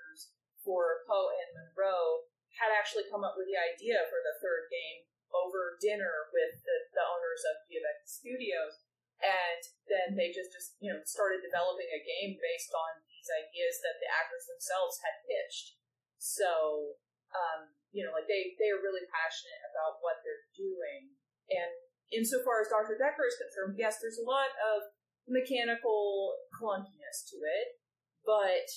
for 0.64 1.04
Poe 1.04 1.30
and 1.30 1.52
Munroe 1.52 2.26
had 2.58 2.72
actually 2.72 3.06
come 3.12 3.22
up 3.22 3.36
with 3.36 3.46
the 3.46 3.58
idea 3.58 4.02
for 4.08 4.18
the 4.24 4.40
third 4.40 4.72
game 4.72 5.04
over 5.34 5.76
dinner 5.82 6.30
with 6.30 6.62
the, 6.62 6.76
the 6.94 7.04
owners 7.04 7.42
of 7.44 7.60
D'Avekki 7.66 8.06
Studios. 8.06 8.80
And 9.22 9.62
then 9.86 10.08
they 10.18 10.34
just, 10.34 10.50
just, 10.50 10.78
you 10.82 10.90
know, 10.90 11.00
started 11.06 11.42
developing 11.42 11.90
a 11.90 12.02
game 12.02 12.38
based 12.38 12.74
on 12.74 13.02
these 13.06 13.26
ideas 13.30 13.78
that 13.82 13.98
the 13.98 14.10
actors 14.10 14.46
themselves 14.46 15.00
had 15.02 15.22
pitched. 15.26 15.78
So, 16.18 16.94
um, 17.34 17.74
you 17.94 18.02
know, 18.02 18.14
like 18.14 18.26
they, 18.30 18.54
they 18.58 18.70
are 18.70 18.82
really 18.82 19.06
passionate 19.10 19.62
about 19.70 20.02
what 20.02 20.22
they're 20.22 20.50
doing. 20.54 21.14
And 21.50 21.72
insofar 22.10 22.62
as 22.62 22.70
Dr. 22.70 22.98
Dekker 22.98 23.26
is 23.26 23.38
concerned, 23.38 23.78
yes, 23.78 23.98
there's 23.98 24.20
a 24.20 24.26
lot 24.26 24.50
of 24.60 24.92
mechanical 25.26 26.36
clunkiness 26.52 27.24
to 27.32 27.38
it, 27.40 27.80
but 28.28 28.68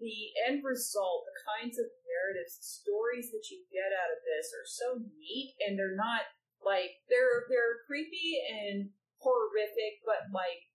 the 0.00 0.34
end 0.46 0.62
result, 0.64 1.26
the 1.28 1.38
kinds 1.44 1.76
of 1.78 1.86
narratives, 2.06 2.58
stories 2.60 3.30
that 3.30 3.46
you 3.50 3.64
get 3.70 3.94
out 3.94 4.10
of 4.10 4.20
this 4.24 4.50
are 4.54 4.66
so 4.66 4.88
neat, 5.18 5.54
and 5.62 5.78
they're 5.78 5.98
not 5.98 6.26
like 6.62 7.04
they're 7.12 7.44
they're 7.52 7.84
creepy 7.84 8.40
and 8.40 8.90
horrific, 9.20 10.00
but 10.04 10.28
like 10.32 10.68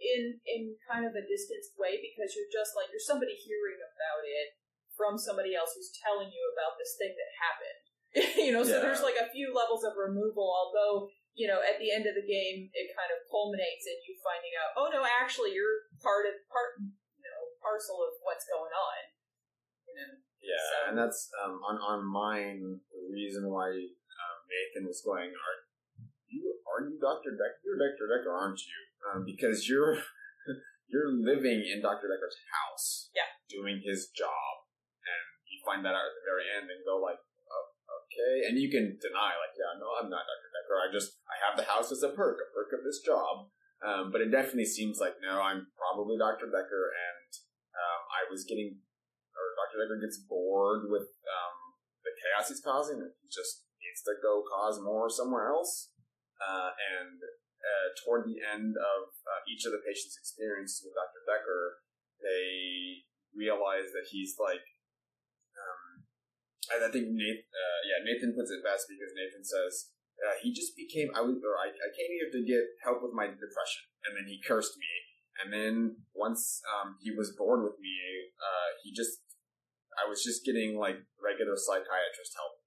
in 0.00 0.38
in 0.44 0.74
kind 0.84 1.06
of 1.06 1.14
a 1.14 1.24
distanced 1.24 1.78
way 1.78 1.96
because 2.02 2.34
you're 2.34 2.50
just 2.50 2.74
like 2.74 2.90
you're 2.90 3.02
somebody 3.02 3.34
hearing 3.34 3.78
about 3.80 4.24
it 4.26 4.58
from 4.94 5.18
somebody 5.18 5.54
else 5.58 5.74
who's 5.74 5.90
telling 5.94 6.30
you 6.30 6.44
about 6.54 6.78
this 6.78 6.94
thing 6.98 7.14
that 7.14 7.32
happened. 7.42 7.82
you 8.46 8.52
know, 8.54 8.62
so 8.62 8.78
Yeah. 8.78 8.82
there's 8.86 9.02
like 9.02 9.18
a 9.18 9.30
few 9.34 9.50
levels 9.50 9.82
of 9.82 9.98
removal, 9.98 10.46
although 10.46 11.10
you 11.34 11.50
know, 11.50 11.58
at 11.58 11.82
the 11.82 11.90
end 11.90 12.06
of 12.06 12.14
the 12.14 12.22
game, 12.22 12.70
it 12.70 12.94
kind 12.94 13.10
of 13.10 13.18
culminates 13.26 13.90
in 13.90 13.98
you 14.06 14.14
finding 14.22 14.54
out, 14.54 14.70
oh 14.78 14.86
no, 14.86 15.02
actually, 15.02 15.50
you're 15.50 15.90
part 15.98 16.30
of 16.30 16.38
part, 16.46 16.78
parcel 17.64 18.04
of 18.04 18.12
what's 18.20 18.44
going 18.44 18.68
on. 18.70 19.00
You 19.88 19.94
know, 19.96 20.12
Yeah, 20.44 20.60
So- 20.60 20.84
and 20.92 20.94
that's 21.00 21.32
um, 21.40 21.56
on 21.64 21.80
on 21.80 22.04
mine. 22.04 22.60
The 22.92 23.08
reason 23.08 23.48
why 23.48 23.72
um, 23.72 24.36
Nathan 24.52 24.84
was 24.84 25.00
going, 25.00 25.32
are 25.32 25.56
you 26.28 26.60
are 26.68 26.84
you 26.84 27.00
Doctor 27.00 27.32
Dekker? 27.32 27.64
You're 27.64 27.80
Doctor 27.80 28.04
Dekker, 28.12 28.32
aren't 28.36 28.60
you? 28.60 28.80
Um, 29.08 29.24
because 29.24 29.64
you're 29.68 29.96
you're 30.92 31.08
living 31.16 31.64
in 31.64 31.80
Doctor 31.80 32.12
Dekker's 32.12 32.36
house, 32.52 33.08
Yeah. 33.16 33.28
doing 33.48 33.80
his 33.80 34.12
job, 34.12 34.52
and 35.00 35.24
you 35.48 35.64
find 35.64 35.80
that 35.88 35.96
out 35.96 36.04
at 36.12 36.14
the 36.20 36.24
very 36.28 36.44
end 36.52 36.68
and 36.68 36.84
go 36.84 37.00
like, 37.00 37.16
oh, 37.48 37.66
okay, 38.04 38.44
and 38.48 38.60
you 38.60 38.68
can 38.68 39.00
deny 39.00 39.32
like, 39.40 39.56
yeah, 39.56 39.72
no, 39.80 39.88
I'm 39.96 40.12
not 40.12 40.28
Doctor 40.28 40.50
Dekker. 40.52 40.76
I 40.76 40.88
just 40.92 41.16
I 41.24 41.36
have 41.48 41.56
the 41.56 41.64
house 41.64 41.88
as 41.92 42.04
a 42.04 42.12
perk, 42.12 42.36
a 42.40 42.48
perk 42.52 42.72
of 42.76 42.84
this 42.84 43.00
job. 43.00 43.48
Um, 43.84 44.08
but 44.12 44.20
it 44.24 44.32
definitely 44.32 44.64
seems 44.68 44.96
like 45.00 45.16
no, 45.24 45.40
I'm 45.40 45.68
probably 45.76 46.16
Doctor 46.16 46.48
Dekker, 46.48 46.84
and 46.92 47.28
I 48.14 48.30
was 48.30 48.46
getting 48.46 48.78
or 49.34 49.46
Dr. 49.58 49.82
Dekker 49.82 49.98
gets 49.98 50.22
bored 50.22 50.86
with 50.86 51.10
um, 51.26 51.56
the 52.06 52.14
chaos 52.14 52.48
he's 52.48 52.62
causing 52.62 53.02
and 53.02 53.10
he 53.18 53.26
just 53.26 53.66
needs 53.82 54.00
to 54.06 54.14
go 54.22 54.46
cause 54.46 54.78
more 54.78 55.10
somewhere 55.10 55.50
else. 55.50 55.90
Uh, 56.38 56.70
and 56.70 57.18
uh, 57.64 57.88
toward 58.02 58.26
the 58.26 58.38
end 58.42 58.76
of 58.78 59.02
uh, 59.26 59.40
each 59.50 59.66
of 59.66 59.72
the 59.72 59.82
patient's 59.82 60.18
experience 60.18 60.82
with 60.84 60.94
Dr. 60.94 61.22
Dekker, 61.26 61.82
they 62.22 63.04
realize 63.34 63.90
that 63.90 64.06
he's 64.10 64.38
like, 64.38 64.62
um, 65.56 66.06
and 66.74 66.80
I 66.86 66.90
think 66.90 67.10
Nathan, 67.10 67.48
uh, 67.50 67.80
yeah, 67.86 67.98
Nathan 68.04 68.36
puts 68.36 68.50
it 68.50 68.62
best 68.62 68.86
because 68.86 69.10
Nathan 69.14 69.44
says, 69.44 69.94
uh, 70.22 70.36
he 70.40 70.54
just 70.54 70.78
became, 70.78 71.10
I 71.12 71.22
was, 71.22 71.36
or 71.42 71.58
I, 71.58 71.70
I 71.70 71.88
came 71.90 72.10
here 72.14 72.30
to 72.30 72.40
get 72.46 72.62
help 72.86 73.02
with 73.02 73.12
my 73.16 73.26
depression, 73.26 73.84
and 74.06 74.14
then 74.14 74.26
he 74.30 74.38
cursed 74.40 74.78
me. 74.78 75.03
And 75.42 75.52
then 75.52 75.96
once 76.14 76.62
um, 76.64 76.96
he 77.02 77.10
was 77.10 77.34
bored 77.36 77.62
with 77.64 77.78
me, 77.80 77.96
uh, 78.38 78.78
he 78.82 78.92
just, 78.94 79.18
I 79.98 80.08
was 80.08 80.22
just 80.22 80.44
getting 80.44 80.78
like 80.78 80.96
regular 81.18 81.56
psychiatrist 81.56 82.34
help, 82.36 82.62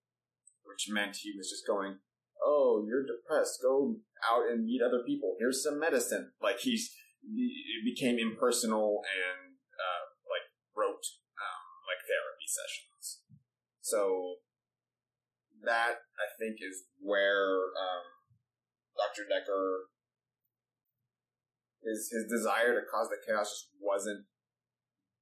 which 0.63 0.87
meant 0.89 1.23
he 1.23 1.31
was 1.35 1.49
just 1.49 1.65
going, 1.65 1.99
"Oh, 2.43 2.83
you're 2.87 3.07
depressed. 3.07 3.59
Go 3.63 3.99
out 4.23 4.51
and 4.51 4.65
meet 4.65 4.81
other 4.81 5.03
people. 5.05 5.35
Here's 5.39 5.63
some 5.63 5.79
medicine." 5.79 6.31
Like 6.41 6.59
he's, 6.59 6.91
it 7.23 7.83
became 7.83 8.19
impersonal 8.19 9.01
and 9.07 9.55
uh, 9.75 10.03
like 10.27 10.47
rote, 10.75 11.07
um, 11.39 11.63
like 11.87 12.03
therapy 12.03 12.47
sessions. 12.47 13.23
So 13.79 14.43
that 15.63 16.03
I 16.19 16.27
think 16.39 16.57
is 16.59 16.83
where 16.99 17.71
um, 17.79 18.05
Dr. 18.95 19.23
Dekker 19.27 19.91
his 21.87 22.11
his 22.11 22.27
desire 22.27 22.75
to 22.75 22.83
cause 22.91 23.07
the 23.07 23.23
chaos 23.23 23.47
just 23.47 23.71
wasn't 23.79 24.27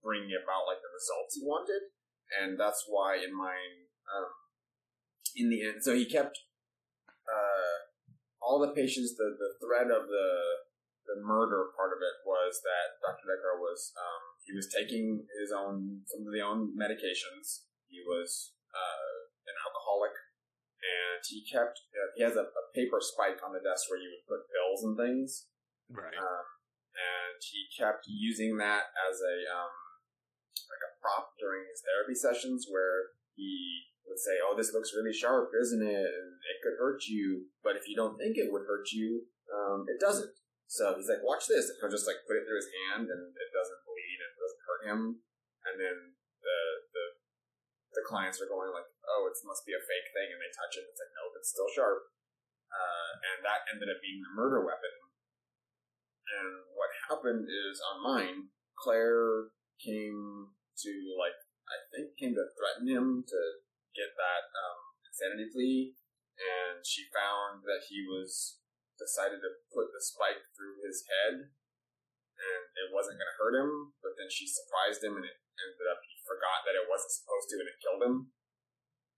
bringing 0.02 0.34
about 0.34 0.66
like 0.66 0.82
the 0.82 0.90
results 0.90 1.38
he 1.38 1.46
wanted, 1.46 1.94
and 2.34 2.58
that's 2.58 2.86
why 2.90 3.22
in 3.22 3.30
my 3.30 3.54
um, 4.10 4.34
in 5.36 5.50
the 5.50 5.62
end, 5.62 5.84
so 5.86 5.94
he 5.94 6.06
kept 6.06 6.38
uh, 7.30 7.78
all 8.42 8.58
the 8.60 8.74
patients. 8.74 9.14
The 9.14 9.38
the 9.38 9.54
thread 9.62 9.94
of 9.94 10.10
the 10.10 10.30
the 11.06 11.22
murder 11.22 11.70
part 11.78 11.94
of 11.94 12.02
it 12.02 12.26
was 12.26 12.62
that 12.66 12.98
Dr. 12.98 13.30
Dekker 13.30 13.62
was 13.62 13.94
um, 13.94 14.24
he 14.42 14.54
was 14.54 14.70
taking 14.70 15.26
his 15.38 15.54
own 15.54 16.06
some 16.10 16.26
of 16.26 16.34
the 16.34 16.42
own 16.42 16.74
medications. 16.74 17.70
He 17.86 18.02
was 18.02 18.58
uh, 18.74 19.16
an 19.46 19.56
alcoholic, 19.62 20.16
and 20.82 21.22
he 21.26 21.46
kept 21.46 21.86
uh, 21.94 22.10
he 22.18 22.26
has 22.26 22.36
a, 22.36 22.46
a, 22.50 22.64
paper 22.74 23.00
spike 23.00 23.40
on 23.46 23.54
the 23.54 23.64
desk 23.64 23.88
where 23.88 24.02
you 24.02 24.12
would 24.12 24.26
put 24.28 24.50
pills 24.50 24.84
and 24.84 24.98
things. 24.98 25.48
Right. 25.88 26.18
Um, 26.18 26.46
and 26.95 27.38
he 27.43 27.67
kept 27.76 28.07
using 28.07 28.55
that 28.57 28.89
as 28.95 29.19
a 29.19 29.38
um, 29.51 29.76
like 30.72 30.84
a 30.84 30.95
prop 31.03 31.35
during 31.38 31.67
his 31.67 31.84
therapy 31.84 32.15
sessions, 32.15 32.67
where 32.72 33.15
he 33.35 33.91
would 34.07 34.19
say, 34.19 34.39
"Oh, 34.39 34.55
this 34.55 34.72
looks 34.72 34.95
really 34.95 35.13
sharp, 35.13 35.51
isn't 35.51 35.84
it? 35.84 36.07
And 36.07 36.30
it 36.39 36.57
could 36.63 36.80
hurt 36.80 37.03
you, 37.11 37.51
but 37.59 37.76
if 37.76 37.88
you 37.88 37.95
don't 37.95 38.15
think 38.15 38.39
it 38.39 38.51
would 38.51 38.63
hurt 38.63 38.88
you, 38.95 39.27
um, 39.51 39.85
it 39.91 39.99
doesn't." 39.99 40.31
So 40.65 40.95
he's 40.95 41.11
like, 41.11 41.22
"Watch 41.22 41.45
this," 41.45 41.69
and 41.69 41.77
he'll 41.80 41.93
just 41.93 42.07
like 42.07 42.23
put 42.26 42.39
it 42.39 42.47
through 42.47 42.63
his 42.63 42.72
hand, 42.72 43.11
and 43.11 43.23
it 43.35 43.49
doesn't 43.51 43.85
bleed, 43.85 44.19
and 44.23 44.31
it 44.31 44.39
doesn't 44.39 44.65
hurt 44.65 44.84
him. 44.88 45.01
And 45.67 45.76
then 45.77 45.97
the 46.41 46.59
the 46.95 47.05
the 47.99 48.07
clients 48.07 48.39
are 48.39 48.49
going 48.49 48.72
like, 48.72 48.88
"Oh, 49.05 49.27
it 49.27 49.35
must 49.43 49.67
be 49.67 49.76
a 49.76 49.84
fake 49.84 50.09
thing," 50.15 50.31
and 50.31 50.39
they 50.41 50.51
touch 50.55 50.80
it, 50.80 50.88
and 50.88 50.91
it's 50.95 51.01
like, 51.03 51.13
"No, 51.13 51.30
it's 51.35 51.51
still 51.51 51.69
sharp." 51.69 52.09
Uh, 52.76 53.11
and 53.31 53.38
that 53.45 53.63
ended 53.72 53.88
up 53.88 54.01
being 54.01 54.19
the 54.19 54.34
murder 54.35 54.65
weapon 54.65 55.05
and 56.26 56.49
what 56.73 56.89
happened 57.10 57.45
is 57.45 57.77
on 57.81 58.02
mine, 58.02 58.39
Claire 58.77 59.53
came 59.77 60.52
to 60.81 60.91
like 61.18 61.38
I 61.65 61.77
think 61.93 62.18
came 62.18 62.34
to 62.38 62.45
threaten 62.53 62.85
him 62.89 63.26
to 63.26 63.39
get 63.97 64.14
that 64.18 64.45
um, 64.53 64.80
insanity 65.07 65.49
plea, 65.49 65.97
and 66.38 66.85
she 66.85 67.10
found 67.10 67.65
that 67.65 67.88
he 67.89 68.06
was 68.06 68.61
decided 68.97 69.41
to 69.41 69.52
put 69.73 69.91
the 69.91 70.03
spike 70.03 70.45
through 70.53 70.84
his 70.85 71.03
head, 71.10 71.52
and 72.38 72.64
it 72.85 72.93
wasn't 72.93 73.18
going 73.18 73.31
to 73.31 73.39
hurt 73.41 73.56
him. 73.57 73.95
But 74.03 74.19
then 74.19 74.30
she 74.30 74.45
surprised 74.45 75.02
him, 75.02 75.18
and 75.18 75.26
it 75.26 75.38
ended 75.57 75.88
up 75.89 76.03
he 76.06 76.22
forgot 76.26 76.68
that 76.68 76.77
it 76.77 76.89
wasn't 76.89 77.15
supposed 77.15 77.47
to, 77.49 77.56
and 77.61 77.69
it 77.69 77.81
killed 77.81 78.03
him. 78.06 78.18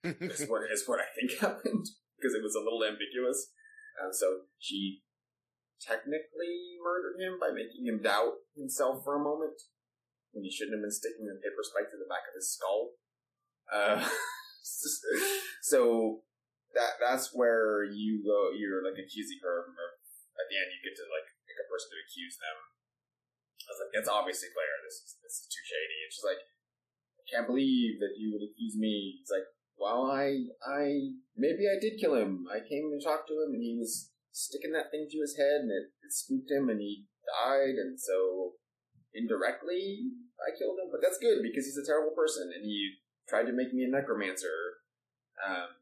is 0.30 0.48
what 0.48 0.64
is 0.70 0.86
what 0.86 1.02
I 1.02 1.10
think 1.18 1.36
happened 1.44 1.90
because 2.16 2.34
it 2.34 2.46
was 2.46 2.56
a 2.56 2.64
little 2.64 2.84
ambiguous. 2.86 3.52
And 3.98 4.14
so 4.14 4.46
she 4.62 5.02
technically 5.82 6.78
murdered 6.82 7.22
him 7.22 7.38
by 7.40 7.54
making 7.54 7.86
him 7.86 8.02
doubt 8.02 8.42
himself 8.56 9.04
for 9.04 9.16
a 9.16 9.24
moment 9.24 9.58
when 10.32 10.44
he 10.44 10.52
shouldn't 10.52 10.78
have 10.78 10.86
been 10.86 10.94
sticking 10.94 11.30
a 11.30 11.38
paper 11.42 11.64
spike 11.64 11.90
to 11.90 11.98
the 11.98 12.10
back 12.10 12.26
of 12.30 12.36
his 12.36 12.54
skull. 12.54 12.98
Uh, 13.68 14.02
so 15.62 16.22
that 16.78 17.02
that's 17.02 17.34
where 17.34 17.84
you 17.84 18.22
go. 18.24 18.54
You're 18.54 18.84
like 18.84 19.00
accusing 19.00 19.40
her. 19.42 19.74
At 20.38 20.46
the 20.54 20.58
end, 20.62 20.70
you 20.70 20.80
get 20.86 20.94
to 20.94 21.06
like 21.10 21.28
pick 21.50 21.58
a 21.58 21.66
person 21.66 21.90
to 21.90 22.04
accuse 22.06 22.38
them. 22.38 22.58
I 23.66 23.70
was 23.74 23.80
like, 23.82 23.94
"It's 23.98 24.12
obviously 24.12 24.54
Claire. 24.54 24.78
This 24.86 25.02
is 25.02 25.10
this 25.26 25.36
is 25.42 25.48
too 25.50 25.66
shady." 25.66 25.98
And 26.06 26.12
she's 26.14 26.28
like, 26.28 26.44
"I 27.18 27.24
can't 27.26 27.50
believe 27.50 28.00
that 28.00 28.16
you 28.22 28.32
would 28.32 28.46
accuse 28.46 28.78
me." 28.78 29.18
It's 29.20 29.34
like, 29.34 29.50
"Well, 29.76 30.08
I 30.08 30.54
I 30.62 31.18
maybe 31.36 31.66
I 31.66 31.82
did 31.82 32.00
kill 32.00 32.16
him. 32.16 32.46
I 32.48 32.62
came 32.62 32.94
and 32.94 33.02
talked 33.02 33.28
to 33.34 33.42
him, 33.42 33.58
and 33.58 33.64
he 33.64 33.76
was 33.76 34.14
sticking 34.38 34.70
that 34.78 34.94
thing 34.94 35.10
to 35.10 35.18
his 35.18 35.34
head 35.34 35.66
and 35.66 35.74
it, 35.74 35.90
it 36.06 36.14
spooked 36.14 36.54
him 36.54 36.70
and 36.70 36.78
he 36.78 37.10
died 37.26 37.82
and 37.82 37.98
so 37.98 38.54
indirectly 39.18 40.14
I 40.38 40.54
killed 40.54 40.78
him. 40.78 40.94
But 40.94 41.02
that's 41.02 41.18
good 41.18 41.42
because 41.42 41.66
he's 41.66 41.82
a 41.82 41.90
terrible 41.90 42.14
person 42.14 42.54
and 42.54 42.62
he 42.62 43.02
tried 43.26 43.50
to 43.50 43.58
make 43.58 43.74
me 43.74 43.82
a 43.82 43.90
necromancer. 43.90 44.86
Um, 45.42 45.74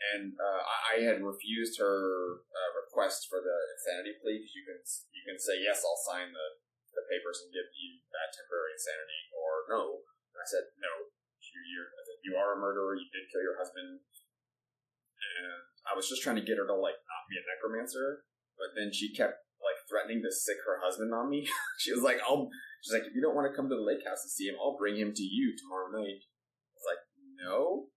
and 0.00 0.34
uh, 0.34 0.62
I 0.66 1.06
had 1.06 1.22
refused 1.22 1.78
her 1.78 1.96
uh, 2.42 2.70
request 2.82 3.30
for 3.30 3.38
the 3.38 3.56
insanity 3.78 4.18
plea 4.18 4.42
because 4.42 4.54
you 4.56 4.64
can 4.64 4.80
you 5.12 5.22
can 5.28 5.38
say 5.38 5.60
yes, 5.60 5.84
I'll 5.84 6.08
sign 6.08 6.32
the, 6.32 6.48
the 6.96 7.04
papers 7.06 7.44
and 7.44 7.52
give 7.52 7.68
you 7.68 8.00
that 8.10 8.32
temporary 8.32 8.74
insanity, 8.74 9.28
or 9.36 9.68
no. 9.68 9.82
And 10.32 10.40
I 10.40 10.48
said 10.48 10.72
no. 10.80 11.12
You, 11.50 11.82
you 12.24 12.32
are 12.38 12.56
a 12.56 12.62
murderer. 12.62 12.96
You 12.96 13.10
did 13.10 13.28
kill 13.28 13.42
your 13.42 13.58
husband, 13.58 14.00
and 15.20 15.62
I 15.86 15.96
was 15.96 16.08
just 16.08 16.22
trying 16.22 16.40
to 16.40 16.46
get 16.46 16.58
her 16.58 16.66
to 16.66 16.76
like 16.76 16.98
not 17.04 17.28
be 17.28 17.36
a 17.36 17.44
necromancer, 17.44 18.24
but 18.56 18.72
then 18.76 18.92
she 18.92 19.12
kept 19.12 19.44
like 19.60 19.78
threatening 19.88 20.24
to 20.24 20.32
sick 20.32 20.60
her 20.64 20.80
husband 20.80 21.12
on 21.12 21.28
me. 21.28 21.48
she 21.82 21.92
was 21.92 22.02
like, 22.02 22.18
"I'll," 22.24 22.48
she's 22.82 22.92
like, 22.92 23.06
"If 23.06 23.14
you 23.14 23.22
don't 23.22 23.36
want 23.36 23.48
to 23.48 23.56
come 23.56 23.68
to 23.68 23.76
the 23.76 23.84
lake 23.84 24.04
house 24.04 24.22
to 24.24 24.30
see 24.32 24.48
him, 24.48 24.56
I'll 24.60 24.80
bring 24.80 24.96
him 24.96 25.12
to 25.12 25.22
you 25.22 25.56
tomorrow 25.56 25.92
night." 25.92 26.24
I 26.24 26.74
was 26.76 26.86
like, 26.88 27.02
"No, 27.36 27.92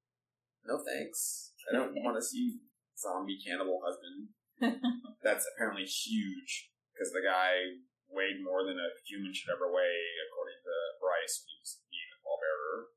no 0.68 0.84
thanks. 0.84 1.54
I 1.72 1.76
don't 1.76 1.95
want 2.04 2.20
to 2.20 2.24
see 2.24 2.60
zombie 3.00 3.40
cannibal 3.40 3.82
husband." 3.84 4.36
That's 5.24 5.48
apparently 5.56 5.84
huge 5.84 6.72
because 6.94 7.12
the 7.12 7.26
guy 7.26 7.82
weighed 8.12 8.44
more 8.44 8.64
than 8.64 8.78
a 8.78 8.94
human 9.08 9.34
should 9.34 9.50
ever 9.50 9.72
weigh, 9.72 10.04
according 10.30 10.60
to 10.62 10.76
Bryce, 11.02 11.41
who's 11.41 11.82
being 11.90 12.12
a 12.14 12.20
pallbearer. 12.22 12.94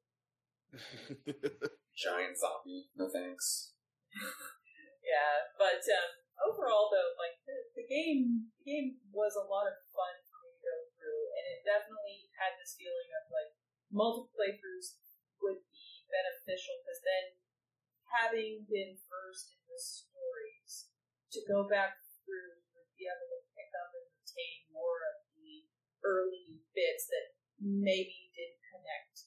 Giant 1.97 2.36
zombie. 2.36 2.93
No 2.94 3.09
thanks. 3.09 3.76
Yeah, 5.05 5.52
but 5.60 5.82
um, 5.84 6.10
overall, 6.44 6.88
though, 6.93 7.16
like 7.20 7.40
the, 7.44 7.56
the 7.76 7.86
game, 7.86 8.52
the 8.60 8.64
game 8.66 8.88
was 9.12 9.36
a 9.36 9.47
lot 9.47 9.68
of 9.68 9.76
fun 9.93 10.14
for 10.28 10.38
me 10.44 10.56
to 10.56 10.60
go 10.62 10.76
through, 10.97 11.22
and 11.36 11.44
it 11.56 11.60
definitely 11.64 12.32
had 12.36 12.56
this 12.56 12.76
feeling 12.76 13.10
of 13.16 13.28
like 13.32 13.52
multiple 13.93 14.32
playthroughs 14.34 14.98
would 15.40 15.62
be 15.68 15.86
beneficial 16.09 16.80
because 16.82 17.02
then 17.05 17.24
having 18.10 18.64
been 18.70 18.97
first 19.06 19.52
in 19.52 19.62
the 19.68 19.80
stories 19.80 20.90
to 21.34 21.43
go 21.44 21.66
back 21.66 21.98
through 22.22 22.62
would 22.74 22.90
be 22.94 23.06
able 23.06 23.28
to 23.28 23.40
pick 23.52 23.70
up 23.76 23.90
and 23.93 24.06
retain 24.16 24.70
more 24.72 25.02
of 25.12 25.16
the 25.36 25.66
early 26.06 26.62
bits 26.72 27.10
that 27.10 27.36
maybe 27.60 28.30
didn't 28.32 28.62
connect 28.70 29.26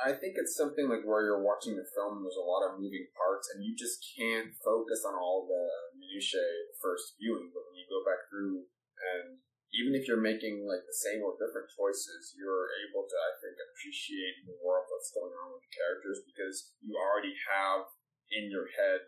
I 0.00 0.16
think 0.16 0.40
it's 0.40 0.56
something 0.56 0.88
like 0.88 1.04
where 1.04 1.20
you're 1.20 1.44
watching 1.44 1.76
the 1.76 1.84
film, 1.92 2.24
there's 2.24 2.40
a 2.40 2.48
lot 2.48 2.64
of 2.64 2.80
moving 2.80 3.12
parts, 3.12 3.52
and 3.52 3.60
you 3.60 3.76
just 3.76 4.00
can't 4.16 4.56
focus 4.64 5.04
on 5.04 5.12
all 5.20 5.44
the 5.44 5.64
minutiae 5.92 6.72
the 6.72 6.78
first 6.80 7.20
viewing. 7.20 7.52
But 7.52 7.68
when 7.68 7.76
you 7.76 7.84
go 7.92 8.00
back 8.00 8.24
through, 8.32 8.64
and 8.96 9.44
even 9.76 9.92
if 9.92 10.08
you're 10.08 10.20
making 10.20 10.64
like 10.64 10.84
the 10.88 10.96
same 10.96 11.20
or 11.20 11.36
different 11.36 11.68
choices, 11.76 12.32
you're 12.36 12.72
able 12.88 13.04
to, 13.04 13.16
I 13.16 13.32
think, 13.44 13.56
appreciate 13.60 14.48
more 14.48 14.80
of 14.80 14.88
what's 14.88 15.12
going 15.12 15.32
on 15.32 15.56
with 15.56 15.64
the 15.64 15.76
characters 15.76 16.24
because 16.24 16.72
you 16.80 16.96
already 16.96 17.36
have 17.52 17.88
in 18.32 18.48
your 18.48 18.72
head 18.72 19.04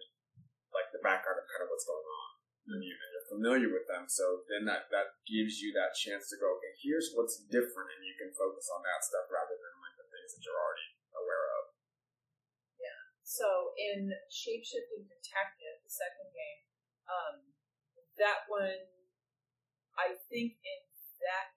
like 0.72 0.92
the 0.92 1.00
background 1.00 1.40
of 1.40 1.48
kind 1.48 1.64
of 1.64 1.72
what's 1.72 1.88
going 1.88 2.04
on. 2.04 2.28
And, 2.64 2.80
you, 2.80 2.96
you're 2.96 3.28
familiar 3.28 3.68
with 3.68 3.84
them, 3.92 4.08
so 4.08 4.40
then 4.48 4.64
that 4.64 4.88
that 4.88 5.20
gives 5.28 5.60
you 5.60 5.76
that 5.76 5.92
chance 5.92 6.32
to 6.32 6.40
go, 6.40 6.56
okay, 6.56 6.72
here's 6.80 7.12
what's 7.12 7.44
different, 7.52 7.92
and 7.92 8.00
you 8.08 8.16
can 8.16 8.32
focus 8.32 8.72
on 8.72 8.80
that 8.88 9.04
stuff 9.04 9.28
rather 9.28 9.53
you're 10.44 10.60
already 10.60 10.90
aware 11.16 11.46
of. 11.58 11.64
Yeah. 12.76 13.00
So 13.24 13.72
in 13.74 14.12
Shapeshifting 14.28 15.08
Detective, 15.08 15.80
the 15.82 15.92
second 15.92 16.28
game, 16.30 16.60
um, 17.08 17.36
that 18.20 18.46
one, 18.46 18.88
I 19.98 20.14
think 20.30 20.60
in 20.60 20.80
that 21.24 21.56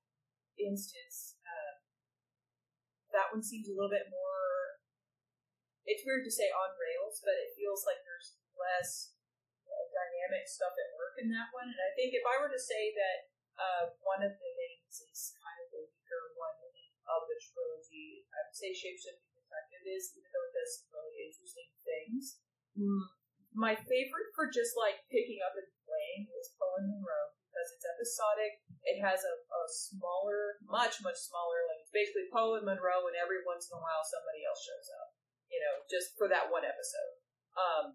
instance, 0.58 1.38
uh, 1.46 1.84
that 3.14 3.32
one 3.32 3.44
seems 3.44 3.70
a 3.70 3.76
little 3.76 3.92
bit 3.92 4.10
more. 4.10 4.82
It's 5.88 6.04
weird 6.04 6.28
to 6.28 6.34
say 6.34 6.52
on 6.52 6.76
rails, 6.76 7.24
but 7.24 7.36
it 7.40 7.56
feels 7.56 7.88
like 7.88 8.04
there's 8.04 8.36
less 8.60 9.16
uh, 9.64 9.86
dynamic 9.88 10.44
stuff 10.50 10.76
at 10.76 10.96
work 11.00 11.16
in 11.16 11.32
that 11.32 11.56
one. 11.56 11.72
And 11.72 11.80
I 11.80 11.96
think 11.96 12.12
if 12.12 12.26
I 12.28 12.36
were 12.44 12.52
to 12.52 12.60
say 12.60 12.92
that 12.92 13.18
uh, 13.56 13.84
one 14.04 14.20
of 14.22 14.36
the 14.36 14.52
games 14.54 15.00
is 15.08 15.34
kind 15.40 15.58
of 15.64 15.68
the 15.72 15.82
weaker 15.88 16.24
one 16.36 16.67
of 17.08 17.26
the 17.26 17.38
trilogy, 17.40 18.28
I 18.30 18.46
would 18.46 18.58
say 18.58 18.76
Shapeshifting 18.76 19.28
is, 19.88 20.12
even 20.14 20.28
though 20.28 20.48
it 20.52 20.56
does 20.56 20.72
some 20.78 20.92
really 20.92 21.18
interesting 21.24 21.70
things. 21.82 22.24
Mm. 22.76 23.04
My 23.56 23.74
favorite 23.74 24.30
for 24.36 24.52
just 24.52 24.76
like 24.76 25.08
picking 25.08 25.40
up 25.42 25.56
and 25.56 25.66
playing 25.88 26.30
is 26.38 26.54
Poe 26.60 26.78
and 26.78 26.92
Munroe 26.92 27.32
because 27.48 27.68
it's 27.74 27.88
episodic. 27.88 28.54
It 28.86 29.00
has 29.02 29.24
a, 29.24 29.34
a 29.34 29.64
smaller, 29.72 30.62
much 30.68 31.02
much 31.02 31.18
smaller, 31.18 31.66
like 31.72 31.82
it's 31.82 31.96
basically 31.96 32.30
Poe 32.30 32.60
and 32.60 32.68
Munroe, 32.68 33.08
and 33.10 33.18
every 33.18 33.42
once 33.48 33.72
in 33.72 33.80
a 33.80 33.82
while 33.82 34.04
somebody 34.06 34.46
else 34.46 34.62
shows 34.62 34.88
up. 34.94 35.10
You 35.48 35.64
know, 35.64 35.76
just 35.88 36.14
for 36.20 36.28
that 36.28 36.52
one 36.52 36.68
episode. 36.68 37.14
Um, 37.56 37.86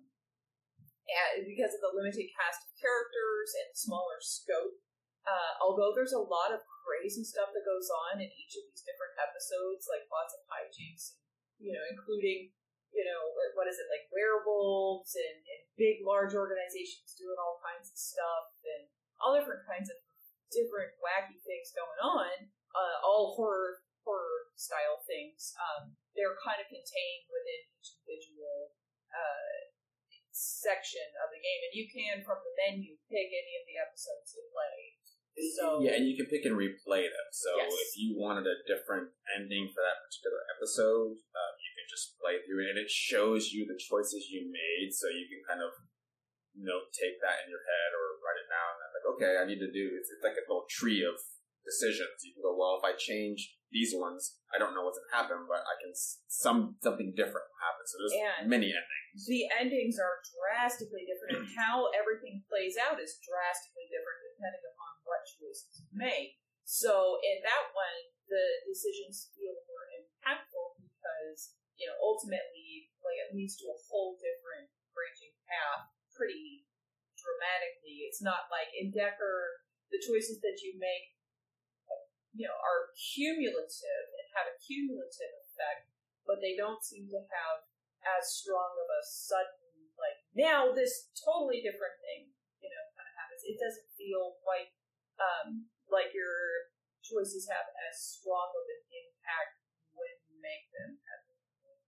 and 1.37 1.45
because 1.45 1.77
of 1.77 1.85
the 1.85 1.93
limited 1.95 2.33
cast 2.33 2.65
of 2.65 2.73
characters 2.81 3.53
and 3.53 3.69
smaller 3.77 4.19
scope, 4.25 4.81
uh, 5.27 5.53
although 5.63 5.93
there's 5.95 6.17
a 6.17 6.23
lot 6.23 6.51
of 6.51 6.63
crazy 6.83 7.23
stuff 7.23 7.51
that 7.55 7.67
goes 7.67 7.89
on 8.11 8.19
in 8.23 8.31
each 8.33 8.55
of 8.59 8.65
these 8.69 8.83
different 8.83 9.15
episodes, 9.19 9.87
like 9.87 10.07
lots 10.11 10.35
of 10.35 10.43
hijinks 10.51 11.19
you 11.63 11.71
know, 11.71 11.85
including 11.87 12.51
you 12.93 13.09
know, 13.09 13.33
what- 13.57 13.67
is 13.69 13.79
it 13.81 13.89
like 13.89 14.05
werewolves 14.13 15.17
and, 15.17 15.41
and 15.49 15.63
big, 15.81 16.05
large 16.05 16.35
organizations 16.37 17.17
doing 17.17 17.39
all 17.41 17.57
kinds 17.65 17.89
of 17.89 17.97
stuff 17.97 18.53
and 18.69 18.85
all 19.17 19.33
different 19.33 19.65
kinds 19.65 19.89
of 19.89 19.97
different 20.53 20.93
wacky 21.01 21.41
things 21.41 21.73
going 21.73 22.01
on, 22.05 22.53
uh, 22.77 22.97
all 23.01 23.33
horror 23.33 23.81
horror 24.05 24.53
style 24.57 25.01
things. 25.09 25.55
Um, 25.57 25.97
they're 26.13 26.37
kind 26.45 26.61
of 26.61 26.69
contained 26.69 27.25
within 27.33 27.61
each 27.81 27.97
individual 27.97 28.77
uh, 29.09 29.73
section 30.29 31.09
of 31.25 31.33
the 31.33 31.41
game, 31.41 31.61
and 31.65 31.73
you 31.73 31.89
can 31.89 32.21
from 32.21 32.45
the 32.45 32.53
menu 32.61 33.01
pick 33.09 33.33
any 33.33 33.57
of 33.57 33.65
the 33.65 33.81
episodes 33.81 34.37
to 34.37 34.45
play. 34.53 35.01
So 35.57 35.81
yeah, 35.81 35.97
and 35.97 36.05
you 36.05 36.15
can 36.17 36.29
pick 36.29 36.45
and 36.45 36.55
replay 36.55 37.09
them. 37.09 37.29
So 37.33 37.57
Yes. 37.57 37.73
if 37.73 37.93
you 37.97 38.15
wanted 38.21 38.45
a 38.47 38.61
different 38.69 39.11
ending 39.33 39.73
for 39.73 39.81
that 39.81 40.05
particular 40.05 40.45
episode, 40.53 41.17
uh, 41.33 41.53
you 41.57 41.71
can 41.73 41.87
just 41.89 42.19
play 42.21 42.45
through 42.45 42.69
it, 42.69 42.71
and 42.77 42.79
it 42.79 42.91
shows 42.91 43.51
you 43.53 43.65
the 43.65 43.81
choices 43.81 44.29
you 44.29 44.47
made, 44.53 44.93
so 44.93 45.09
you 45.09 45.27
can 45.29 45.41
kind 45.49 45.63
of 45.65 45.73
note 46.53 46.93
take 46.93 47.17
that 47.25 47.45
in 47.45 47.49
your 47.49 47.65
head 47.65 47.91
or 47.97 48.21
write 48.21 48.41
it 48.45 48.49
down. 48.53 48.71
And 48.77 48.83
I'm 48.85 48.93
like, 48.93 49.09
okay, 49.17 49.33
I 49.41 49.45
need 49.49 49.61
to 49.65 49.73
do. 49.73 49.97
It's, 49.97 50.13
it's 50.13 50.25
like 50.25 50.37
a 50.37 50.45
little 50.45 50.69
tree 50.69 51.01
of 51.01 51.17
decisions. 51.65 52.23
You 52.23 52.35
can 52.35 52.43
go, 52.43 52.55
well, 52.59 52.79
if 52.79 52.85
I 52.85 52.95
change 52.99 53.57
these 53.73 53.95
ones, 53.97 54.37
I 54.53 54.59
don't 54.61 54.75
know 54.77 54.85
what's 54.85 55.01
gonna 55.01 55.17
happen, 55.25 55.47
but 55.49 55.65
I 55.65 55.75
can 55.81 55.95
some 56.29 56.77
something 56.83 57.15
different 57.17 57.47
will 57.49 57.63
happen. 57.65 57.85
So 57.89 57.95
there's 57.99 58.17
And- 58.43 58.51
many 58.51 58.69
endings. 58.69 59.25
the 59.27 59.49
endings 59.49 59.97
are 59.99 60.21
drastically 60.29 61.07
different, 61.09 61.45
and 61.45 61.49
how 61.57 61.89
everything 61.97 62.45
plays 62.49 62.77
out 62.77 63.01
is 63.01 63.17
drastically 63.25 63.89
different 63.89 64.19
depending 64.37 64.65
upon 64.69 64.93
what 65.05 65.25
choices 65.25 65.81
you 65.81 65.89
make. 65.97 66.37
So 66.65 67.19
in 67.25 67.43
that 67.43 67.73
one, 67.75 67.99
the 68.29 68.45
decisions 68.67 69.31
feel 69.35 69.57
more 69.67 69.87
impactful 69.93 70.69
because 70.81 71.57
you 71.77 71.89
know 71.89 71.97
ultimately, 72.01 72.93
like 73.01 73.19
it 73.29 73.35
leads 73.35 73.57
to 73.57 73.67
a 73.73 73.79
whole 73.89 74.17
different 74.21 74.69
branching 74.93 75.33
path 75.49 75.89
pretty 76.13 76.67
dramatically. 77.17 78.05
It's 78.09 78.21
not 78.21 78.51
like 78.51 78.69
in 78.77 78.93
Dekker, 78.93 79.65
the 79.91 80.01
choices 80.03 80.41
that 80.43 80.61
you 80.63 80.77
make, 80.79 81.17
you 82.33 82.49
know, 82.49 82.57
are 82.57 82.93
cumulative 82.97 84.07
and 84.17 84.27
have 84.37 84.49
a 84.49 84.57
cumulative 84.61 85.33
effect, 85.47 85.93
but 86.25 86.41
they 86.41 86.57
don't 86.57 86.81
seem 86.85 87.09
to 87.13 87.21
have 87.21 87.69
as 88.03 88.35
strong 88.35 88.75
of 88.83 88.89
a 88.91 89.03
sudden 89.07 89.63
like 89.95 90.19
now 90.35 90.75
this 90.75 91.15
totally 91.15 91.63
different 91.63 91.95
thing 92.03 92.27
you 92.59 92.67
know 92.67 92.83
kind 92.99 93.07
of 93.07 93.15
happens 93.15 93.47
it 93.47 93.55
doesn't 93.63 93.87
feel 93.95 94.35
quite 94.43 94.75
um, 95.23 95.71
like 95.87 96.11
your 96.11 96.67
choices 97.07 97.47
have 97.47 97.63
as 97.87 97.95
strong 97.95 98.51
of 98.51 98.65
an 98.67 98.83
impact 98.91 99.63
when 99.95 100.11
you 100.27 100.35
make 100.43 100.67
them 100.75 100.99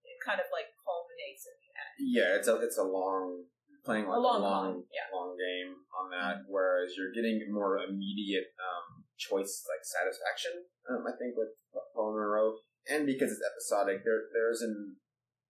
it 0.07 0.19
kind 0.23 0.39
of 0.39 0.47
like 0.55 0.71
culminates 0.79 1.49
in 1.49 1.57
the 1.59 1.71
end 1.75 1.93
Yeah, 1.99 2.31
it's 2.39 2.47
a 2.47 2.61
it's 2.63 2.79
a 2.79 2.87
long 2.87 3.49
playing 3.83 4.07
like 4.07 4.17
A 4.17 4.21
long 4.21 4.41
long 4.43 4.67
con, 4.81 4.85
yeah. 4.93 5.09
long 5.13 5.37
game 5.37 5.73
on 5.93 6.13
that. 6.13 6.45
Whereas 6.49 6.97
you're 6.97 7.13
getting 7.13 7.41
more 7.53 7.81
immediate 7.81 8.53
um, 8.61 9.04
choice 9.17 9.65
like 9.69 9.85
satisfaction. 9.85 10.67
Um, 10.89 11.07
I 11.07 11.15
think 11.17 11.39
with 11.39 11.55
Poe 11.73 12.13
Munroe, 12.13 12.61
and 12.91 13.07
because 13.07 13.33
it's 13.33 13.45
episodic, 13.45 14.05
there 14.05 14.29
there's 14.33 14.61
an 14.61 15.01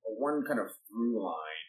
a 0.04 0.12
one 0.12 0.44
kind 0.44 0.60
of 0.60 0.70
through 0.86 1.18
line 1.18 1.66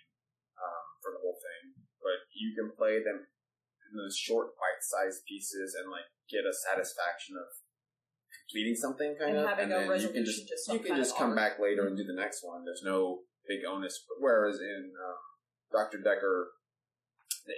um, 0.60 0.86
for 1.02 1.16
the 1.16 1.22
whole 1.24 1.40
thing. 1.40 1.88
But 2.04 2.28
you 2.36 2.54
can 2.54 2.76
play 2.76 3.02
them 3.02 3.26
in 3.26 3.92
those 3.98 4.18
short 4.18 4.54
bite-sized 4.60 5.26
pieces 5.26 5.74
and 5.74 5.90
like 5.90 6.06
get 6.30 6.46
a 6.46 6.54
satisfaction 6.54 7.40
of 7.40 7.50
completing 8.46 8.76
something 8.76 9.16
kind 9.18 9.38
And 9.38 9.46
of, 9.46 9.50
having 9.50 9.72
a 9.72 9.88
then 9.90 10.02
you 10.02 10.10
can 10.10 10.26
just 10.26 10.46
you 10.70 10.80
can 10.80 10.96
just 10.96 11.18
come 11.18 11.34
back 11.34 11.58
later 11.58 11.88
and 11.88 11.98
do 11.98 12.04
the 12.04 12.16
next 12.16 12.44
one. 12.44 12.66
There's 12.66 12.84
no 12.84 13.26
big 13.48 13.66
onus. 13.66 14.04
Whereas 14.20 14.60
in 14.60 14.92
um, 14.94 15.22
Dr. 15.72 16.00
Dekker, 16.00 16.55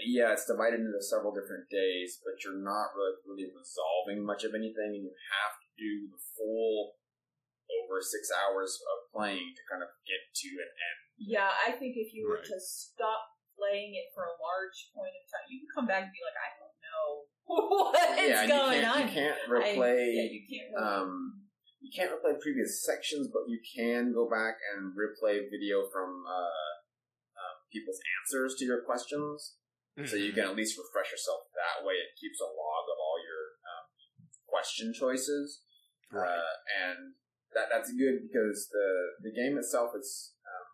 yeah, 0.04 0.36
it's 0.36 0.46
divided 0.48 0.84
into 0.84 1.00
several 1.00 1.32
different 1.32 1.70
days, 1.72 2.20
but 2.24 2.36
you're 2.44 2.60
not 2.60 2.92
really, 2.98 3.16
really 3.24 3.48
resolving 3.56 4.26
much 4.26 4.44
of 4.44 4.52
anything, 4.52 5.00
and 5.00 5.04
you 5.08 5.14
have 5.32 5.56
to 5.64 5.68
do 5.80 6.12
the 6.12 6.22
full 6.36 6.98
over 7.68 8.00
six 8.00 8.32
hours 8.32 8.80
of 8.80 8.98
playing 9.12 9.52
to 9.56 9.64
kind 9.68 9.84
of 9.84 9.92
get 10.08 10.24
to 10.32 10.50
an 10.56 10.72
end. 10.72 11.00
yeah 11.20 11.52
i 11.68 11.72
think 11.76 12.00
if 12.00 12.16
you 12.16 12.24
were 12.24 12.40
Right. 12.40 12.48
to 12.48 12.58
stop 12.64 13.28
playing 13.60 13.92
it 13.92 14.08
for 14.16 14.24
a 14.24 14.36
large 14.40 14.88
point 14.96 15.12
of 15.12 15.24
time 15.28 15.46
you 15.52 15.60
can 15.68 15.72
come 15.76 15.84
back 15.88 16.08
and 16.08 16.14
be 16.16 16.24
like 16.24 16.40
i 16.40 16.50
don't 16.56 16.78
know 16.80 17.08
what's 17.92 18.24
yeah, 18.24 18.48
going 18.48 18.80
you 18.80 18.88
on 18.88 19.00
You 19.04 19.12
can't 19.12 19.36
I- 19.36 19.52
replay. 19.52 20.00
yeah, 20.16 20.28
you 20.32 20.42
can't 20.48 20.70
really 20.72 20.80
um, 20.80 21.12
you 21.84 21.92
can't 21.92 22.12
replay 22.16 22.40
previous 22.40 22.84
sections, 22.88 23.28
but 23.32 23.48
you 23.52 23.60
can 23.62 24.12
go 24.16 24.28
back 24.32 24.56
and 24.76 24.96
replay 24.96 25.44
video 25.52 25.88
from 25.92 26.24
uh, 26.28 26.72
uh, 27.36 27.54
people's 27.72 28.00
answers 28.20 28.56
to 28.60 28.66
your 28.66 28.82
questions. 28.84 29.56
So 30.06 30.14
you 30.14 30.30
can 30.30 30.46
at 30.46 30.54
least 30.54 30.78
refresh 30.78 31.10
yourself 31.10 31.50
that 31.58 31.82
way. 31.82 31.98
It 31.98 32.14
keeps 32.22 32.38
a 32.38 32.46
log 32.46 32.86
of 32.86 32.98
all 33.02 33.18
your 33.18 33.44
um, 33.66 33.86
question 34.46 34.94
choices, 34.94 35.66
Right. 36.14 36.38
uh, 36.38 36.56
and 36.70 37.18
that 37.58 37.74
that's 37.74 37.90
good 37.90 38.22
because 38.30 38.70
the 38.70 38.88
the 39.26 39.34
game 39.34 39.58
itself 39.58 39.98
is 39.98 40.38
um, 40.46 40.68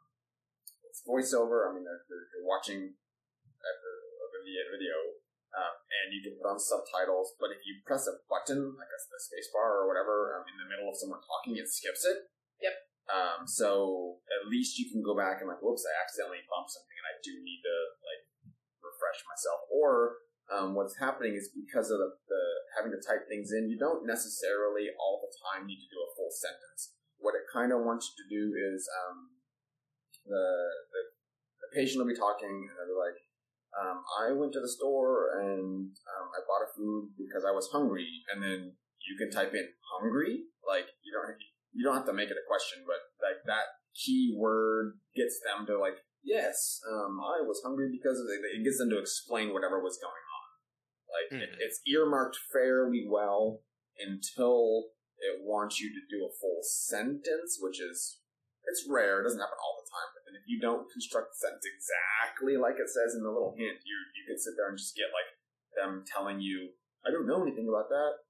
it's 0.92 1.00
voiceover. 1.08 1.64
I 1.64 1.72
mean, 1.72 1.88
they're, 1.88 2.04
they're, 2.12 2.28
you're 2.36 2.46
watching 2.46 3.00
a, 3.64 3.72
a 3.72 4.28
video, 4.44 4.62
video 4.76 4.96
um, 5.54 5.76
and 5.86 6.08
you 6.14 6.22
can 6.26 6.34
put 6.38 6.50
on 6.50 6.58
subtitles. 6.58 7.38
But 7.38 7.54
if 7.54 7.62
you 7.66 7.82
press 7.86 8.10
a 8.10 8.18
button, 8.26 8.74
like 8.76 8.90
a, 8.90 9.00
the 9.08 9.22
space 9.22 9.50
bar 9.54 9.82
or 9.82 9.86
whatever, 9.86 10.38
um, 10.38 10.46
in 10.50 10.58
the 10.58 10.68
middle 10.70 10.90
of 10.90 10.98
someone 10.98 11.22
talking, 11.22 11.58
it 11.58 11.70
skips 11.70 12.06
it. 12.06 12.30
Yep. 12.62 12.76
Um, 13.04 13.40
so 13.46 14.18
at 14.32 14.50
least 14.50 14.80
you 14.80 14.90
can 14.90 15.04
go 15.04 15.14
back 15.14 15.44
and 15.44 15.52
like, 15.52 15.62
whoops, 15.62 15.84
I 15.86 15.94
accidentally 16.02 16.42
bumped 16.48 16.72
something, 16.72 16.98
and 16.98 17.08
I 17.08 17.16
do 17.20 17.34
need 17.44 17.62
to 17.62 17.76
like 18.02 18.23
refresh 19.14 19.30
myself. 19.30 19.70
Or 19.70 20.26
um, 20.50 20.74
what's 20.74 20.98
happening 20.98 21.38
is 21.38 21.54
because 21.54 21.94
of 21.94 22.02
the, 22.02 22.10
the 22.28 22.44
having 22.78 22.92
to 22.92 23.02
type 23.06 23.30
things 23.30 23.54
in, 23.54 23.70
you 23.70 23.78
don't 23.78 24.06
necessarily 24.10 24.90
all 24.98 25.22
the 25.22 25.30
time 25.46 25.70
need 25.70 25.78
to 25.78 25.94
do 25.94 26.02
a 26.02 26.14
full 26.18 26.34
sentence. 26.34 26.98
What 27.22 27.38
it 27.38 27.46
kind 27.54 27.72
of 27.72 27.86
wants 27.86 28.10
you 28.10 28.16
to 28.20 28.28
do 28.28 28.44
is 28.58 28.90
um, 29.06 29.38
the, 30.26 30.46
the 30.92 31.02
the 31.64 31.70
patient 31.72 32.04
will 32.04 32.12
be 32.12 32.18
talking 32.18 32.68
and 32.68 32.74
they'll 32.76 32.92
be 32.92 33.00
like, 33.00 33.20
um, 33.80 34.04
"I 34.20 34.36
went 34.36 34.52
to 34.54 34.62
the 34.62 34.68
store 34.68 35.40
and 35.40 35.88
um, 35.96 36.28
I 36.36 36.44
bought 36.44 36.68
a 36.68 36.74
food 36.76 37.16
because 37.16 37.48
I 37.48 37.56
was 37.56 37.72
hungry," 37.72 38.10
and 38.34 38.44
then 38.44 38.76
you 39.08 39.16
can 39.16 39.32
type 39.32 39.56
in 39.56 39.64
"hungry." 39.96 40.52
Like 40.68 40.92
you 41.08 41.16
don't 41.16 41.40
you 41.72 41.88
don't 41.88 41.96
have 41.96 42.10
to 42.12 42.18
make 42.18 42.28
it 42.28 42.36
a 42.36 42.50
question, 42.50 42.84
but 42.84 43.00
like 43.24 43.40
that 43.48 43.72
key 43.96 44.36
word 44.38 45.00
gets 45.16 45.40
them 45.46 45.66
to 45.68 45.78
like, 45.78 46.02
"Yes, 46.24 46.82
um, 46.90 47.20
I 47.20 47.42
was 47.42 47.62
hungry 47.64 47.90
because 47.92 48.20
of 48.20 48.28
it." 48.32 48.42
It 48.56 48.64
gets 48.64 48.78
them 48.80 48.90
to 48.90 49.00
explain 49.00 49.54
whatever 49.54 49.80
was 49.84 50.00
going 50.02 50.12
on. 50.14 50.48
Like 51.14 51.30
it, 51.44 51.50
Mhm. 51.52 51.60
it's 51.60 51.82
earmarked 51.86 52.38
fairly 52.52 53.06
well 53.08 53.64
until 54.00 54.92
it 55.20 55.42
wants 55.44 55.80
you 55.80 55.94
to 55.94 56.02
do 56.10 56.26
a 56.26 56.32
full 56.32 56.62
sentence, 56.64 57.60
which 57.62 57.80
is 57.80 58.20
it's 58.66 58.88
rare. 58.88 59.20
It 59.20 59.24
doesn't 59.24 59.40
happen 59.40 59.60
all 59.60 59.84
the 59.84 59.90
time. 59.92 60.10
But 60.16 60.24
then 60.26 60.36
if 60.40 60.48
you 60.48 60.60
don't 60.60 60.90
construct 60.90 61.36
the 61.36 61.40
sentence 61.44 61.66
exactly 61.68 62.56
like 62.58 62.80
it 62.80 62.90
says 62.90 63.14
in 63.14 63.24
the 63.24 63.32
little 63.32 63.54
hint, 63.56 63.80
you 63.84 63.98
you 64.16 64.24
can 64.26 64.40
sit 64.40 64.56
there 64.56 64.70
and 64.70 64.78
just 64.78 64.96
get 64.96 65.12
like 65.12 65.30
them 65.76 66.04
telling 66.08 66.40
you, 66.40 66.74
"I 67.06 67.12
don't 67.12 67.28
know 67.28 67.44
anything 67.44 67.68
about 67.68 67.90
that. 67.90 68.24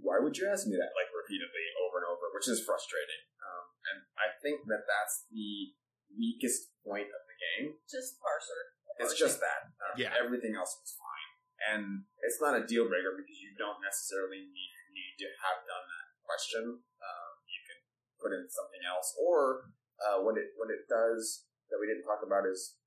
Why 0.00 0.20
would 0.20 0.36
you 0.38 0.46
ask 0.46 0.66
me 0.66 0.76
that?" 0.76 0.94
Like 0.94 1.10
repeatedly 1.12 1.66
over 1.82 1.98
and 1.98 2.06
over, 2.06 2.30
which 2.32 2.48
is 2.48 2.64
frustrating. 2.64 3.22
Um, 3.42 3.64
and 3.90 3.98
I 4.16 4.30
think 4.40 4.66
that 4.68 4.86
that's 4.86 5.26
the 5.30 5.74
weakest 6.16 6.70
point 6.84 7.08
of 7.08 7.22
the 7.26 7.31
game. 7.42 7.74
just 7.90 8.18
parser 8.22 8.62
It's 9.02 9.18
just 9.18 9.42
that. 9.42 9.74
Um, 9.82 9.98
Yeah. 9.98 10.14
Everything 10.14 10.54
else 10.54 10.78
was 10.78 10.94
fine. 10.94 11.30
And 11.62 11.84
it's 12.22 12.42
not 12.42 12.58
a 12.58 12.66
deal 12.66 12.86
breaker 12.90 13.14
because 13.14 13.38
you 13.38 13.54
don't 13.54 13.78
necessarily 13.82 14.42
need, 14.46 14.72
need 14.90 15.14
to 15.22 15.28
have 15.42 15.62
done 15.66 15.86
that 15.86 16.06
question. 16.22 16.64
Um, 16.78 17.30
you 17.46 17.60
can 17.66 17.78
put 18.18 18.30
in 18.34 18.46
something 18.50 18.82
else. 18.82 19.14
Or 19.18 19.70
uh, 20.02 20.22
what 20.26 20.38
it 20.38 20.54
what 20.58 20.70
it 20.70 20.90
does 20.90 21.46
that 21.70 21.78
we 21.78 21.86
didn't 21.86 22.02
talk 22.02 22.26
about 22.26 22.46
is 22.46 22.78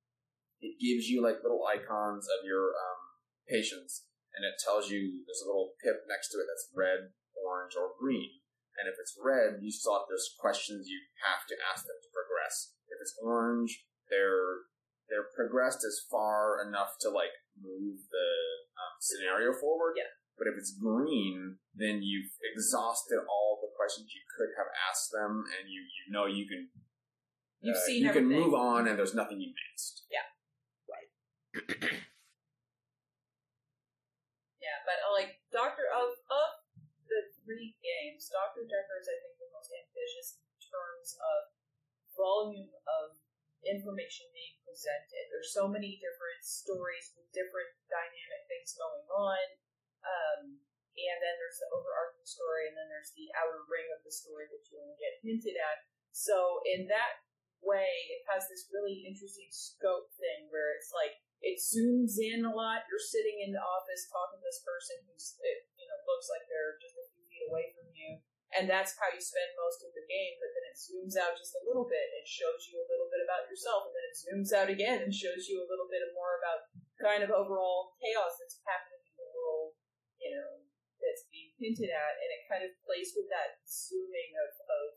it 0.59 0.75
gives 0.79 1.07
you 1.07 1.23
like 1.23 1.43
little 1.43 1.63
icons 1.63 2.27
of 2.27 2.43
your 2.43 2.75
um, 2.75 3.01
patients 3.47 4.07
and 4.35 4.43
it 4.43 4.59
tells 4.59 4.91
you 4.91 5.23
there's 5.23 5.41
a 5.41 5.47
little 5.47 5.79
pip 5.79 6.03
next 6.11 6.35
to 6.35 6.43
it 6.43 6.47
that's 6.51 6.67
red, 6.75 7.15
orange, 7.39 7.79
or 7.79 7.95
green. 7.95 8.43
And 8.75 8.91
if 8.91 8.99
it's 8.99 9.15
red, 9.15 9.63
you 9.63 9.71
saw 9.71 10.03
have 10.03 10.11
there's 10.11 10.35
questions 10.35 10.91
you 10.91 10.99
have 11.23 11.47
to 11.47 11.55
ask 11.63 11.87
them 11.87 11.95
to 11.95 12.11
progress. 12.11 12.75
If 12.91 12.99
it's 12.99 13.15
orange, 13.23 13.87
they're 14.09 14.69
they're 15.09 15.29
progressed 15.35 15.85
as 15.85 16.01
far 16.09 16.57
enough 16.65 16.97
to 17.01 17.09
like 17.09 17.33
move 17.55 18.09
the 18.09 18.29
um, 18.75 18.97
scenario 18.99 19.53
forward. 19.53 19.93
Yeah. 19.97 20.09
But 20.35 20.51
if 20.51 20.59
it's 20.59 20.75
green, 20.75 21.63
then 21.71 22.03
you've 22.03 22.35
exhausted 22.43 23.23
all 23.23 23.59
the 23.63 23.71
questions 23.71 24.11
you 24.11 24.19
could 24.35 24.51
have 24.59 24.67
asked 24.91 25.07
them, 25.15 25.47
and 25.47 25.71
you 25.71 25.79
you 25.79 26.11
know 26.11 26.27
you 26.27 26.43
can 26.43 26.67
you've 27.63 27.79
uh, 27.79 27.87
seen 27.87 28.03
you 28.03 28.09
everything 28.11 28.35
can 28.35 28.43
move 28.43 28.53
on, 28.53 28.87
and 28.87 28.99
there's 28.99 29.15
nothing 29.15 29.39
you 29.39 29.55
missed. 29.55 30.03
Yeah, 30.11 30.27
Right. 30.91 31.07
yeah, 34.59 34.77
but 34.83 34.99
uh, 35.07 35.15
like 35.15 35.39
Doctor 35.55 35.87
of 35.87 36.19
of 36.27 36.49
the 37.07 37.31
three 37.39 37.79
games, 37.79 38.27
Doctor 38.27 38.67
Dekker 38.67 38.99
is 38.99 39.07
I 39.07 39.15
think 39.23 39.39
the 39.39 39.47
most 39.55 39.71
ambitious 39.71 40.35
in 40.35 40.59
terms 40.67 41.15
of 41.15 41.55
volume 42.11 42.75
of 42.83 43.15
information 43.65 44.29
being 44.31 44.55
presented. 44.63 45.23
There's 45.33 45.53
so 45.53 45.65
many 45.67 45.97
different 45.97 46.41
stories 46.45 47.11
with 47.17 47.27
different 47.33 47.71
dynamic 47.89 48.41
things 48.47 48.77
going 48.77 49.07
on. 49.11 49.45
Um, 50.05 50.41
and 50.95 51.17
then 51.19 51.35
there's 51.35 51.59
the 51.59 51.69
overarching 51.75 52.23
story, 52.23 52.71
and 52.71 52.75
then 52.79 52.87
there's 52.87 53.11
the 53.19 53.27
outer 53.35 53.67
ring 53.67 53.87
of 53.91 53.99
the 54.07 54.15
story 54.15 54.47
that 54.47 54.63
you 54.71 54.79
only 54.79 54.95
get 54.95 55.19
hinted 55.19 55.59
at. 55.59 55.83
So 56.15 56.63
in 56.63 56.87
that 56.87 57.19
way, 57.59 57.91
it 58.15 58.23
has 58.31 58.47
this 58.47 58.71
really 58.71 59.03
interesting 59.03 59.51
scope 59.51 60.07
thing 60.15 60.47
where 60.47 60.71
it's 60.79 60.95
like 60.95 61.19
it 61.43 61.59
zooms 61.59 62.15
in 62.15 62.47
a 62.47 62.53
lot. 62.53 62.87
You're 62.87 63.03
sitting 63.03 63.43
in 63.43 63.51
the 63.51 63.59
office 63.59 64.07
talking 64.07 64.39
to 64.39 64.47
this 64.47 64.63
person 64.63 65.03
who's 65.03 65.35
you 65.75 65.83
know 65.83 65.99
looks 66.07 66.31
like 66.31 66.47
they're 66.47 66.79
just 66.79 66.95
a 66.95 67.05
few 67.11 67.27
feet 67.27 67.43
away 67.51 67.75
from 67.75 67.91
you, 67.91 68.23
and 68.55 68.71
that's 68.71 68.95
how 68.95 69.11
you 69.11 69.19
spend 69.19 69.51
most 69.59 69.83
of 69.83 69.91
the 69.91 70.07
game. 70.07 70.35
But 70.39 70.51
then 70.55 70.65
it 70.71 70.79
zooms 70.79 71.15
out 71.19 71.35
just 71.35 71.59
a 71.59 71.65
little 71.67 71.85
bit 71.85 72.07
and 72.15 72.23
shows 72.23 72.71
you 72.71 72.79
a 72.79 72.89
little 72.89 73.11
bit 73.11 73.21
about 73.21 73.51
yourself, 73.51 73.87
and 73.87 73.93
then 73.93 74.07
it 74.07 74.17
zooms 74.17 74.51
out 74.55 74.69
again 74.71 75.03
and 75.03 75.11
shows 75.11 75.51
you 75.51 75.59
a 75.59 75.69
little 75.69 75.91
bit 75.91 76.01
more 76.15 76.39
about 76.39 76.71
kind 76.99 77.21
of 77.21 77.29
overall 77.35 77.95
chaos 77.99 78.39
that's 78.39 78.63
happening 78.63 79.03
in 79.03 79.15
the 79.19 79.29
world, 79.35 79.75
you 80.23 80.31
know, 80.31 80.63
that's 81.03 81.27
being 81.27 81.51
hinted 81.59 81.91
at, 81.91 82.13
and 82.17 82.29
it 82.31 82.47
kind 82.47 82.63
of 82.63 82.71
plays 82.87 83.11
with 83.13 83.27
that 83.29 83.59
zooming 83.67 84.31
of, 84.39 84.51
of 84.65 84.87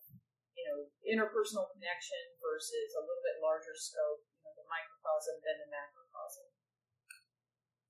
you 0.54 0.64
know 0.66 0.78
interpersonal 1.04 1.68
connection 1.74 2.22
versus 2.38 2.94
a 2.96 3.02
little 3.02 3.22
bit 3.26 3.42
larger 3.42 3.74
scope, 3.74 4.22
you 4.38 4.42
know, 4.46 4.54
the 4.54 4.66
microcosm 4.70 5.36
than 5.42 5.56
the 5.62 5.68
macrocosm. 5.70 6.46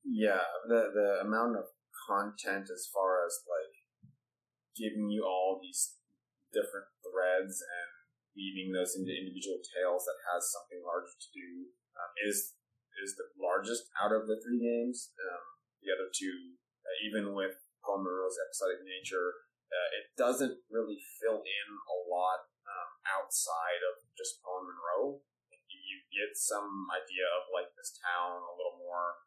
Yeah, 0.09 0.45
the 0.67 0.81
the 0.97 1.09
amount 1.23 1.61
of 1.61 1.69
content 2.09 2.73
as 2.73 2.89
far 2.89 3.23
as 3.23 3.45
like 3.45 3.78
giving 4.79 5.11
you 5.11 5.27
all 5.27 5.59
these 5.59 5.99
different 6.55 6.89
threads 7.03 7.61
and 7.61 7.89
weaving 8.39 8.71
those 8.71 8.95
into 8.95 9.11
individual 9.11 9.59
tales 9.61 10.07
that 10.07 10.23
has 10.31 10.47
something 10.47 10.79
larger 10.87 11.13
to 11.19 11.31
do 11.35 11.75
um, 11.99 12.13
is 12.23 12.55
is 13.03 13.15
the 13.15 13.31
largest 13.39 13.91
out 13.95 14.11
of 14.11 14.27
the 14.27 14.39
three 14.43 14.59
games. 14.59 15.15
Um, 15.19 15.45
the 15.83 15.95
other 15.95 16.11
two, 16.11 16.59
uh, 16.83 16.97
even 17.07 17.35
with 17.35 17.55
Poe 17.83 18.03
Munroe's 18.03 18.39
episodic 18.43 18.83
nature, 18.83 19.47
uh, 19.71 19.89
it 19.95 20.11
doesn't 20.19 20.59
really 20.67 20.99
fill 21.23 21.47
in 21.47 21.69
a 21.87 21.97
lot 22.11 22.51
um, 22.67 22.91
outside 23.07 23.83
of 23.87 24.03
just 24.19 24.43
Paul 24.43 24.67
Monroe. 24.67 25.23
You, 25.51 25.79
you 25.79 25.97
get 26.11 26.35
some 26.35 26.91
idea 26.91 27.27
of 27.39 27.55
like 27.55 27.71
this 27.79 27.95
town 28.03 28.43
a 28.43 28.55
little 28.59 28.83
more, 28.83 29.23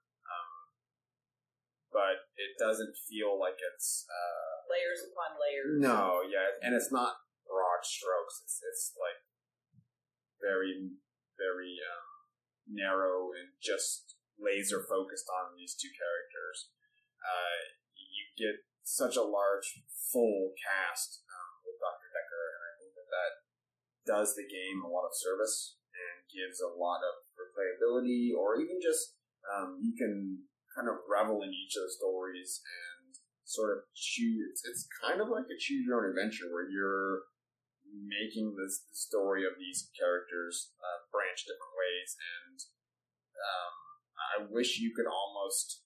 but 1.92 2.28
it 2.40 2.56
doesn't 2.58 2.96
feel 2.96 3.36
like 3.38 3.60
it's 3.60 4.08
uh, 4.08 4.52
Layers 4.72 5.04
upon 5.12 5.36
layers. 5.36 5.78
no, 5.84 6.24
yeah, 6.24 6.56
and 6.64 6.72
it's 6.72 6.92
not 6.92 7.20
broad 7.44 7.84
strokes. 7.84 8.40
It's 8.44 8.64
it's 8.64 8.96
like 8.96 9.20
very 10.40 10.96
very 11.36 11.76
um, 11.84 12.08
narrow 12.72 13.36
and 13.36 13.52
just 13.60 14.16
laser 14.40 14.80
focused 14.88 15.28
on 15.28 15.54
these 15.60 15.76
two 15.76 15.92
characters. 15.92 16.72
Uh, 17.20 17.76
you 18.00 18.26
get 18.40 18.64
such 18.82 19.20
a 19.20 19.28
large 19.28 19.84
full 19.92 20.56
cast 20.58 21.22
um, 21.30 21.52
with 21.68 21.78
Dr. 21.78 22.10
Dekker, 22.10 22.46
and 22.56 22.64
I 22.64 22.74
think 22.80 22.92
that 22.96 23.10
that 23.12 23.34
does 24.08 24.34
the 24.34 24.48
game 24.48 24.82
a 24.82 24.90
lot 24.90 25.06
of 25.06 25.14
service 25.14 25.78
and 25.94 26.26
gives 26.32 26.64
a 26.64 26.72
lot 26.72 27.04
of 27.06 27.28
replayability, 27.38 28.34
or 28.34 28.58
even 28.58 28.80
just 28.82 29.20
um, 29.46 29.78
you 29.84 29.94
can 29.94 30.48
kind 30.76 30.88
of 30.88 31.04
revel 31.08 31.44
in 31.44 31.52
each 31.52 31.76
of 31.76 31.84
the 31.88 31.94
stories 31.96 32.62
and 32.64 33.16
sort 33.44 33.76
of 33.76 33.84
choose. 33.96 34.64
It's 34.64 34.88
kind 34.88 35.20
of 35.20 35.28
like 35.28 35.46
a 35.52 35.58
choose 35.60 35.84
your 35.84 36.00
own 36.04 36.10
adventure 36.10 36.48
where 36.52 36.68
you're 36.68 37.28
making 37.92 38.56
this 38.56 38.88
the 38.88 38.96
story 38.96 39.44
of 39.44 39.60
these 39.60 39.92
characters 40.00 40.72
uh, 40.80 41.04
branch 41.12 41.44
different 41.44 41.76
ways, 41.76 42.16
and 42.16 42.58
um, 43.36 43.76
I 44.16 44.36
wish 44.48 44.80
you 44.80 44.96
could 44.96 45.10
almost 45.12 45.84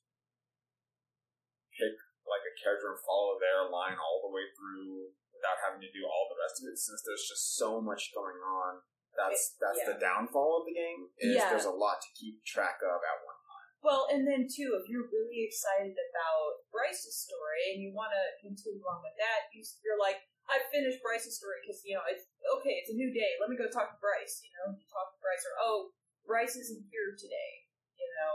pick 1.73 1.97
like 2.29 2.45
a 2.45 2.53
character 2.61 2.93
and 2.93 3.01
follow 3.01 3.37
their 3.41 3.65
line 3.69 3.97
all 3.97 4.21
the 4.25 4.33
way 4.33 4.45
through 4.53 5.13
without 5.33 5.61
having 5.65 5.81
to 5.81 5.91
do 5.93 6.05
all 6.05 6.29
the 6.29 6.37
rest 6.39 6.61
of 6.61 6.69
it. 6.69 6.77
Since 6.77 7.01
there's 7.05 7.25
just 7.25 7.57
so 7.57 7.81
much 7.81 8.13
going 8.13 8.37
on, 8.41 8.85
that's 9.17 9.57
that's 9.57 9.81
Yeah. 9.81 9.93
the 9.93 9.99
downfall 10.01 10.61
of 10.61 10.65
the 10.69 10.73
game. 10.77 11.09
Is 11.17 11.35
Yeah. 11.41 11.49
there's 11.49 11.69
a 11.69 11.73
lot 11.73 12.01
to 12.05 12.09
keep 12.13 12.43
track 12.45 12.81
of 12.85 13.01
at 13.01 13.19
one. 13.25 13.39
Well, 13.83 14.09
and 14.09 14.25
then 14.25 14.49
too, 14.49 14.77
if 14.81 14.89
you're 14.89 15.09
really 15.09 15.45
excited 15.45 15.93
about 15.93 16.65
Bryce's 16.73 17.21
story 17.21 17.73
and 17.73 17.81
you 17.81 17.93
want 17.93 18.13
to 18.15 18.23
continue 18.41 18.81
on 18.85 19.01
with 19.05 19.13
that, 19.21 19.53
you, 19.53 19.61
you're 19.85 20.01
like, 20.01 20.25
I 20.45 20.61
finished 20.69 21.01
Bryce's 21.01 21.37
story 21.37 21.57
because 21.61 21.81
you 21.81 21.97
know 21.97 22.05
it's 22.05 22.29
okay. 22.57 22.77
It's 22.77 22.93
a 22.93 22.97
new 22.97 23.09
day. 23.09 23.37
Let 23.41 23.49
me 23.49 23.57
go 23.57 23.65
talk 23.65 23.89
to 23.89 23.99
Bryce. 24.01 24.45
You 24.45 24.53
know, 24.53 24.77
you 24.77 24.85
talk 24.85 25.13
to 25.13 25.19
Bryce, 25.21 25.41
or 25.41 25.57
oh, 25.57 25.89
Bryce 26.25 26.53
isn't 26.53 26.85
here 26.93 27.17
today. 27.17 27.65
You 27.97 28.09
know, 28.21 28.31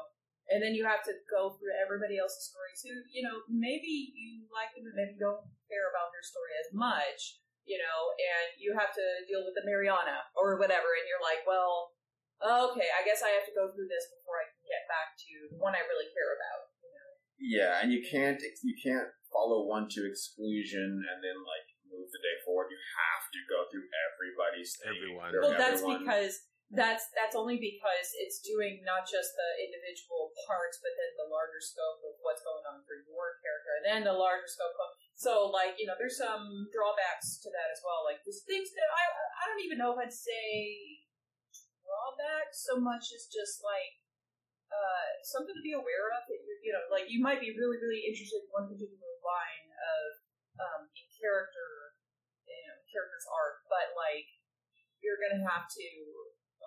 and 0.50 0.58
then 0.58 0.74
you 0.74 0.82
have 0.82 1.06
to 1.06 1.14
go 1.30 1.54
through 1.54 1.78
everybody 1.78 2.18
else's 2.18 2.50
stories 2.50 2.82
who 2.82 2.94
you 3.14 3.22
know 3.22 3.46
maybe 3.46 4.10
you 4.18 4.50
like 4.50 4.74
them 4.74 4.90
and 4.90 4.98
maybe 4.98 5.22
don't 5.22 5.46
care 5.70 5.86
about 5.94 6.10
their 6.10 6.26
story 6.26 6.54
as 6.58 6.74
much. 6.74 7.38
You 7.62 7.78
know, 7.78 7.98
and 8.18 8.58
you 8.58 8.74
have 8.74 8.90
to 8.90 9.06
deal 9.30 9.46
with 9.46 9.54
the 9.54 9.62
Mariana 9.62 10.26
or 10.34 10.58
whatever, 10.58 10.90
and 10.98 11.06
you're 11.06 11.22
like, 11.22 11.46
well, 11.46 11.94
okay, 12.42 12.90
I 12.90 13.06
guess 13.06 13.22
I 13.22 13.30
have 13.38 13.46
to 13.46 13.54
go 13.54 13.70
through 13.70 13.86
this 13.86 14.10
before 14.10 14.42
I 14.42 14.50
can 14.50 14.59
get 14.70 14.86
back 14.86 15.18
to 15.18 15.34
the 15.50 15.58
one 15.58 15.74
I 15.74 15.82
really 15.90 16.06
care 16.14 16.32
about. 16.38 16.70
You 16.78 16.90
know? 16.94 17.10
Yeah, 17.42 17.72
and 17.82 17.90
you 17.90 18.00
can't 18.06 18.38
you 18.62 18.78
can't 18.78 19.10
follow 19.34 19.66
one 19.66 19.90
to 19.98 20.06
exclusion 20.06 21.02
and 21.02 21.18
then 21.18 21.38
like 21.42 21.66
move 21.90 22.06
the 22.14 22.22
day 22.22 22.38
forward. 22.46 22.70
You 22.70 22.78
have 22.78 23.26
to 23.34 23.40
go 23.50 23.66
through 23.66 23.86
everybody's 23.90 24.78
thing. 24.78 24.94
Everyone. 24.94 25.30
Well, 25.34 25.58
that's 25.58 25.82
everyone. 25.82 26.06
because 26.06 26.46
that's 26.70 27.10
that's 27.18 27.34
only 27.34 27.58
because 27.58 28.14
it's 28.14 28.38
doing 28.38 28.86
not 28.86 29.02
just 29.02 29.34
the 29.34 29.50
individual 29.58 30.30
parts, 30.46 30.78
but 30.78 30.94
then 30.94 31.10
the 31.18 31.26
larger 31.26 31.58
scope 31.58 31.98
of 32.06 32.14
what's 32.22 32.46
going 32.46 32.62
on 32.62 32.86
for 32.86 32.94
your 32.94 33.42
character, 33.42 33.72
and 33.82 33.84
then 33.86 34.00
the 34.06 34.14
larger 34.14 34.46
scope 34.46 34.78
of. 34.78 34.94
So, 35.18 35.50
like 35.50 35.76
you 35.82 35.90
know, 35.90 35.98
there's 35.98 36.16
some 36.16 36.70
drawbacks 36.70 37.42
to 37.42 37.50
that 37.50 37.68
as 37.74 37.82
well. 37.82 38.06
Like 38.06 38.22
there's 38.22 38.46
things 38.46 38.70
that 38.70 38.90
I 38.94 39.04
I 39.10 39.42
don't 39.50 39.66
even 39.66 39.82
know 39.82 39.98
if 39.98 40.00
I'd 40.00 40.14
say 40.14 41.02
drawbacks 41.82 42.62
so 42.62 42.78
much 42.78 43.10
as 43.18 43.26
just 43.26 43.66
like 43.66 43.99
uh, 44.70 45.06
something 45.26 45.54
to 45.54 45.64
be 45.66 45.74
aware 45.74 46.14
of 46.14 46.22
that 46.30 46.40
you 46.40 46.54
you 46.62 46.72
know 46.72 46.82
like 46.88 47.10
you 47.10 47.18
might 47.18 47.42
be 47.42 47.52
really 47.54 47.78
really 47.82 48.06
interested 48.06 48.40
in 48.42 48.48
one 48.54 48.70
particular 48.70 49.14
line 49.22 49.66
of 49.74 50.06
um, 50.60 50.82
a 50.86 51.04
character 51.18 51.94
you 52.46 52.66
know 52.70 52.78
character's 52.90 53.26
arc, 53.30 53.62
but 53.70 53.94
like 53.94 54.26
you're 55.00 55.20
gonna 55.20 55.42
have 55.46 55.70
to 55.70 55.88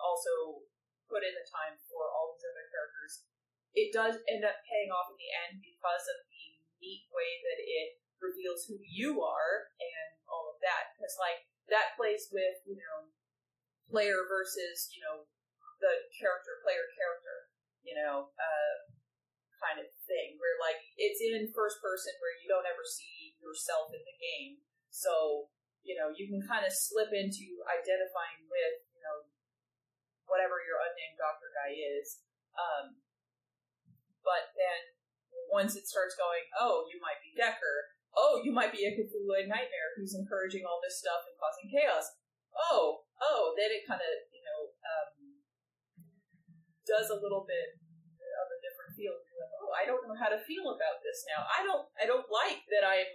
also 0.00 0.64
put 1.06 1.22
in 1.22 1.36
the 1.36 1.46
time 1.46 1.78
for 1.86 2.10
all 2.10 2.34
these 2.34 2.48
other 2.48 2.66
characters. 2.72 3.28
It 3.74 3.90
does 3.90 4.18
end 4.30 4.46
up 4.46 4.62
paying 4.66 4.90
off 4.90 5.10
in 5.12 5.18
the 5.18 5.30
end 5.46 5.52
because 5.62 6.04
of 6.06 6.18
the 6.30 6.44
neat 6.80 7.06
way 7.10 7.30
that 7.42 7.60
it 7.60 7.88
reveals 8.22 8.64
who 8.66 8.78
you 8.80 9.20
are 9.20 9.70
and 9.78 10.10
all 10.30 10.50
of 10.50 10.58
that. 10.62 10.94
Because 10.94 11.14
like 11.20 11.46
that 11.70 11.94
plays 11.98 12.30
with 12.32 12.64
you 12.66 12.78
know 12.78 13.12
player 13.90 14.24
versus 14.26 14.90
you 14.96 15.04
know 15.04 15.28
the 15.82 16.08
character 16.16 16.62
player 16.64 16.88
character 16.96 17.53
you 17.84 17.94
know 17.94 18.34
uh, 18.34 18.74
kind 19.60 19.78
of 19.80 19.88
thing 20.04 20.36
where 20.36 20.56
like 20.60 20.80
it's 20.98 21.22
in 21.24 21.48
first 21.54 21.80
person 21.80 22.12
where 22.20 22.36
you 22.40 22.50
don't 22.50 22.68
ever 22.68 22.84
see 22.84 23.38
yourself 23.40 23.92
in 23.94 24.02
the 24.04 24.16
game. 24.20 24.60
So 24.90 25.48
you 25.84 25.92
know 25.94 26.10
you 26.10 26.26
can 26.26 26.40
kind 26.44 26.64
of 26.64 26.72
slip 26.72 27.12
into 27.12 27.60
identifying 27.68 28.48
with 28.48 28.76
you 28.96 29.04
know 29.04 29.28
whatever 30.24 30.56
your 30.64 30.80
unnamed 30.80 31.20
doctor 31.20 31.52
guy 31.52 31.76
is 31.76 32.24
um, 32.56 32.96
but 34.24 34.56
then 34.56 34.80
once 35.52 35.76
it 35.76 35.84
starts 35.84 36.16
going 36.16 36.48
oh 36.56 36.88
you 36.88 36.96
might 36.98 37.20
be 37.20 37.36
Dekker. 37.36 37.92
Oh 38.16 38.40
you 38.40 38.50
might 38.50 38.72
be 38.72 38.88
a 38.88 38.96
cthulhu 38.96 39.44
nightmare 39.44 39.92
who's 39.94 40.16
encouraging 40.16 40.64
all 40.64 40.80
this 40.80 40.98
stuff 40.98 41.28
and 41.28 41.36
causing 41.36 41.68
chaos. 41.68 42.16
Oh 42.56 43.04
oh 43.20 43.52
then 43.60 43.68
it 43.68 43.84
kind 43.84 44.00
of 44.00 44.14
you 44.32 44.40
know 44.40 44.72
um, 44.88 45.12
does 46.86 47.08
a 47.10 47.18
little 47.20 47.44
bit 47.48 47.76
of 47.76 48.46
a 48.48 48.58
different 48.64 48.92
feel. 48.96 49.14
Like, 49.16 49.54
oh, 49.60 49.72
I 49.72 49.84
don't 49.88 50.04
know 50.08 50.16
how 50.16 50.28
to 50.32 50.40
feel 50.44 50.72
about 50.72 51.00
this 51.04 51.24
now. 51.28 51.44
I 51.48 51.64
don't 51.64 51.84
I 52.00 52.04
don't 52.06 52.28
like 52.30 52.64
that 52.72 52.84
I'm 52.86 53.08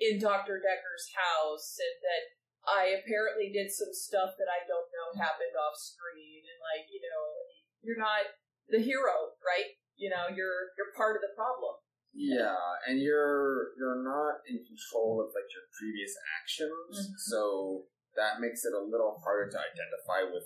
in 0.00 0.18
Dr. 0.18 0.58
Dekker's 0.58 1.08
house 1.14 1.76
and 1.78 1.96
that 2.02 2.24
I 2.62 2.82
apparently 2.96 3.50
did 3.50 3.70
some 3.74 3.90
stuff 3.92 4.38
that 4.38 4.50
I 4.50 4.62
don't 4.66 4.88
know 4.94 5.18
happened 5.18 5.54
off 5.58 5.74
screen 5.76 6.42
and 6.46 6.58
like, 6.62 6.86
you 6.90 7.02
know, 7.02 7.24
you're 7.82 7.98
not 8.00 8.26
the 8.70 8.78
hero, 8.78 9.34
right? 9.42 9.74
You 9.98 10.10
know, 10.10 10.30
you're 10.30 10.72
you're 10.78 10.94
part 10.96 11.18
of 11.18 11.22
the 11.22 11.34
problem. 11.34 11.76
Yeah, 12.14 12.56
and 12.86 13.00
you're 13.00 13.72
you're 13.80 14.04
not 14.04 14.44
in 14.46 14.60
control 14.62 15.24
of 15.24 15.32
like 15.34 15.48
your 15.48 15.64
previous 15.72 16.12
actions, 16.38 17.08
Mhm. 17.08 17.16
so 17.16 17.40
that 18.14 18.40
makes 18.40 18.64
it 18.64 18.74
a 18.76 18.84
little 18.84 19.18
harder 19.24 19.50
to 19.50 19.58
identify 19.58 20.22
with 20.28 20.44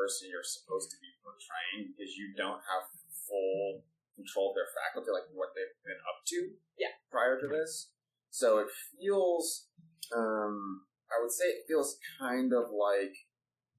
person 0.00 0.32
you're 0.32 0.46
supposed 0.46 0.88
to 0.88 0.96
be 1.04 1.12
portraying 1.20 1.92
because 1.92 2.16
you 2.16 2.32
don't 2.32 2.64
have 2.64 2.88
full 3.28 3.84
control 4.16 4.50
of 4.50 4.56
their 4.56 4.72
faculty, 4.72 5.12
like 5.12 5.28
what 5.36 5.52
they've 5.52 5.76
been 5.84 6.00
up 6.08 6.24
to. 6.32 6.56
Yeah. 6.80 6.96
Prior 7.12 7.36
to 7.36 7.48
this, 7.48 7.92
so 8.32 8.58
it 8.64 8.68
feels, 8.96 9.68
um, 10.16 10.88
I 11.12 11.20
would 11.20 11.32
say 11.32 11.44
it 11.52 11.68
feels 11.68 11.98
kind 12.18 12.52
of 12.56 12.72
like 12.72 13.12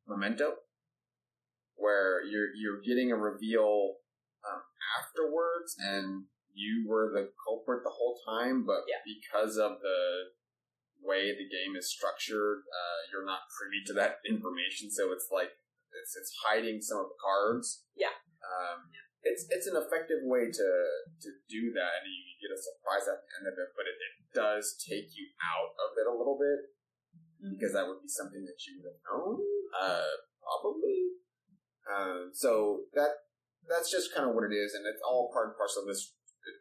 Memento, 0.07 0.61
where 1.75 2.21
you're 2.25 2.53
you're 2.53 2.81
getting 2.81 3.11
a 3.11 3.15
reveal 3.17 3.97
um, 4.45 4.61
afterwards, 4.99 5.75
and 5.79 6.25
you 6.53 6.85
were 6.87 7.09
the 7.13 7.31
culprit 7.47 7.81
the 7.83 7.89
whole 7.95 8.19
time, 8.27 8.65
but 8.65 8.83
Yeah. 8.87 9.01
because 9.07 9.57
of 9.57 9.79
the 9.81 10.35
way 11.01 11.31
the 11.33 11.47
game 11.49 11.75
is 11.75 11.89
structured, 11.89 12.59
uh, 12.67 12.99
you're 13.11 13.25
not 13.25 13.49
privy 13.57 13.81
to 13.87 13.93
that 13.93 14.19
information. 14.27 14.91
So 14.91 15.11
it's 15.13 15.29
like 15.31 15.49
it's 15.95 16.15
it's 16.15 16.31
hiding 16.45 16.81
some 16.81 16.99
of 17.03 17.11
the 17.11 17.19
cards. 17.19 17.85
Yeah. 17.95 18.15
Um, 18.41 18.89
it's 19.21 19.45
it's 19.53 19.69
an 19.69 19.77
effective 19.77 20.25
way 20.25 20.49
to 20.49 20.69
to 21.21 21.29
do 21.45 21.71
that, 21.77 21.91
and 22.01 22.09
you 22.09 22.35
get 22.41 22.53
a 22.53 22.57
surprise 22.57 23.05
at 23.05 23.21
the 23.21 23.29
end 23.41 23.45
of 23.53 23.55
it. 23.57 23.69
But 23.77 23.85
it, 23.85 23.97
it 23.97 24.15
does 24.33 24.73
take 24.81 25.13
you 25.13 25.29
out 25.41 25.77
of 25.77 25.93
it 25.97 26.09
a 26.09 26.15
little 26.17 26.37
bit 26.41 26.73
because 27.41 27.73
that 27.73 27.85
would 27.85 28.01
be 28.01 28.09
something 28.09 28.45
that 28.45 28.59
you 28.69 28.81
would 28.81 28.89
have 28.89 29.01
known, 29.05 29.41
uh, 29.73 30.13
probably. 30.41 31.21
Um, 31.89 32.29
so 32.33 32.85
that 32.93 33.25
that's 33.69 33.89
just 33.89 34.13
kind 34.13 34.29
of 34.29 34.33
what 34.33 34.45
it 34.45 34.53
is, 34.53 34.73
and 34.73 34.85
it's 34.89 35.01
all 35.05 35.29
part 35.33 35.53
and 35.53 35.57
parcel 35.57 35.85
of 35.85 35.89
this. 35.89 36.13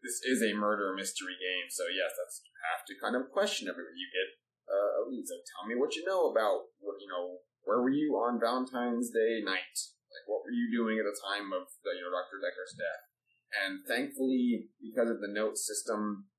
This 0.05 0.21
is 0.29 0.45
a 0.45 0.53
murder 0.53 0.93
mystery 0.93 1.41
game, 1.41 1.73
so 1.73 1.89
yes, 1.89 2.13
that's 2.13 2.45
you 2.45 2.53
have 2.69 2.85
to 2.85 2.93
kind 3.01 3.17
of 3.17 3.33
question 3.33 3.69
everything 3.69 3.97
you 3.97 4.13
get. 4.13 4.29
Uh, 4.69 5.03
Aliza, 5.03 5.41
tell 5.49 5.65
me 5.65 5.75
what 5.75 5.97
you 5.97 6.05
know 6.05 6.29
about 6.29 6.69
what 6.79 7.01
you 7.01 7.09
know. 7.09 7.41
Where 7.65 7.81
were 7.81 7.93
you 7.93 8.17
on 8.17 8.41
Valentine's 8.41 9.11
Day 9.11 9.45
night? 9.45 9.77
Like, 10.11 10.27
what 10.27 10.43
were 10.43 10.55
you 10.55 10.71
doing 10.73 10.99
at 10.99 11.07
the 11.07 11.15
time 11.15 11.55
of 11.55 11.71
the 11.87 11.95
you 11.95 12.03
know 12.03 12.11
Dr. 12.11 12.43
Dekker's 12.43 12.75
death? 12.75 13.05
And 13.51 13.83
thankfully, 13.87 14.71
because 14.79 15.11
of 15.11 15.19
the 15.19 15.31
note 15.31 15.59
system, 15.59 16.31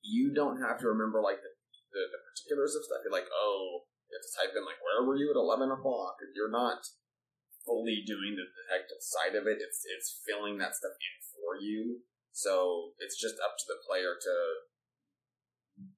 you 0.00 0.32
don't 0.32 0.60
have 0.60 0.80
to 0.80 0.88
remember 0.88 1.20
like 1.20 1.40
the, 1.40 1.52
the, 1.92 2.02
the 2.12 2.20
particulars 2.20 2.76
of 2.76 2.84
stuff. 2.84 3.04
You're 3.04 3.12
like, 3.12 3.28
oh, 3.28 3.88
you 4.08 4.16
have 4.16 4.24
to 4.24 4.34
type 4.36 4.52
in 4.56 4.64
like, 4.64 4.80
where 4.80 5.04
were 5.04 5.16
you 5.16 5.32
at 5.32 5.40
eleven 5.40 5.72
o'clock? 5.72 6.20
If 6.20 6.32
You're 6.36 6.52
not 6.52 6.84
fully 7.66 8.06
doing 8.06 8.38
the 8.38 8.46
detective 8.46 9.02
side 9.02 9.34
of 9.34 9.50
it. 9.50 9.58
It's 9.58 9.82
it's 9.82 10.22
filling 10.22 10.56
that 10.62 10.78
stuff 10.78 10.94
in 10.94 11.14
for 11.34 11.58
you. 11.58 12.06
So 12.30 12.94
it's 13.02 13.18
just 13.18 13.42
up 13.42 13.58
to 13.58 13.66
the 13.66 13.82
player 13.82 14.14
to 14.14 14.34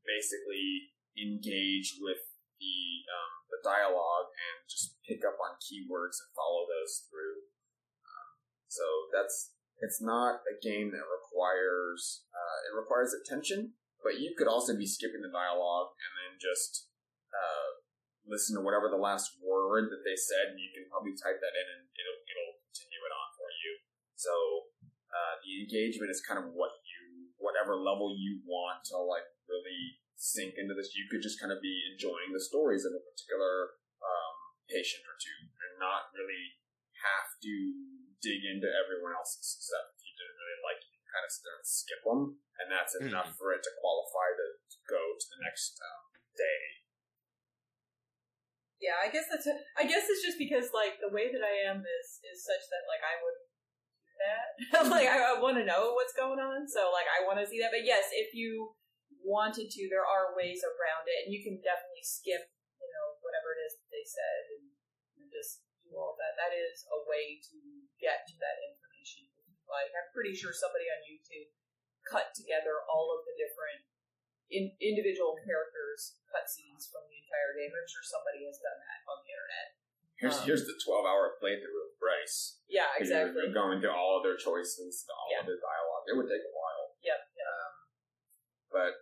basically 0.02 0.96
engage 1.14 2.00
with 2.00 2.24
the 2.58 2.78
um, 3.08 3.32
the 3.50 3.60
dialogue 3.62 4.30
and 4.34 4.66
just 4.68 4.98
pick 5.06 5.24
up 5.24 5.38
on 5.40 5.58
keywords 5.62 6.18
and 6.20 6.30
follow 6.34 6.66
those 6.66 7.06
through. 7.08 7.48
Um, 8.04 8.30
so 8.68 8.84
that's 9.14 9.54
it's 9.78 10.02
not 10.02 10.42
a 10.46 10.54
game 10.58 10.90
that 10.90 11.06
requires 11.06 12.26
uh, 12.34 12.58
it 12.70 12.74
requires 12.74 13.14
attention, 13.14 13.78
but 14.02 14.18
you 14.18 14.34
could 14.34 14.50
also 14.50 14.74
be 14.74 14.86
skipping 14.86 15.22
the 15.22 15.32
dialogue 15.32 15.94
and 15.98 16.12
then 16.18 16.32
just 16.38 16.90
uh, 17.30 17.78
listen 18.26 18.58
to 18.58 18.62
whatever 18.62 18.90
the 18.90 19.00
last 19.00 19.38
word 19.40 19.88
that 19.88 20.02
they 20.04 20.18
said, 20.18 20.52
and 20.52 20.60
you 20.60 20.70
can 20.74 20.84
probably 20.90 21.16
type 21.16 21.38
that 21.40 21.54
in 21.54 21.66
and 21.78 21.82
it'll 21.94 22.20
it'll 22.26 22.54
continue 22.68 23.02
it 23.02 23.14
on 23.14 23.28
for 23.38 23.48
you. 23.64 23.72
So 24.18 24.34
uh, 25.08 25.34
the 25.46 25.64
engagement 25.64 26.10
is 26.10 26.20
kind 26.20 26.42
of 26.42 26.52
what 26.52 26.74
you 26.84 27.32
whatever 27.38 27.78
level 27.78 28.12
you 28.18 28.42
want 28.44 28.82
to 28.90 28.98
like 28.98 29.24
really 29.46 30.02
sink 30.18 30.58
into 30.58 30.74
this. 30.74 30.98
You 30.98 31.06
could 31.06 31.22
just 31.22 31.38
kind 31.38 31.54
of 31.54 31.62
be 31.62 31.86
enjoying 31.94 32.34
the 32.34 32.42
stories 32.42 32.82
of 32.82 32.90
a 32.92 33.02
particular 33.06 33.78
um, 34.02 34.36
patient 34.66 35.06
or 35.06 35.14
two, 35.16 35.38
and 35.46 35.78
not 35.78 36.10
really 36.12 36.58
have 37.06 37.30
to 37.38 37.54
dig 38.18 38.42
into 38.42 38.66
everyone 38.66 39.14
else's 39.14 39.46
stuff. 39.62 39.94
If 39.94 40.02
you 40.02 40.14
didn't 40.18 40.34
really 40.42 40.60
like 40.66 40.82
it, 40.82 40.90
you 40.90 41.00
kind 41.06 41.22
of 41.22 41.30
sit 41.30 41.42
there 41.46 41.56
and 41.62 41.66
skip 41.66 42.02
them, 42.02 42.22
and 42.58 42.66
that's 42.66 42.94
Mhm. 42.98 43.14
enough 43.14 43.30
for 43.38 43.54
it 43.54 43.62
to 43.62 43.70
qualify 43.78 44.34
to, 44.34 44.46
to 44.58 44.78
go 44.90 44.98
to 45.14 45.26
the 45.30 45.40
next 45.46 45.78
um, 45.78 46.04
day. 46.34 46.62
Yeah, 48.82 48.98
I 49.02 49.10
guess 49.10 49.26
that's. 49.30 49.46
I 49.74 49.86
guess 49.86 50.06
it's 50.06 50.22
just 50.22 50.38
because 50.38 50.70
like 50.70 51.02
the 51.02 51.10
way 51.10 51.30
that 51.34 51.42
I 51.42 51.66
am 51.66 51.82
is 51.82 52.08
is 52.22 52.46
such 52.46 52.62
that 52.70 52.86
like 52.86 53.02
I 53.02 53.14
wouldn't 53.18 53.46
do 54.06 54.14
that. 54.22 54.46
like 54.94 55.08
I, 55.10 55.34
I 55.34 55.42
want 55.42 55.58
to 55.58 55.66
know 55.66 55.94
what's 55.98 56.14
going 56.14 56.38
on, 56.38 56.62
so 56.70 56.90
like 56.94 57.06
I 57.10 57.26
want 57.26 57.42
to 57.42 57.46
see 57.46 57.58
that. 57.58 57.74
But 57.74 57.82
yes, 57.82 58.10
if 58.14 58.34
you 58.34 58.74
wanted 59.28 59.68
to, 59.68 59.80
there 59.92 60.08
are 60.08 60.32
ways 60.32 60.64
around 60.64 61.04
it, 61.04 61.28
and 61.28 61.30
you 61.30 61.44
can 61.44 61.60
definitely 61.60 62.02
skip, 62.02 62.48
you 62.80 62.88
know, 62.88 63.06
whatever 63.20 63.52
it 63.52 63.60
is 63.68 63.76
that 63.76 63.88
they 63.92 64.04
said, 64.08 64.42
and, 64.56 64.64
just 65.28 65.60
do 65.84 65.92
all 65.92 66.16
of 66.16 66.18
that. 66.18 66.40
That 66.40 66.56
is 66.56 66.88
a 66.88 66.98
way 67.04 67.36
to 67.52 67.58
get 68.00 68.24
to 68.32 68.34
that 68.40 68.56
information. 68.64 69.28
Like 69.68 69.92
I'm 69.92 70.08
pretty 70.16 70.32
sure 70.32 70.56
somebody 70.56 70.88
on 70.88 71.04
YouTube 71.04 71.52
cut 72.08 72.32
together 72.32 72.80
all 72.88 73.12
of 73.12 73.28
the 73.28 73.36
different 73.36 73.84
in, 74.48 74.72
individual 74.80 75.36
characters 75.44 76.16
cutscenes 76.32 76.88
from 76.88 77.04
the 77.12 77.20
entire 77.20 77.52
game. 77.60 77.68
I'm 77.68 77.84
sure 77.84 78.00
somebody 78.00 78.48
has 78.48 78.56
done 78.56 78.80
that 78.80 79.00
on 79.04 79.20
the 79.20 79.28
internet. 79.36 79.66
Here's 80.16 80.36
Um, 80.40 80.44
here's 80.48 80.64
the 80.64 80.80
twelve 80.80 81.04
hour 81.04 81.36
playthrough 81.36 81.92
of 81.92 81.92
Bryce. 82.00 82.64
Yeah, 82.72 82.88
exactly. 82.96 83.36
You're 83.44 83.52
going 83.52 83.84
through 83.84 83.92
all 83.92 84.16
of 84.16 84.24
their 84.24 84.40
choices, 84.40 85.04
all 85.12 85.28
Yeah. 85.28 85.44
of 85.44 85.46
their 85.46 85.60
dialogue. 85.60 86.08
It 86.08 86.16
would 86.16 86.26
take 86.32 86.42
a 86.42 86.54
while. 86.56 86.96
Yep. 87.04 87.20
Yeah. 87.36 87.64
But 88.72 88.92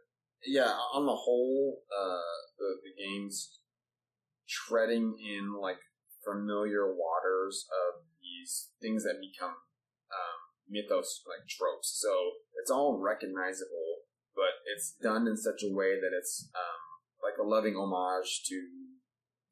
yeah, 0.46 0.72
on 0.94 1.06
the 1.06 1.14
whole, 1.14 1.82
uh, 1.90 2.36
the, 2.58 2.80
the 2.84 2.94
game's 2.96 3.60
treading 4.48 5.16
in 5.18 5.58
like 5.60 5.78
familiar 6.24 6.86
waters 6.86 7.66
of 7.70 8.02
these 8.20 8.70
things 8.80 9.04
that 9.04 9.22
become 9.22 9.54
um, 10.10 10.38
mythos, 10.68 11.22
like 11.26 11.46
tropes. 11.46 11.94
So 11.98 12.10
it's 12.60 12.70
all 12.70 12.98
recognizable, 12.98 14.06
but 14.34 14.62
it's 14.66 14.94
done 15.02 15.26
in 15.26 15.36
such 15.36 15.62
a 15.62 15.72
way 15.72 15.98
that 15.98 16.14
it's 16.16 16.48
um, 16.54 16.82
like 17.22 17.38
a 17.38 17.46
loving 17.46 17.74
homage 17.74 18.42
to 18.50 18.58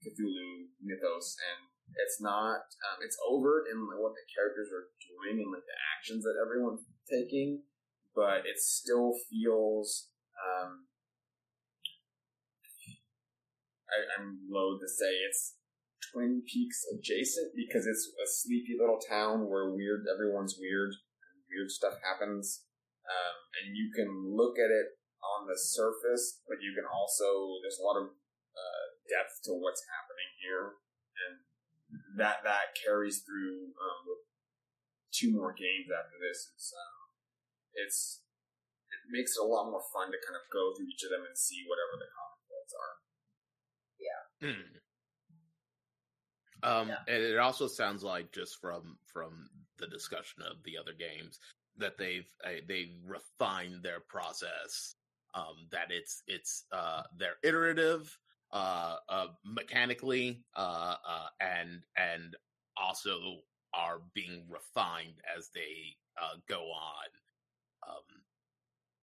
Cthulhu 0.03 0.75
mythos, 0.83 1.37
and 1.41 1.71
it's 1.97 2.21
not. 2.21 2.69
Um, 2.85 2.99
it's 3.01 3.17
overt 3.25 3.65
in 3.71 3.87
like, 3.87 3.99
what 3.99 4.13
the 4.13 4.27
characters 4.29 4.69
are 4.75 4.93
doing 5.01 5.41
and 5.41 5.51
like 5.53 5.65
the 5.65 5.81
actions 5.97 6.25
that 6.25 6.37
everyone's 6.37 6.85
taking, 7.09 7.63
but 8.15 8.45
it 8.45 8.59
still 8.59 9.15
feels. 9.31 10.11
Um, 10.39 10.87
I, 13.91 13.99
I'm 14.19 14.51
loath 14.51 14.81
to 14.81 14.89
say 14.89 15.11
it's 15.27 15.57
Twin 16.11 16.43
Peaks 16.47 16.85
adjacent 16.91 17.55
because 17.55 17.87
it's 17.87 18.07
a 18.19 18.27
sleepy 18.27 18.75
little 18.79 18.99
town 18.99 19.51
where 19.51 19.71
weird 19.71 20.07
everyone's 20.11 20.59
weird 20.59 20.95
and 20.95 21.35
weird 21.51 21.71
stuff 21.71 21.99
happens, 22.03 22.67
um, 23.07 23.37
and 23.59 23.77
you 23.77 23.91
can 23.95 24.35
look 24.35 24.59
at 24.59 24.71
it 24.71 24.99
on 25.23 25.47
the 25.47 25.57
surface, 25.57 26.43
but 26.47 26.61
you 26.61 26.75
can 26.75 26.85
also 26.87 27.59
there's 27.63 27.81
a 27.81 27.87
lot 27.87 27.99
of 27.99 28.13
uh, 28.55 28.87
depth 29.11 29.43
to 29.49 29.53
what's 29.57 29.83
happening 29.91 30.31
here, 30.43 30.79
and 31.25 31.33
that 32.19 32.45
that 32.45 32.77
carries 32.79 33.23
through 33.23 33.75
um, 33.75 34.05
two 35.11 35.33
more 35.33 35.55
games 35.55 35.91
after 35.91 36.19
this. 36.19 36.51
It's 36.55 36.71
um, 36.75 36.97
it's 37.75 38.01
it 38.21 38.24
makes 39.11 39.37
it 39.37 39.43
a 39.43 39.47
lot 39.47 39.71
more 39.71 39.83
fun 39.93 40.11
to 40.13 40.19
kind 40.25 40.37
of 40.37 40.45
go 40.53 40.75
through 40.75 40.87
each 40.89 41.03
of 41.05 41.11
them 41.11 41.25
and 41.27 41.37
see 41.37 41.65
whatever 41.67 41.97
the 41.99 42.09
common 42.13 42.41
threads 42.49 42.75
are. 42.75 42.95
Hmm. 44.41 44.79
Um, 46.63 46.89
Yeah. 46.89 46.99
and 47.09 47.23
it 47.23 47.39
also 47.39 47.67
sounds 47.67 48.03
like 48.03 48.33
just 48.33 48.61
from 48.61 48.99
from 49.07 49.49
the 49.79 49.87
discussion 49.87 50.43
of 50.43 50.63
the 50.65 50.79
other 50.79 50.93
games 50.93 51.39
that 51.77 51.99
they've 51.99 52.29
uh, 52.45 52.61
they've 52.67 52.95
refined 53.05 53.83
their 53.83 54.01
process. 54.01 54.95
Um, 55.35 55.69
that 55.71 55.91
it's 55.91 56.23
it's 56.27 56.65
uh, 56.73 57.03
they're 57.17 57.39
iterative, 57.43 58.19
uh, 58.53 58.97
uh, 59.09 59.29
mechanically, 59.45 60.45
uh, 60.57 60.97
uh, 61.07 61.29
and 61.41 61.85
and 61.97 62.37
also 62.77 63.43
are 63.75 64.01
being 64.15 64.47
refined 64.49 65.21
as 65.37 65.51
they 65.55 65.97
uh, 66.21 66.37
go 66.49 66.71
on. 66.71 67.09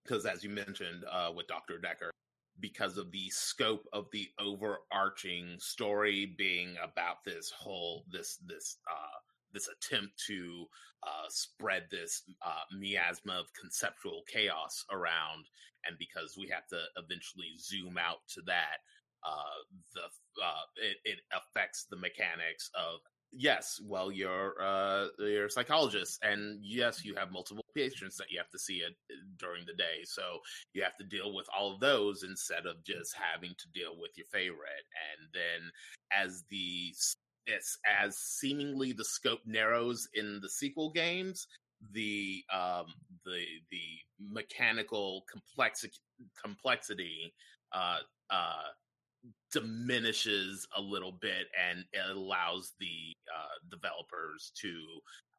Because 0.04 0.26
as 0.26 0.44
you 0.44 0.50
mentioned 0.50 1.04
uh, 1.12 1.32
with 1.36 1.48
Doctor 1.48 1.80
Dekker, 1.84 2.10
because 2.62 2.98
of 2.98 3.12
the 3.12 3.30
scope 3.30 3.88
of 3.92 4.06
the 4.12 4.30
overarching 4.40 5.56
story 5.60 6.34
being 6.38 6.76
about 6.84 7.24
this 7.26 7.52
whole 7.52 8.06
this 8.12 8.38
this 8.48 8.78
uh 8.90 9.18
this 9.54 9.68
attempt 9.68 10.14
to 10.28 10.66
uh 11.04 11.26
spread 11.30 11.88
this 11.92 12.24
uh 12.46 12.64
miasma 12.78 13.34
of 13.34 13.48
conceptual 13.60 14.22
chaos 14.32 14.86
around 14.92 15.46
and 15.86 15.98
because 15.98 16.36
we 16.38 16.48
have 16.48 16.68
to 16.68 16.80
eventually 16.98 17.54
zoom 17.60 17.98
out 17.98 18.20
to 18.28 18.42
that 18.46 18.78
uh 19.26 19.60
the 19.96 20.02
uh 20.44 20.66
it, 20.78 20.98
it 21.06 21.20
affects 21.34 21.86
the 21.90 21.98
mechanics 21.98 22.70
of 22.76 23.00
yes 23.34 23.80
well 23.86 24.12
you're 24.12 24.56
uh 24.62 25.06
you're 25.20 25.46
a 25.46 25.52
psychologist 25.52 26.20
and 26.22 26.60
yes 26.62 27.06
you 27.06 27.16
have 27.16 27.32
multiple 27.32 27.66
patients 27.74 28.18
that 28.18 28.30
you 28.30 28.38
have 28.38 28.50
to 28.50 28.60
see 28.60 28.78
it 28.78 28.94
during 29.38 29.66
the 29.66 29.74
day 29.74 30.04
so 30.04 30.22
you 30.74 30.84
have 30.84 30.98
to 30.98 31.06
deal 31.06 31.34
with 31.34 31.48
all 31.58 31.74
of 31.74 31.80
those 31.80 32.24
instead 32.24 32.66
of 32.66 32.84
just 32.84 33.16
having 33.16 33.52
to 33.58 33.70
deal 33.74 33.94
with 34.00 34.12
your 34.18 34.26
favorite 34.32 34.86
and 35.18 35.30
then 35.34 35.72
as 36.12 36.44
the 36.50 36.94
it's 37.48 37.78
as 38.02 38.18
seemingly 38.18 38.92
the 38.92 39.06
scope 39.06 39.42
narrows 39.46 40.08
in 40.14 40.40
the 40.42 40.50
sequel 40.50 40.92
games 40.92 41.48
the 41.94 42.44
um 42.54 42.86
the 43.26 43.44
the 43.72 43.82
mechanical 44.20 45.24
complexity 45.32 45.98
complexity 46.44 47.34
uh 47.74 47.98
uh 48.30 48.68
diminishes 49.52 50.68
a 50.78 50.82
little 50.82 51.12
bit 51.12 51.48
and 51.60 51.86
it 51.94 52.16
allows 52.16 52.74
the 52.80 53.16
uh, 53.36 53.60
developers 53.70 54.52
to 54.62 54.72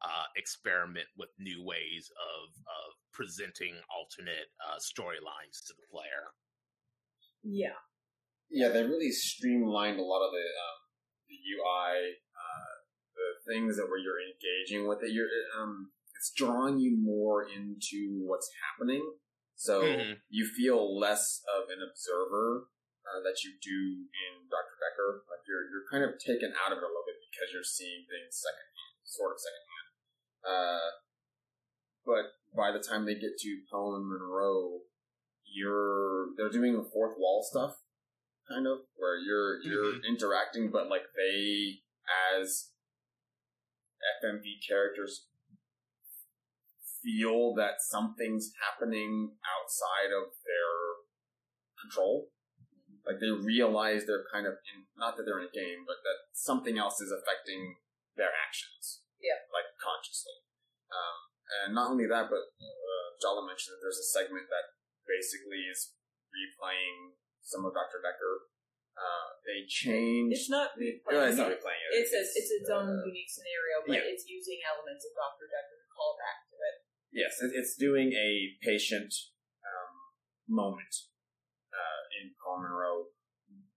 uh, 0.01 0.25
experiment 0.37 1.07
with 1.17 1.29
new 1.39 1.63
ways 1.63 2.09
of 2.11 2.49
of 2.49 2.93
presenting 3.11 3.73
alternate 3.89 4.49
uh, 4.61 4.77
storylines 4.77 5.65
to 5.67 5.73
the 5.73 5.83
player. 5.91 6.31
Yeah, 7.43 7.79
yeah, 8.49 8.69
they 8.69 8.83
really 8.83 9.11
streamlined 9.11 9.99
a 9.99 10.03
lot 10.03 10.25
of 10.25 10.31
the 10.31 10.37
um, 10.37 10.79
the 11.27 11.35
UI, 11.35 12.13
uh, 12.37 12.75
the 13.15 13.51
things 13.53 13.77
that 13.77 13.87
where 13.87 13.99
you're 13.99 14.21
engaging 14.21 14.87
with 14.87 14.99
it. 15.03 15.11
You're 15.11 15.27
um, 15.59 15.91
it's 16.15 16.31
drawing 16.35 16.79
you 16.79 16.97
more 17.01 17.43
into 17.43 18.21
what's 18.25 18.49
happening, 18.63 19.13
so 19.55 19.81
Mhm. 19.81 20.21
you 20.29 20.45
feel 20.45 20.97
less 20.99 21.41
of 21.57 21.69
an 21.69 21.79
observer 21.81 22.69
uh, 23.07 23.19
that 23.23 23.43
you 23.43 23.55
do 23.59 24.07
in 24.07 24.47
Doctor 24.47 24.75
Dekker. 24.79 25.27
Like 25.27 25.43
you're 25.47 25.67
you're 25.69 25.87
kind 25.91 26.03
of 26.03 26.15
taken 26.19 26.55
out 26.55 26.71
of 26.71 26.79
it 26.79 26.85
a 26.85 26.91
little 26.91 27.07
bit 27.07 27.19
because 27.27 27.51
you're 27.51 27.67
seeing 27.67 28.07
things 28.07 28.39
secondhand, 28.39 28.95
sort 29.03 29.31
of 29.35 29.39
secondhand. 29.39 29.87
Uh, 30.43 30.89
but 32.03 32.25
by 32.55 32.71
the 32.71 32.83
time 32.83 33.05
they 33.05 33.15
get 33.15 33.39
to 33.39 33.51
and 33.71 34.07
Munroe, 34.07 34.83
you're 35.47 36.35
they're 36.35 36.51
doing 36.51 36.73
the 36.75 36.89
fourth 36.91 37.15
wall 37.17 37.43
stuff, 37.43 37.79
kind 38.47 38.67
of 38.67 38.87
where 38.95 39.17
you're 39.17 39.61
you're 39.65 39.99
interacting, 40.05 40.71
but 40.71 40.89
like 40.89 41.07
they 41.15 41.83
as 42.35 42.71
FMV 44.23 44.59
characters 44.67 45.27
feel 47.01 47.53
that 47.55 47.79
something's 47.79 48.51
happening 48.63 49.35
outside 49.43 50.11
of 50.15 50.31
their 50.47 51.03
control. 51.79 52.29
Like 53.03 53.19
they 53.19 53.31
realize 53.31 54.07
they're 54.07 54.27
kind 54.31 54.47
of 54.47 54.55
in, 54.71 54.87
not 54.95 55.19
that 55.19 55.27
they're 55.27 55.43
in 55.43 55.51
a 55.51 55.55
game, 55.55 55.83
but 55.83 55.99
that 56.07 56.31
something 56.31 56.79
else 56.79 57.03
is 57.03 57.11
affecting 57.11 57.75
their 58.15 58.31
actions. 58.31 59.03
Yeah. 59.19 59.43
Like 59.51 59.67
consciously. 59.75 60.39
Um, 60.87 61.17
and 61.51 61.69
not 61.75 61.91
only 61.91 62.07
that, 62.07 62.31
but 62.31 62.55
uh, 62.55 63.07
Jala 63.19 63.43
mentioned 63.43 63.75
that 63.75 63.81
there's 63.83 63.99
a 63.99 64.07
segment 64.07 64.47
that 64.47 64.79
basically 65.03 65.67
is 65.67 65.91
replaying 66.31 67.19
some 67.43 67.67
of 67.67 67.75
Dr. 67.75 67.99
Dekker. 67.99 68.47
Uh, 68.93 69.27
they 69.41 69.65
change. 69.65 70.31
it's 70.31 70.53
not 70.53 70.71
replaying. 70.77 71.33
it's 71.33 71.41
not 71.41 71.49
replaying 71.49 71.81
it. 71.91 72.05
It's 72.05 72.13
a, 72.13 72.21
it's 72.23 72.51
its 72.61 72.69
own 72.69 72.87
uh, 72.87 73.09
unique 73.09 73.27
scenario, 73.27 73.83
but 73.83 73.99
yeah. 73.99 74.05
it's 74.05 74.23
using 74.29 74.61
elements 74.63 75.03
of 75.03 75.11
Doctor 75.17 75.49
Dekker 75.49 75.75
to 75.81 75.89
call 75.91 76.13
back 76.15 76.45
to 76.47 76.55
it. 76.55 76.75
Yes, 77.11 77.41
it's 77.41 77.75
doing 77.75 78.13
a 78.13 78.53
patient 78.61 79.11
um, 79.65 79.93
moment 80.45 80.93
uh, 81.73 82.01
in 82.21 82.37
Munroe, 82.39 83.09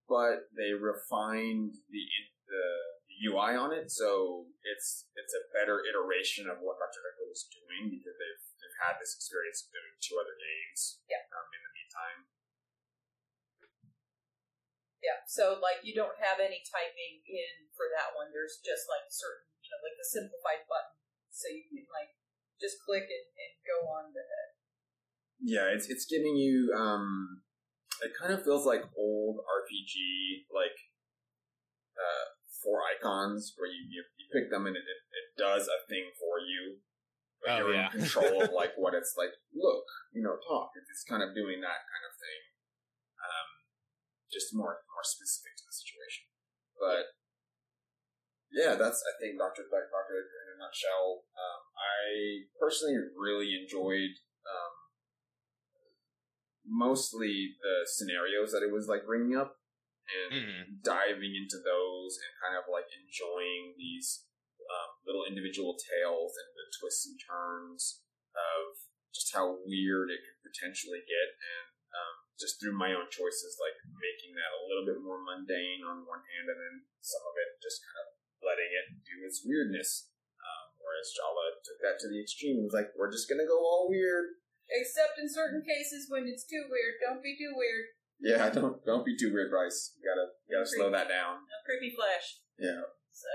but 0.08 0.52
they 0.52 0.76
refined 0.76 1.74
the, 1.90 2.04
the 2.46 2.66
the 3.08 3.16
UI 3.32 3.56
on 3.56 3.72
it, 3.72 3.88
so 3.88 4.44
it's 4.60 5.08
it's 5.16 5.32
a 5.32 5.48
better 5.56 5.80
iteration 5.80 6.46
of 6.52 6.60
what 6.60 6.76
Dr. 6.76 7.00
Dekker 7.00 7.26
was 7.26 7.48
doing 7.48 7.88
because 7.88 8.14
they've 8.20 8.44
they've 8.60 8.78
had 8.84 9.00
this 9.00 9.16
experience 9.16 9.64
of 9.64 9.72
doing 9.72 9.94
two 9.98 10.20
other 10.20 10.36
games. 10.36 11.00
Yeah. 11.08 11.24
Um, 11.32 11.48
in 11.48 11.62
the 11.64 11.72
meantime, 11.72 12.18
Yeah, 15.06 15.22
so 15.30 15.62
like 15.62 15.86
you 15.86 15.94
don't 15.94 16.18
have 16.18 16.42
any 16.42 16.66
typing 16.66 17.22
in 17.30 17.70
for 17.78 17.86
that 17.94 18.18
one. 18.18 18.34
There's 18.34 18.58
just 18.58 18.90
like 18.90 19.06
certain, 19.06 19.46
you 19.62 19.70
know, 19.70 19.78
like 19.86 19.94
the 19.94 20.08
simplified 20.08 20.66
button, 20.66 20.98
so 21.30 21.46
you 21.46 21.62
can 21.70 21.86
like 21.94 22.10
just 22.58 22.82
click 22.82 23.06
and, 23.06 23.26
and 23.38 23.52
go 23.62 23.86
on 23.86 24.10
with 24.10 24.26
it. 24.26 24.50
yeah, 25.38 25.70
it's 25.70 25.86
it's 25.86 26.10
giving 26.10 26.34
you 26.34 26.74
um, 26.74 27.45
it 28.04 28.12
kind 28.18 28.32
of 28.32 28.44
feels 28.44 28.66
like 28.66 28.84
old 28.96 29.40
RPG 29.40 30.44
like 30.52 30.76
uh, 31.96 32.26
four 32.62 32.84
icons 32.84 33.54
where 33.56 33.68
you, 33.68 33.84
you 33.88 34.04
you 34.20 34.26
pick 34.32 34.50
them 34.50 34.66
and 34.66 34.76
it, 34.76 34.84
it, 34.84 35.00
it 35.12 35.26
does 35.40 35.68
a 35.68 35.78
thing 35.88 36.12
for 36.20 36.40
you. 36.40 36.80
But 37.40 37.48
Oh, 37.52 37.56
you're 37.68 37.74
yeah. 37.76 37.92
in 37.92 38.00
control 38.00 38.42
of 38.42 38.52
like 38.60 38.72
what 38.76 38.92
it's 38.96 39.14
like. 39.16 39.32
Look, 39.52 39.84
you 40.12 40.24
know, 40.24 40.36
talk. 40.48 40.72
It's 40.76 41.04
kind 41.04 41.22
of 41.22 41.36
doing 41.36 41.60
that 41.60 41.80
kind 41.88 42.04
of 42.04 42.12
thing. 42.16 42.40
Um, 43.20 43.48
just 44.32 44.52
more 44.52 44.82
more 44.92 45.04
specific 45.06 45.56
to 45.60 45.64
the 45.68 45.72
situation. 45.76 46.28
But 46.76 47.16
yeah, 48.52 48.74
that's 48.76 49.00
I 49.04 49.12
think 49.20 49.36
Doctor 49.40 49.68
Doctor 49.68 49.88
Doctor 49.92 50.16
in 50.20 50.46
a 50.52 50.56
nutshell. 50.60 51.24
Um, 51.36 51.60
I 51.76 52.48
personally 52.60 52.96
really 53.16 53.52
enjoyed 53.56 54.16
um, 54.48 54.75
mostly 56.66 57.54
the 57.62 57.86
scenarios 57.86 58.52
that 58.52 58.62
it 58.62 58.72
was 58.72 58.86
like 58.90 59.06
bringing 59.06 59.38
up 59.38 59.58
and 60.06 60.34
Mhm. 60.34 60.82
diving 60.82 61.34
into 61.34 61.58
those 61.58 62.18
and 62.18 62.30
kind 62.42 62.56
of 62.56 62.68
like 62.68 62.86
enjoying 62.94 63.74
these 63.78 64.26
um, 64.66 64.90
little 65.06 65.24
individual 65.24 65.78
tales 65.78 66.34
and 66.36 66.48
the 66.58 66.66
twists 66.78 67.06
and 67.06 67.18
turns 67.22 68.02
of 68.34 68.78
just 69.14 69.32
how 69.32 69.62
weird 69.62 70.10
it 70.10 70.20
could 70.26 70.42
potentially 70.42 71.00
get 71.06 71.28
and 71.38 71.66
um, 71.94 72.14
just 72.36 72.58
through 72.60 72.74
my 72.74 72.92
own 72.92 73.06
choices 73.08 73.56
like 73.62 73.78
making 73.94 74.34
that 74.34 74.50
a 74.52 74.66
little 74.66 74.84
bit 74.84 74.98
more 75.00 75.22
mundane 75.22 75.86
on 75.86 76.04
one 76.04 76.20
hand 76.34 76.50
and 76.50 76.58
then 76.58 76.76
some 77.00 77.22
of 77.22 77.34
it 77.38 77.62
just 77.62 77.80
kind 77.86 78.10
of 78.10 78.12
letting 78.42 78.68
it 78.74 78.86
do 79.06 79.24
its 79.24 79.46
weirdness 79.46 80.10
um, 80.42 80.74
whereas 80.82 81.14
Jala 81.14 81.62
took 81.62 81.78
that 81.80 81.96
to 82.02 82.10
the 82.10 82.20
extreme 82.20 82.58
and 82.58 82.66
was 82.66 82.74
like 82.74 82.90
we're 82.98 83.10
just 83.10 83.30
gonna 83.30 83.46
go 83.46 83.62
all 83.62 83.86
weird 83.88 84.34
Except 84.70 85.18
in 85.22 85.30
certain 85.30 85.62
cases 85.62 86.10
when 86.10 86.26
it's 86.26 86.44
too 86.44 86.66
weird. 86.66 86.98
Don't 87.02 87.22
be 87.22 87.36
too 87.38 87.54
weird. 87.54 87.86
yeah 88.18 88.48
don't 88.56 88.80
don't 88.88 89.04
be 89.04 89.12
too 89.16 89.28
weird 89.32 89.52
Bryce 89.52 89.92
you 89.94 90.02
gotta 90.02 90.32
you 90.48 90.56
gotta 90.56 90.66
slow 90.68 90.88
that 90.90 91.06
down 91.08 91.44
No 91.46 91.58
creepy 91.68 91.92
flash. 91.94 92.40
yeah 92.58 92.80
So 93.12 93.28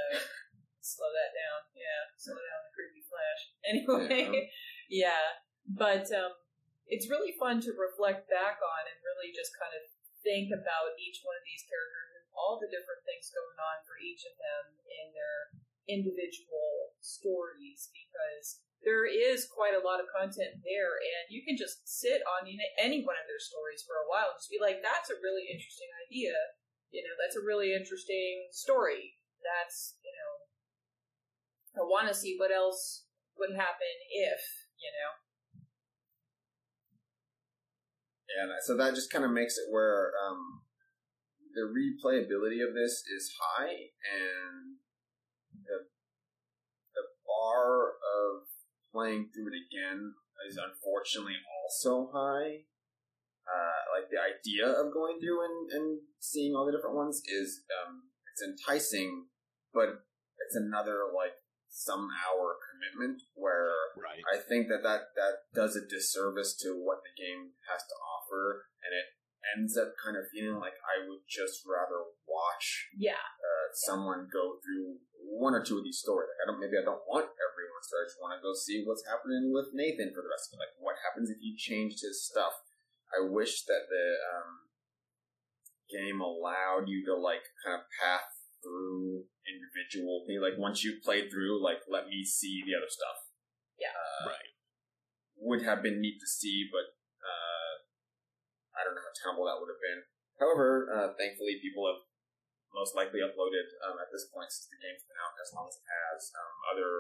slow 0.82 1.10
that 1.14 1.32
down. 1.38 1.60
Yeah, 1.78 2.02
slow 2.18 2.42
down 2.42 2.62
the 2.66 2.74
creepy 2.76 3.04
flash. 3.06 3.42
Anyway, 3.72 4.50
yeah. 4.90 5.38
But 5.70 6.10
um, 6.12 6.34
it's 6.90 7.06
really 7.08 7.32
fun 7.38 7.62
to 7.62 7.72
reflect 7.78 8.26
back 8.28 8.58
on 8.60 8.82
and 8.90 8.98
really 9.06 9.30
just 9.32 9.54
kind 9.56 9.72
of 9.78 9.86
think 10.26 10.50
about 10.50 10.98
each 10.98 11.22
one 11.22 11.38
of 11.38 11.46
these 11.46 11.62
characters 11.70 12.18
and 12.18 12.26
all 12.34 12.58
the 12.58 12.70
different 12.70 13.06
things 13.06 13.30
going 13.30 13.58
on 13.62 13.86
for 13.86 13.96
each 14.02 14.26
of 14.26 14.34
them 14.42 14.64
in 14.90 15.14
their 15.14 15.38
individual 15.90 16.98
stories 17.02 17.90
because 18.12 18.60
there 18.84 19.08
is 19.08 19.48
quite 19.48 19.78
a 19.78 19.86
lot 19.86 20.04
of 20.04 20.12
content 20.12 20.60
there 20.68 21.00
and 21.00 21.32
you 21.32 21.46
can 21.48 21.56
just 21.56 21.86
sit 21.88 22.20
on 22.28 22.50
any 22.76 23.06
one 23.08 23.16
of 23.16 23.30
their 23.30 23.40
stories 23.40 23.86
for 23.88 23.96
a 23.96 24.08
while 24.12 24.36
and 24.36 24.40
just 24.42 24.52
be 24.52 24.60
like 24.60 24.84
that's 24.84 25.08
a 25.08 25.24
really 25.24 25.48
interesting 25.48 25.88
idea. 26.04 26.36
You 26.92 27.08
know 27.08 27.16
that's 27.16 27.40
a 27.40 27.46
really 27.46 27.72
interesting 27.72 28.52
story. 28.52 29.16
That's 29.40 29.96
you 30.04 30.12
know 30.12 30.30
i 31.72 31.88
want 31.88 32.04
to 32.12 32.14
see 32.14 32.36
what 32.36 32.52
else 32.52 33.08
would 33.40 33.56
happen 33.56 33.96
if 34.12 34.44
you 34.82 34.90
know? 34.90 35.12
Yeah, 38.32 38.56
so 38.66 38.78
that 38.78 38.96
just 38.96 39.12
kind 39.12 39.26
of 39.26 39.32
makes 39.32 39.58
it 39.58 39.70
where 39.70 40.12
um, 40.18 40.64
the 41.54 41.68
replayability 41.68 42.66
of 42.66 42.74
this 42.74 43.04
is 43.12 43.36
high, 43.40 43.92
and 44.08 44.80
bar 47.32 47.96
of 47.96 48.44
playing 48.92 49.32
through 49.32 49.56
it 49.56 49.58
again 49.64 50.12
is 50.50 50.60
unfortunately 50.60 51.40
also 51.64 52.12
high. 52.12 52.68
Uh, 53.48 53.80
like 53.96 54.12
the 54.12 54.20
idea 54.20 54.68
of 54.68 54.94
going 54.94 55.20
through 55.20 55.44
and, 55.44 55.72
and 55.72 55.88
seeing 56.20 56.56
all 56.56 56.66
the 56.66 56.72
different 56.72 56.96
ones 56.96 57.22
is 57.26 57.64
um, 57.72 58.04
it's 58.32 58.44
enticing, 58.44 59.28
but 59.74 60.04
it's 60.44 60.56
another 60.56 61.08
like 61.16 61.36
some 61.72 62.08
hour 62.28 62.60
commitment 62.60 63.24
where 63.34 63.72
Right. 63.96 64.24
I 64.28 64.44
think 64.44 64.68
that, 64.68 64.84
that 64.84 65.16
that 65.16 65.48
does 65.56 65.76
a 65.76 65.88
disservice 65.88 66.56
to 66.64 66.76
what 66.76 67.04
the 67.04 67.16
game 67.16 67.56
has 67.72 67.84
to 67.88 67.96
offer, 67.96 68.68
and 68.84 68.92
it 68.92 69.08
ends 69.58 69.74
up 69.78 69.94
kind 69.98 70.16
of 70.18 70.30
feeling 70.30 70.62
like 70.62 70.78
I 70.86 71.08
would 71.10 71.26
just 71.26 71.66
rather 71.66 72.06
watch 72.30 72.90
yeah 72.98 73.18
uh, 73.20 73.68
someone 73.74 74.30
go 74.32 74.62
through 74.62 75.02
one 75.22 75.56
or 75.56 75.64
two 75.64 75.78
of 75.80 75.86
these 75.86 76.02
stories. 76.02 76.28
Like 76.30 76.42
I 76.44 76.46
don't 76.52 76.60
maybe 76.62 76.78
I 76.78 76.86
don't 76.86 77.02
want 77.10 77.26
everyone's 77.26 77.88
story. 77.88 78.04
I 78.04 78.10
just 78.10 78.22
want 78.22 78.34
to 78.38 78.44
go 78.44 78.54
see 78.54 78.84
what's 78.86 79.06
happening 79.08 79.50
with 79.54 79.72
Nathan 79.74 80.12
for 80.14 80.22
the 80.22 80.30
rest 80.32 80.52
of 80.52 80.58
it. 80.60 80.64
Like 80.68 80.76
what 80.78 81.00
happens 81.02 81.30
if 81.32 81.40
you 81.42 81.56
changed 81.58 82.02
his 82.04 82.22
stuff? 82.22 82.54
I 83.12 83.26
wish 83.28 83.64
that 83.68 83.90
the 83.92 84.06
um, 84.32 84.72
game 85.90 86.22
allowed 86.22 86.88
you 86.88 87.04
to 87.10 87.16
like 87.18 87.44
kind 87.66 87.76
of 87.82 87.84
path 88.00 88.30
through 88.62 89.26
individual 89.50 90.24
things. 90.30 90.40
Like 90.40 90.56
once 90.62 90.86
you 90.86 91.02
played 91.02 91.34
through, 91.34 91.60
like 91.64 91.82
let 91.90 92.06
me 92.08 92.22
see 92.24 92.62
the 92.62 92.78
other 92.78 92.88
stuff 92.90 93.18
Yeah. 93.82 93.92
right. 94.30 94.54
would 95.42 95.66
have 95.66 95.82
been 95.82 96.00
neat 96.00 96.22
to 96.22 96.30
see, 96.30 96.70
but 96.70 96.94
uh, 97.26 97.74
I 98.78 98.86
don't 98.86 98.94
know 98.94 99.01
how 99.01 99.01
terrible 99.18 99.48
that 99.48 99.60
would 99.60 99.72
have 99.72 99.84
been. 99.84 100.02
However, 100.40 100.90
uh, 100.90 101.10
thankfully, 101.20 101.62
people 101.62 101.86
have 101.86 102.02
most 102.72 102.96
likely 102.96 103.20
uploaded 103.20 103.68
um, 103.84 104.00
at 104.00 104.10
this 104.16 104.32
point 104.32 104.48
since 104.48 104.72
the 104.72 104.80
game's 104.80 105.04
been 105.04 105.20
out 105.20 105.36
as 105.38 105.52
long 105.52 105.68
as 105.68 105.76
it 105.76 105.88
has 105.88 106.20
um, 106.34 106.56
other 106.72 106.92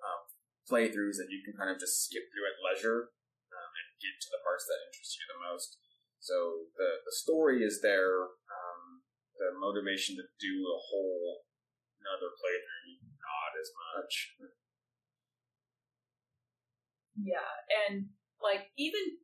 um, 0.00 0.20
playthroughs 0.64 1.20
that 1.20 1.28
you 1.28 1.44
can 1.44 1.52
kind 1.52 1.68
of 1.68 1.76
just 1.76 2.08
skip 2.08 2.24
through 2.32 2.48
at 2.48 2.56
leisure 2.64 3.12
um, 3.52 3.70
and 3.76 3.88
get 4.00 4.16
to 4.16 4.32
the 4.32 4.40
parts 4.40 4.64
that 4.64 4.80
interest 4.88 5.20
you 5.20 5.28
the 5.28 5.44
most. 5.44 5.76
So 6.20 6.68
the 6.76 7.04
the 7.04 7.16
story 7.16 7.64
is 7.64 7.80
there. 7.80 8.32
Um, 8.48 9.04
the 9.40 9.56
motivation 9.56 10.20
to 10.20 10.24
do 10.36 10.54
a 10.68 10.78
whole 10.80 11.48
another 12.00 12.32
playthrough 12.36 13.00
not 13.20 13.52
as 13.56 13.70
much. 13.72 14.14
Yeah, 17.16 17.52
and 17.88 18.08
like 18.40 18.72
even 18.76 19.20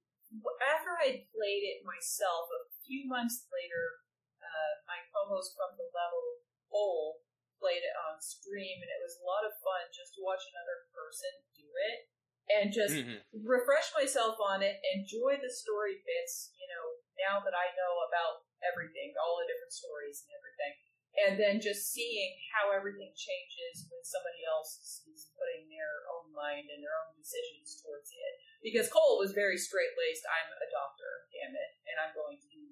after 0.67 0.99
I 0.99 1.27
played 1.31 1.65
it 1.65 1.87
myself, 1.87 2.51
a 2.51 2.67
few 2.83 3.07
months 3.07 3.47
later, 3.51 4.03
uh, 4.43 4.73
my 4.87 5.01
co-host 5.15 5.55
from 5.55 5.79
the 5.79 5.89
level, 5.91 6.43
Cole, 6.71 7.23
played 7.59 7.83
it 7.83 7.97
on 8.11 8.21
stream, 8.21 8.83
and 8.83 8.91
it 8.91 9.01
was 9.01 9.17
a 9.17 9.27
lot 9.27 9.47
of 9.47 9.55
fun 9.65 9.89
just 9.95 10.15
to 10.19 10.25
watch 10.27 10.45
another 10.51 10.87
person 10.93 11.31
do 11.57 11.69
it 11.89 12.11
and 12.47 12.71
just 12.71 12.95
Mhm. 12.95 13.25
refresh 13.43 13.93
myself 13.95 14.39
on 14.39 14.63
it, 14.63 14.79
enjoy 14.95 15.37
the 15.39 15.51
story 15.51 16.03
bits, 16.07 16.53
you 16.55 16.69
know, 16.69 17.01
now 17.19 17.41
that 17.41 17.55
I 17.55 17.75
know 17.75 18.01
about 18.07 18.47
everything, 18.63 19.17
all 19.17 19.39
the 19.39 19.47
different 19.47 19.73
stories 19.73 20.23
and 20.23 20.37
everything. 20.37 20.75
And 21.17 21.41
then 21.41 21.65
just 21.65 21.97
seeing 21.97 22.37
how 22.53 22.69
everything 22.77 23.09
changes 23.17 23.89
when 23.89 24.05
somebody 24.05 24.45
else 24.45 24.77
is 24.77 25.33
putting 25.33 25.73
their 25.73 26.05
own 26.13 26.29
mind 26.37 26.69
and 26.69 26.85
their 26.85 26.93
own 26.93 27.17
decisions 27.17 27.81
towards 27.81 28.13
it. 28.13 28.35
Because 28.61 28.93
Cole 28.93 29.17
was 29.17 29.33
very 29.33 29.57
straight 29.57 29.97
laced, 29.97 30.29
I'm 30.29 30.53
a 30.53 30.69
doctor, 30.69 31.29
damn 31.33 31.57
it, 31.57 31.73
and 31.89 31.97
I'm 31.97 32.13
going 32.13 32.37
to 32.37 32.49
do 32.53 32.65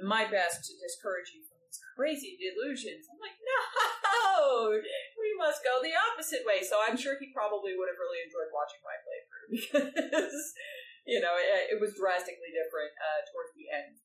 my 0.00 0.24
best 0.24 0.64
to 0.64 0.72
discourage 0.80 1.36
you 1.36 1.44
from 1.44 1.60
these 1.60 1.76
crazy 1.92 2.40
delusions. 2.40 3.04
I'm 3.12 3.20
like, 3.20 3.36
no, 3.36 3.60
we 5.20 5.30
must 5.36 5.60
go 5.60 5.84
the 5.84 5.92
opposite 5.92 6.48
way. 6.48 6.64
So 6.64 6.80
I'm 6.80 6.96
sure 6.96 7.20
he 7.20 7.28
probably 7.30 7.76
would 7.76 7.92
have 7.92 8.00
really 8.00 8.24
enjoyed 8.24 8.50
watching 8.50 8.82
my 8.82 8.96
playthrough 9.04 9.48
because, 9.92 10.38
you 11.04 11.20
know, 11.20 11.36
it, 11.36 11.76
it 11.76 11.78
was 11.78 11.92
drastically 11.94 12.50
different 12.50 12.96
uh, 12.96 13.20
towards 13.30 13.52
the 13.52 13.68
end. 13.68 14.00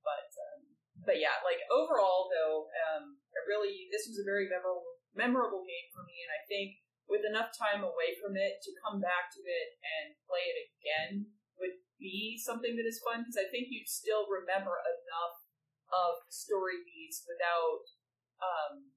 But, 0.00 0.30
um, 0.34 0.65
but 1.06 1.22
yeah, 1.22 1.38
like 1.46 1.62
overall 1.70 2.28
though, 2.28 2.66
um, 2.90 3.16
it 3.32 3.44
really 3.46 3.86
this 3.94 4.10
was 4.10 4.18
a 4.18 4.26
very 4.26 4.50
memorable 4.50 4.98
memorable 5.14 5.64
game 5.64 5.88
for 5.94 6.04
me, 6.04 6.20
and 6.26 6.32
I 6.34 6.42
think 6.50 6.82
with 7.06 7.22
enough 7.22 7.54
time 7.54 7.86
away 7.86 8.18
from 8.18 8.34
it 8.34 8.58
to 8.66 8.82
come 8.82 8.98
back 8.98 9.30
to 9.30 9.40
it 9.46 9.78
and 9.80 10.18
play 10.26 10.42
it 10.50 10.58
again 10.74 11.30
would 11.62 11.78
be 12.02 12.34
something 12.34 12.74
that 12.74 12.84
is 12.84 12.98
fun 13.00 13.22
because 13.22 13.38
I 13.38 13.46
think 13.46 13.70
you'd 13.70 13.88
still 13.88 14.26
remember 14.26 14.74
enough 14.82 15.36
of 15.86 16.26
the 16.26 16.34
story 16.34 16.82
beats 16.82 17.22
without 17.22 17.86
um, 18.42 18.90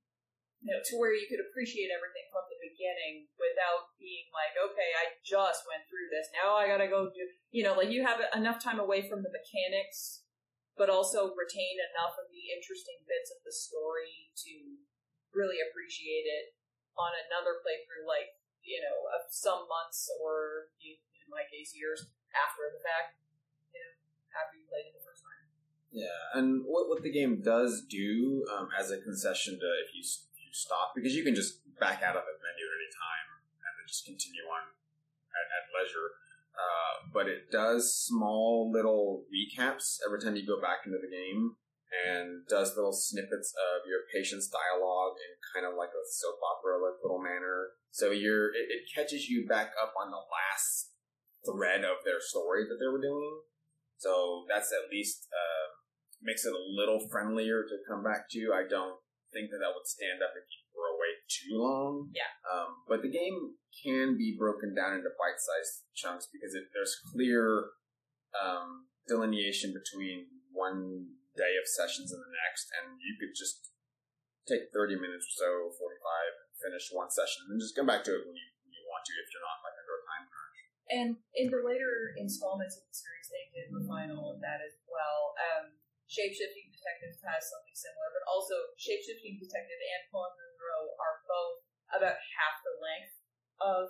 you 0.60 0.76
know, 0.76 0.84
to 0.84 1.00
where 1.00 1.16
you 1.16 1.24
could 1.32 1.40
appreciate 1.40 1.88
everything 1.88 2.28
from 2.36 2.44
the 2.52 2.60
beginning 2.60 3.32
without 3.40 3.96
being 3.96 4.28
like, 4.36 4.52
okay, 4.60 4.92
I 5.00 5.16
just 5.24 5.64
went 5.64 5.88
through 5.88 6.12
this. 6.12 6.28
Now 6.36 6.60
I 6.60 6.68
gotta 6.68 6.92
go 6.92 7.08
do, 7.08 7.24
you 7.56 7.64
know, 7.64 7.80
like 7.80 7.88
you 7.88 8.04
have 8.04 8.20
enough 8.36 8.60
time 8.60 8.80
away 8.80 9.08
from 9.08 9.24
the 9.24 9.32
mechanics, 9.32 10.28
but 10.80 10.88
also 10.88 11.36
retain 11.36 11.76
enough 11.92 12.16
of 12.16 12.32
the 12.32 12.56
interesting 12.56 13.04
bits 13.04 13.36
of 13.36 13.44
the 13.44 13.52
story 13.52 14.32
to 14.40 14.80
really 15.36 15.60
appreciate 15.60 16.24
it 16.24 16.56
on 16.96 17.12
another 17.28 17.60
playthrough, 17.60 18.08
like, 18.08 18.40
you 18.64 18.80
know, 18.80 19.12
some 19.28 19.68
months 19.68 20.08
or, 20.24 20.72
in 20.80 21.28
my 21.28 21.44
case, 21.52 21.76
years 21.76 22.08
after 22.32 22.72
the 22.72 22.80
fact, 22.80 23.20
you 23.76 23.80
know, 23.84 23.94
after 24.32 24.56
you 24.56 24.64
played 24.72 24.88
it 24.88 24.96
the 24.96 25.04
first 25.04 25.20
time. 25.20 25.44
Yeah, 25.92 26.40
and 26.40 26.64
what, 26.64 26.88
what 26.88 27.04
the 27.04 27.12
game 27.12 27.44
does 27.44 27.84
do 27.84 28.48
um, 28.48 28.72
as 28.72 28.88
a 28.88 29.04
concession 29.04 29.60
to 29.60 29.68
if 29.84 29.92
you 29.92 30.06
if 30.06 30.38
you 30.38 30.54
stop 30.54 30.94
because 30.94 31.18
you 31.18 31.26
can 31.26 31.34
just 31.34 31.66
back 31.82 32.06
out 32.06 32.14
of 32.14 32.24
the 32.24 32.36
menu 32.40 32.66
at 32.70 32.78
any 32.78 32.92
time 32.94 33.28
and 33.66 33.74
then 33.74 33.86
just 33.90 34.06
continue 34.06 34.46
on 34.46 34.70
at, 35.34 35.46
at 35.50 35.66
leisure. 35.74 36.14
Uh, 36.60 37.08
but 37.14 37.32
it 37.32 37.48
does 37.52 37.96
small 37.96 38.70
little 38.72 39.24
recaps 39.32 40.04
every 40.06 40.20
time 40.20 40.36
you 40.36 40.44
go 40.46 40.60
back 40.60 40.84
into 40.86 41.00
the 41.00 41.08
game 41.08 41.56
and 41.90 42.46
does 42.46 42.76
little 42.76 42.94
snippets 42.94 43.56
of 43.56 43.88
your 43.88 44.06
patient's 44.14 44.52
dialogue 44.52 45.18
in 45.18 45.32
kind 45.56 45.66
of 45.66 45.74
like 45.74 45.90
a 45.90 46.06
soap 46.06 46.38
opera 46.44 46.78
like 46.78 47.02
little 47.02 47.22
manner. 47.22 47.74
So 47.90 48.12
you're 48.12 48.54
it, 48.54 48.70
it 48.70 48.84
catches 48.94 49.26
you 49.26 49.48
back 49.48 49.74
up 49.82 49.94
on 49.98 50.12
the 50.12 50.22
last 50.22 50.94
thread 51.48 51.82
of 51.82 52.04
their 52.06 52.22
story 52.22 52.68
that 52.68 52.78
they 52.78 52.92
were 52.92 53.02
doing. 53.02 53.42
So 53.98 54.46
that's 54.48 54.70
at 54.70 54.92
least 54.92 55.28
uh, 55.34 55.66
makes 56.22 56.46
it 56.46 56.54
a 56.54 56.70
little 56.78 57.02
friendlier 57.10 57.64
to 57.64 57.76
come 57.90 58.04
back 58.04 58.30
to. 58.32 58.54
I 58.54 58.70
don't 58.70 59.00
think 59.34 59.50
that 59.50 59.60
that 59.62 59.74
would 59.74 59.90
stand 59.90 60.22
up 60.22 60.38
if 60.38 60.46
you 60.46 60.62
too 61.30 61.56
long. 61.62 62.10
Yeah. 62.12 62.34
Um, 62.50 62.82
but 62.90 63.06
the 63.06 63.14
game 63.14 63.56
can 63.86 64.18
be 64.18 64.36
broken 64.36 64.74
down 64.74 64.98
into 64.98 65.14
bite-sized 65.16 65.86
chunks 65.94 66.28
because 66.34 66.58
it, 66.58 66.74
there's 66.74 66.98
clear 67.14 67.72
um, 68.34 68.90
delineation 69.08 69.72
between 69.72 70.26
one 70.52 71.14
day 71.38 71.56
of 71.56 71.66
sessions 71.70 72.12
and 72.12 72.20
the 72.20 72.34
next, 72.34 72.68
and 72.74 72.98
you 73.00 73.16
could 73.16 73.38
just 73.38 73.72
take 74.50 74.74
30 74.74 74.98
minutes 74.98 75.30
or 75.30 75.36
so, 75.46 75.50
45, 75.78 76.66
finish 76.66 76.90
one 76.90 77.14
session, 77.14 77.46
and 77.46 77.56
then 77.56 77.62
just 77.62 77.78
come 77.78 77.88
back 77.88 78.02
to 78.04 78.12
it 78.12 78.26
when 78.26 78.34
you, 78.34 78.48
when 78.66 78.74
you 78.74 78.84
want 78.90 79.06
to 79.06 79.14
if 79.22 79.30
you're 79.30 79.46
not 79.46 79.62
like 79.62 79.78
under 79.78 79.96
a 79.96 80.04
time 80.10 80.26
crunch. 80.28 80.60
And 80.90 81.10
in 81.38 81.48
the 81.54 81.62
later 81.62 82.18
installments 82.18 82.82
of 82.82 82.84
the 82.90 82.96
series, 82.98 83.30
they 83.30 83.46
did 83.54 83.70
refine 83.70 84.10
all 84.10 84.34
of 84.34 84.42
that 84.42 84.66
as 84.66 84.74
well. 84.90 85.38
Um, 85.38 85.78
Shapeshifting 86.10 86.74
Detective 86.74 87.14
has 87.22 87.46
something 87.46 87.78
similar, 87.78 88.10
but 88.10 88.26
also 88.26 88.58
Shapeshifting 88.82 89.38
Detective 89.38 89.78
and 89.78 90.10
Poem 90.10 90.34
Munroe 90.60 90.92
are 91.00 91.24
both 91.24 91.64
about 91.96 92.20
half 92.20 92.60
the 92.68 92.76
length 92.84 93.16
of 93.64 93.88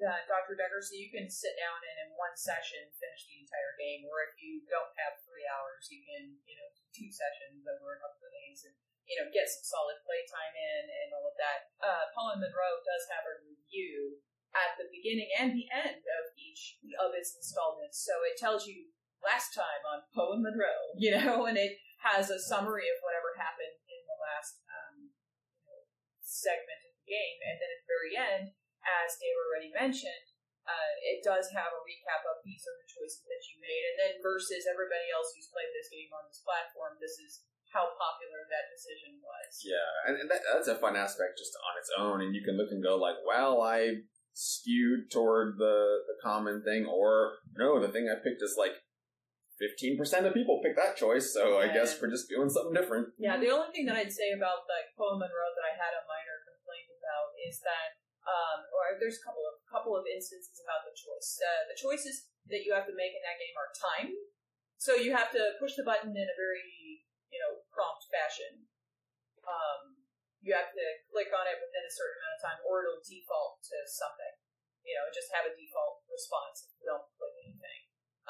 uh, 0.00 0.24
Dr. 0.24 0.56
Dekker, 0.56 0.80
so 0.80 0.96
you 0.96 1.12
can 1.12 1.28
sit 1.28 1.52
down 1.60 1.76
and 1.76 2.08
in 2.08 2.16
one 2.16 2.32
session 2.32 2.88
finish 2.96 3.28
the 3.28 3.36
entire 3.36 3.76
game. 3.76 4.08
Or 4.08 4.24
if 4.24 4.32
you 4.40 4.64
don't 4.64 4.88
have 4.96 5.20
three 5.28 5.44
hours, 5.44 5.92
you 5.92 6.00
can, 6.00 6.40
you 6.48 6.56
know, 6.56 6.68
do 6.72 6.84
two 6.88 7.12
sessions 7.12 7.68
over 7.68 7.92
a 7.92 8.00
couple 8.00 8.24
of 8.24 8.32
days 8.32 8.64
and, 8.64 8.72
you 9.04 9.20
know, 9.20 9.28
get 9.28 9.44
some 9.44 9.60
solid 9.60 10.00
playtime 10.08 10.56
in 10.56 10.88
and 10.88 11.12
all 11.12 11.28
of 11.28 11.36
that. 11.36 11.68
Uh, 11.84 12.08
and 12.16 12.40
Munroe 12.40 12.80
does 12.80 13.04
have 13.12 13.28
a 13.28 13.44
review 13.44 14.24
at 14.56 14.80
the 14.80 14.88
beginning 14.88 15.28
and 15.36 15.52
the 15.52 15.68
end 15.68 16.00
of 16.00 16.24
each 16.34 16.80
of 16.96 17.12
its 17.12 17.36
installments, 17.36 18.00
so 18.00 18.24
it 18.26 18.40
tells 18.40 18.66
you 18.66 18.90
last 19.22 19.52
time 19.54 19.82
on 19.86 20.06
Poe 20.10 20.34
and 20.34 20.42
Munroe, 20.42 20.96
you 21.02 21.12
know, 21.14 21.46
and 21.46 21.60
it 21.60 21.76
has 22.00 22.32
a 22.32 22.40
summary 22.40 22.88
of 22.88 22.98
whatever 23.04 23.36
happened 23.36 23.76
in 23.86 24.00
the 24.08 24.18
last 24.18 24.64
segment 26.30 26.80
of 26.86 26.94
the 26.94 27.10
game, 27.10 27.38
and 27.42 27.58
then 27.58 27.70
at 27.70 27.80
the 27.82 27.90
very 27.90 28.12
end, 28.14 28.44
as 28.86 29.18
Dave 29.18 29.34
already 29.34 29.70
mentioned, 29.74 30.30
uh, 30.64 30.92
it 31.02 31.26
does 31.26 31.50
have 31.50 31.74
a 31.74 31.82
recap 31.82 32.22
of 32.30 32.38
these 32.46 32.62
are 32.62 32.78
the 32.78 32.86
choices 32.86 33.26
that 33.26 33.42
you 33.50 33.58
made, 33.58 33.84
and 33.90 33.96
then 33.98 34.12
versus 34.22 34.68
everybody 34.70 35.10
else 35.10 35.34
who's 35.34 35.50
played 35.50 35.72
this 35.74 35.90
game 35.90 36.12
on 36.14 36.24
this 36.30 36.44
platform, 36.46 36.94
this 37.02 37.18
is 37.18 37.42
how 37.74 37.90
popular 37.98 38.46
that 38.46 38.70
decision 38.70 39.18
was. 39.18 39.50
Yeah, 39.62 39.90
and, 40.06 40.30
that, 40.30 40.42
that's 40.46 40.70
a 40.70 40.78
fun 40.78 40.94
aspect 40.94 41.38
just 41.38 41.54
on 41.58 41.74
its 41.78 41.90
own, 41.98 42.18
and 42.22 42.34
you 42.34 42.42
can 42.46 42.54
look 42.54 42.70
and 42.70 42.82
go 42.82 42.94
like, 42.94 43.18
well, 43.26 43.62
I 43.62 44.06
skewed 44.32 45.10
toward 45.10 45.58
the 45.58 46.06
the 46.06 46.18
common 46.22 46.62
thing, 46.62 46.86
or 46.86 47.42
no, 47.58 47.82
the 47.82 47.90
thing 47.90 48.06
I 48.06 48.22
picked 48.22 48.42
is 48.42 48.54
like. 48.54 48.78
15% 49.60 50.00
of 50.24 50.32
people 50.32 50.64
pick 50.64 50.72
that 50.80 50.96
choice, 50.96 51.36
so 51.36 51.60
I 51.60 51.68
guess 51.68 52.00
we're 52.00 52.08
just 52.08 52.32
doing 52.32 52.48
something 52.48 52.72
different. 52.72 53.12
Yeah, 53.20 53.36
the 53.36 53.52
only 53.52 53.68
thing 53.76 53.84
that 53.92 54.00
I'd 54.00 54.12
say 54.12 54.32
about 54.32 54.64
like 54.64 54.88
Poe 54.96 55.20
Munroe 55.20 55.52
that 55.52 55.68
I 55.68 55.76
had 55.76 55.92
a 55.92 56.08
minor 56.08 56.40
complaint 56.48 56.88
about 56.96 57.36
is 57.44 57.60
that, 57.60 58.00
um, 58.24 58.64
or 58.72 58.96
there's 58.96 59.20
a 59.20 59.24
couple 59.28 59.44
of 59.44 59.60
couple 59.68 59.92
of 59.92 60.08
instances 60.08 60.64
about 60.64 60.88
the 60.88 60.96
choice. 60.96 61.36
Uh, 61.44 61.68
the 61.68 61.76
choices 61.76 62.32
that 62.48 62.64
you 62.64 62.72
have 62.72 62.88
to 62.88 62.96
make 62.96 63.12
in 63.12 63.20
that 63.20 63.36
game 63.36 63.52
are 63.60 63.70
timed, 63.76 64.16
so 64.80 64.96
you 64.96 65.12
have 65.12 65.28
to 65.36 65.60
push 65.60 65.76
the 65.76 65.84
button 65.84 66.16
in 66.16 66.26
a 66.26 66.36
very 66.40 67.04
you 67.28 67.36
know 67.36 67.60
prompt 67.68 68.08
fashion. 68.08 68.64
Um, 69.44 70.00
you 70.40 70.56
have 70.56 70.72
to 70.72 70.86
click 71.12 71.28
on 71.36 71.44
it 71.44 71.60
within 71.60 71.84
a 71.84 71.92
certain 71.92 72.16
amount 72.16 72.36
of 72.36 72.42
time, 72.48 72.60
or 72.64 72.80
it'll 72.80 73.04
default 73.04 73.60
to 73.68 73.76
something. 73.84 74.40
You 74.80 74.96
know, 74.96 75.12
just 75.12 75.28
have 75.36 75.44
a 75.44 75.52
default 75.52 76.00
response 76.08 76.64
if 76.64 76.72
you 76.80 76.88
don't 76.88 77.04
click. 77.20 77.30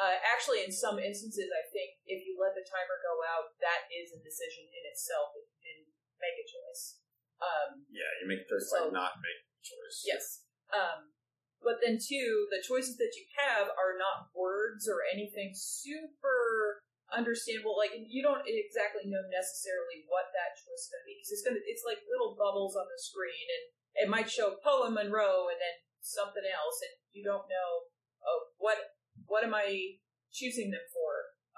Uh, 0.00 0.16
actually, 0.24 0.64
in 0.64 0.72
some 0.72 0.96
instances, 0.96 1.52
I 1.52 1.60
think 1.68 2.00
if 2.08 2.24
you 2.24 2.40
let 2.40 2.56
the 2.56 2.64
timer 2.64 2.96
go 3.04 3.20
out, 3.20 3.52
that 3.60 3.84
is 3.92 4.16
a 4.16 4.20
decision 4.24 4.64
in 4.64 4.88
itself 4.88 5.36
if 5.36 5.44
you 5.60 5.92
make 6.16 6.40
a 6.40 6.46
choice. 6.48 7.04
Um, 7.36 7.84
Yeah, 7.92 8.08
you 8.20 8.24
make 8.24 8.40
a 8.40 8.48
choice 8.48 8.72
So- 8.72 8.88
by 8.88 8.96
not 8.96 9.20
making 9.20 9.52
a 9.52 9.60
choice. 9.60 9.98
yes. 10.08 10.24
Um, 10.72 11.12
but 11.60 11.84
then, 11.84 12.00
too, 12.00 12.48
the 12.48 12.64
choices 12.64 12.96
that 12.96 13.12
you 13.12 13.28
have 13.44 13.68
are 13.76 14.00
not 14.00 14.32
words 14.32 14.88
or 14.88 15.04
anything 15.04 15.52
super 15.52 16.80
understandable. 17.12 17.76
Like, 17.76 17.92
you 17.92 18.22
don't 18.22 18.48
exactly 18.48 19.04
know 19.04 19.20
necessarily 19.28 20.04
what 20.08 20.32
that 20.32 20.56
choice 20.56 20.88
is 20.88 20.88
going 20.88 21.02
to 21.02 21.06
be. 21.12 21.20
'cause 21.20 21.32
It's, 21.32 21.42
gonna, 21.44 21.60
it's 21.66 21.84
like 21.84 22.00
little 22.08 22.34
bubbles 22.36 22.74
on 22.76 22.88
the 22.88 22.96
screen, 22.98 23.44
and 23.50 24.04
it 24.04 24.08
might 24.08 24.30
show 24.30 24.56
Poe 24.56 24.84
and 24.84 24.94
Munroe 24.94 25.48
and 25.48 25.60
then 25.60 25.76
something 26.00 26.46
else, 26.46 26.80
and 26.80 26.96
you 27.12 27.22
don't 27.22 27.48
know 27.48 27.88
oh, 28.22 28.52
what 28.56 28.96
what 29.30 29.46
am 29.46 29.54
I 29.54 30.02
choosing 30.34 30.74
them 30.74 30.84
for? 30.90 31.10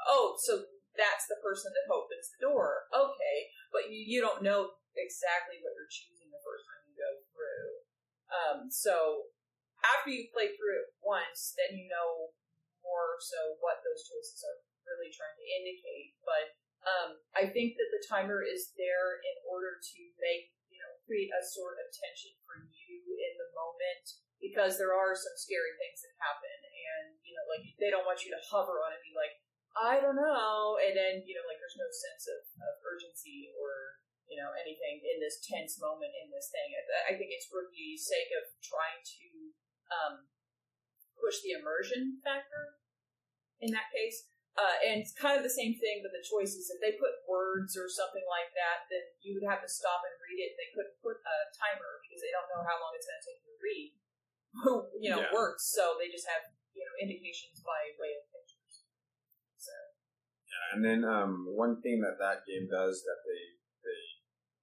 Oh, 0.05 0.37
so 0.45 0.69
that's 0.93 1.25
the 1.27 1.41
person 1.41 1.73
that 1.73 1.89
opens 1.89 2.29
the 2.31 2.45
door. 2.45 2.93
Okay, 2.93 3.39
but 3.73 3.89
you, 3.89 4.05
you 4.05 4.19
don't 4.21 4.45
know 4.45 4.77
exactly 4.93 5.57
what 5.65 5.73
you're 5.73 5.89
choosing 5.89 6.29
the 6.29 6.45
first 6.45 6.69
time 6.69 6.85
you 6.85 6.97
go 7.01 7.13
through. 7.33 7.69
Um, 8.29 8.59
so 8.69 8.95
after 9.81 10.13
you 10.13 10.29
play 10.31 10.53
through 10.53 10.85
it 10.85 10.93
once, 11.01 11.57
then 11.57 11.81
you 11.81 11.89
know 11.89 12.37
more 12.85 13.17
so 13.25 13.57
what 13.65 13.81
those 13.81 14.05
choices 14.05 14.45
are 14.45 14.61
really 14.85 15.09
trying 15.09 15.35
to 15.41 15.49
indicate. 15.59 16.21
But 16.23 16.53
Um, 16.83 17.23
I 17.39 17.47
think 17.47 17.79
that 17.79 17.95
the 17.95 18.03
timer 18.11 18.43
is 18.43 18.75
there 18.75 19.23
in 19.23 19.37
order 19.47 19.79
to 19.79 20.01
make 20.19 20.51
you 20.67 20.83
know 20.83 20.93
create 21.07 21.31
a 21.31 21.39
sort 21.39 21.79
of 21.79 21.87
tension 21.95 22.35
for 22.43 22.59
you 22.59 22.99
in 23.23 23.33
the 23.39 23.55
moment 23.55 24.19
because 24.43 24.75
there 24.77 24.91
are 24.91 25.15
some 25.15 25.39
scary 25.39 25.73
things 25.79 26.03
that 26.03 26.19
happen, 26.19 26.59
and 26.67 27.15
you 27.23 27.33
know 27.33 27.47
like 27.47 27.65
they 27.79 27.89
don't 27.89 28.05
want 28.05 28.27
you 28.27 28.35
to 28.35 28.43
hover 28.51 28.83
on 28.83 28.91
it, 28.91 28.99
and 28.99 29.07
be 29.07 29.15
like 29.15 29.39
I 29.73 30.03
don't 30.03 30.19
know, 30.19 30.77
and 30.83 30.93
then 30.93 31.23
you 31.25 31.39
know 31.39 31.47
like 31.47 31.63
there's 31.63 31.79
no 31.79 31.89
sense 31.89 32.29
of, 32.29 32.43
of 32.61 32.75
urgency 32.83 33.55
or 33.57 34.03
you 34.29 34.37
know 34.37 34.53
anything 34.59 35.01
in 35.01 35.23
this 35.23 35.41
tense 35.41 35.79
moment 35.79 36.13
in 36.19 36.29
this 36.29 36.51
thing. 36.53 36.75
I, 37.09 37.15
think 37.17 37.33
it's 37.33 37.49
for 37.49 37.71
the 37.71 37.89
sake 37.97 38.35
of 38.37 38.45
trying 38.61 39.01
to 39.01 39.27
um, 39.89 40.15
push 41.17 41.41
the 41.41 41.57
immersion 41.57 42.19
factor 42.21 42.83
in 43.63 43.71
that 43.73 43.89
case. 43.95 44.27
Uh, 44.53 44.77
and 44.85 45.01
it's 45.01 45.17
kind 45.17 45.41
of 45.41 45.41
the 45.41 45.53
same 45.53 45.73
thing 45.81 46.05
with 46.05 46.13
the 46.13 46.21
choices. 46.21 46.69
If 46.69 46.77
they 46.85 47.01
put 47.01 47.25
words 47.25 47.73
or 47.73 47.89
something 47.89 48.25
like 48.29 48.53
that, 48.53 48.85
then 48.93 49.01
you 49.25 49.33
would 49.33 49.49
have 49.49 49.65
to 49.65 49.71
stop 49.71 50.05
and 50.05 50.13
read 50.21 50.45
it. 50.45 50.53
They 50.61 50.69
couldn't 50.77 51.01
put 51.01 51.17
a 51.25 51.37
timer 51.57 52.05
because 52.05 52.21
they 52.21 52.29
don't 52.37 52.53
know 52.53 52.61
how 52.61 52.77
long 52.77 52.93
it's 52.93 53.09
going 53.09 53.17
to 53.17 53.29
take 53.33 53.41
you 53.41 53.49
to 53.49 53.65
read. 53.65 53.97
You 55.01 55.11
know, 55.11 55.21
Yeah. 55.21 55.33
words. 55.33 55.65
So 55.65 55.97
they 55.99 56.09
just 56.13 56.29
have 56.29 56.45
you 56.77 56.85
know 56.85 56.95
indications 57.01 57.61
by 57.65 57.93
way 58.01 58.13
of 58.17 58.25
pictures. 58.33 58.85
So 59.57 59.73
And 60.73 60.85
then 60.85 61.05
um, 61.05 61.47
one 61.53 61.81
thing 61.81 62.01
that 62.01 62.17
that 62.21 62.45
game 62.49 62.69
does 62.69 63.03
that 63.05 63.21
they 63.25 63.43
they 63.85 64.03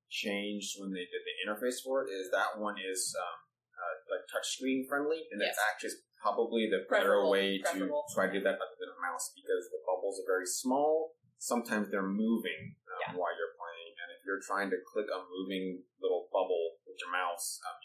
changed 0.09 0.77
when 0.81 0.91
they 0.93 1.05
did 1.05 1.21
the 1.25 1.35
interface 1.45 1.81
for 1.85 2.05
it 2.05 2.09
is 2.09 2.29
that 2.33 2.57
one 2.57 2.77
is 2.81 3.13
um, 3.17 3.37
uh, 3.77 3.95
like 4.09 4.25
touchscreen 4.29 4.87
friendly, 4.89 5.25
and 5.31 5.41
Yes. 5.41 5.53
it's 5.53 5.63
actually 5.69 5.97
probably 6.21 6.67
the 6.67 6.83
Preferable, 6.89 7.31
better 7.31 7.31
way 7.31 7.57
to 7.61 7.79
try 8.13 8.27
to 8.27 8.33
do 8.33 8.41
that 8.43 8.57
other 8.59 8.77
than 8.81 8.89
a 8.91 8.99
mouse 8.99 9.31
because 9.37 9.69
the 9.71 9.79
bubbles 9.87 10.19
are 10.19 10.27
very 10.27 10.45
small. 10.49 11.15
Sometimes 11.39 11.87
they're 11.89 12.03
moving 12.03 12.75
um, 12.91 12.99
Yeah. 12.99 13.11
while 13.15 13.31
you're 13.37 13.55
playing, 13.55 13.91
and 14.03 14.07
if 14.17 14.19
you're 14.27 14.43
trying 14.43 14.69
to 14.73 14.79
click 14.91 15.07
a 15.07 15.23
moving 15.29 15.85
little 16.03 16.27
bubble 16.33 16.81
with 16.83 16.97
your 16.99 17.11
mouse, 17.15 17.61
um, 17.63 17.77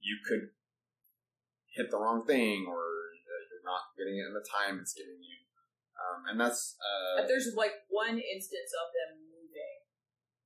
you 0.00 0.18
could 0.28 0.52
hit 1.78 1.88
the 1.94 2.00
wrong 2.02 2.26
thing, 2.26 2.66
or 2.66 2.82
uh, 2.82 3.42
you're 3.46 3.62
not 3.62 3.94
getting 3.94 4.18
it 4.18 4.26
in 4.26 4.34
the 4.34 4.42
time 4.42 4.82
it's 4.82 4.92
giving 4.92 5.22
you. 5.22 5.38
Um, 5.94 6.18
and 6.30 6.36
that's 6.38 6.74
uh, 6.78 7.22
If 7.22 7.30
there's 7.30 7.54
like 7.54 7.86
one 7.86 8.18
instance 8.18 8.70
of 8.74 8.90
them 8.90 9.22
moving 9.30 9.78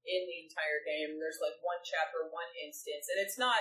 in 0.05 0.23
the 0.29 0.39
entire 0.45 0.81
game, 0.85 1.17
there's 1.17 1.41
like 1.41 1.57
one 1.65 1.81
chapter, 1.81 2.29
one 2.29 2.53
instance, 2.61 3.09
and 3.09 3.19
it's 3.21 3.41
not 3.41 3.61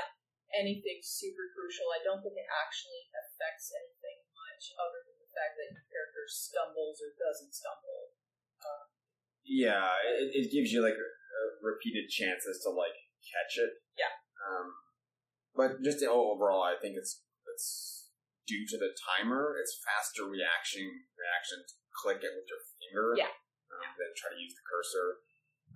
anything 0.51 0.99
super 0.99 1.47
crucial. 1.55 1.87
I 1.95 2.03
don't 2.03 2.19
think 2.19 2.35
it 2.35 2.47
actually 2.51 3.07
affects 3.15 3.71
anything 3.71 4.19
much 4.35 4.75
other 4.75 4.99
than 5.07 5.15
the 5.19 5.31
fact 5.31 5.55
that 5.55 5.71
your 5.71 5.87
character 5.87 6.27
stumbles 6.27 6.99
or 6.99 7.15
doesn't 7.15 7.55
stumble. 7.55 8.11
Yeah, 9.51 9.89
it, 10.05 10.31
it 10.31 10.47
gives 10.53 10.71
you 10.71 10.85
like 10.85 10.95
repeated 11.59 12.09
chances 12.09 12.61
to 12.63 12.69
like 12.69 12.95
catch 13.25 13.57
it. 13.57 13.71
Yeah. 13.97 14.13
Um, 14.37 14.73
but 15.55 15.83
just 15.83 16.03
overall, 16.05 16.63
I 16.63 16.79
think 16.79 16.95
it's 16.97 17.21
it's 17.53 18.09
due 18.47 18.65
to 18.67 18.77
the 18.77 18.91
timer. 18.97 19.55
It's 19.59 19.79
faster 19.83 20.27
reaction 20.27 20.87
reaction 21.15 21.59
to 21.61 21.73
click 21.91 22.23
it 22.23 22.33
with 22.33 22.47
your 22.47 22.61
finger. 22.79 23.07
Yeah. 23.17 23.31
Um, 23.71 23.87
Than 23.95 24.11
try 24.15 24.35
to 24.35 24.39
use 24.39 24.55
the 24.55 24.65
cursor. 24.67 25.23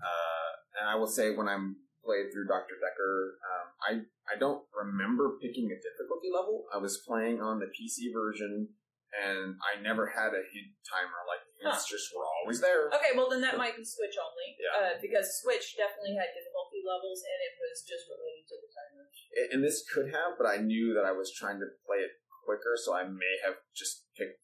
Uh, 0.04 0.52
and 0.82 0.86
I 0.92 0.96
will 1.00 1.10
say 1.10 1.32
when 1.32 1.48
I'm 1.48 1.80
played 2.04 2.28
through 2.34 2.52
Doctor 2.52 2.76
Dekker, 2.76 3.40
um, 3.40 3.68
I 3.80 3.92
I 4.28 4.36
don't 4.36 4.68
remember 4.76 5.40
picking 5.40 5.72
a 5.72 5.80
difficulty 5.80 6.28
level. 6.34 6.68
I 6.74 6.78
was 6.78 7.00
playing 7.08 7.40
on 7.40 7.60
the 7.60 7.72
PC 7.72 8.12
version. 8.12 8.76
And 9.16 9.56
I 9.64 9.80
never 9.80 10.12
had 10.12 10.36
a 10.36 10.44
hint 10.52 10.76
timer. 10.84 11.24
Like 11.24 11.45
the 11.62 11.72
hints 11.72 11.88
just 11.88 12.12
were 12.16 12.26
always 12.26 12.60
there. 12.60 12.92
Okay, 12.92 13.16
well 13.16 13.30
then 13.32 13.40
that 13.42 13.56
might 13.58 13.76
be 13.80 13.84
Switch 13.88 14.16
only, 14.20 14.48
Yeah. 14.60 14.74
uh, 14.76 14.94
because 15.02 15.28
Switch 15.42 15.76
definitely 15.80 16.16
had 16.20 16.30
difficulty 16.36 16.84
levels, 16.84 17.24
and 17.24 17.40
it 17.44 17.54
was 17.60 17.82
just 17.88 18.06
related 18.12 18.46
to 18.52 18.56
the 18.60 18.70
timer. 18.72 19.04
and 19.56 19.60
this 19.64 19.84
could 19.88 20.12
have, 20.12 20.36
but 20.40 20.48
I 20.48 20.58
knew 20.64 20.94
that 20.96 21.04
I 21.08 21.12
was 21.16 21.32
trying 21.32 21.60
to 21.64 21.68
play 21.88 22.04
it 22.04 22.20
quicker, 22.44 22.76
so 22.80 22.94
I 22.96 23.04
may 23.08 23.36
have 23.44 23.60
just 23.76 24.06
picked 24.16 24.40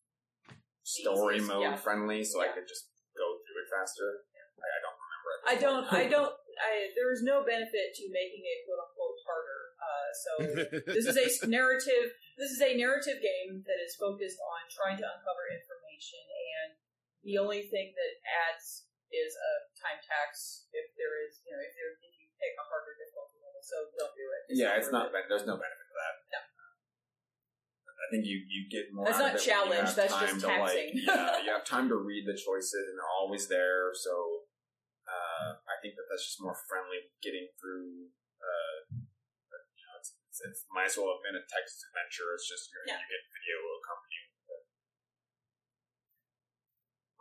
story 0.83 1.37
Easiest, 1.37 1.51
mode 1.53 1.63
yeah. 1.63 1.77
friendly, 1.77 2.23
so 2.23 2.41
I 2.41 2.45
Yeah. 2.51 2.53
could 2.59 2.67
just 2.67 2.89
go 3.15 3.37
through 3.45 3.59
it 3.63 3.69
faster. 3.69 4.25
I, 4.59 4.67
I 4.67 4.79
don't 4.81 4.97
remember. 4.97 5.31
At 5.31 5.39
this 5.41 5.51
I 5.51 5.55
don't. 5.61 5.85
I 5.93 6.03
don't. 6.15 6.33
I, 6.61 6.71
there 6.97 7.09
is 7.13 7.23
no 7.23 7.41
benefit 7.47 7.95
to 7.97 8.03
making 8.11 8.43
it 8.45 8.65
quote 8.67 8.81
unquote 8.83 9.17
harder. 9.25 9.61
Uh, 9.81 10.09
so 10.13 10.31
this 10.93 11.05
is 11.09 11.17
a 11.17 11.25
s- 11.25 11.41
narrative. 11.47 12.13
This 12.37 12.51
is 12.51 12.61
a 12.61 12.73
narrative 12.77 13.17
game 13.21 13.63
that 13.65 13.79
is 13.81 13.95
focused 13.97 14.37
on 14.41 14.61
trying 14.69 14.97
to 15.01 15.05
uncover 15.05 15.43
information, 15.53 16.21
and 16.25 16.69
the 17.21 17.37
only 17.37 17.65
thing 17.69 17.93
that 17.93 18.11
adds 18.49 18.89
is 19.11 19.35
a 19.35 19.51
time 19.77 19.99
tax 20.01 20.65
if 20.71 20.87
there 20.95 21.19
is, 21.27 21.43
you 21.43 21.51
know, 21.51 21.59
if 21.61 21.73
there 21.75 21.91
if 21.99 22.13
you 22.15 22.27
pick 22.39 22.53
a 22.57 22.65
harder 22.65 22.95
difficulty 22.97 23.37
level. 23.43 23.61
So 23.61 23.75
don't 23.99 24.15
do 24.15 24.25
it. 24.25 24.41
yeah, 24.57 24.79
it's 24.79 24.89
not. 24.89 25.11
it. 25.11 25.27
There's 25.29 25.45
no 25.45 25.59
benefit 25.59 25.87
to 25.91 25.95
that. 25.99 26.15
No. 26.31 26.41
I 28.01 28.07
think 28.09 28.25
you 28.25 28.41
you 28.49 28.65
get 28.67 28.89
more. 28.91 29.05
That's 29.05 29.21
not 29.21 29.37
of 29.37 29.43
challenge, 29.43 29.93
that's 29.93 30.11
just 30.17 30.41
to, 30.41 30.47
like- 30.49 30.73
taxing. 30.73 30.89
yeah, 31.05 31.37
you 31.45 31.51
have 31.53 31.63
time 31.63 31.87
to 31.93 31.97
read 32.01 32.25
the 32.25 32.33
choices, 32.35 32.89
and 32.89 32.97
they're 32.97 33.13
always 33.21 33.45
there. 33.47 33.93
So 33.93 34.49
uh, 35.05 35.59
I 35.69 35.75
think 35.85 35.93
that 35.99 36.09
that's 36.09 36.25
just 36.25 36.41
more 36.41 36.57
friendly 36.67 37.13
getting 37.21 37.47
through. 37.61 38.09
Uh, 38.41 38.77
you 38.97 39.83
know, 39.85 39.95
it's, 40.01 40.17
it's, 40.27 40.39
it's 40.41 40.61
might 40.73 40.89
as 40.89 40.97
well 40.97 41.13
have 41.13 41.21
been 41.23 41.37
a 41.37 41.45
text 41.45 41.85
adventure. 41.85 42.33
It's 42.33 42.49
just 42.49 42.73
you're, 42.73 42.83
Yeah. 42.89 42.97
you 42.97 43.05
get 43.05 43.21
video 43.29 43.57
accompanying. 43.79 44.27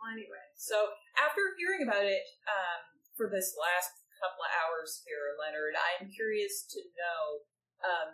anyway, 0.11 0.45
so 0.59 0.75
after 1.15 1.55
hearing 1.57 1.87
about 1.87 2.05
it 2.05 2.27
um, 2.45 2.81
for 3.15 3.31
this 3.31 3.55
last 3.55 3.91
couple 4.19 4.43
of 4.43 4.51
hours 4.51 5.01
here, 5.07 5.33
Leonard, 5.39 5.73
I'm 5.79 6.11
curious 6.11 6.67
to 6.69 6.79
know 6.99 7.47
um, 7.81 8.11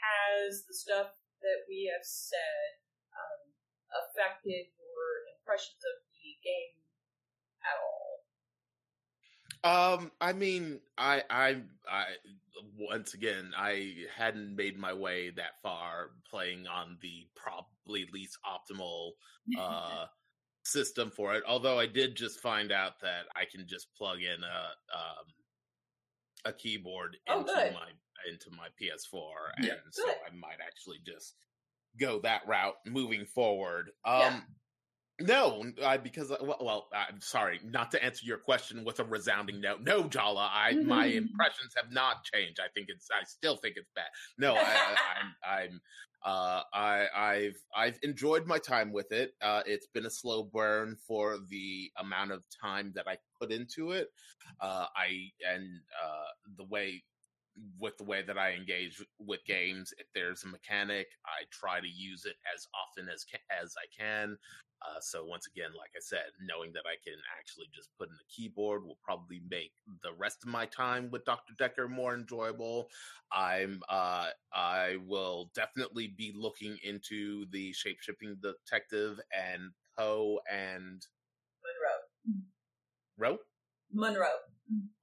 has 0.00 0.64
the 0.64 0.74
stuff 0.74 1.12
that 1.42 1.68
we 1.68 1.90
have 1.92 2.06
said 2.06 2.80
um, 3.12 3.40
affected 3.92 4.72
your 4.72 5.06
impressions 5.36 5.82
of 5.84 5.96
the 6.08 6.30
game 6.40 6.76
at 7.66 7.76
all? 7.82 8.14
Um, 9.64 10.12
I 10.20 10.32
mean, 10.32 10.80
I, 10.96 11.22
I, 11.28 11.62
I, 11.88 12.04
once 12.78 13.14
again, 13.14 13.52
I 13.56 13.94
hadn't 14.16 14.56
made 14.56 14.78
my 14.78 14.92
way 14.92 15.30
that 15.30 15.60
far 15.62 16.10
playing 16.30 16.66
on 16.66 16.98
the 17.00 17.26
probably 17.36 18.06
least 18.12 18.38
optimal 18.44 19.12
uh 19.60 20.06
system 20.64 21.10
for 21.10 21.34
it. 21.34 21.42
Although 21.46 21.78
I 21.78 21.86
did 21.86 22.16
just 22.16 22.40
find 22.40 22.72
out 22.72 23.00
that 23.00 23.24
I 23.36 23.44
can 23.44 23.66
just 23.66 23.94
plug 23.94 24.18
in 24.22 24.42
a 24.42 24.96
um 24.96 25.26
a 26.46 26.52
keyboard 26.52 27.16
Oh, 27.28 27.40
into 27.40 27.52
good. 27.54 27.72
my 27.74 27.88
into 28.30 28.50
my 28.52 28.68
PS4, 28.80 29.52
and 29.56 29.66
Yeah. 29.66 29.74
so 29.90 30.08
I 30.08 30.34
might 30.34 30.58
actually 30.66 30.98
just 31.06 31.36
go 32.00 32.18
that 32.20 32.46
route 32.46 32.76
moving 32.86 33.24
forward. 33.26 33.90
Um. 34.04 34.44
No, 35.20 35.64
I 35.84 35.96
because 35.96 36.32
uh, 36.32 36.36
well, 36.40 36.58
well, 36.60 36.88
I'm 36.92 37.20
sorry 37.20 37.60
not 37.62 37.92
to 37.92 38.04
answer 38.04 38.26
your 38.26 38.38
question 38.38 38.84
with 38.84 38.98
a 38.98 39.04
resounding 39.04 39.60
no. 39.60 39.76
No, 39.76 40.08
Jala, 40.08 40.50
I 40.52 40.74
my 40.74 41.06
impressions 41.06 41.72
have 41.76 41.92
not 41.92 42.24
changed. 42.24 42.58
I 42.58 42.66
think 42.74 42.88
it's 42.88 43.08
I 43.12 43.22
still 43.24 43.56
think 43.56 43.76
it's 43.76 43.90
bad. 43.94 44.06
No, 44.38 44.54
I, 44.54 44.58
I, 44.58 44.96
I'm 45.20 45.34
I'm 45.48 45.80
uh 46.24 46.62
I 46.72 47.06
I've 47.16 47.62
I've 47.76 47.98
enjoyed 48.02 48.46
my 48.46 48.58
time 48.58 48.92
with 48.92 49.12
it. 49.12 49.34
Uh 49.40 49.62
it's 49.66 49.86
been 49.86 50.06
a 50.06 50.10
slow 50.10 50.42
burn 50.42 50.96
for 51.06 51.38
the 51.48 51.92
amount 51.98 52.32
of 52.32 52.42
time 52.60 52.92
that 52.96 53.06
I 53.06 53.16
put 53.40 53.52
into 53.52 53.92
it. 53.92 54.08
Uh 54.60 54.86
I 54.96 55.30
and 55.48 55.78
uh 56.04 56.54
the 56.56 56.64
way 56.64 57.04
with 57.78 57.96
the 57.98 58.04
way 58.04 58.22
that 58.22 58.38
I 58.38 58.52
engage 58.52 59.04
with 59.18 59.44
games, 59.46 59.94
if 59.98 60.06
there's 60.12 60.42
a 60.42 60.48
mechanic, 60.48 61.06
I 61.24 61.44
try 61.52 61.80
to 61.80 61.86
use 61.86 62.24
it 62.24 62.34
as 62.52 62.66
often 62.74 63.08
as 63.08 63.24
ca- 63.24 63.62
as 63.62 63.74
I 63.78 63.86
can. 64.02 64.36
Uh, 64.84 65.00
so 65.00 65.24
once 65.24 65.46
again, 65.46 65.70
like 65.76 65.90
I 65.96 66.00
said, 66.00 66.26
knowing 66.40 66.72
that 66.74 66.84
I 66.86 66.96
can 67.02 67.18
actually 67.38 67.66
just 67.74 67.88
put 67.98 68.08
in 68.08 68.14
the 68.14 68.24
keyboard 68.28 68.84
will 68.84 68.98
probably 69.02 69.40
make 69.48 69.72
the 70.02 70.12
rest 70.18 70.42
of 70.44 70.50
my 70.50 70.66
time 70.66 71.10
with 71.10 71.24
Dr. 71.24 71.54
Dekker 71.58 71.88
more 71.88 72.14
enjoyable. 72.14 72.88
I'm 73.32 73.82
uh, 73.88 74.28
I 74.52 74.96
will 75.06 75.50
definitely 75.54 76.08
be 76.08 76.32
looking 76.36 76.78
into 76.82 77.46
the 77.50 77.72
shapeshifting 77.72 78.40
detective 78.42 79.18
and 79.32 79.70
Poe 79.96 80.40
and 80.50 81.06
Munroe. 81.64 82.38
Roe. 83.16 83.38
Munroe. 83.92 84.26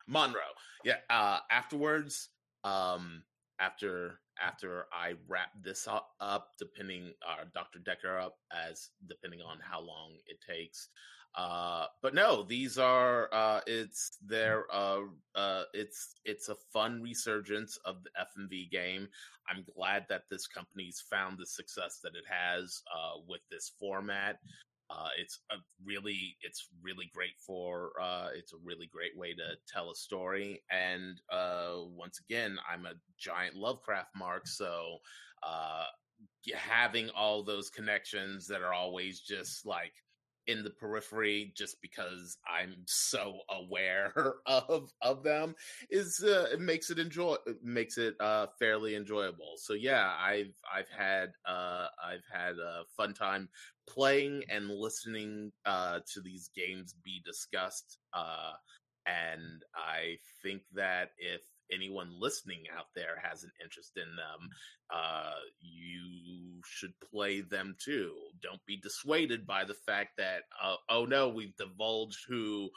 Munroe. 0.08 0.42
Yeah. 0.84 0.98
Uh, 1.10 1.40
afterwards, 1.50 2.30
um, 2.64 3.24
after 3.60 4.20
after 4.46 4.86
I 4.94 5.14
wrap 5.28 5.50
this 5.62 5.88
up, 5.88 6.50
depending 6.58 7.14
uh, 7.28 7.46
Dr. 7.54 7.80
Dekker 7.80 8.22
up 8.22 8.38
as 8.52 8.90
depending 9.08 9.42
on 9.42 9.58
how 9.62 9.80
long 9.82 10.14
it 10.28 10.38
takes. 10.48 10.90
Uh, 11.34 11.86
but 12.02 12.14
no, 12.14 12.44
these 12.44 12.78
are 12.78 13.30
uh, 13.32 13.62
it's 13.66 14.18
their 14.26 14.66
uh, 14.74 15.02
uh, 15.36 15.64
it's 15.74 16.16
it's 16.26 16.50
a 16.50 16.56
fun 16.74 17.02
resurgence 17.02 17.78
of 17.86 18.04
the 18.04 18.10
FMV 18.20 18.70
game. 18.70 19.08
I'm 19.50 19.64
glad 19.76 20.06
that 20.10 20.24
this 20.30 20.46
company's 20.46 21.04
found 21.10 21.38
the 21.38 21.46
success 21.46 22.00
that 22.04 22.16
it 22.16 22.26
has 22.30 22.84
uh, 22.94 23.20
with 23.28 23.42
this 23.50 23.72
format. 23.80 24.40
Uh, 24.92 25.08
it's 25.18 25.40
a 25.52 25.56
really, 25.86 26.36
it's 26.42 26.68
really 26.84 27.10
great 27.14 27.38
for, 27.46 27.92
uh, 28.02 28.28
it's 28.36 28.54
a 28.54 28.58
really 28.64 28.88
great 28.88 29.18
way 29.18 29.34
to 29.34 29.56
tell 29.68 29.90
a 29.90 29.96
story. 29.96 30.62
And 30.70 31.22
uh, 31.32 31.76
once 31.96 32.20
again, 32.20 32.58
I'm 32.70 32.86
a 32.86 32.94
giant 33.18 33.56
Lovecraft 33.56 34.10
mark, 34.16 34.48
so 34.48 34.98
uh, 35.44 35.86
having 36.54 37.10
all 37.12 37.44
those 37.44 37.70
connections 37.70 38.48
that 38.48 38.62
are 38.62 38.74
always 38.74 39.22
just 39.22 39.66
like 39.66 39.94
in 40.52 40.64
the 40.64 40.70
periphery 40.70 41.54
just 41.56 41.82
because 41.82 42.38
I'm 42.48 42.76
so 42.86 43.40
aware 43.50 44.14
of 44.46 44.92
of 45.02 45.24
them 45.24 45.56
is 45.90 46.22
uh, 46.24 46.48
it 46.52 46.60
makes 46.60 46.90
it 46.90 47.00
enjoy 47.00 47.36
makes 47.64 47.98
it 47.98 48.16
uh, 48.20 48.48
fairly 48.60 48.96
enjoyable. 48.96 49.54
So 49.58 49.74
yeah, 49.74 50.14
I've 50.20 50.54
I've 50.72 50.90
had 50.90 51.32
uh, 51.46 51.88
I've 52.04 52.26
had 52.32 52.58
a 52.58 52.84
fun 52.96 53.14
time 53.14 53.50
playing 53.88 54.44
and 54.50 54.70
listening 54.70 55.52
uh, 55.66 56.00
to 56.14 56.22
these 56.22 56.50
games 56.56 56.94
be 57.04 57.22
discussed. 57.26 57.98
Uh, 58.14 58.54
and 59.08 59.64
I 59.76 60.18
think 60.44 60.62
that 60.74 61.12
if 61.18 61.42
anyone 61.72 62.12
listening 62.20 62.64
out 62.78 62.88
there 62.96 63.22
has 63.24 63.44
an 63.44 63.52
interest 63.64 63.98
in 63.98 64.16
them, 64.16 64.50
uh, 64.94 65.40
you 65.60 66.62
should 66.66 66.94
play 67.00 67.42
them 67.42 67.76
too. 67.84 68.14
Don't 68.42 68.64
be 68.66 68.78
dissuaded 68.78 69.46
by 69.48 69.64
the 69.64 69.74
fact 69.74 70.18
that, 70.18 70.44
uh, 70.62 70.76
oh 70.90 71.06
no, 71.06 71.30
we've 71.30 71.56
divulged 71.58 72.26
who 72.28 72.70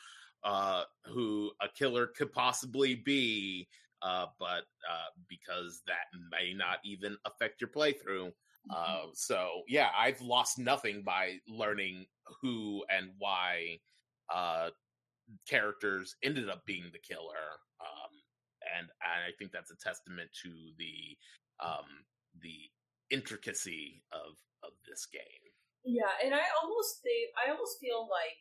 uh, 0.45 0.85
who 1.07 1.51
a 1.63 1.69
killer 1.75 2.07
could 2.07 2.31
possibly 2.31 2.95
be, 2.95 3.67
uh, 4.03 4.27
but 4.39 4.65
uh, 4.91 5.11
because 5.29 5.81
that 5.87 6.05
may 6.31 6.53
not 6.53 6.79
even 6.85 7.17
affect 7.25 7.61
your 7.63 7.71
playthrough. 7.71 8.31
Mm-hmm. 8.71 8.73
Uh, 8.77 9.11
so 9.15 9.63
yeah, 9.69 9.89
I've 9.99 10.21
lost 10.21 10.59
nothing 10.59 11.03
by 11.03 11.39
learning 11.49 12.07
who 12.43 12.85
and 12.91 13.11
why 13.19 13.79
characters 15.49 16.17
ended 16.23 16.51
up 16.51 16.65
being 16.67 16.91
the 16.93 16.99
killer. 16.99 17.59
And 18.77 18.89
I 19.03 19.33
think 19.39 19.53
that's 19.53 19.71
a 19.71 19.79
testament 19.79 20.31
to 20.43 20.51
the 20.79 21.17
um, 21.61 21.89
the 22.41 22.71
intricacy 23.11 24.03
of 24.13 24.37
of 24.65 24.73
this 24.89 25.07
game. 25.07 25.45
Yeah, 25.85 26.13
and 26.25 26.33
I 26.33 26.49
almost 26.63 27.05
think 27.05 27.37
I 27.37 27.53
almost 27.53 27.77
feel 27.79 28.09
like 28.09 28.41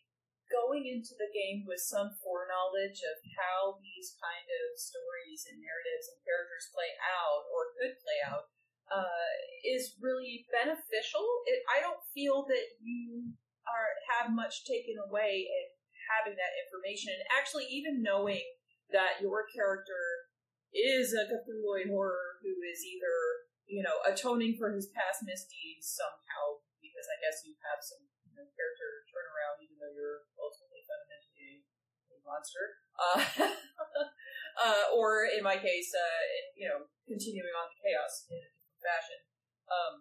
going 0.52 0.86
into 0.88 1.16
the 1.18 1.32
game 1.32 1.66
with 1.68 1.82
some 1.82 2.14
foreknowledge 2.20 3.00
of 3.04 3.18
how 3.36 3.80
these 3.80 4.16
kind 4.20 4.48
of 4.48 4.80
stories 4.80 5.48
and 5.50 5.60
narratives 5.60 6.12
and 6.12 6.20
characters 6.24 6.72
play 6.72 6.92
out 7.00 7.48
or 7.50 7.74
could 7.80 7.96
play 8.04 8.20
out 8.24 8.54
uh, 8.92 9.32
is 9.64 9.98
really 10.00 10.46
beneficial. 10.52 11.26
It, 11.48 11.64
I 11.72 11.80
don't 11.80 12.04
feel 12.14 12.46
that 12.48 12.80
you 12.80 13.34
are 13.68 13.92
have 14.12 14.36
much 14.36 14.68
taken 14.68 15.00
away 15.00 15.48
in 15.48 15.66
having 16.12 16.36
that 16.36 16.54
information 16.68 17.16
and 17.16 17.28
actually 17.32 17.68
even 17.72 18.04
knowing 18.04 18.44
that 18.94 19.20
your 19.20 19.50
character 19.50 20.30
is 20.74 21.14
a 21.14 21.30
Cthulhuoid 21.30 21.90
horror 21.90 22.42
who 22.42 22.54
is 22.66 22.82
either, 22.82 23.18
you 23.70 23.86
know, 23.86 24.02
atoning 24.06 24.58
for 24.58 24.74
his 24.74 24.90
past 24.90 25.22
misdeeds 25.22 25.90
somehow, 25.94 26.64
because 26.82 27.06
I 27.10 27.18
guess 27.22 27.46
you 27.46 27.54
have 27.62 27.82
some 27.82 28.06
you 28.30 28.42
know, 28.42 28.48
character 28.54 28.90
turnaround, 29.10 29.62
even 29.62 29.78
though 29.78 29.94
you're 29.94 30.26
ultimately 30.42 30.82
fundamentally 30.86 31.66
a 32.10 32.18
monster. 32.26 32.66
Uh, 32.98 33.22
uh, 34.66 34.86
or 34.98 35.30
in 35.30 35.46
my 35.46 35.58
case, 35.58 35.94
uh, 35.94 36.22
you 36.58 36.66
know, 36.66 36.90
continuing 37.06 37.54
on 37.54 37.70
the 37.70 37.78
chaos 37.78 38.26
in 38.30 38.42
a 38.42 38.50
different 38.50 38.82
fashion. 38.82 39.20
Um, 39.70 39.96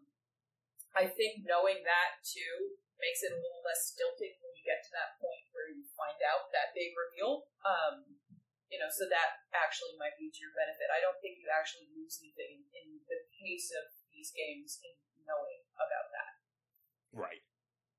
I 0.92 1.08
think 1.08 1.44
knowing 1.48 1.80
that 1.88 2.20
too 2.20 2.76
makes 3.00 3.24
it 3.24 3.34
a 3.34 3.40
little 3.40 3.64
less 3.66 3.90
stilting 3.90 4.36
when 4.38 4.52
you 4.54 4.62
get 4.62 4.84
to 4.84 4.92
that 4.94 5.18
point 5.18 5.48
where 5.50 5.66
you 5.72 5.82
find 5.98 6.20
out 6.22 6.52
that 6.54 6.70
big 6.76 6.94
reveal. 6.94 7.50
Um, 7.66 8.21
you 8.72 8.80
know, 8.80 8.88
so 8.88 9.04
that 9.12 9.44
actually 9.52 9.92
might 10.00 10.16
be 10.16 10.32
to 10.32 10.40
your 10.40 10.56
benefit. 10.56 10.88
I 10.88 11.04
don't 11.04 11.20
think 11.20 11.36
you 11.36 11.52
actually 11.52 11.92
lose 11.92 12.16
anything 12.24 12.64
in 12.72 13.04
the 13.04 13.20
case 13.28 13.68
of 13.76 13.92
these 14.08 14.32
games 14.32 14.80
in 14.80 14.96
knowing 15.28 15.60
about 15.76 16.08
that. 16.16 16.32
Right. 17.12 17.44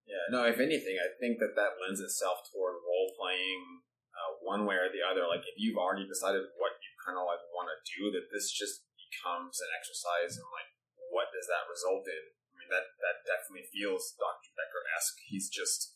Yeah. 0.09 0.25
No. 0.33 0.49
If 0.49 0.57
anything, 0.57 0.97
I 0.97 1.13
think 1.21 1.37
that 1.37 1.53
that 1.53 1.77
lends 1.77 2.01
itself 2.01 2.49
toward 2.49 2.81
role 2.81 3.13
playing 3.13 3.85
uh, 4.17 4.41
one 4.41 4.65
way 4.65 4.81
or 4.81 4.89
the 4.89 5.05
other. 5.05 5.29
Like 5.29 5.45
if 5.45 5.61
you've 5.61 5.77
already 5.77 6.09
decided 6.09 6.41
what 6.57 6.73
you 6.81 6.91
kind 7.05 7.21
of 7.21 7.29
like 7.29 7.45
want 7.53 7.69
to 7.69 7.77
do, 7.85 8.09
that 8.17 8.33
this 8.33 8.49
just 8.49 8.81
becomes 8.97 9.61
an 9.61 9.69
exercise 9.77 10.41
in 10.41 10.45
like 10.49 10.73
what 11.13 11.29
does 11.29 11.45
that 11.53 11.69
result 11.69 12.09
in. 12.09 12.23
I 12.49 12.53
mean, 12.57 12.73
that 12.73 12.97
that 12.97 13.21
definitely 13.29 13.69
feels 13.69 14.17
Dr. 14.17 14.49
Dekker 14.57 14.83
esque. 14.97 15.21
He's 15.29 15.53
just 15.53 15.93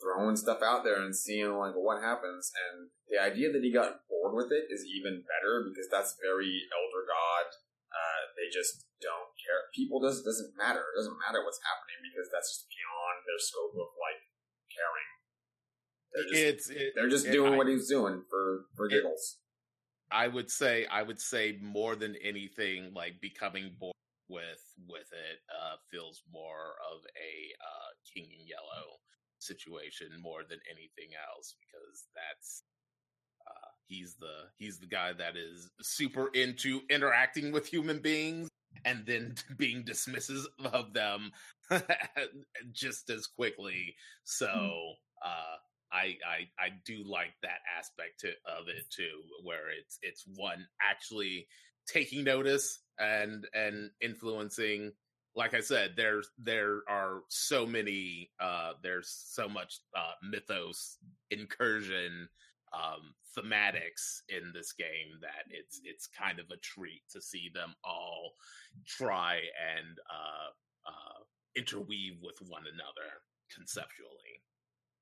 throwing 0.00 0.36
stuff 0.36 0.60
out 0.60 0.84
there 0.84 1.00
and 1.00 1.16
seeing 1.16 1.56
like 1.56 1.76
what 1.76 2.02
happens. 2.02 2.52
And 2.52 2.92
the 3.08 3.20
idea 3.20 3.52
that 3.52 3.64
he 3.64 3.72
got 3.72 4.04
with 4.34 4.50
it 4.50 4.72
is 4.72 4.86
even 4.86 5.22
better 5.26 5.66
because 5.66 5.86
that's 5.90 6.16
very 6.18 6.66
elder 6.72 7.04
god. 7.06 7.46
Uh, 7.92 8.22
they 8.34 8.50
just 8.50 8.86
don't 9.00 9.32
care. 9.38 9.70
People 9.72 10.00
does 10.02 10.22
doesn't 10.22 10.52
matter. 10.58 10.82
It 10.82 10.96
doesn't 10.98 11.20
matter 11.22 11.44
what's 11.44 11.62
happening 11.62 12.02
because 12.02 12.28
that's 12.32 12.50
just 12.50 12.66
beyond 12.68 13.16
their 13.24 13.40
scope 13.40 13.74
of 13.78 13.90
like 13.96 14.20
caring. 14.72 15.10
They're 16.12 16.28
just, 16.28 16.42
it's, 16.42 16.66
it, 16.70 16.92
they're 16.94 17.12
just 17.12 17.26
it, 17.26 17.32
doing 17.32 17.54
I, 17.54 17.56
what 17.56 17.68
he's 17.68 17.88
doing 17.88 18.22
for 18.28 18.66
for 18.74 18.88
giggles. 18.88 19.38
I 20.10 20.28
would 20.28 20.50
say 20.50 20.86
I 20.86 21.02
would 21.02 21.20
say 21.20 21.58
more 21.62 21.96
than 21.96 22.16
anything, 22.22 22.92
like 22.94 23.20
becoming 23.20 23.74
bored 23.78 23.96
with 24.28 24.62
with 24.88 25.10
it 25.12 25.38
uh, 25.50 25.76
feels 25.90 26.22
more 26.32 26.78
of 26.92 27.00
a 27.14 27.34
uh, 27.62 27.90
King 28.12 28.28
in 28.30 28.46
Yellow 28.46 28.98
situation 29.38 30.08
more 30.20 30.42
than 30.42 30.58
anything 30.70 31.14
else 31.14 31.54
because 31.60 32.08
that's 32.16 32.64
he's 33.86 34.16
the 34.16 34.48
he's 34.58 34.78
the 34.78 34.86
guy 34.86 35.12
that 35.12 35.36
is 35.36 35.68
super 35.82 36.28
into 36.28 36.80
interacting 36.90 37.52
with 37.52 37.66
human 37.66 38.00
beings 38.00 38.48
and 38.84 39.04
then 39.06 39.34
being 39.56 39.84
dismissive 39.84 40.44
of 40.64 40.92
them 40.92 41.32
just 42.72 43.10
as 43.10 43.26
quickly. 43.26 43.94
So 44.24 44.46
hmm. 44.46 45.28
uh, 45.28 45.56
I, 45.92 46.16
I 46.26 46.64
I 46.64 46.68
do 46.84 47.04
like 47.06 47.34
that 47.42 47.60
aspect 47.78 48.20
to, 48.20 48.28
of 48.28 48.68
it 48.68 48.84
too, 48.90 49.22
where 49.42 49.70
it's 49.78 49.98
it's 50.02 50.24
one 50.36 50.66
actually 50.82 51.46
taking 51.86 52.24
notice 52.24 52.80
and 52.98 53.46
and 53.54 53.90
influencing 54.00 54.92
like 55.36 55.52
I 55.52 55.60
said, 55.60 55.92
there's 55.96 56.30
there 56.38 56.80
are 56.88 57.20
so 57.28 57.66
many 57.66 58.30
uh 58.40 58.72
there's 58.82 59.14
so 59.28 59.48
much 59.48 59.80
uh 59.94 60.12
mythos 60.28 60.96
incursion 61.30 62.28
um 62.72 63.14
thematics 63.36 64.24
in 64.28 64.50
this 64.54 64.72
game 64.72 65.20
that 65.20 65.44
it's 65.50 65.80
it's 65.84 66.06
kind 66.06 66.40
of 66.40 66.46
a 66.50 66.58
treat 66.58 67.02
to 67.10 67.20
see 67.20 67.50
them 67.52 67.74
all 67.84 68.32
try 68.86 69.36
and 69.36 69.98
uh 70.10 70.50
uh 70.88 71.20
interweave 71.56 72.20
with 72.20 72.36
one 72.48 72.68
another 72.68 73.24
conceptually. 73.48 74.44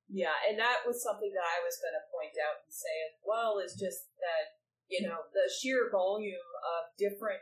Yeah, 0.07 0.36
and 0.45 0.61
that 0.61 0.85
was 0.85 1.01
something 1.01 1.32
that 1.32 1.49
I 1.49 1.65
was 1.65 1.81
going 1.81 1.97
to 1.97 2.12
point 2.12 2.36
out 2.36 2.62
and 2.62 2.70
say 2.70 2.93
as 3.09 3.16
well 3.24 3.59
is 3.59 3.74
just 3.74 4.12
that 4.20 4.61
you 4.93 5.01
know 5.01 5.27
the 5.32 5.49
sheer 5.49 5.89
volume 5.89 6.51
of 6.61 6.93
different 7.01 7.41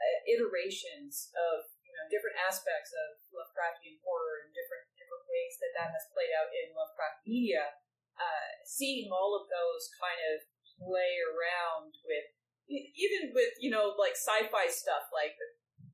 uh, 0.00 0.18
iterations 0.24 1.28
of 1.36 1.68
you 1.84 1.92
know 1.92 2.08
different 2.08 2.40
aspects 2.40 2.90
of 2.96 3.20
Lovecraftian 3.28 4.00
horror 4.00 4.48
and 4.48 4.50
different 4.56 4.88
different 4.96 5.24
ways 5.28 5.60
that 5.60 5.72
that 5.76 5.92
has 5.92 6.08
played 6.16 6.32
out 6.32 6.48
in 6.50 6.72
Lovecraft 6.72 7.28
media. 7.28 7.76
Uh, 8.18 8.50
seeing 8.66 9.08
all 9.14 9.38
of 9.38 9.46
those 9.46 9.86
kind 9.94 10.18
of 10.34 10.42
play 10.74 11.22
around 11.22 11.94
with, 12.02 12.26
even 12.68 13.30
with 13.30 13.54
you 13.62 13.70
know 13.70 13.94
like 13.94 14.18
sci-fi 14.18 14.66
stuff 14.66 15.06
like 15.14 15.38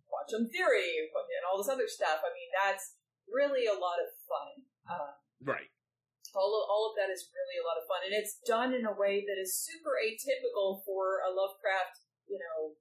quantum 0.08 0.48
theory 0.48 1.04
and 1.04 1.44
all 1.44 1.60
this 1.60 1.68
other 1.68 1.88
stuff. 1.88 2.24
I 2.24 2.32
mean, 2.32 2.50
that's 2.56 2.96
really 3.28 3.68
a 3.68 3.76
lot 3.76 4.00
of 4.00 4.08
fun. 4.24 4.50
Um, 4.88 5.12
right. 5.44 5.70
All 6.34 6.50
of, 6.50 6.66
all 6.66 6.90
of 6.90 6.98
that 6.98 7.14
is 7.14 7.30
really 7.30 7.62
a 7.62 7.66
lot 7.68 7.78
of 7.78 7.86
fun, 7.86 8.02
and 8.02 8.16
it's 8.16 8.42
done 8.42 8.74
in 8.74 8.88
a 8.88 8.96
way 8.96 9.22
that 9.22 9.38
is 9.38 9.54
super 9.54 9.94
atypical 10.00 10.82
for 10.82 11.22
a 11.22 11.30
Lovecraft, 11.30 12.02
you 12.26 12.40
know, 12.42 12.74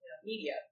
you 0.00 0.08
know 0.08 0.20
media 0.24 0.70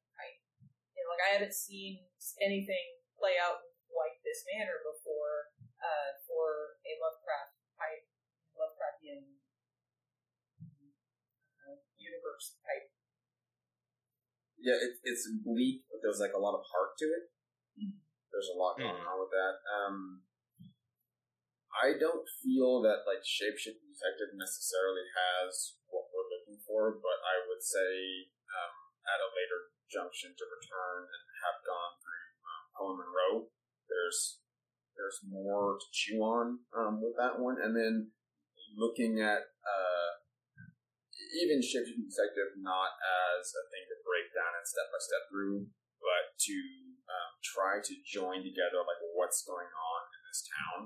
like 1.18 1.24
I 1.24 1.34
haven't 1.34 1.56
seen 1.56 2.06
anything 2.38 3.02
play 3.18 3.34
out 3.42 3.58
in 3.58 3.74
quite 3.90 4.22
this 4.22 4.46
manner 4.54 4.78
before 4.86 5.50
uh, 5.82 6.14
for 6.28 6.78
a 6.86 6.92
Lovecraft 7.02 7.57
type 9.08 9.24
uh, 11.64 11.80
universe 11.96 12.60
type. 12.60 12.92
Yeah, 14.58 14.76
it's 14.76 14.98
it's 15.06 15.24
bleak, 15.40 15.86
but 15.88 16.02
there's 16.02 16.20
like 16.20 16.34
a 16.34 16.42
lot 16.42 16.58
of 16.58 16.66
heart 16.68 16.98
to 16.98 17.06
it. 17.06 17.24
Mm-hmm. 17.78 18.02
There's 18.28 18.50
a 18.52 18.58
lot 18.58 18.76
going 18.76 18.92
mm-hmm. 18.92 19.08
on 19.08 19.16
with 19.22 19.32
that. 19.32 19.54
Um, 19.64 19.96
I 21.78 21.94
don't 21.94 22.26
feel 22.42 22.82
that 22.82 23.06
like 23.06 23.22
Shapeshift 23.22 23.78
Detective 23.78 24.34
necessarily 24.34 25.06
has 25.14 25.78
what 25.86 26.10
we're 26.10 26.26
looking 26.26 26.58
for, 26.66 26.98
but 26.98 27.18
I 27.22 27.46
would 27.46 27.62
say 27.62 28.28
um, 28.50 28.74
at 29.06 29.22
a 29.22 29.30
later 29.30 29.70
junction 29.86 30.34
to 30.34 30.44
return 30.44 31.06
and 31.06 31.22
have 31.46 31.62
gone 31.64 31.94
through 32.02 32.26
um, 32.44 32.64
Helen 32.76 32.96
Munroe. 32.98 33.48
There's 33.86 34.42
there's 34.98 35.22
more 35.22 35.78
to 35.78 35.86
chew 35.94 36.18
on 36.18 36.66
um, 36.74 36.98
with 36.98 37.14
that 37.16 37.38
one, 37.38 37.62
and 37.62 37.72
then 37.72 38.10
looking 38.76 39.20
at 39.20 39.52
uh, 39.64 40.10
even 41.44 41.60
shifting 41.60 42.02
perspective 42.04 42.56
not 42.58 42.96
as 43.00 43.52
a 43.52 43.64
thing 43.68 43.84
to 43.88 43.96
break 44.04 44.32
down 44.32 44.56
and 44.56 44.64
step 44.64 44.88
by 44.88 45.00
step 45.00 45.24
through, 45.28 45.68
but 46.00 46.36
to 46.48 46.56
um, 47.08 47.30
try 47.44 47.80
to 47.80 47.94
join 48.04 48.40
together 48.44 48.80
like 48.84 49.00
what's 49.12 49.44
going 49.44 49.68
on 49.68 50.00
in 50.12 50.20
this 50.28 50.42
town 50.48 50.78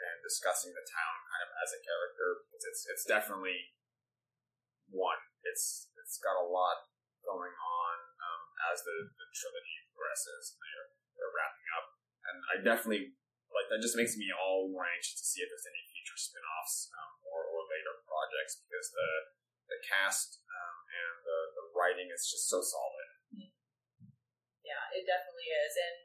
and 0.00 0.16
discussing 0.24 0.72
the 0.72 0.86
town 0.86 1.16
kind 1.28 1.42
of 1.44 1.50
as 1.60 1.70
a 1.76 1.80
character 1.84 2.44
because 2.48 2.64
it's 2.66 2.82
it's 2.88 3.04
definitely 3.04 3.76
one. 4.88 5.20
It's 5.46 5.92
it's 6.00 6.18
got 6.18 6.40
a 6.40 6.46
lot 6.46 6.90
going 7.22 7.52
on 7.52 7.94
um, 8.18 8.42
as 8.72 8.80
the, 8.82 8.96
the 9.12 9.26
trilogy 9.30 9.78
progresses 9.92 10.56
and 10.56 10.60
they're 10.64 10.88
they're 11.14 11.34
wrapping 11.36 11.68
up, 11.76 11.86
and 12.26 12.36
I 12.48 12.54
definitely 12.64 13.14
like 13.54 13.68
that. 13.70 13.82
Just 13.82 13.98
makes 13.98 14.14
me 14.14 14.30
all 14.30 14.70
more 14.70 14.86
anxious 14.86 15.18
to 15.18 15.26
see 15.26 15.42
if 15.42 15.48
there's 15.50 15.66
any 15.66 15.82
future 15.90 16.18
spin-offs 16.18 16.90
um, 16.94 17.12
or, 17.26 17.46
or 17.46 17.66
later 17.66 18.00
projects 18.06 18.62
because 18.62 18.90
the 18.94 19.10
the 19.70 19.78
cast 19.86 20.42
um, 20.50 20.76
and 20.90 21.14
the, 21.22 21.38
the 21.54 21.64
writing 21.78 22.10
is 22.10 22.26
just 22.26 22.50
so 22.50 22.58
solid. 22.58 23.06
Yeah, 24.66 24.82
it 24.94 25.06
definitely 25.06 25.46
is. 25.46 25.74
And 25.78 25.96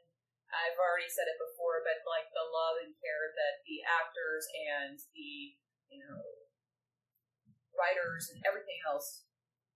I've 0.54 0.78
already 0.78 1.10
said 1.10 1.26
it 1.26 1.38
before, 1.42 1.82
but 1.82 2.06
like 2.06 2.30
the 2.30 2.46
love 2.46 2.78
and 2.82 2.94
care 3.02 3.34
that 3.34 3.66
the 3.66 3.82
actors 3.82 4.46
and 4.54 4.94
the, 5.18 5.58
you 5.90 5.98
know, 5.98 6.22
writers 7.74 8.30
and 8.30 8.38
everything 8.46 8.78
else 8.86 9.26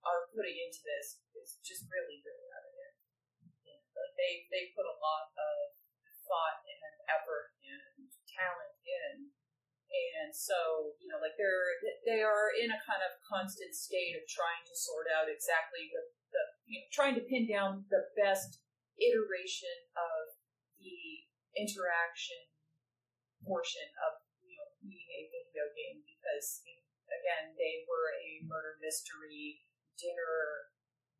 are 0.07 0.31
putting 0.31 0.55
into 0.55 0.81
this 0.81 1.21
is 1.35 1.59
just 1.61 1.85
really, 1.91 2.23
really 2.23 2.47
evident. 2.51 2.95
Know, 3.67 3.79
like 3.95 4.15
they, 4.15 4.47
they 4.49 4.71
put 4.71 4.87
a 4.87 4.97
lot 5.03 5.35
of 5.35 5.75
thought 6.31 6.63
and 6.63 6.95
effort 7.11 7.51
and 7.59 8.07
talent 8.31 8.75
in. 8.87 9.35
And 9.91 10.31
so, 10.31 10.95
you 11.03 11.11
know, 11.11 11.19
like 11.19 11.35
they're 11.35 11.75
they 12.07 12.23
are 12.23 12.55
in 12.55 12.71
a 12.71 12.79
kind 12.87 13.03
of 13.03 13.19
constant 13.27 13.75
state 13.75 14.15
of 14.15 14.23
trying 14.23 14.63
to 14.63 14.71
sort 14.71 15.11
out 15.11 15.27
exactly 15.27 15.91
the, 15.91 16.07
the 16.31 16.43
you 16.63 16.79
know, 16.79 16.87
trying 16.95 17.19
to 17.19 17.27
pin 17.27 17.43
down 17.43 17.83
the 17.91 18.07
best 18.15 18.63
iteration 18.95 19.91
of 19.99 20.39
the 20.79 21.27
interaction 21.59 22.39
portion 23.43 23.83
of 24.07 24.23
you 24.39 24.55
know 24.55 24.69
being 24.79 25.09
a 25.11 25.27
video 25.27 25.67
game 25.75 25.99
because 26.07 26.63
again 27.11 27.51
they 27.59 27.83
were 27.89 28.15
a 28.15 28.47
murder 28.47 28.79
mystery 28.79 29.59
dinner 29.99 30.71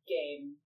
game 0.08 0.56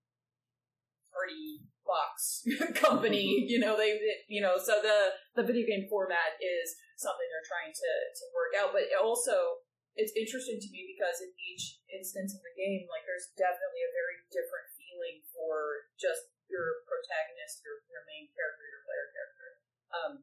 party 1.17 1.65
box 1.81 2.45
company 2.83 3.47
you 3.49 3.57
know 3.57 3.73
they 3.73 3.97
you 4.29 4.37
know 4.37 4.59
so 4.59 4.77
the 4.85 5.17
the 5.33 5.41
video 5.41 5.65
game 5.65 5.89
format 5.89 6.37
is 6.37 6.77
something 6.99 7.25
they're 7.31 7.49
trying 7.49 7.73
to 7.73 7.91
to 8.13 8.23
work 8.35 8.53
out 8.53 8.69
but 8.75 8.85
it 8.85 8.99
also 8.99 9.65
it's 9.97 10.13
interesting 10.13 10.61
to 10.61 10.69
me 10.69 10.85
because 10.93 11.23
in 11.25 11.31
each 11.41 11.81
instance 11.89 12.37
of 12.37 12.43
the 12.45 12.53
game 12.53 12.85
like 12.91 13.07
there's 13.09 13.33
definitely 13.33 13.81
a 13.81 13.95
very 13.97 14.19
different 14.29 14.67
feeling 14.77 15.25
for 15.33 15.89
just 15.97 16.37
your 16.51 16.83
protagonist, 16.87 17.63
your, 17.63 17.83
your 17.91 18.03
main 18.07 18.31
character, 18.31 18.65
your 18.67 18.83
player 18.87 19.07
character. 19.11 19.47
Um, 19.91 20.13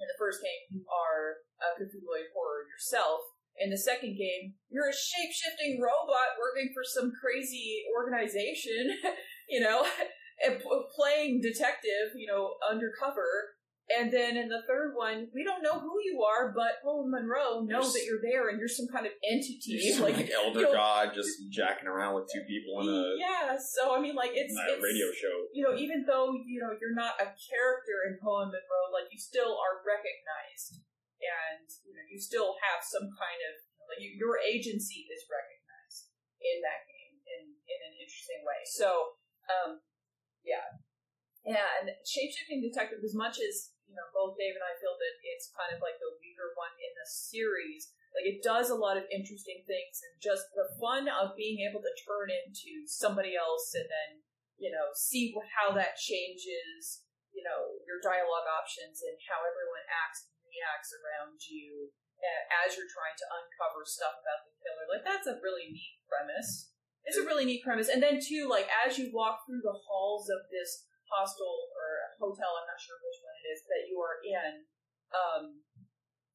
in 0.00 0.08
the 0.08 0.16
first 0.16 0.40
game, 0.40 0.80
you 0.80 0.82
are 0.88 1.44
a 1.60 1.76
Cthulhu 1.76 2.32
horror 2.32 2.64
yourself. 2.68 3.20
In 3.60 3.68
the 3.68 3.80
second 3.80 4.16
game, 4.16 4.56
you're 4.72 4.88
a 4.88 4.96
shape 4.96 5.32
shifting 5.36 5.76
robot 5.76 6.40
working 6.40 6.72
for 6.72 6.80
some 6.80 7.12
crazy 7.12 7.84
organization, 7.92 8.96
you 9.52 9.60
know, 9.60 9.84
playing 10.96 11.40
detective, 11.42 12.16
you 12.16 12.26
know, 12.26 12.54
undercover. 12.68 13.56
And 13.90 14.06
then 14.14 14.38
in 14.38 14.46
the 14.46 14.62
third 14.70 14.94
one, 14.94 15.26
we 15.34 15.42
don't 15.42 15.66
know 15.66 15.74
who 15.82 15.98
you 16.06 16.22
are, 16.22 16.54
but 16.54 16.78
Poe 16.78 17.02
Munroe 17.10 17.66
knows 17.66 17.90
that 17.90 18.06
you're 18.06 18.22
there 18.22 18.46
and 18.46 18.54
you're 18.62 18.70
some 18.70 18.86
kind 18.86 19.02
of 19.02 19.10
entity. 19.26 19.82
Just 19.82 19.98
like, 19.98 20.14
like, 20.14 20.30
elder 20.30 20.62
you 20.62 20.70
know- 20.70 20.78
god 20.78 21.10
just 21.10 21.34
jacking 21.50 21.90
around 21.90 22.14
with 22.14 22.30
two 22.30 22.46
people 22.46 22.86
in 22.86 22.86
a, 22.86 23.18
yeah, 23.18 23.58
so 23.58 23.90
I 23.90 23.98
mean, 23.98 24.14
like, 24.14 24.30
it's, 24.30 24.54
it's 24.54 24.78
radio 24.78 25.10
show. 25.10 25.34
you 25.50 25.66
know, 25.66 25.74
even 25.74 26.06
though 26.06 26.30
you 26.46 26.62
know 26.62 26.70
you're 26.78 26.94
not 26.94 27.18
a 27.18 27.34
character 27.34 28.06
in 28.06 28.14
Poe 28.22 28.46
and 28.46 28.54
Munroe, 28.54 28.94
like 28.94 29.10
you 29.10 29.18
still 29.18 29.58
are 29.58 29.82
recognized, 29.82 30.78
and 31.18 31.66
you 31.82 31.90
know 31.90 32.06
you 32.06 32.22
still 32.22 32.62
have 32.62 32.86
some 32.86 33.10
kind 33.10 33.40
of 33.50 33.54
like 33.90 33.98
you, 33.98 34.14
your 34.14 34.38
agency 34.38 35.02
is 35.10 35.26
recognized 35.26 36.14
in 36.38 36.62
that 36.62 36.86
game 36.86 37.18
in 37.26 37.42
in 37.66 37.78
an 37.90 37.94
interesting 37.98 38.46
way. 38.46 38.62
So, 38.70 39.18
um, 39.50 39.82
yeah, 40.44 40.66
and 41.44 41.88
shapeshifting 42.04 42.60
detective, 42.60 43.00
as 43.04 43.16
much 43.16 43.40
as 43.40 43.72
you 43.90 43.98
know, 43.98 44.06
both 44.14 44.38
Dave 44.38 44.54
and 44.54 44.62
I 44.62 44.78
feel 44.78 44.94
that 44.94 45.14
it's 45.26 45.50
kind 45.50 45.74
of 45.74 45.82
like 45.82 45.98
the 45.98 46.14
weaker 46.22 46.54
one 46.54 46.70
in 46.78 46.92
the 46.94 47.08
series. 47.10 47.90
Like 48.14 48.26
it 48.26 48.42
does 48.42 48.70
a 48.70 48.78
lot 48.78 48.98
of 48.98 49.06
interesting 49.10 49.66
things, 49.66 50.02
and 50.02 50.14
just 50.22 50.46
the 50.54 50.70
fun 50.78 51.10
of 51.10 51.38
being 51.38 51.62
able 51.66 51.82
to 51.82 52.00
turn 52.06 52.30
into 52.30 52.86
somebody 52.86 53.34
else, 53.34 53.74
and 53.74 53.86
then 53.86 54.10
you 54.58 54.70
know 54.70 54.90
see 54.94 55.34
how 55.50 55.74
that 55.74 55.98
changes. 55.98 57.06
You 57.30 57.46
know 57.46 57.78
your 57.86 58.02
dialogue 58.02 58.46
options 58.50 59.06
and 59.06 59.14
how 59.30 59.38
everyone 59.46 59.86
acts 59.86 60.26
and 60.26 60.34
reacts 60.42 60.90
around 60.90 61.38
you 61.46 61.94
as 62.66 62.76
you're 62.76 62.90
trying 62.90 63.16
to 63.16 63.26
uncover 63.32 63.86
stuff 63.86 64.18
about 64.20 64.44
the 64.44 64.52
killer. 64.60 64.84
Like 64.90 65.06
that's 65.06 65.30
a 65.30 65.40
really 65.40 65.72
neat 65.72 66.02
premise. 66.04 66.74
It's 67.04 67.18
a 67.18 67.26
really 67.26 67.44
neat 67.44 67.64
premise, 67.64 67.88
and 67.88 68.02
then 68.02 68.20
too, 68.20 68.46
like 68.48 68.68
as 68.70 68.98
you 68.98 69.10
walk 69.10 69.42
through 69.44 69.64
the 69.64 69.76
halls 69.88 70.28
of 70.28 70.46
this 70.52 70.84
hostel 71.08 71.72
or 71.74 72.14
hotel, 72.20 72.54
I'm 72.54 72.68
not 72.70 72.78
sure 72.78 73.00
which 73.00 73.20
one 73.24 73.34
it 73.40 73.46
is 73.50 73.60
that 73.66 73.88
you 73.88 73.98
are 73.98 74.20
in, 74.22 74.52
um, 75.10 75.44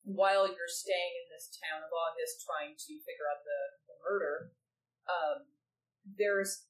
while 0.03 0.45
you're 0.45 0.69
staying 0.69 1.13
in 1.17 1.27
this 1.33 1.49
town 1.57 1.81
of 1.81 1.89
August 1.89 2.45
trying 2.45 2.77
to 2.77 2.93
figure 3.01 3.29
out 3.29 3.41
the, 3.41 3.61
the 3.89 3.97
murder, 4.05 4.53
um, 5.09 5.37
there's 6.05 6.69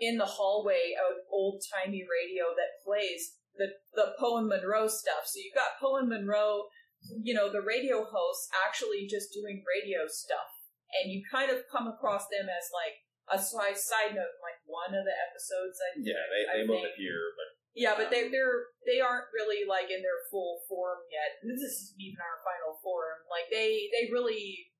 in 0.00 0.18
the 0.18 0.28
hallway 0.28 0.92
an 0.92 1.24
old 1.32 1.64
timey 1.64 2.04
radio 2.04 2.52
that 2.52 2.84
plays 2.84 3.40
the 3.56 3.72
the 3.94 4.14
Poe 4.18 4.38
and 4.38 4.48
Munroe 4.48 4.86
stuff. 4.86 5.24
So 5.26 5.40
you've 5.40 5.56
got 5.56 5.80
Poe 5.80 5.96
and 5.96 6.08
Munroe, 6.08 6.68
you 7.22 7.34
know, 7.34 7.50
the 7.50 7.64
radio 7.64 8.04
hosts 8.04 8.48
actually 8.66 9.08
just 9.08 9.32
doing 9.32 9.64
radio 9.64 10.06
stuff, 10.06 10.52
and 11.00 11.10
you 11.10 11.22
kind 11.30 11.50
of 11.50 11.64
come 11.72 11.88
across 11.88 12.28
them 12.28 12.46
as 12.46 12.68
like 12.72 13.00
a 13.30 13.38
side 13.38 13.76
side 13.76 14.16
note, 14.16 14.36
like 14.40 14.58
one 14.64 14.92
of 14.96 15.04
the 15.04 15.16
episodes. 15.28 15.76
I 15.80 15.88
Yeah, 16.00 16.24
they, 16.32 16.42
I 16.48 16.54
they 16.62 16.66
both 16.66 16.82
think- 16.84 16.94
appear, 16.96 17.18
but 17.36 17.48
yeah, 17.76 17.94
but 17.94 18.08
they 18.10 18.28
they're 18.32 18.72
they 18.88 18.98
aren't 18.98 19.30
really 19.30 19.62
like 19.68 19.92
in 19.92 20.00
their 20.02 20.24
full 20.32 20.64
form 20.66 21.04
yet. 21.12 21.38
This 21.44 21.62
is 21.62 21.94
even 22.00 22.18
our 22.18 22.40
final 22.42 22.80
form. 22.82 23.22
Like 23.30 23.46
they 23.52 23.86
they 23.94 24.08
really 24.10 24.72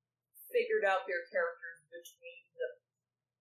figured 0.51 0.83
out 0.89 1.05
their 1.05 1.23
characters 1.29 1.85
between 1.93 2.43
the 2.57 2.69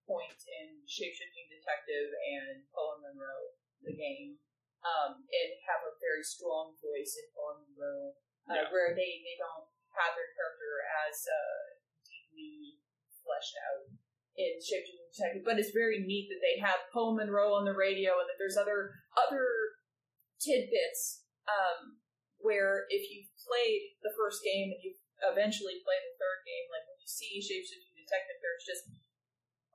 point 0.05 0.39
in 0.61 0.83
Shapeshifting 0.85 1.47
Detective 1.51 2.11
and 2.11 2.67
Poe 2.75 2.99
Munroe, 2.99 3.55
the 3.83 3.95
game, 3.95 4.37
um, 4.83 5.23
and 5.23 5.49
have 5.67 5.83
a 5.87 5.95
very 6.03 6.21
strong 6.23 6.75
voice 6.83 7.15
in 7.17 7.27
Poe 7.31 7.55
and 7.57 7.63
Munroe, 7.71 8.13
uh, 8.51 8.53
Yeah. 8.53 8.67
where 8.71 8.91
they 8.93 9.23
they 9.23 9.37
don't 9.39 9.67
have 9.97 10.13
their 10.13 10.29
character 10.37 10.73
as 11.07 11.17
uh, 11.25 11.81
deeply 12.05 12.83
fleshed 13.23 13.57
out 13.57 13.87
in 14.37 14.61
Shapeshifting 14.61 15.09
Detective, 15.09 15.43
but 15.43 15.57
it's 15.57 15.73
very 15.73 16.05
neat 16.05 16.29
that 16.29 16.41
they 16.45 16.61
have 16.61 16.87
Poe 16.93 17.17
Munroe 17.17 17.57
on 17.57 17.65
the 17.65 17.73
radio 17.73 18.21
and 18.21 18.29
that 18.29 18.37
there's 18.37 18.55
other 18.55 18.93
other 19.17 19.43
tidbits 20.37 21.25
um, 21.49 21.97
where 22.37 22.85
if 22.93 23.09
you've 23.09 23.33
played 23.41 23.97
the 24.05 24.13
first 24.13 24.45
game 24.45 24.69
and 24.69 24.81
you 24.85 24.93
eventually 25.25 25.81
play 25.81 25.97
the 25.97 26.15
third 26.21 26.45
game, 26.45 26.69
like 26.69 26.85
when 26.85 27.01
you 27.01 27.09
see 27.09 27.41
Shapes 27.41 27.73
Shapeshifting 27.73 28.05
Detective, 28.05 28.37
there's 28.37 28.65
just 28.69 28.85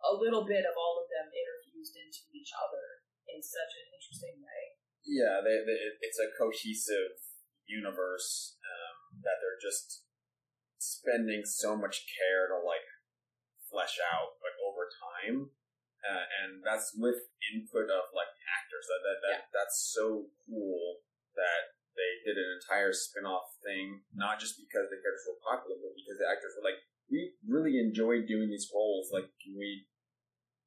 a 0.07 0.15
little 0.15 0.47
bit 0.47 0.63
of 0.63 0.79
all 0.79 1.03
of 1.03 1.11
them 1.11 1.31
interfused 1.35 1.99
into 1.99 2.23
each 2.31 2.55
other 2.55 3.03
in 3.27 3.43
such 3.43 3.73
an 3.75 3.87
interesting 3.91 4.39
way. 4.39 4.63
yeah, 5.03 5.43
they, 5.43 5.59
they, 5.67 5.79
it's 5.99 6.19
a 6.23 6.31
cohesive 6.39 7.19
universe 7.67 8.59
um, 8.63 9.19
that 9.27 9.43
they're 9.43 9.59
just 9.59 10.07
spending 10.79 11.43
so 11.47 11.75
much 11.79 12.07
care 12.07 12.51
to 12.51 12.59
like 12.63 12.87
flesh 13.73 13.97
out 13.99 14.37
like 14.45 14.55
over 14.61 14.85
time, 14.93 15.49
uh, 16.05 16.25
and 16.45 16.61
that's 16.61 16.93
with 16.95 17.33
input 17.51 17.89
of 17.89 18.13
like 18.13 18.31
actors. 18.47 18.85
That 18.87 19.03
that, 19.03 19.19
that 19.25 19.41
that's 19.51 19.91
so 19.97 20.29
cool 20.45 21.01
that 21.35 21.73
they 21.97 22.21
did 22.25 22.37
an 22.37 22.61
entire 22.61 22.93
spin-off 22.93 23.57
thing, 23.65 24.05
not 24.13 24.41
just 24.41 24.61
because 24.61 24.89
the 24.89 25.01
characters 25.01 25.29
were 25.29 25.41
popular, 25.45 25.77
but 25.81 25.97
because 25.97 26.21
the 26.21 26.29
actors 26.29 26.53
were 26.57 26.65
like, 26.65 26.81
we 27.13 27.33
really 27.45 27.81
enjoyed 27.81 28.29
doing 28.29 28.49
these 28.49 28.69
roles. 28.73 29.11
Like, 29.13 29.29
can 29.45 29.57
we 29.57 29.85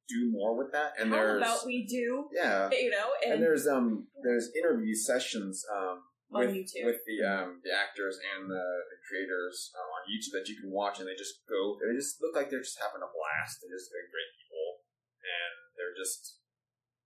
do 0.08 0.30
more 0.30 0.56
with 0.56 0.70
that? 0.72 0.94
And 0.98 1.10
How 1.10 1.16
there's 1.16 1.42
about 1.42 1.66
we 1.66 1.86
do, 1.86 2.26
yeah, 2.30 2.70
you 2.70 2.90
know, 2.90 3.10
and 3.22 3.34
and, 3.34 3.42
there's 3.42 3.66
um 3.66 4.06
there's 4.22 4.50
interview 4.54 4.94
sessions 4.94 5.64
um 5.74 6.02
On 6.34 6.42
with 6.42 6.58
YouTube. 6.58 6.82
with 6.82 7.02
the 7.06 7.22
um 7.22 7.62
the 7.62 7.70
actors 7.70 8.18
and 8.18 8.50
the, 8.50 8.64
the 8.90 8.98
creators 9.06 9.70
um, 9.78 9.86
on 9.94 10.02
YouTube 10.10 10.34
that 10.34 10.50
you 10.50 10.58
can 10.58 10.74
watch, 10.74 10.98
and 10.98 11.06
they 11.06 11.14
just 11.14 11.46
go. 11.46 11.78
They 11.78 11.94
just 11.94 12.18
look 12.18 12.34
like 12.34 12.50
they're 12.50 12.66
just 12.66 12.82
having 12.82 12.98
a 12.98 13.10
blast. 13.10 13.62
They're 13.62 13.70
just 13.70 13.94
very 13.94 14.10
great 14.10 14.30
people, 14.34 14.82
and 15.22 15.54
they're 15.78 15.94
just 15.94 16.42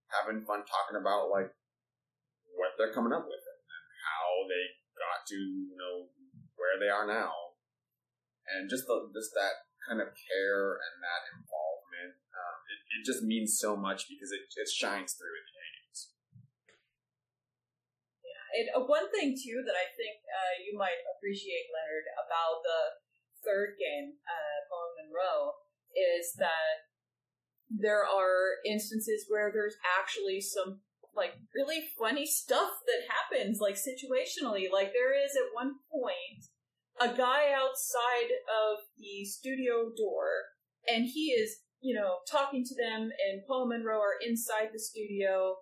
having 0.09 0.41
fun 0.41 0.65
talking 0.65 0.97
about 0.97 1.29
like 1.29 1.53
what 2.57 2.81
they're 2.81 2.97
coming 2.97 3.13
up 3.13 3.29
with 3.29 3.45
and 3.45 3.61
how 4.09 4.49
they 4.49 4.65
got 4.97 5.29
to 5.29 5.37
you 5.37 5.77
know 5.77 6.09
where 6.57 6.81
they 6.81 6.89
are 6.89 7.05
now, 7.05 7.61
and 8.49 8.73
just 8.73 8.89
the, 8.89 9.13
just 9.13 9.37
that 9.37 9.69
kind 9.85 10.01
of 10.01 10.13
care 10.17 10.77
and 10.77 10.95
that 11.01 11.23
involvement, 11.33 12.21
um, 12.37 12.57
it, 12.69 12.81
it 13.01 13.03
just 13.05 13.25
means 13.25 13.57
so 13.57 13.77
much 13.77 14.09
because 14.09 14.33
it, 14.33 14.45
it 14.57 14.69
shines 14.69 15.17
through 15.17 15.33
the 15.33 15.45
games. 15.45 15.60
Uh, 18.51 18.83
one 18.87 19.07
thing 19.15 19.39
too 19.39 19.63
that 19.67 19.79
I 19.79 19.87
think 19.95 20.21
uh, 20.27 20.55
you 20.67 20.77
might 20.77 20.99
appreciate, 21.17 21.71
Leonard, 21.71 22.07
about 22.19 22.63
the 22.67 22.83
third 23.47 23.79
game, 23.79 24.19
uh, 24.27 24.59
Munroe, 24.99 25.55
is 25.95 26.35
that 26.39 26.91
there 27.71 28.05
are 28.05 28.59
instances 28.67 29.27
where 29.29 29.51
there's 29.53 29.77
actually 29.99 30.41
some 30.41 30.81
like 31.15 31.35
really 31.55 31.83
funny 31.99 32.27
stuff 32.27 32.71
that 32.87 33.11
happens, 33.11 33.59
like 33.61 33.75
situationally. 33.75 34.71
Like 34.71 34.93
there 34.93 35.15
is 35.15 35.33
at 35.37 35.55
one 35.55 35.75
point 35.91 36.47
a 37.01 37.17
guy 37.17 37.53
outside 37.55 38.31
of 38.47 38.79
the 38.99 39.25
studio 39.25 39.91
door, 39.97 40.29
and 40.89 41.07
he 41.07 41.31
is, 41.31 41.59
you 41.81 41.95
know, 41.95 42.19
talking 42.31 42.65
to 42.65 42.75
them, 42.75 43.03
and 43.03 43.43
Poe 43.49 43.67
Munroe 43.67 44.01
are 44.01 44.19
inside 44.25 44.71
the 44.73 44.79
studio, 44.79 45.57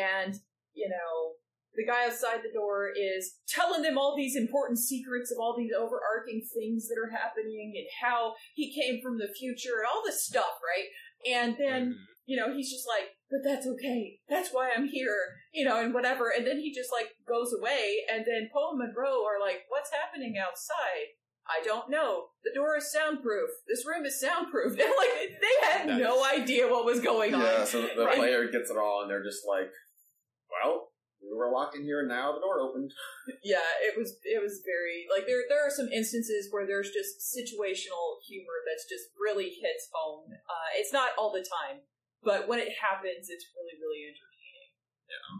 and 0.00 0.34
you 0.72 0.88
know, 0.88 1.34
the 1.76 1.86
guy 1.86 2.06
outside 2.06 2.40
the 2.42 2.52
door 2.52 2.90
is 2.90 3.34
telling 3.48 3.82
them 3.82 3.98
all 3.98 4.14
these 4.16 4.36
important 4.36 4.78
secrets 4.78 5.30
of 5.30 5.38
all 5.38 5.56
these 5.56 5.72
overarching 5.76 6.42
things 6.54 6.88
that 6.88 6.98
are 6.98 7.10
happening 7.10 7.74
and 7.76 7.86
how 8.02 8.34
he 8.54 8.72
came 8.74 9.00
from 9.02 9.18
the 9.18 9.32
future 9.38 9.82
and 9.82 9.88
all 9.92 10.02
this 10.04 10.24
stuff, 10.24 10.60
right? 10.62 10.88
And 11.26 11.56
then, 11.58 11.82
mm-hmm. 11.82 12.04
you 12.26 12.36
know, 12.36 12.54
he's 12.54 12.70
just 12.70 12.86
like, 12.86 13.10
but 13.30 13.40
that's 13.42 13.66
okay. 13.66 14.20
That's 14.28 14.50
why 14.50 14.70
I'm 14.76 14.86
here, 14.86 15.18
you 15.52 15.64
know, 15.64 15.80
and 15.80 15.92
whatever. 15.92 16.30
And 16.30 16.46
then 16.46 16.60
he 16.60 16.72
just 16.72 16.92
like 16.92 17.08
goes 17.26 17.52
away. 17.52 18.04
And 18.12 18.24
then 18.24 18.50
Poe 18.52 18.70
and 18.70 18.78
Munroe 18.78 19.24
are 19.24 19.40
like, 19.40 19.66
what's 19.68 19.90
happening 19.90 20.36
outside? 20.38 21.18
I 21.46 21.62
don't 21.64 21.90
know. 21.90 22.26
The 22.42 22.52
door 22.54 22.76
is 22.76 22.90
soundproof. 22.90 23.50
This 23.68 23.84
room 23.86 24.04
is 24.06 24.20
soundproof. 24.20 24.78
And 24.78 24.92
like 24.96 25.40
they 25.40 25.68
had 25.68 25.86
nice. 25.86 26.00
no 26.00 26.24
idea 26.24 26.68
what 26.68 26.84
was 26.84 27.00
going 27.00 27.34
on. 27.34 27.40
Yeah, 27.40 27.64
so 27.64 27.82
the 27.82 28.10
player 28.16 28.48
gets 28.50 28.70
it 28.70 28.76
all, 28.76 29.02
and 29.02 29.10
they're 29.10 29.24
just 29.24 29.46
like, 29.46 29.70
"Well, 30.50 30.88
we 31.34 31.42
were 31.42 31.50
locked 31.50 31.74
in 31.74 31.82
here, 31.82 31.98
and 31.98 32.08
now 32.08 32.30
the 32.30 32.38
door 32.38 32.62
opened." 32.62 32.94
Yeah, 33.42 33.64
it 33.80 33.96
was 33.96 34.20
it 34.20 34.40
was 34.40 34.60
very 34.64 35.08
like 35.08 35.24
there 35.24 35.48
there 35.48 35.64
are 35.64 35.72
some 35.72 35.88
instances 35.88 36.52
where 36.52 36.68
there's 36.68 36.92
just 36.92 37.24
situational 37.24 38.20
humor 38.24 38.60
that's 38.68 38.84
just 38.84 39.12
really 39.16 39.48
hits 39.48 39.88
home. 39.92 40.28
Uh, 40.28 40.70
it's 40.76 40.92
not 40.92 41.16
all 41.16 41.32
the 41.32 41.44
time, 41.44 41.84
but 42.20 42.48
when 42.48 42.60
it 42.60 42.72
happens, 42.76 43.32
it's 43.32 43.48
really, 43.56 43.76
really 43.80 44.04
entertaining. 44.08 44.70
Yeah. 45.08 45.32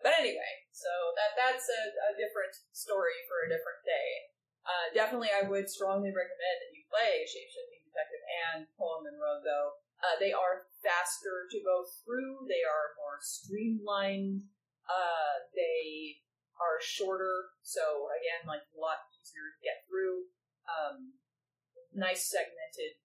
But 0.00 0.16
anyway, 0.16 0.52
so 0.72 0.88
that 1.16 1.36
that's 1.36 1.68
a, 1.68 1.82
a 2.08 2.16
different 2.16 2.56
story 2.72 3.20
for 3.28 3.44
a 3.44 3.52
different 3.52 3.84
day. 3.84 4.32
Uh, 4.64 4.86
definitely, 4.96 5.32
I 5.32 5.48
would 5.48 5.68
strongly 5.68 6.12
recommend 6.12 6.56
that 6.60 6.72
you 6.72 6.84
play 6.88 7.24
Shapeshifting 7.24 7.84
Detective 7.88 8.24
and 8.48 8.58
Poe 8.76 9.00
Munroe, 9.04 9.40
though. 9.44 9.80
Uh, 10.00 10.16
they 10.16 10.32
are 10.32 10.64
faster 10.80 11.44
to 11.52 11.58
go 11.60 11.84
through, 12.00 12.48
they 12.48 12.64
are 12.64 12.96
more 12.96 13.20
streamlined, 13.20 14.48
uh, 14.88 15.44
they 15.52 16.16
are 16.56 16.80
shorter, 16.80 17.52
so 17.60 18.08
again, 18.16 18.48
like 18.48 18.64
a 18.72 18.80
lot 18.80 19.04
easier 19.12 19.44
to 19.52 19.60
get 19.60 19.84
through. 19.84 20.24
Um, 20.64 21.20
nice 21.92 22.32
segmented, 22.32 22.96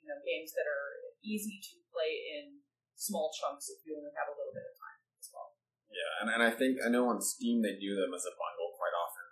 you 0.00 0.06
know, 0.08 0.16
games 0.24 0.56
that 0.56 0.64
are 0.64 1.12
easy 1.20 1.60
to 1.60 1.74
play 1.92 2.40
in 2.40 2.64
small 2.96 3.30
chunks 3.34 3.68
if 3.68 3.84
you 3.84 3.94
only 3.96 4.12
have 4.16 4.30
a 4.30 4.36
little 4.36 4.54
bit 4.54 4.66
of 4.66 4.74
time 4.76 5.00
as 5.18 5.28
well. 5.30 5.54
Yeah, 5.88 6.12
and, 6.24 6.28
and 6.28 6.42
I 6.44 6.52
think 6.52 6.80
I 6.84 6.88
know 6.92 7.08
on 7.08 7.24
Steam 7.24 7.64
they 7.64 7.76
do 7.76 7.96
them 7.96 8.12
as 8.12 8.24
a 8.28 8.34
bundle 8.36 8.72
quite 8.76 8.96
often. 8.96 9.26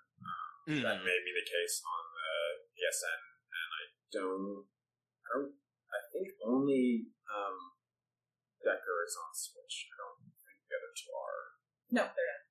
mm. 0.69 0.83
That 0.85 1.05
may 1.05 1.19
be 1.25 1.33
the 1.33 1.47
case 1.47 1.81
on 1.85 2.05
the 2.17 2.31
PSN, 2.73 3.21
and 3.53 3.69
I 3.69 3.85
don't, 4.13 4.61
I 5.25 5.29
don't, 5.37 5.53
I 5.97 6.01
think 6.13 6.37
only 6.45 7.09
um, 7.33 7.57
Dekker 8.61 8.97
is 9.09 9.17
on 9.17 9.33
Switch. 9.33 9.89
I 9.89 9.97
don't 9.97 10.21
think 10.37 10.59
the 10.69 10.77
other 10.77 10.93
two 10.93 11.13
are. 11.17 11.41
No, 11.89 12.05
they're 12.13 12.31
not. 12.37 12.45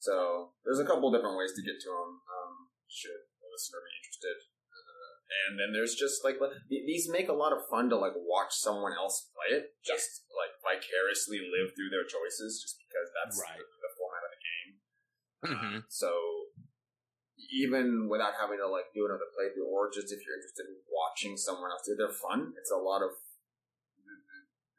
So 0.00 0.14
there's 0.64 0.80
a 0.82 0.88
couple 0.88 1.12
different 1.12 1.38
ways 1.38 1.52
to 1.54 1.62
get 1.62 1.78
to 1.78 1.90
them. 1.92 2.10
Um, 2.24 2.72
should 2.88 3.28
the 3.38 3.48
listener 3.52 3.84
be 3.84 3.92
interested? 4.00 4.50
and 5.48 5.58
then 5.58 5.72
there's 5.72 5.94
just 5.94 6.24
like 6.24 6.36
these 6.68 7.08
make 7.08 7.28
a 7.28 7.36
lot 7.36 7.52
of 7.52 7.64
fun 7.68 7.88
to 7.90 7.96
like 7.96 8.16
watch 8.16 8.52
someone 8.52 8.92
else 8.92 9.30
play 9.32 9.58
it, 9.58 9.74
just 9.84 10.28
yeah. 10.28 10.38
like 10.44 10.52
vicariously 10.60 11.40
live 11.40 11.72
through 11.74 11.90
their 11.90 12.04
choices, 12.04 12.60
just 12.60 12.76
because 12.78 13.08
that's 13.16 13.40
right. 13.40 13.58
the, 13.58 13.64
the, 13.64 13.92
format 13.96 14.22
of 14.26 14.32
the 14.32 14.42
game. 14.42 14.70
Mm-hmm. 15.42 15.76
Uh, 15.78 15.88
so 15.88 16.10
even 17.52 18.08
without 18.08 18.32
having 18.40 18.56
to 18.56 18.66
like 18.66 18.88
do 18.96 19.04
another 19.04 19.28
playthrough, 19.36 19.68
or 19.68 19.92
just 19.92 20.08
if 20.08 20.24
you're 20.24 20.40
interested 20.40 20.66
in 20.66 20.80
watching 20.88 21.36
someone 21.36 21.68
else 21.68 21.84
they're 21.84 22.08
fun. 22.08 22.56
It's 22.56 22.72
a 22.72 22.80
lot 22.80 23.04
of 23.04 23.12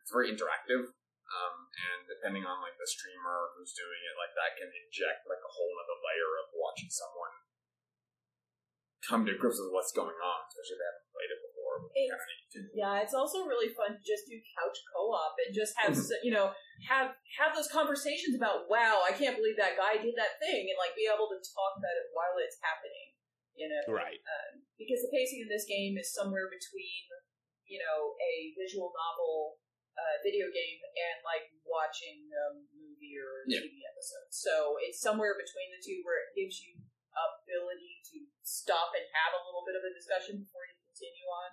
it's 0.02 0.12
very 0.12 0.34
interactive. 0.34 0.92
Um, 1.34 1.56
and 1.74 2.06
depending 2.06 2.46
on 2.46 2.62
like 2.62 2.78
the 2.78 2.86
streamer 2.86 3.54
who's 3.56 3.74
doing 3.74 4.02
it, 4.06 4.14
like 4.20 4.34
that 4.38 4.60
can 4.60 4.70
inject 4.70 5.26
like 5.26 5.42
a 5.42 5.54
whole 5.54 5.74
other 5.82 5.98
layer 5.98 6.32
of 6.44 6.54
watching 6.54 6.92
someone 6.92 7.34
come 9.04 9.28
to 9.28 9.36
grips 9.36 9.60
with 9.60 9.72
what's 9.76 9.92
going 9.92 10.16
on, 10.16 10.40
especially 10.48 10.76
if 10.76 10.82
they 10.82 10.90
haven't 10.90 11.12
played 11.12 11.32
it 11.32 11.42
before. 11.44 11.76
yeah, 12.74 13.04
it's 13.04 13.14
also 13.14 13.44
really 13.44 13.72
fun 13.76 14.00
to 14.00 14.02
just 14.04 14.30
do 14.30 14.40
couch 14.56 14.78
co-op 14.94 15.36
and 15.44 15.52
just 15.52 15.76
have 15.76 15.92
you 16.24 16.32
know 16.32 16.56
have 16.88 17.18
have 17.38 17.52
those 17.52 17.70
conversations 17.70 18.38
about 18.38 18.72
wow, 18.72 19.04
I 19.04 19.12
can't 19.12 19.36
believe 19.36 19.60
that 19.60 19.76
guy 19.76 20.00
did 20.00 20.16
that 20.16 20.40
thing, 20.40 20.72
and 20.72 20.78
like 20.80 20.96
be 20.96 21.10
able 21.10 21.28
to 21.30 21.40
talk 21.42 21.74
about 21.76 21.96
it 22.00 22.14
while 22.16 22.36
it's 22.40 22.60
happening. 22.64 23.08
You 23.54 23.70
know, 23.70 23.84
right? 23.94 24.18
Um, 24.18 24.66
because 24.80 25.06
the 25.06 25.14
pacing 25.14 25.46
in 25.46 25.50
this 25.52 25.70
game 25.70 26.00
is 26.00 26.10
somewhere 26.10 26.50
between 26.50 27.04
you 27.68 27.78
know 27.84 28.18
a 28.18 28.34
visual 28.58 28.90
novel, 28.96 29.62
uh, 29.94 30.18
video 30.26 30.50
game, 30.50 30.80
and 30.82 31.22
like 31.22 31.54
watching 31.68 32.30
a 32.34 32.46
movie 32.74 33.16
or 33.20 33.46
a 33.46 33.48
yeah. 33.50 33.62
TV 33.62 33.82
episode. 33.86 34.30
So 34.34 34.54
it's 34.82 35.02
somewhere 35.02 35.38
between 35.38 35.70
the 35.74 35.82
two 35.82 36.02
where 36.02 36.22
it 36.26 36.34
gives 36.34 36.62
you 36.64 36.83
ability 37.14 38.02
to 38.14 38.18
stop 38.42 38.94
and 38.98 39.06
have 39.14 39.38
a 39.38 39.44
little 39.46 39.64
bit 39.64 39.78
of 39.78 39.86
a 39.86 39.94
discussion 39.94 40.42
before 40.42 40.66
you 40.66 40.76
continue 40.90 41.28
on. 41.30 41.52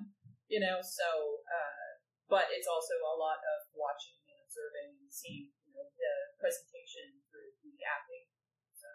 You 0.50 0.58
know, 0.58 0.82
so 0.82 1.40
uh, 1.46 1.90
but 2.30 2.46
it's 2.54 2.70
also 2.70 2.94
a 2.94 3.18
lot 3.18 3.42
of 3.42 3.58
watching 3.74 4.14
and 4.30 4.38
observing 4.46 5.02
and 5.02 5.10
seeing 5.10 5.50
you 5.66 5.74
know, 5.74 5.86
the 5.98 6.14
presentation 6.38 7.18
through 7.26 7.58
the 7.66 7.74
acting. 7.82 8.30
So. 8.78 8.88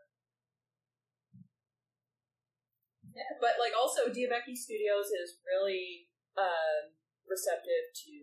Yeah, 3.11 3.35
but 3.43 3.59
like 3.59 3.75
also 3.75 4.07
D'Avekki 4.07 4.55
Studios 4.55 5.11
is 5.11 5.39
really 5.43 6.11
uh, 6.39 6.95
receptive 7.27 7.91
to 8.07 8.15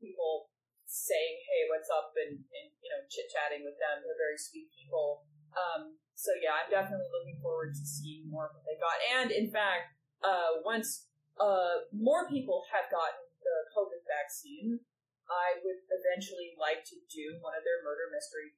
people 0.00 0.52
saying, 0.88 1.44
"Hey, 1.48 1.68
what's 1.68 1.92
up?" 1.92 2.16
and, 2.16 2.40
and 2.40 2.66
you 2.80 2.88
know, 2.88 3.04
chit 3.12 3.28
chatting 3.28 3.68
with 3.68 3.76
them. 3.76 4.00
They're 4.00 4.16
very 4.16 4.40
sweet 4.40 4.72
people. 4.72 5.28
Um, 5.52 5.96
so 6.14 6.30
yeah, 6.38 6.62
I'm 6.62 6.70
definitely 6.70 7.10
looking 7.10 7.40
forward 7.42 7.74
to 7.74 7.84
seeing 7.84 8.28
more 8.30 8.48
of 8.48 8.54
what 8.54 8.64
they 8.64 8.78
got. 8.78 8.96
And 9.18 9.28
in 9.32 9.50
fact, 9.50 9.96
uh, 10.22 10.62
once 10.62 11.10
uh, 11.40 11.88
more 11.90 12.28
people 12.30 12.62
have 12.70 12.86
gotten 12.92 13.20
the 13.42 13.56
COVID 13.74 14.02
vaccine, 14.06 14.78
I 15.26 15.58
would 15.64 15.80
eventually 15.88 16.54
like 16.60 16.84
to 16.88 16.96
do 17.08 17.40
one 17.40 17.56
of 17.56 17.64
their 17.64 17.80
murder 17.82 18.12
mystery 18.12 18.54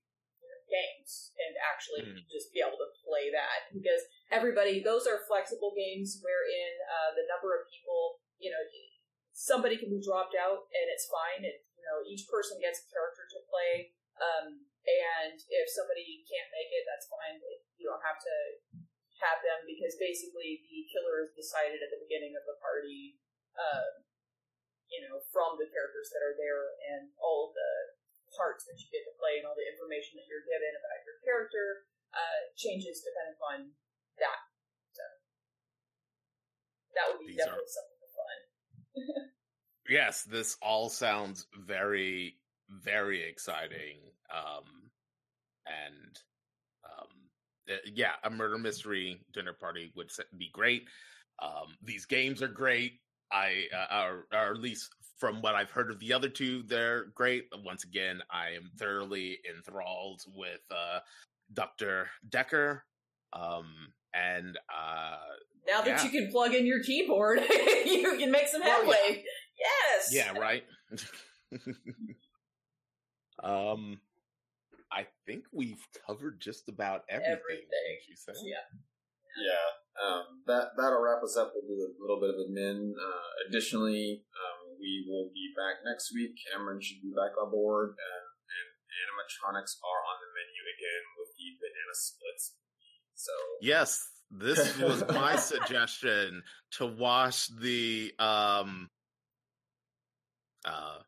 games 0.68 1.32
and 1.36 1.52
actually 1.60 2.02
mm. 2.04 2.24
just 2.32 2.50
be 2.50 2.64
able 2.64 2.80
to 2.80 2.90
play 3.04 3.28
that 3.28 3.68
because 3.70 4.00
everybody 4.32 4.80
those 4.80 5.04
are 5.04 5.20
flexible 5.28 5.76
games 5.76 6.24
wherein 6.24 6.72
uh, 6.88 7.10
the 7.12 7.28
number 7.28 7.52
of 7.52 7.68
people 7.68 8.24
you 8.40 8.48
know 8.48 8.62
somebody 9.36 9.76
can 9.76 9.92
be 9.92 10.00
dropped 10.00 10.32
out 10.32 10.64
and 10.72 10.86
it's 10.88 11.04
fine 11.12 11.44
it, 11.44 11.68
you 11.76 11.84
know 11.84 12.00
each 12.08 12.24
person 12.32 12.56
gets 12.64 12.80
a 12.80 12.86
character 12.88 13.28
to 13.28 13.38
play 13.44 13.92
um, 14.18 14.64
and 14.84 15.36
if 15.40 15.66
somebody 15.72 16.24
can't 16.28 16.50
make 16.52 16.70
it, 16.72 16.84
that's 16.84 17.08
fine. 17.08 17.40
You 17.80 17.88
don't 17.88 18.04
have 18.04 18.20
to 18.20 18.36
have 19.24 19.40
them 19.40 19.64
because 19.64 19.96
basically 19.96 20.60
the 20.68 20.84
killer 20.92 21.24
is 21.24 21.32
decided 21.32 21.80
at 21.80 21.88
the 21.88 22.02
beginning 22.04 22.36
of 22.36 22.44
the 22.44 22.58
party, 22.60 23.16
um, 23.56 24.04
you 24.92 25.00
know, 25.06 25.24
from 25.32 25.56
the 25.56 25.70
characters 25.72 26.12
that 26.12 26.20
are 26.20 26.36
there 26.36 26.76
and 26.92 27.08
all 27.16 27.54
the 27.56 27.72
parts 28.36 28.66
that 28.66 28.76
you 28.76 28.90
get 28.90 29.06
to 29.06 29.14
play 29.16 29.40
and 29.40 29.46
all 29.48 29.56
the 29.56 29.64
information 29.64 30.18
that 30.18 30.26
you're 30.28 30.44
given 30.44 30.72
about 30.76 31.00
your 31.06 31.16
character 31.22 31.88
uh, 32.12 32.40
changes 32.58 33.00
depending 33.00 33.38
on 33.40 33.58
that. 34.18 34.40
So 34.92 35.04
that 36.98 37.04
would 37.10 37.22
be 37.22 37.32
These 37.32 37.40
definitely 37.40 37.70
are... 37.70 37.78
something 37.78 38.00
fun. 38.14 38.38
yes, 39.98 40.22
this 40.26 40.58
all 40.62 40.90
sounds 40.90 41.46
very, 41.54 42.36
very 42.82 43.22
exciting. 43.22 43.98
Um, 44.32 44.64
and 45.66 46.18
um, 46.84 47.08
eh, 47.68 47.90
yeah, 47.94 48.12
a 48.24 48.30
murder 48.30 48.58
mystery 48.58 49.20
dinner 49.32 49.52
party 49.52 49.92
would 49.96 50.10
be 50.38 50.50
great. 50.52 50.84
Um, 51.42 51.76
these 51.82 52.06
games 52.06 52.42
are 52.42 52.48
great. 52.48 53.00
I, 53.32 53.64
uh, 53.74 54.02
or, 54.04 54.26
or 54.32 54.52
at 54.52 54.60
least 54.60 54.90
from 55.18 55.40
what 55.42 55.54
I've 55.54 55.70
heard 55.70 55.90
of 55.90 55.98
the 55.98 56.12
other 56.12 56.28
two, 56.28 56.62
they're 56.64 57.06
great. 57.14 57.46
Once 57.64 57.84
again, 57.84 58.20
I 58.30 58.50
am 58.50 58.70
thoroughly 58.78 59.38
enthralled 59.48 60.22
with 60.34 60.60
uh, 60.70 61.00
Dr. 61.52 62.08
Dekker. 62.28 62.80
Um, 63.32 63.72
and 64.12 64.56
uh, 64.70 65.16
now 65.66 65.80
that 65.82 65.86
yeah. 65.86 66.04
you 66.04 66.10
can 66.10 66.30
plug 66.30 66.54
in 66.54 66.66
your 66.66 66.82
keyboard, 66.82 67.40
you 67.86 68.16
can 68.18 68.30
make 68.30 68.48
some 68.48 68.60
Well, 68.60 68.80
headway. 68.80 69.24
Yes. 69.58 70.10
yeah, 70.12 70.32
right. 70.38 70.64
um, 73.44 74.00
I 74.90 75.06
think 75.26 75.44
we've 75.52 75.86
covered 76.06 76.40
just 76.40 76.68
about 76.68 77.02
everything. 77.08 77.32
Everything. 77.32 77.68
wouldn't 77.68 78.08
you 78.08 78.16
say? 78.16 78.32
Yeah. 78.44 78.64
Yeah, 79.34 79.66
um, 79.98 80.46
that 80.46 80.78
that'll 80.78 81.02
wrap 81.02 81.18
us 81.18 81.34
up. 81.34 81.50
We'll 81.54 81.66
do 81.66 81.74
a 81.74 81.98
little 81.98 82.22
bit 82.22 82.30
of 82.30 82.38
admin. 82.38 82.94
Uh, 82.94 83.28
additionally, 83.50 84.22
um, 84.30 84.78
we 84.78 85.10
will 85.10 85.34
be 85.34 85.50
back 85.58 85.82
next 85.82 86.14
week. 86.14 86.38
Cameron 86.38 86.78
should 86.78 87.02
be 87.02 87.10
back 87.10 87.34
on 87.34 87.50
board, 87.50 87.98
and, 87.98 88.26
and 88.46 88.68
animatronics 88.94 89.74
are 89.82 90.00
on 90.06 90.16
the 90.22 90.30
menu 90.38 90.62
again 90.70 91.04
with 91.18 91.34
the 91.34 91.50
banana 91.58 91.94
splits. 91.98 92.54
So 93.14 93.32
Yes, 93.60 94.06
this 94.30 94.78
was 94.78 95.02
my 95.08 95.36
suggestion 95.36 96.42
to 96.78 96.86
watch 96.86 97.48
the 97.58 98.12
um 98.18 98.90
uh 100.64 100.98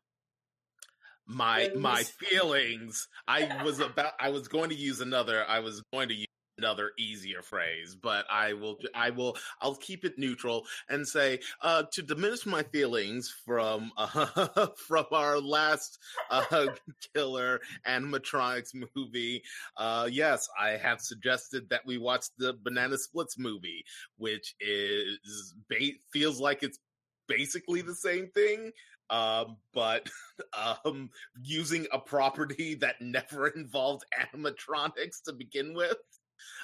my 1.27 1.69
my 1.75 2.03
Feelings. 2.03 3.07
I 3.27 3.61
was 3.63 3.79
about 3.79 4.13
I 4.19 4.29
was 4.29 4.47
going 4.47 4.69
to 4.69 4.75
use 4.75 5.01
another 5.01 5.45
I 5.47 5.59
was 5.59 5.81
going 5.91 6.09
to 6.09 6.15
use 6.15 6.27
another 6.57 6.91
easier 6.97 7.43
phrase, 7.43 7.95
but 7.95 8.25
I 8.31 8.53
will 8.53 8.77
I 8.95 9.11
will 9.11 9.37
I'll 9.61 9.75
keep 9.75 10.03
it 10.05 10.17
neutral 10.17 10.65
and 10.89 11.07
say 11.07 11.39
uh 11.61 11.83
to 11.91 12.01
diminish 12.01 12.45
my 12.45 12.63
feelings 12.63 13.33
from 13.45 13.91
uh, 13.97 14.67
from 14.87 15.05
our 15.11 15.39
last 15.39 15.99
uh 16.31 16.67
killer 17.13 17.61
animatronics 17.87 18.73
movie 18.95 19.43
uh, 19.77 20.07
yes, 20.11 20.47
I 20.59 20.71
have 20.71 21.01
suggested 21.01 21.69
that 21.69 21.85
we 21.85 21.97
watch 21.97 22.25
the 22.37 22.53
Banana 22.63 22.97
Splits 22.97 23.37
movie, 23.37 23.83
which 24.17 24.55
is 24.59 25.53
ba- 25.69 25.97
feels 26.11 26.39
like 26.39 26.63
it's 26.63 26.79
basically 27.27 27.81
the 27.81 27.95
same 27.95 28.29
thing, 28.31 28.71
um, 29.09 29.57
but 29.73 30.09
um, 30.85 31.09
using 31.41 31.87
a 31.91 31.99
property 31.99 32.75
that 32.75 33.01
never 33.01 33.47
involved 33.55 34.05
animatronics 34.19 35.23
to 35.25 35.33
begin 35.33 35.73
with. 35.73 35.97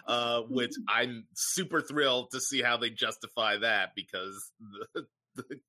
Uh, 0.07 0.41
which 0.49 0.73
I'm 0.87 1.25
super 1.33 1.81
thrilled 1.81 2.29
to 2.31 2.39
see 2.39 2.61
how 2.61 2.77
they 2.77 2.91
justify 2.91 3.57
that 3.57 3.89
because 3.95 4.51
the, 4.95 5.05
the 5.35 5.59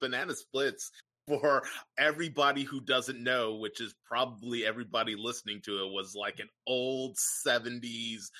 Banana 0.00 0.34
Splits 0.34 0.92
for 1.26 1.62
everybody 1.98 2.64
who 2.64 2.80
doesn't 2.80 3.22
know, 3.22 3.56
which 3.56 3.80
is 3.80 3.94
probably 4.04 4.66
everybody 4.66 5.16
listening 5.16 5.60
to 5.64 5.84
it, 5.84 5.92
was 5.92 6.14
like 6.14 6.38
an 6.38 6.48
old 6.66 7.16
70s 7.46 8.30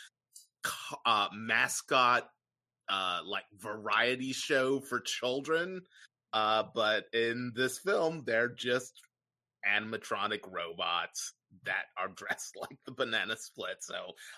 uh, 1.06 1.28
mascot, 1.32 2.28
uh, 2.88 3.20
like 3.24 3.44
variety 3.58 4.32
show 4.32 4.80
for 4.80 5.00
children. 5.00 5.82
Uh, 6.32 6.64
but 6.74 7.04
in 7.12 7.52
this 7.56 7.78
film, 7.78 8.22
they're 8.26 8.48
just 8.54 8.92
animatronic 9.68 10.40
robots 10.50 11.34
that 11.64 11.86
are 11.98 12.08
dressed 12.16 12.52
like 12.60 12.78
the 12.86 12.92
banana 12.92 13.36
split. 13.36 13.76
So 13.80 13.94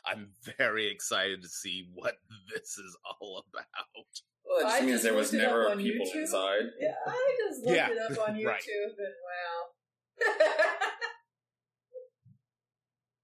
I'm 0.07 0.31
very 0.59 0.91
excited 0.91 1.43
to 1.43 1.49
see 1.49 1.89
what 1.95 2.15
this 2.55 2.79
is 2.79 2.97
all 3.05 3.45
about. 3.53 4.07
well, 4.45 4.59
that 4.61 4.65
just 4.71 4.83
I 4.83 4.87
means 4.87 4.93
just 4.93 5.05
there 5.05 5.15
was 5.15 5.33
looked 5.33 5.43
it 5.45 5.47
up 5.47 5.53
never 5.53 5.71
on 5.71 5.79
people 5.79 6.07
YouTube. 6.07 6.21
inside. 6.23 6.63
Yeah, 6.81 6.95
I 7.07 7.37
just 7.49 7.65
looked 7.65 7.77
Yeah, 7.77 7.89
it 7.91 7.99
up 8.19 8.29
on 8.29 8.35
YouTube 8.41 8.47
right. 8.47 8.63
and 8.67 9.15
wow. 9.29 10.39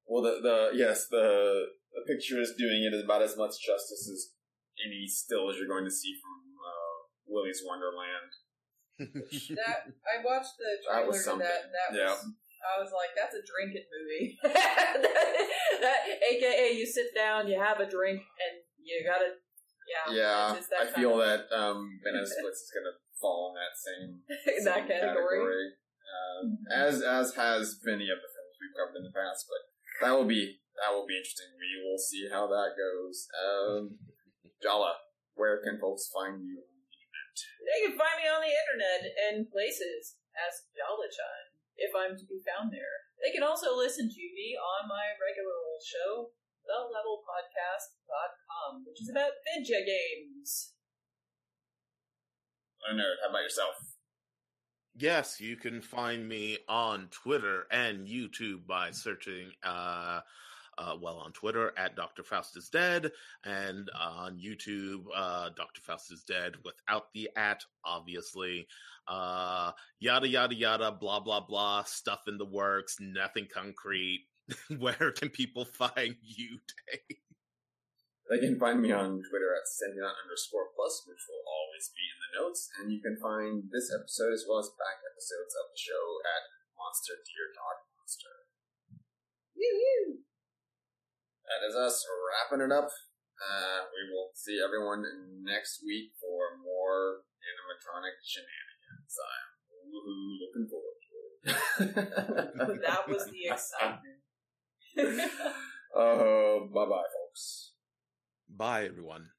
Well, 0.07 0.23
the 0.23 0.41
the 0.41 0.71
yes, 0.75 1.07
the 1.11 1.67
the 1.93 2.03
picture 2.07 2.41
is 2.41 2.55
doing 2.57 2.85
it 2.85 3.05
about 3.05 3.23
as 3.23 3.37
much 3.37 3.61
justice 3.65 4.09
as 4.11 4.33
any 4.87 5.07
still 5.07 5.51
as 5.51 5.57
you're 5.59 5.69
going 5.69 5.85
to 5.85 5.91
see 5.91 6.15
from 6.21 6.57
uh, 6.57 6.97
Willy's 7.27 7.61
Wonderland. 7.65 8.33
That 8.99 9.79
I 10.03 10.25
watched 10.25 10.59
the 10.59 10.67
That 10.67 11.07
trailer 11.07 11.07
was 11.09 11.25
to 11.25 11.31
that. 11.39 11.65
and 11.65 11.73
That 11.75 11.91
Yeah. 11.95 12.11
was 12.11 12.27
I 12.59 12.75
was 12.83 12.91
like, 12.91 13.15
that's 13.15 13.39
a 13.39 13.45
drinking 13.47 13.87
movie. 13.87 14.35
that, 14.43 14.99
that, 15.81 16.01
AKA, 16.27 16.75
you 16.75 16.85
sit 16.85 17.15
down, 17.15 17.47
you 17.47 17.55
have 17.55 17.79
a 17.79 17.87
drink, 17.89 18.19
and 18.19 18.55
you 18.83 19.07
gotta. 19.07 19.39
Yeah. 19.87 20.13
Yeah, 20.13 20.61
that 20.69 20.81
I 20.83 20.87
feel 20.93 21.17
of- 21.17 21.25
that 21.25 21.47
um, 21.55 21.87
Banana 22.05 22.27
Splits 22.27 22.61
is 22.67 22.71
going 22.75 22.85
to 22.91 22.99
fall 23.23 23.55
in 23.55 23.63
that 23.63 23.73
same, 23.79 24.11
that 24.67 24.75
same 24.75 24.87
category. 24.91 25.71
Um, 26.11 26.59
as 26.75 27.01
as 27.01 27.33
has 27.39 27.79
many 27.87 28.11
of 28.11 28.19
the 28.21 28.29
films 28.29 28.55
we've 28.61 28.75
covered 28.77 28.99
in 29.01 29.05
the 29.07 29.15
past, 29.17 29.47
but 29.49 29.63
that 30.05 30.13
will 30.19 30.27
be 30.29 30.59
that 30.83 30.93
will 30.93 31.07
be 31.07 31.17
interesting. 31.17 31.55
We 31.57 31.89
will 31.89 31.97
see 31.97 32.29
how 32.29 32.49
that 32.49 32.75
goes. 32.77 33.29
Um, 33.33 33.97
Jala, 34.61 34.95
where 35.39 35.63
can 35.63 35.79
folks 35.81 36.11
find 36.13 36.43
you? 36.43 36.65
They 37.63 37.87
can 37.87 37.99
find 37.99 38.19
me 38.19 38.27
on 38.31 38.43
the 38.43 38.53
internet 38.53 39.03
and 39.29 39.51
places 39.51 40.17
as 40.35 40.67
Jolachan 40.73 41.59
if 41.79 41.95
I'm 41.95 42.19
to 42.19 42.27
be 42.27 42.43
found 42.43 42.75
there. 42.75 43.07
They 43.23 43.31
can 43.31 43.47
also 43.47 43.77
listen 43.77 44.11
to 44.11 44.25
me 44.35 44.59
on 44.59 44.89
my 44.91 45.15
regular 45.19 45.55
old 45.55 45.83
show, 45.83 46.31
thelevelpodcast.com, 46.67 48.85
which 48.87 49.03
is 49.03 49.11
about 49.11 49.33
video 49.47 49.79
games. 49.87 50.75
I 52.83 52.91
Leonard, 52.93 53.19
how 53.23 53.31
about 53.31 53.43
yourself? 53.43 53.75
Yes, 54.97 55.41
you 55.41 55.57
can 55.57 55.81
find 55.81 56.29
me 56.29 56.59
on 56.69 57.09
Twitter 57.11 57.67
and 57.71 58.07
YouTube 58.07 58.67
by 58.67 58.91
searching, 58.91 59.53
uh, 59.63 60.21
uh, 60.79 60.95
well, 61.01 61.17
on 61.17 61.33
Twitter 61.33 61.73
at 61.77 61.97
Dr. 61.97 62.23
Faust 62.23 62.57
is 62.57 62.69
Dead, 62.69 63.11
and 63.45 63.91
on 63.99 64.39
YouTube, 64.39 65.05
uh, 65.15 65.51
Dr. 65.57 65.81
Faust 65.83 66.13
is 66.13 66.23
Dead 66.23 66.55
without 66.65 67.13
the 67.13 67.29
at, 67.37 67.65
obviously. 67.85 68.67
Uh, 69.07 69.73
yada, 69.99 70.29
yada, 70.29 70.55
yada, 70.55 70.93
blah, 70.93 71.21
blah, 71.21 71.41
blah, 71.41 71.83
stuff 71.83 72.23
in 72.29 72.39
the 72.39 72.47
works, 72.47 72.97
nothing 73.01 73.49
concrete. 73.53 74.27
Where 74.79 75.13
can 75.13 75.29
people 75.29 75.65
find 75.65 76.17
you, 76.23 76.59
Dave? 76.87 77.19
They 78.31 78.39
can 78.45 78.61
find 78.61 78.85
me 78.85 78.93
on 78.93 79.25
Twitter 79.25 79.57
at 79.57 79.65
Sentinel 79.65 80.13
underscore 80.21 80.69
plus, 80.77 81.09
which 81.09 81.25
will 81.33 81.41
always 81.49 81.89
be 81.97 82.05
in 82.05 82.19
the 82.21 82.33
notes. 82.37 82.69
And 82.77 82.93
you 82.93 83.01
can 83.01 83.17
find 83.17 83.65
this 83.73 83.89
episode 83.89 84.37
as 84.37 84.45
well 84.45 84.61
as 84.61 84.69
back 84.77 85.01
episodes 85.01 85.57
of 85.57 85.73
the 85.73 85.81
show 85.81 86.05
at 86.29 86.45
Monster 86.77 87.17
Deer 87.25 87.49
Dog 87.57 87.89
Monster. 87.97 88.37
Woo-woo! 89.57 90.28
That 91.49 91.65
is 91.65 91.75
us 91.75 92.05
wrapping 92.05 92.65
it 92.65 92.73
up. 92.73 92.89
Uh, 93.41 93.81
we 93.89 94.13
will 94.13 94.31
see 94.35 94.61
everyone 94.61 95.05
next 95.43 95.81
week 95.87 96.13
for 96.21 96.61
more 96.61 97.25
animatronic 97.41 98.21
shenanigans. 98.21 99.15
I'm 99.17 99.49
looking 100.45 100.69
forward 100.69 101.01
to 101.01 101.15
it. 101.17 102.83
that 102.85 103.09
was 103.09 103.27
the 103.33 103.47
excitement. 103.53 104.21
Oh, 105.95 106.69
bye 106.75 106.85
bye, 106.85 107.09
folks. 107.09 107.73
Bye, 108.49 108.85
everyone. 108.85 109.31